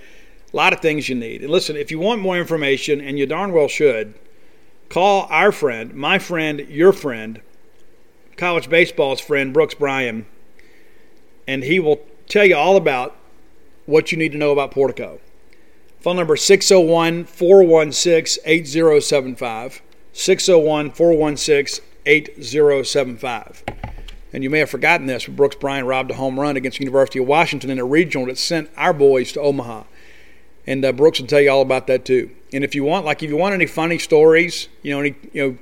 a 0.51 0.55
lot 0.55 0.73
of 0.73 0.80
things 0.80 1.07
you 1.07 1.15
need. 1.15 1.41
And 1.41 1.51
listen, 1.51 1.75
if 1.75 1.91
you 1.91 1.99
want 1.99 2.21
more 2.21 2.38
information, 2.38 2.99
and 2.99 3.19
you 3.19 3.25
darn 3.25 3.51
well 3.51 3.67
should, 3.67 4.15
call 4.89 5.28
our 5.30 5.51
friend, 5.51 5.93
my 5.93 6.17
friend, 6.17 6.61
your 6.61 6.93
friend, 6.93 7.41
college 8.38 8.69
baseball's 8.69 9.19
friend, 9.19 9.53
Brooks 9.53 9.75
Bryan, 9.75 10.25
and 11.47 11.63
he 11.63 11.80
will 11.80 12.01
tell 12.28 12.45
you 12.45 12.55
all 12.55 12.75
about 12.75 13.15
what 13.86 14.11
you 14.11 14.17
need 14.17 14.32
to 14.32 14.38
know 14.38 14.51
about 14.51 14.71
Portico. 14.71 15.19
Phone 15.99 16.15
number 16.15 16.36
601 16.36 17.25
416 17.25 18.43
8075. 18.45 19.82
601 20.13 20.91
416 20.91 21.86
8075. 22.05 23.63
And 24.34 24.43
you 24.43 24.49
may 24.49 24.59
have 24.59 24.69
forgotten 24.69 25.07
this, 25.07 25.25
but 25.25 25.36
Brooks 25.36 25.55
Bryan 25.55 25.86
robbed 25.86 26.11
a 26.11 26.15
home 26.15 26.39
run 26.39 26.57
against 26.57 26.80
the 26.80 26.84
University 26.84 27.19
of 27.19 27.28
Washington 27.28 27.69
in 27.69 27.80
a 27.80 27.86
regional 27.86 28.28
that 28.28 28.38
sent 28.38 28.69
our 28.75 28.93
boys 28.93 29.32
to 29.34 29.41
Omaha. 29.41 29.84
And 30.65 30.84
uh, 30.84 30.91
Brooks 30.91 31.19
will 31.19 31.28
tell 31.28 31.39
you 31.39 31.49
all 31.49 31.61
about 31.61 31.88
that 31.88 32.03
too. 32.03 32.32
And 32.51 32.63
if 32.63 32.75
you 32.75 32.84
want, 32.84 33.05
like, 33.05 33.23
if 33.23 33.30
you 33.30 33.38
want 33.38 33.53
any 33.53 33.65
funny 33.65 33.97
stories, 33.97 34.67
you 34.82 34.93
know, 34.93 34.99
any, 34.99 35.15
you 35.32 35.41
know, 35.41 35.57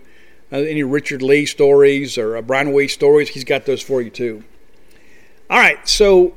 uh, 0.51 0.61
any 0.61 0.83
Richard 0.83 1.21
Lee 1.21 1.45
stories 1.45 2.17
or 2.17 2.37
uh, 2.37 2.41
Brian 2.41 2.71
Weiss 2.71 2.93
stories, 2.93 3.29
he's 3.29 3.43
got 3.43 3.65
those 3.65 3.81
for 3.81 4.01
you 4.01 4.09
too. 4.09 4.43
All 5.47 5.59
right, 5.59 5.87
so 5.87 6.33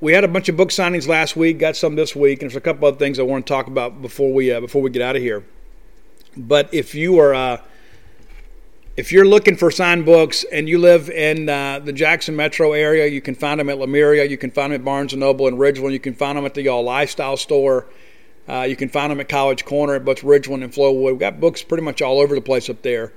we 0.00 0.12
had 0.12 0.22
a 0.22 0.28
bunch 0.28 0.48
of 0.48 0.56
book 0.56 0.70
signings 0.70 1.08
last 1.08 1.36
week, 1.36 1.58
got 1.58 1.76
some 1.76 1.96
this 1.96 2.14
week, 2.14 2.42
and 2.42 2.50
there's 2.50 2.56
a 2.56 2.60
couple 2.60 2.86
other 2.86 2.96
things 2.96 3.18
I 3.18 3.22
want 3.22 3.44
to 3.46 3.52
talk 3.52 3.66
about 3.66 4.00
before 4.00 4.32
we 4.32 4.52
uh, 4.52 4.60
before 4.60 4.82
we 4.82 4.90
get 4.90 5.02
out 5.02 5.16
of 5.16 5.22
here. 5.22 5.44
But 6.36 6.72
if 6.72 6.94
you 6.94 7.18
are 7.18 7.34
uh, 7.34 7.60
if 9.00 9.10
you're 9.10 9.24
looking 9.24 9.56
for 9.56 9.70
signed 9.70 10.04
books 10.04 10.44
and 10.52 10.68
you 10.68 10.78
live 10.78 11.08
in 11.08 11.48
uh, 11.48 11.78
the 11.78 11.90
Jackson 11.90 12.36
metro 12.36 12.74
area, 12.74 13.06
you 13.06 13.22
can 13.22 13.34
find 13.34 13.58
them 13.58 13.70
at 13.70 13.78
Lemuria. 13.78 14.26
You 14.26 14.36
can 14.36 14.50
find 14.50 14.74
them 14.74 14.82
at 14.82 14.84
Barnes 14.84 15.14
& 15.14 15.16
Noble 15.16 15.48
in 15.48 15.56
Ridgeland. 15.56 15.92
You 15.92 15.98
can 15.98 16.12
find 16.12 16.36
them 16.36 16.44
at 16.44 16.52
the 16.52 16.60
Y'all 16.60 16.84
Lifestyle 16.84 17.38
Store. 17.38 17.86
Uh, 18.46 18.66
you 18.68 18.76
can 18.76 18.90
find 18.90 19.10
them 19.10 19.18
at 19.18 19.26
College 19.26 19.64
Corner 19.64 19.94
at 19.94 20.04
both 20.04 20.20
Ridgeland 20.20 20.62
and 20.62 20.70
Flowood. 20.70 21.12
We've 21.12 21.18
got 21.18 21.40
books 21.40 21.62
pretty 21.62 21.82
much 21.82 22.02
all 22.02 22.20
over 22.20 22.34
the 22.34 22.42
place 22.42 22.68
up 22.68 22.82
there. 22.82 23.14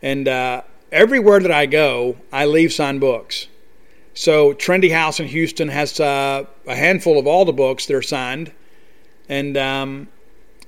And 0.00 0.28
uh, 0.28 0.62
everywhere 0.92 1.40
that 1.40 1.50
I 1.50 1.66
go, 1.66 2.18
I 2.32 2.44
leave 2.44 2.72
signed 2.72 3.00
books. 3.00 3.48
So 4.14 4.54
Trendy 4.54 4.92
House 4.92 5.18
in 5.18 5.26
Houston 5.26 5.66
has 5.66 5.98
uh, 5.98 6.44
a 6.68 6.76
handful 6.76 7.18
of 7.18 7.26
all 7.26 7.44
the 7.44 7.52
books 7.52 7.86
that 7.86 7.96
are 7.96 8.00
signed. 8.00 8.52
And 9.28 9.56
um, 9.56 10.06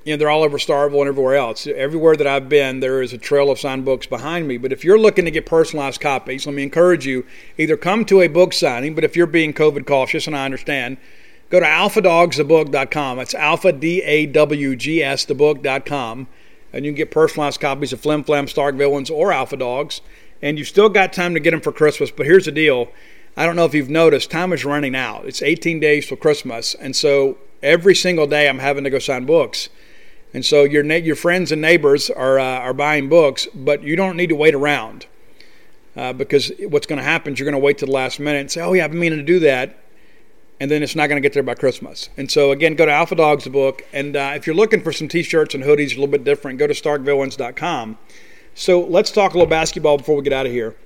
you 0.09 0.15
know, 0.15 0.19
they're 0.21 0.31
all 0.31 0.43
over 0.43 0.57
Starkville 0.57 1.01
and 1.01 1.09
everywhere 1.09 1.37
else. 1.37 1.67
Everywhere 1.67 2.17
that 2.17 2.27
I've 2.27 2.49
been, 2.49 2.81
there 2.81 3.03
is 3.03 3.13
a 3.13 3.19
trail 3.19 3.51
of 3.51 3.61
signed 3.61 3.85
books 3.85 4.07
behind 4.07 4.49
me. 4.49 4.57
But 4.57 4.73
if 4.73 4.83
you're 4.83 4.99
looking 4.99 5.27
to 5.27 5.31
get 5.31 5.45
personalized 5.45 6.01
copies, 6.01 6.47
let 6.47 6.55
me 6.55 6.63
encourage 6.63 7.05
you 7.05 7.27
either 7.59 7.77
come 7.77 8.07
to 8.07 8.23
a 8.23 8.29
book 8.29 8.55
signing, 8.55 8.95
but 8.95 9.05
if 9.05 9.17
you're 9.17 9.27
being 9.27 9.53
COVID 9.53 9.87
cautious, 9.87 10.27
and 10.27 10.35
I 10.35 10.47
understand, 10.47 10.97
go 11.51 11.61
to 11.61 11.67
alphadawgsthebook.com. 11.67 13.19
That's 13.19 13.35
alpha, 13.35 13.71
D 13.71 14.01
A 14.03 14.25
W 14.25 14.77
G 14.77 15.03
S, 15.03 15.27
thebook.com. 15.27 16.27
And 16.73 16.87
you 16.87 16.93
can 16.93 16.97
get 16.97 17.11
personalized 17.11 17.61
copies 17.61 17.93
of 17.93 18.01
Flim 18.01 18.25
Flam, 18.25 18.49
Stark 18.49 18.77
Villains, 18.77 19.11
or 19.11 19.31
Alpha 19.31 19.59
Dawgs. 19.59 20.01
And 20.41 20.57
you've 20.57 20.69
still 20.69 20.89
got 20.89 21.13
time 21.13 21.35
to 21.35 21.41
get 21.41 21.51
them 21.51 21.61
for 21.61 21.73
Christmas. 21.73 22.11
But 22.11 22.25
here's 22.25 22.47
the 22.47 22.53
deal 22.53 22.89
I 23.37 23.45
don't 23.45 23.57
know 23.57 23.67
if 23.67 23.75
you've 23.75 23.91
noticed, 23.91 24.31
time 24.31 24.55
is 24.55 24.65
running 24.65 24.97
out. 24.97 25.27
It's 25.27 25.43
18 25.43 25.81
days 25.81 26.09
for 26.09 26.17
Christmas. 26.17 26.75
And 26.75 26.97
so 26.97 27.37
every 27.63 27.95
single 27.95 28.27
day 28.27 28.49
I'm 28.49 28.61
having 28.61 28.85
to 28.85 28.91
go 28.91 28.99
sign 28.99 29.27
books. 29.27 29.69
And 30.35 30.45
so 30.45 30.65
your 30.65 30.85
your 30.85 31.17
friends 31.17 31.53
and 31.53 31.61
neighbors 31.63 32.11
are 32.11 32.39
uh, 32.39 32.45
are 32.61 32.75
buying 32.75 33.09
books, 33.09 33.47
but 33.55 33.83
you 33.83 33.97
don't 33.97 34.17
need 34.17 34.29
to 34.29 34.37
wait 34.37 34.55
around. 34.55 35.07
uh, 35.97 36.13
because 36.13 36.53
what's 36.69 36.87
going 36.87 36.99
to 36.99 37.03
happen 37.05 37.33
is 37.33 37.39
you're 37.41 37.51
going 37.51 37.61
to 37.61 37.65
wait 37.65 37.79
to 37.79 37.87
the 37.87 37.93
last 37.93 38.21
minute 38.21 38.41
and 38.41 38.51
say, 38.51 38.61
"Oh 38.61 38.73
yeah, 38.73 38.85
I've 38.85 38.91
been 38.93 39.01
meaning 39.01 39.19
to 39.19 39.25
do 39.25 39.41
that," 39.41 39.77
and 40.61 40.71
then 40.71 40.83
it's 40.83 40.95
not 40.95 41.09
going 41.09 41.21
to 41.21 41.27
get 41.27 41.33
there 41.33 41.43
by 41.43 41.55
Christmas. 41.55 42.09
And 42.17 42.31
so 42.31 42.53
again, 42.53 42.75
go 42.77 42.87
to 42.87 42.93
Alpha 42.93 43.17
Dawgs 43.17 43.49
book, 43.49 43.83
and 43.93 44.17
uh, 44.17 44.33
if 44.37 44.47
you're 44.47 44.55
looking 44.57 44.81
for 44.83 44.93
some 44.93 45.09
T-shirts 45.09 45.55
and 45.55 45.65
hoodies 45.65 45.89
a 45.93 45.95
little 45.95 46.07
bit 46.07 46.25
different, 46.25 46.59
go 46.59 46.67
to 46.67 46.75
StarkVillains.com. 46.75 47.99
So 48.55 48.81
let's 48.81 49.11
talk 49.11 49.33
a 49.33 49.39
little 49.39 49.49
basketball 49.51 49.99
before 49.99 50.17
we 50.17 50.23
get 50.23 50.33
out 50.33 50.47
of 50.47 50.53
here. 50.53 50.77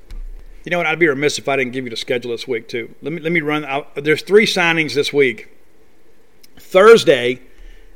You 0.65 0.71
know 0.71 0.79
what? 0.79 0.87
I'd 0.87 0.99
be 0.99 1.09
remiss 1.09 1.39
if 1.39 1.49
I 1.49 1.57
didn't 1.57 1.73
give 1.73 1.85
you 1.85 1.91
the 1.91 1.97
schedule 1.97 2.31
this 2.31 2.47
week 2.47 2.69
too. 2.69 2.95
Let 3.03 3.13
me 3.13 3.21
let 3.21 3.33
me 3.33 3.41
run. 3.41 3.65
Out. 3.65 3.95
There's 3.97 4.23
three 4.23 4.47
signings 4.47 4.95
this 4.95 5.13
week. 5.13 5.49
Thursday, 6.59 7.41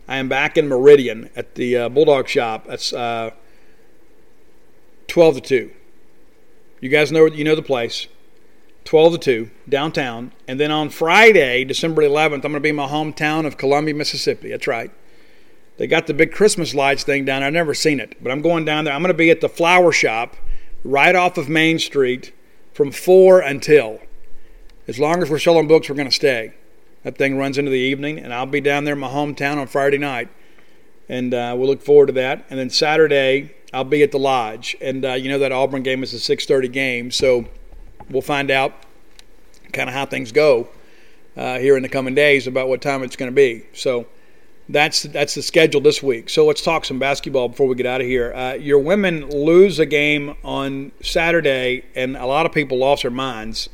I 0.08 0.18
am 0.18 0.28
back 0.28 0.56
in 0.56 0.68
Meridian 0.68 1.30
at 1.34 1.54
the 1.54 1.76
uh, 1.76 1.88
Bulldog 1.88 2.28
Shop. 2.28 2.66
That's 2.66 2.92
uh, 2.92 3.30
twelve 5.08 5.34
to 5.36 5.40
two. 5.40 5.72
You 6.80 6.88
guys 6.88 7.10
know 7.10 7.26
you 7.26 7.44
know 7.44 7.56
the 7.56 7.62
place. 7.62 8.08
12 8.86 9.14
to 9.14 9.18
2 9.18 9.50
downtown. 9.68 10.32
And 10.48 10.58
then 10.60 10.70
on 10.70 10.90
Friday, 10.90 11.64
December 11.64 12.02
11th, 12.02 12.34
I'm 12.34 12.40
going 12.40 12.54
to 12.54 12.60
be 12.60 12.68
in 12.68 12.76
my 12.76 12.86
hometown 12.86 13.44
of 13.44 13.56
Columbia, 13.56 13.94
Mississippi. 13.94 14.50
That's 14.50 14.68
right. 14.68 14.92
They 15.76 15.86
got 15.86 16.06
the 16.06 16.14
big 16.14 16.32
Christmas 16.32 16.74
lights 16.74 17.02
thing 17.02 17.24
down. 17.24 17.42
I've 17.42 17.52
never 17.52 17.74
seen 17.74 18.00
it, 18.00 18.16
but 18.22 18.32
I'm 18.32 18.40
going 18.40 18.64
down 18.64 18.84
there. 18.84 18.94
I'm 18.94 19.02
going 19.02 19.12
to 19.12 19.18
be 19.18 19.30
at 19.30 19.40
the 19.40 19.48
flower 19.48 19.92
shop 19.92 20.36
right 20.84 21.14
off 21.14 21.36
of 21.36 21.48
Main 21.48 21.78
Street 21.78 22.32
from 22.72 22.92
4 22.92 23.40
until. 23.40 24.00
As 24.88 24.98
long 24.98 25.20
as 25.20 25.28
we're 25.28 25.40
selling 25.40 25.66
books, 25.66 25.90
we're 25.90 25.96
going 25.96 26.08
to 26.08 26.14
stay. 26.14 26.54
That 27.06 27.16
thing 27.16 27.38
runs 27.38 27.56
into 27.56 27.70
the 27.70 27.78
evening, 27.78 28.18
and 28.18 28.34
I'll 28.34 28.46
be 28.46 28.60
down 28.60 28.82
there 28.82 28.94
in 28.94 28.98
my 28.98 29.06
hometown 29.08 29.58
on 29.58 29.68
Friday 29.68 29.96
night. 29.96 30.28
And 31.08 31.32
uh, 31.32 31.54
we'll 31.56 31.68
look 31.68 31.80
forward 31.80 32.06
to 32.06 32.12
that. 32.14 32.44
And 32.50 32.58
then 32.58 32.68
Saturday, 32.68 33.54
I'll 33.72 33.84
be 33.84 34.02
at 34.02 34.10
the 34.10 34.18
lodge. 34.18 34.74
And 34.80 35.04
uh, 35.04 35.12
you 35.12 35.28
know 35.28 35.38
that 35.38 35.52
Auburn 35.52 35.84
game 35.84 36.02
is 36.02 36.12
a 36.12 36.16
6:30 36.16 36.72
game, 36.72 37.10
so 37.12 37.44
we'll 38.10 38.22
find 38.22 38.50
out 38.50 38.74
kind 39.72 39.88
of 39.88 39.94
how 39.94 40.04
things 40.04 40.32
go 40.32 40.68
uh, 41.36 41.60
here 41.60 41.76
in 41.76 41.84
the 41.84 41.88
coming 41.88 42.16
days 42.16 42.48
about 42.48 42.68
what 42.68 42.82
time 42.82 43.04
it's 43.04 43.14
going 43.14 43.30
to 43.30 43.36
be. 43.36 43.66
So 43.72 44.08
that's 44.68 45.04
that's 45.04 45.36
the 45.36 45.42
schedule 45.42 45.80
this 45.80 46.02
week. 46.02 46.28
So 46.28 46.44
let's 46.44 46.60
talk 46.60 46.84
some 46.84 46.98
basketball 46.98 47.50
before 47.50 47.68
we 47.68 47.76
get 47.76 47.86
out 47.86 48.00
of 48.00 48.08
here. 48.08 48.34
Uh, 48.34 48.54
your 48.54 48.80
women 48.80 49.30
lose 49.30 49.78
a 49.78 49.86
game 49.86 50.34
on 50.42 50.90
Saturday, 51.04 51.84
and 51.94 52.16
a 52.16 52.26
lot 52.26 52.46
of 52.46 52.52
people 52.52 52.78
lost 52.78 53.02
their 53.02 53.12
minds. 53.12 53.68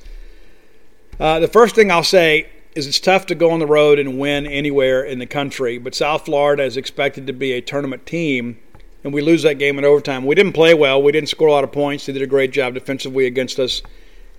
Uh, 1.18 1.39
the 1.39 1.49
first 1.49 1.74
thing 1.74 1.91
I'll 1.91 2.05
say 2.05 2.51
is 2.75 2.87
it's 2.87 3.01
tough 3.01 3.27
to 3.27 3.35
go 3.35 3.51
on 3.51 3.59
the 3.59 3.66
road 3.66 3.99
and 3.99 4.18
win 4.18 4.47
anywhere 4.47 5.03
in 5.03 5.18
the 5.18 5.27
country, 5.27 5.79
but 5.79 5.95
South 5.95 6.25
Florida 6.25 6.62
is 6.62 6.77
expected 6.77 7.27
to 7.27 7.33
be 7.33 7.53
a 7.53 7.61
tournament 7.61 8.07
team, 8.07 8.59
and 9.05 9.12
we 9.12 9.20
lose 9.20 9.43
that 9.43 9.59
game 9.59 9.79
in 9.79 9.85
overtime. 9.85 10.25
We 10.25 10.35
didn't 10.35 10.55
play 10.55 10.73
well. 10.73 11.03
We 11.03 11.12
didn't 11.12 11.29
score 11.29 11.49
a 11.49 11.53
lot 11.53 11.64
of 11.64 11.73
points. 11.73 12.07
They 12.07 12.12
did 12.12 12.23
a 12.23 12.27
great 12.27 12.53
job 12.53 12.75
defensively 12.75 13.27
against 13.27 13.59
us. 13.59 13.83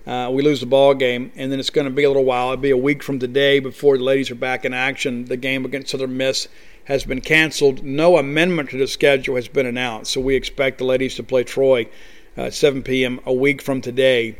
Uh, 0.06 0.30
we 0.32 0.42
lose 0.42 0.60
the 0.60 0.66
ball 0.66 0.94
game, 0.94 1.30
and 1.36 1.50
then 1.50 1.60
it's 1.60 1.70
going 1.70 1.86
to 1.86 1.92
be 1.92 2.04
a 2.04 2.08
little 2.08 2.24
while. 2.24 2.52
It'll 2.52 2.60
be 2.60 2.70
a 2.70 2.76
week 2.76 3.02
from 3.02 3.18
today 3.18 3.60
before 3.60 3.96
the 3.96 4.04
ladies 4.04 4.30
are 4.30 4.36
back 4.36 4.64
in 4.64 4.74
action. 4.74 5.26
The 5.26 5.36
game 5.36 5.64
against 5.64 5.90
Southern 5.90 6.16
Miss 6.16 6.48
has 6.84 7.04
been 7.04 7.20
canceled. 7.20 7.84
No 7.84 8.18
amendment 8.18 8.70
to 8.70 8.78
the 8.78 8.86
schedule 8.86 9.36
has 9.36 9.48
been 9.48 9.64
announced, 9.64 10.12
so 10.12 10.20
we 10.20 10.34
expect 10.34 10.78
the 10.78 10.84
ladies 10.84 11.14
to 11.14 11.22
play 11.22 11.44
Troy 11.44 11.88
uh, 12.36 12.50
7 12.50 12.82
p.m. 12.82 13.20
a 13.24 13.32
week 13.32 13.62
from 13.62 13.80
today. 13.80 14.36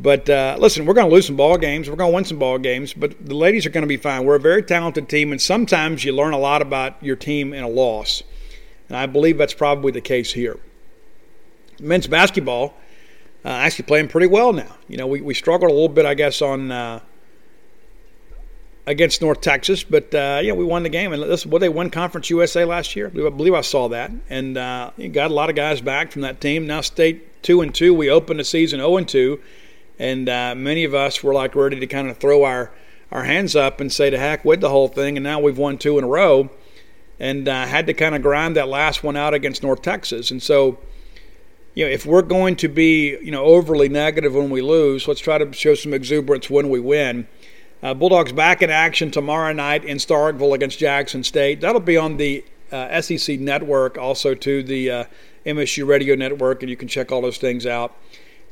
But 0.00 0.30
uh, 0.30 0.56
listen, 0.60 0.86
we're 0.86 0.94
going 0.94 1.08
to 1.08 1.14
lose 1.14 1.26
some 1.26 1.34
ball 1.34 1.58
games. 1.58 1.90
We're 1.90 1.96
going 1.96 2.12
to 2.12 2.14
win 2.14 2.24
some 2.24 2.38
ball 2.38 2.56
games, 2.58 2.94
but 2.94 3.26
the 3.26 3.34
ladies 3.34 3.66
are 3.66 3.70
going 3.70 3.82
to 3.82 3.88
be 3.88 3.96
fine. 3.96 4.24
We're 4.24 4.36
a 4.36 4.40
very 4.40 4.62
talented 4.62 5.08
team, 5.08 5.32
and 5.32 5.42
sometimes 5.42 6.04
you 6.04 6.12
learn 6.12 6.32
a 6.32 6.38
lot 6.38 6.62
about 6.62 7.02
your 7.02 7.16
team 7.16 7.52
in 7.52 7.64
a 7.64 7.68
loss. 7.68 8.22
And 8.88 8.96
I 8.96 9.06
believe 9.06 9.38
that's 9.38 9.54
probably 9.54 9.90
the 9.90 10.00
case 10.00 10.32
here. 10.32 10.58
Men's 11.80 12.06
basketball 12.06 12.74
uh, 13.44 13.48
actually 13.48 13.86
playing 13.86 14.06
pretty 14.06 14.28
well 14.28 14.52
now. 14.52 14.76
You 14.86 14.98
know, 14.98 15.08
we, 15.08 15.20
we 15.20 15.34
struggled 15.34 15.70
a 15.70 15.74
little 15.74 15.88
bit, 15.88 16.06
I 16.06 16.14
guess, 16.14 16.42
on 16.42 16.70
uh, 16.70 17.00
against 18.86 19.20
North 19.20 19.40
Texas, 19.40 19.82
but 19.82 20.14
uh, 20.14 20.40
yeah, 20.42 20.52
we 20.52 20.64
won 20.64 20.84
the 20.84 20.88
game. 20.88 21.12
And 21.12 21.22
this, 21.24 21.44
what 21.44 21.58
they 21.58 21.68
won 21.68 21.90
Conference 21.90 22.30
USA 22.30 22.64
last 22.64 22.94
year. 22.94 23.08
I 23.08 23.30
believe, 23.30 23.54
I, 23.54 23.62
saw 23.62 23.88
that, 23.88 24.12
and 24.30 24.56
uh, 24.56 24.92
got 25.12 25.30
a 25.30 25.34
lot 25.34 25.50
of 25.50 25.56
guys 25.56 25.80
back 25.80 26.12
from 26.12 26.22
that 26.22 26.40
team. 26.40 26.68
Now 26.68 26.82
state 26.82 27.42
two 27.42 27.62
and 27.62 27.74
two. 27.74 27.92
We 27.94 28.10
opened 28.10 28.38
the 28.38 28.44
season 28.44 28.78
zero 28.78 28.96
and 28.96 29.08
two, 29.08 29.40
and 29.98 30.28
uh, 30.28 30.54
many 30.56 30.84
of 30.84 30.94
us 30.94 31.22
were 31.22 31.34
like 31.34 31.54
ready 31.54 31.80
to 31.80 31.86
kind 31.86 32.08
of 32.08 32.18
throw 32.18 32.44
our 32.44 32.70
our 33.10 33.24
hands 33.24 33.56
up 33.56 33.80
and 33.80 33.90
say 33.90 34.10
to 34.10 34.18
heck 34.18 34.44
with 34.44 34.60
the 34.60 34.68
whole 34.68 34.88
thing. 34.88 35.16
And 35.16 35.24
now 35.24 35.40
we've 35.40 35.56
won 35.56 35.78
two 35.78 35.96
in 35.98 36.04
a 36.04 36.08
row, 36.08 36.50
and 37.18 37.48
uh, 37.48 37.66
had 37.66 37.86
to 37.86 37.94
kind 37.94 38.14
of 38.14 38.22
grind 38.22 38.56
that 38.56 38.68
last 38.68 39.02
one 39.02 39.16
out 39.16 39.34
against 39.34 39.62
North 39.62 39.82
Texas, 39.82 40.30
and 40.30 40.42
so 40.42 40.78
you 41.78 41.84
know, 41.84 41.90
if 41.92 42.04
we're 42.04 42.22
going 42.22 42.56
to 42.56 42.66
be, 42.66 43.10
you 43.22 43.30
know, 43.30 43.44
overly 43.44 43.88
negative 43.88 44.34
when 44.34 44.50
we 44.50 44.60
lose, 44.60 45.06
let's 45.06 45.20
try 45.20 45.38
to 45.38 45.52
show 45.52 45.76
some 45.76 45.94
exuberance 45.94 46.50
when 46.50 46.70
we 46.70 46.80
win. 46.80 47.28
Uh, 47.80 47.94
Bulldogs 47.94 48.32
back 48.32 48.62
in 48.62 48.70
action 48.70 49.12
tomorrow 49.12 49.52
night 49.52 49.84
in 49.84 49.98
Starkville 49.98 50.54
against 50.54 50.80
Jackson 50.80 51.22
State. 51.22 51.60
That'll 51.60 51.80
be 51.80 51.96
on 51.96 52.16
the 52.16 52.44
uh, 52.72 53.00
SEC 53.00 53.38
network, 53.38 53.96
also 53.96 54.34
to 54.34 54.64
the 54.64 54.90
uh, 54.90 55.04
MSU 55.46 55.86
Radio 55.86 56.16
Network, 56.16 56.64
and 56.64 56.68
you 56.70 56.76
can 56.76 56.88
check 56.88 57.12
all 57.12 57.20
those 57.20 57.38
things 57.38 57.64
out. 57.64 57.94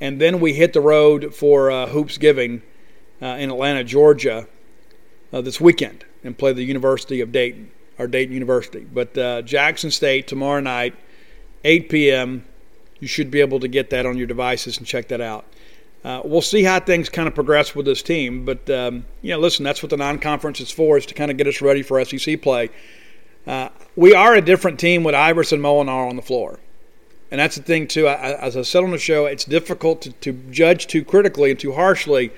And 0.01 0.21
then 0.21 0.41
we 0.41 0.53
hit 0.53 0.73
the 0.73 0.81
road 0.81 1.35
for 1.35 1.71
uh, 1.71 1.87
Hoops 1.87 2.19
Giving 2.19 2.63
uh, 3.23 3.27
in 3.27 3.51
Atlanta, 3.51 3.83
Georgia, 3.83 4.47
uh, 5.33 5.41
this 5.41 5.61
weekend, 5.61 6.05
and 6.23 6.37
play 6.37 6.53
the 6.53 6.65
University 6.65 7.21
of 7.21 7.33
Dayton, 7.33 7.71
or 7.99 8.07
Dayton 8.07 8.35
University. 8.35 8.81
But 8.81 9.15
Jackson 9.47 9.91
State 9.91 10.29
tomorrow 10.29 10.61
night, 10.61 10.95
8 11.65 11.89
p.m 11.89 12.45
you 13.01 13.09
should 13.09 13.31
be 13.31 13.41
able 13.41 13.61
to 13.61 13.69
get 13.69 13.91
that 13.91 14.07
on 14.07 14.17
your 14.17 14.27
devices 14.27 14.79
and 14.79 14.87
check 14.87 15.09
that 15.09 15.21
out. 15.21 15.45
Uh, 16.05 16.23
we'll 16.25 16.43
see 16.43 16.63
how 16.63 16.79
things 16.79 17.09
kind 17.09 17.27
of 17.27 17.35
progress 17.35 17.75
with 17.75 17.85
this 17.85 18.03
team, 18.03 18.45
but 18.45 18.69
um, 18.71 19.05
you 19.23 19.31
know, 19.31 19.39
listen, 19.39 19.65
that's 19.65 19.83
what 19.83 19.91
the 19.91 19.97
non-conference 19.97 20.61
is 20.61 20.71
for, 20.71 20.97
is 20.97 21.07
to 21.07 21.15
kind 21.15 21.31
of 21.31 21.37
get 21.37 21.47
us 21.47 21.61
ready 21.61 21.83
for 21.83 22.03
SEC 22.05 22.41
play. 22.43 22.71
Uh, 23.47 23.69
we 23.97 24.15
are 24.15 24.35
a 24.35 24.41
different 24.41 24.79
team 24.79 25.03
with 25.03 25.15
Iverson 25.15 25.61
Molinar 25.61 26.09
on 26.09 26.17
the 26.17 26.23
floor, 26.23 26.61
and 27.31 27.41
that's 27.41 27.57
the 27.57 27.63
thing 27.63 27.87
too. 27.89 28.07
I, 28.07 28.33
as 28.35 28.57
I 28.57 28.63
said 28.63 28.85
on 28.85 28.91
the 28.91 28.99
show, 28.99 29.27
it's 29.27 29.45
difficult 29.45 30.03
to, 30.03 30.13
to 30.13 30.33
judge 30.51 30.87
too 30.87 31.05
critically 31.05 31.51
and 31.51 31.59
too 31.59 31.73
harshly 31.73 32.33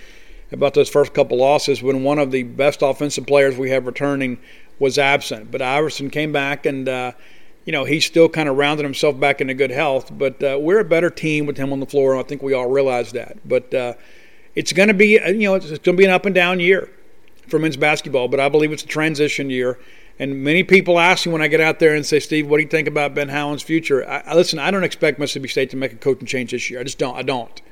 about 0.51 0.75
those 0.75 0.89
first 0.89 1.13
couple 1.13 1.39
losses 1.39 1.83
when 1.83 2.05
one 2.05 2.19
of 2.19 2.31
the 2.31 2.43
best 2.43 2.81
offensive 2.83 3.27
players 3.27 3.57
we 3.57 3.71
have 3.71 3.87
returning 3.87 4.39
was 4.79 4.99
absent. 4.99 5.51
But 5.51 5.63
Iverson 5.63 6.11
came 6.11 6.33
back 6.33 6.67
and. 6.67 6.89
Uh, 6.89 7.13
you 7.69 7.73
know, 7.73 7.85
he's 7.85 8.07
still 8.07 8.31
kind 8.31 8.49
of 8.49 8.57
rounding 8.57 8.85
himself 8.85 9.21
back 9.21 9.43
into 9.43 9.53
good 9.53 9.71
health. 9.71 10.11
But 10.11 10.43
uh, 10.43 10.57
we're 10.59 10.79
a 10.79 10.85
better 10.87 11.11
team 11.11 11.45
with 11.45 11.59
him 11.59 11.71
on 11.71 11.81
the 11.81 11.87
floor, 11.87 12.13
and 12.13 12.25
I 12.25 12.27
think 12.27 12.41
we 12.41 12.55
all 12.55 12.71
realize 12.71 13.13
that. 13.13 13.47
But 13.47 13.75
uh, 13.75 13.93
it's 14.55 14.73
going 14.73 14.89
to 14.89 14.95
be, 14.95 15.21
uh, 15.21 15.29
you 15.29 15.51
know, 15.51 15.55
it's 15.55 15.69
going 15.69 15.81
to 15.83 15.93
be 15.93 16.07
an 16.07 16.11
up 16.11 16.25
and 16.25 16.35
down 16.35 16.61
year 16.61 16.89
for 17.47 17.59
men's 17.59 17.77
basketball. 17.77 18.27
But 18.27 18.41
I 18.41 18.49
believe 18.49 18.73
it's 18.73 18.85
a 18.85 18.87
transition 18.87 19.51
year. 19.51 19.79
And 20.19 20.43
many 20.43 20.65
people 20.65 20.99
ask 20.99 21.27
me 21.27 21.33
when 21.33 21.43
I 21.43 21.49
get 21.49 21.61
out 21.61 21.79
there 21.79 21.95
and 21.95 22.05
say, 22.05 22.19
Steve, 22.19 22.49
what 22.49 22.57
do 22.57 22.65
you 22.65 22.69
think 22.69 22.89
about 22.89 23.15
Ben 23.15 23.29
Howland's 23.29 23.63
future? 23.63 24.09
I, 24.09 24.23
I, 24.27 24.35
listen, 24.35 24.59
I 24.59 24.71
don't 24.71 24.83
expect 24.83 25.19
Mississippi 25.19 25.49
State 25.49 25.71
to 25.71 25.77
make 25.77 25.93
a 25.93 25.97
coaching 25.97 26.27
change 26.27 26.51
this 26.51 26.69
year. 26.71 26.81
I 26.81 26.83
just 26.83 26.99
don't. 26.99 27.17
I 27.17 27.23
don't. 27.23 27.63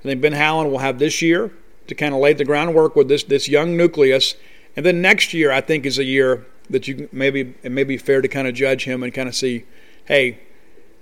I 0.00 0.02
think 0.08 0.20
Ben 0.20 0.32
Howland 0.32 0.70
will 0.70 0.78
have 0.78 0.98
this 0.98 1.20
year 1.20 1.50
to 1.86 1.94
kind 1.94 2.14
of 2.14 2.20
lay 2.20 2.32
the 2.32 2.44
groundwork 2.44 2.96
with 2.96 3.08
this 3.08 3.24
this 3.24 3.48
young 3.48 3.76
nucleus, 3.76 4.34
and 4.76 4.84
then 4.84 5.02
next 5.02 5.32
year 5.34 5.50
I 5.50 5.60
think 5.60 5.86
is 5.86 5.98
a 5.98 6.04
year 6.04 6.46
that 6.70 6.88
you 6.88 7.08
maybe 7.12 7.54
it 7.62 7.72
may 7.72 7.84
be 7.84 7.96
fair 7.96 8.22
to 8.22 8.28
kind 8.28 8.48
of 8.48 8.54
judge 8.54 8.84
him 8.84 9.02
and 9.02 9.12
kind 9.12 9.28
of 9.28 9.34
see, 9.34 9.64
hey, 10.06 10.40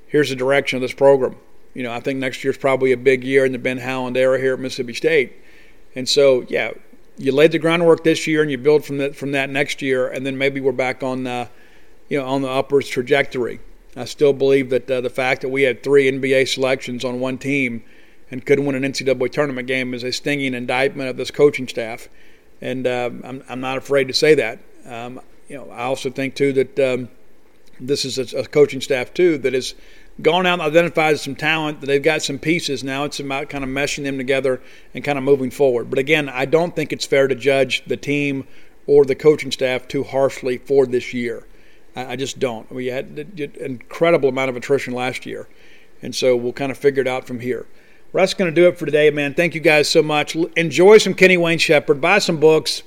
here's 0.08 0.30
the 0.30 0.36
direction 0.36 0.76
of 0.76 0.82
this 0.82 0.92
program. 0.92 1.36
You 1.74 1.82
know, 1.82 1.92
I 1.92 2.00
think 2.00 2.18
next 2.18 2.44
year's 2.44 2.58
probably 2.58 2.92
a 2.92 2.96
big 2.96 3.24
year 3.24 3.44
in 3.44 3.52
the 3.52 3.58
Ben 3.58 3.78
Howland 3.78 4.16
era 4.16 4.38
here 4.38 4.54
at 4.54 4.60
Mississippi 4.60 4.94
State, 4.94 5.32
and 5.94 6.08
so 6.08 6.44
yeah, 6.48 6.72
you 7.18 7.32
laid 7.32 7.52
the 7.52 7.58
groundwork 7.58 8.04
this 8.04 8.26
year 8.26 8.42
and 8.42 8.50
you 8.50 8.58
build 8.58 8.84
from 8.84 8.98
that 8.98 9.14
from 9.14 9.32
that 9.32 9.50
next 9.50 9.82
year, 9.82 10.08
and 10.08 10.24
then 10.24 10.38
maybe 10.38 10.60
we're 10.60 10.72
back 10.72 11.02
on 11.02 11.24
the, 11.24 11.48
you 12.08 12.18
know, 12.18 12.26
on 12.26 12.42
the 12.42 12.48
upwards 12.48 12.88
trajectory. 12.88 13.60
I 13.96 14.06
still 14.06 14.32
believe 14.32 14.70
that 14.70 14.90
uh, 14.90 15.00
the 15.02 15.10
fact 15.10 15.42
that 15.42 15.50
we 15.50 15.62
had 15.62 15.82
three 15.82 16.10
NBA 16.10 16.48
selections 16.48 17.04
on 17.04 17.20
one 17.20 17.36
team 17.36 17.84
and 18.30 18.44
couldn't 18.44 18.64
win 18.64 18.74
an 18.74 18.90
NCAA 18.90 19.30
tournament 19.30 19.68
game 19.68 19.92
is 19.92 20.02
a 20.02 20.12
stinging 20.12 20.54
indictment 20.54 21.10
of 21.10 21.18
this 21.18 21.30
coaching 21.30 21.68
staff, 21.68 22.08
and 22.60 22.86
uh, 22.86 23.10
I'm, 23.22 23.44
I'm 23.48 23.60
not 23.60 23.76
afraid 23.76 24.08
to 24.08 24.14
say 24.14 24.34
that. 24.34 24.60
Um, 24.86 25.20
you 25.48 25.56
know, 25.56 25.70
I 25.70 25.82
also 25.82 26.10
think 26.10 26.34
too 26.34 26.52
that 26.54 26.78
um, 26.80 27.08
this 27.78 28.04
is 28.04 28.18
a, 28.18 28.38
a, 28.38 28.46
coaching 28.46 28.80
staff 28.80 29.12
too 29.12 29.36
that 29.38 29.52
has 29.52 29.74
gone 30.20 30.46
out 30.46 30.60
and 30.60 30.62
identified 30.62 31.18
some 31.18 31.34
talent. 31.34 31.80
That 31.80 31.86
they've 31.86 32.02
got 32.02 32.22
some 32.22 32.38
pieces 32.38 32.84
now. 32.84 33.04
It's 33.04 33.20
about 33.20 33.48
kind 33.48 33.64
of 33.64 33.70
meshing 33.70 34.04
them 34.04 34.18
together 34.18 34.60
and 34.94 35.02
kind 35.02 35.18
of 35.18 35.24
moving 35.24 35.50
forward. 35.50 35.90
But 35.90 35.98
again, 35.98 36.28
I 36.28 36.44
don't 36.44 36.76
think 36.76 36.92
it's 36.92 37.06
fair 37.06 37.28
to 37.28 37.34
judge 37.34 37.84
the 37.86 37.96
team 37.96 38.46
or 38.86 39.04
the 39.04 39.14
coaching 39.14 39.52
staff 39.52 39.88
too 39.88 40.02
harshly 40.04 40.58
for 40.58 40.86
this 40.86 41.14
year. 41.14 41.46
I, 41.96 42.12
I 42.12 42.16
just 42.16 42.38
don't. 42.38 42.70
We 42.70 42.86
had 42.86 43.06
an 43.18 43.52
incredible 43.60 44.28
amount 44.28 44.50
of 44.50 44.56
attrition 44.56 44.92
last 44.94 45.24
year, 45.24 45.48
and 46.02 46.14
so 46.14 46.36
we'll 46.36 46.52
kind 46.52 46.72
of 46.72 46.78
figure 46.78 47.00
it 47.00 47.08
out 47.08 47.26
from 47.26 47.40
here. 47.40 47.66
Well, 48.12 48.22
that's 48.22 48.34
going 48.34 48.54
to 48.54 48.60
do 48.60 48.68
it 48.68 48.78
for 48.78 48.84
today, 48.84 49.10
man. 49.10 49.32
Thank 49.32 49.54
you 49.54 49.60
guys 49.60 49.88
so 49.88 50.02
much. 50.02 50.36
Enjoy 50.36 50.98
some 50.98 51.14
Kenny 51.14 51.38
Wayne 51.38 51.58
Shepherd. 51.58 52.00
Buy 52.00 52.18
some 52.18 52.38
books 52.38 52.82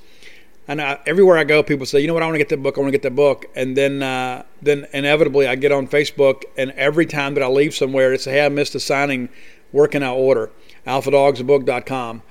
and 0.68 0.82
I, 0.82 0.98
everywhere 1.06 1.38
I 1.38 1.44
go, 1.44 1.62
people 1.62 1.86
say, 1.86 2.00
you 2.00 2.08
know 2.08 2.14
what, 2.14 2.22
I 2.22 2.26
want 2.26 2.34
to 2.34 2.38
get 2.38 2.48
that 2.48 2.62
book. 2.62 2.76
I 2.76 2.80
want 2.80 2.88
to 2.88 2.98
get 2.98 3.02
that 3.02 3.14
book. 3.14 3.46
And 3.54 3.76
then, 3.76 4.02
uh, 4.02 4.42
then 4.60 4.86
inevitably, 4.92 5.46
I 5.46 5.54
get 5.54 5.70
on 5.70 5.86
Facebook, 5.86 6.42
and 6.56 6.72
every 6.72 7.06
time 7.06 7.34
that 7.34 7.42
I 7.42 7.46
leave 7.46 7.74
somewhere, 7.74 8.12
it's 8.12 8.24
hey, 8.24 8.44
I 8.44 8.48
missed 8.48 8.74
a 8.74 8.80
signing 8.80 9.28
working 9.72 10.02
out 10.02 10.16
order. 10.16 10.50
AlphaDawgsBook.com. 10.86 12.22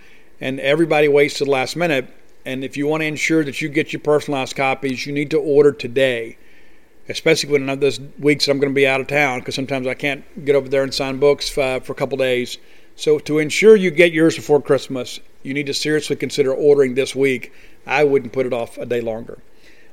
And 0.42 0.60
everybody 0.60 1.08
waits 1.08 1.38
to 1.38 1.46
the 1.46 1.52
last 1.52 1.76
minute. 1.76 2.08
And 2.46 2.64
if 2.64 2.76
you 2.78 2.88
want 2.88 3.02
to 3.02 3.08
ensure 3.08 3.44
that 3.44 3.62
you 3.62 3.70
get 3.70 3.94
your 3.94 4.02
personalized 4.02 4.56
copies, 4.56 5.06
you 5.06 5.14
need 5.14 5.32
to 5.32 5.40
order 5.40 5.72
today. 5.72 6.38
Especially 7.08 7.52
when 7.52 7.80
there's 7.80 8.00
weeks 8.20 8.46
that 8.46 8.52
I'm 8.52 8.60
going 8.60 8.72
to 8.72 8.76
be 8.76 8.88
out 8.88 9.00
of 9.00 9.08
town 9.08 9.40
because 9.40 9.56
sometimes 9.56 9.88
I 9.88 9.94
can't 9.94 10.24
get 10.44 10.56
over 10.56 10.68
there 10.68 10.84
and 10.84 10.94
sign 10.94 11.20
books 11.20 11.56
uh, 11.58 11.80
for 11.80 11.94
a 11.94 11.96
couple 11.96 12.18
days. 12.18 12.58
So 12.96 13.20
to 13.20 13.40
ensure 13.40 13.76
you 13.76 13.92
get 13.92 14.12
yours 14.12 14.36
before 14.36 14.62
Christmas, 14.62 15.20
you 15.44 15.54
need 15.54 15.68
to 15.68 15.74
seriously 15.74 16.16
consider 16.16 16.54
ordering 16.54 16.96
this 16.96 17.16
week. 17.16 17.54
I 17.86 18.04
wouldn't 18.04 18.34
put 18.34 18.46
it 18.46 18.54
off 18.54 18.78
a 18.78 18.86
day 18.86 19.02
longer. 19.02 19.40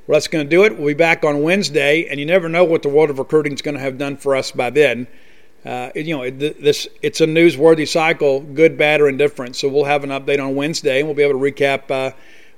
Well, 0.07 0.17
that's 0.17 0.29
going 0.29 0.45
to 0.45 0.51
do 0.51 0.65
it. 0.65 0.77
We'll 0.77 0.89
be 0.89 0.95
back 0.95 1.25
on 1.25 1.43
Wednesday, 1.43 2.09
and 2.09 2.19
you 2.19 2.27
never 2.27 2.49
know 2.49 2.65
what 2.65 2.83
the 2.83 2.89
world 2.89 3.11
of 3.11 3.19
recruiting 3.19 3.53
is 3.53 3.63
going 3.63 3.77
to 3.77 3.81
have 3.81 3.99
done 3.99 4.17
for 4.17 4.35
us 4.35 4.51
by 4.51 4.71
then. 4.71 5.07
Uh, 5.65 5.91
you 5.95 6.17
know, 6.17 6.29
this 6.29 6.89
it's 7.03 7.21
a 7.21 7.27
newsworthy 7.27 7.87
cycle, 7.87 8.41
good, 8.41 8.77
bad, 8.77 9.01
or 9.01 9.09
indifferent. 9.09 9.55
So 9.55 9.69
we'll 9.69 9.85
have 9.85 10.03
an 10.03 10.11
update 10.11 10.43
on 10.43 10.57
Wednesday, 10.57 10.99
and 10.99 11.07
we'll 11.07 11.15
be 11.15 11.23
able 11.23 11.39
to 11.39 11.53
recap 11.53 11.89
uh, 11.91 12.15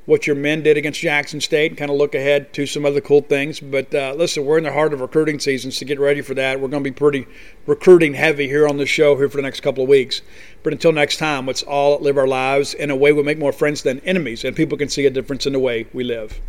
what 0.07 0.27
your 0.27 0.37
men 0.37 0.63
did 0.63 0.77
against 0.77 1.01
Jackson 1.01 1.41
State 1.41 1.71
and 1.71 1.79
kind 1.79 1.91
of 1.91 1.97
look 1.97 2.15
ahead 2.15 2.53
to 2.53 2.67
some 2.67 2.85
other 2.85 3.01
cool 3.01 3.23
things. 3.23 3.61
But 3.61 3.95
uh, 3.95 4.15
listen, 4.17 4.45
we're 4.45 4.59
in 4.59 4.65
the 4.65 4.73
heart 4.73 4.93
of 4.93 5.01
recruiting 5.01 5.39
season, 5.39 5.71
so 5.71 5.87
get 5.87 5.99
ready 5.99 6.21
for 6.21 6.35
that. 6.35 6.61
We're 6.61 6.69
going 6.69 6.85
to 6.85 6.91
be 6.91 6.95
pretty 6.95 7.27
recruiting 7.67 8.15
heavy 8.15 8.47
here 8.47 8.69
on 8.69 8.77
the 8.77 8.87
show 8.87 9.17
here 9.17 9.29
for 9.29 9.37
the 9.37 9.43
next 9.43 9.61
couple 9.61 9.83
of 9.83 9.89
weeks. 9.89 10.21
But 10.63 10.73
until 10.73 10.93
next 10.93 11.17
time, 11.17 11.47
let's 11.47 11.63
all 11.63 11.99
live 12.01 12.19
our 12.19 12.27
lives 12.27 12.75
in 12.75 12.91
a 12.91 12.97
way 12.97 13.13
we 13.13 13.23
make 13.23 13.39
more 13.39 13.53
friends 13.53 13.83
than 13.83 14.01
enemies, 14.01 14.45
and 14.45 14.55
people 14.55 14.77
can 14.77 14.89
see 14.89 15.07
a 15.07 15.11
difference 15.11 15.47
in 15.47 15.53
the 15.53 15.59
way 15.59 15.87
we 15.93 16.05
live. 16.05 16.41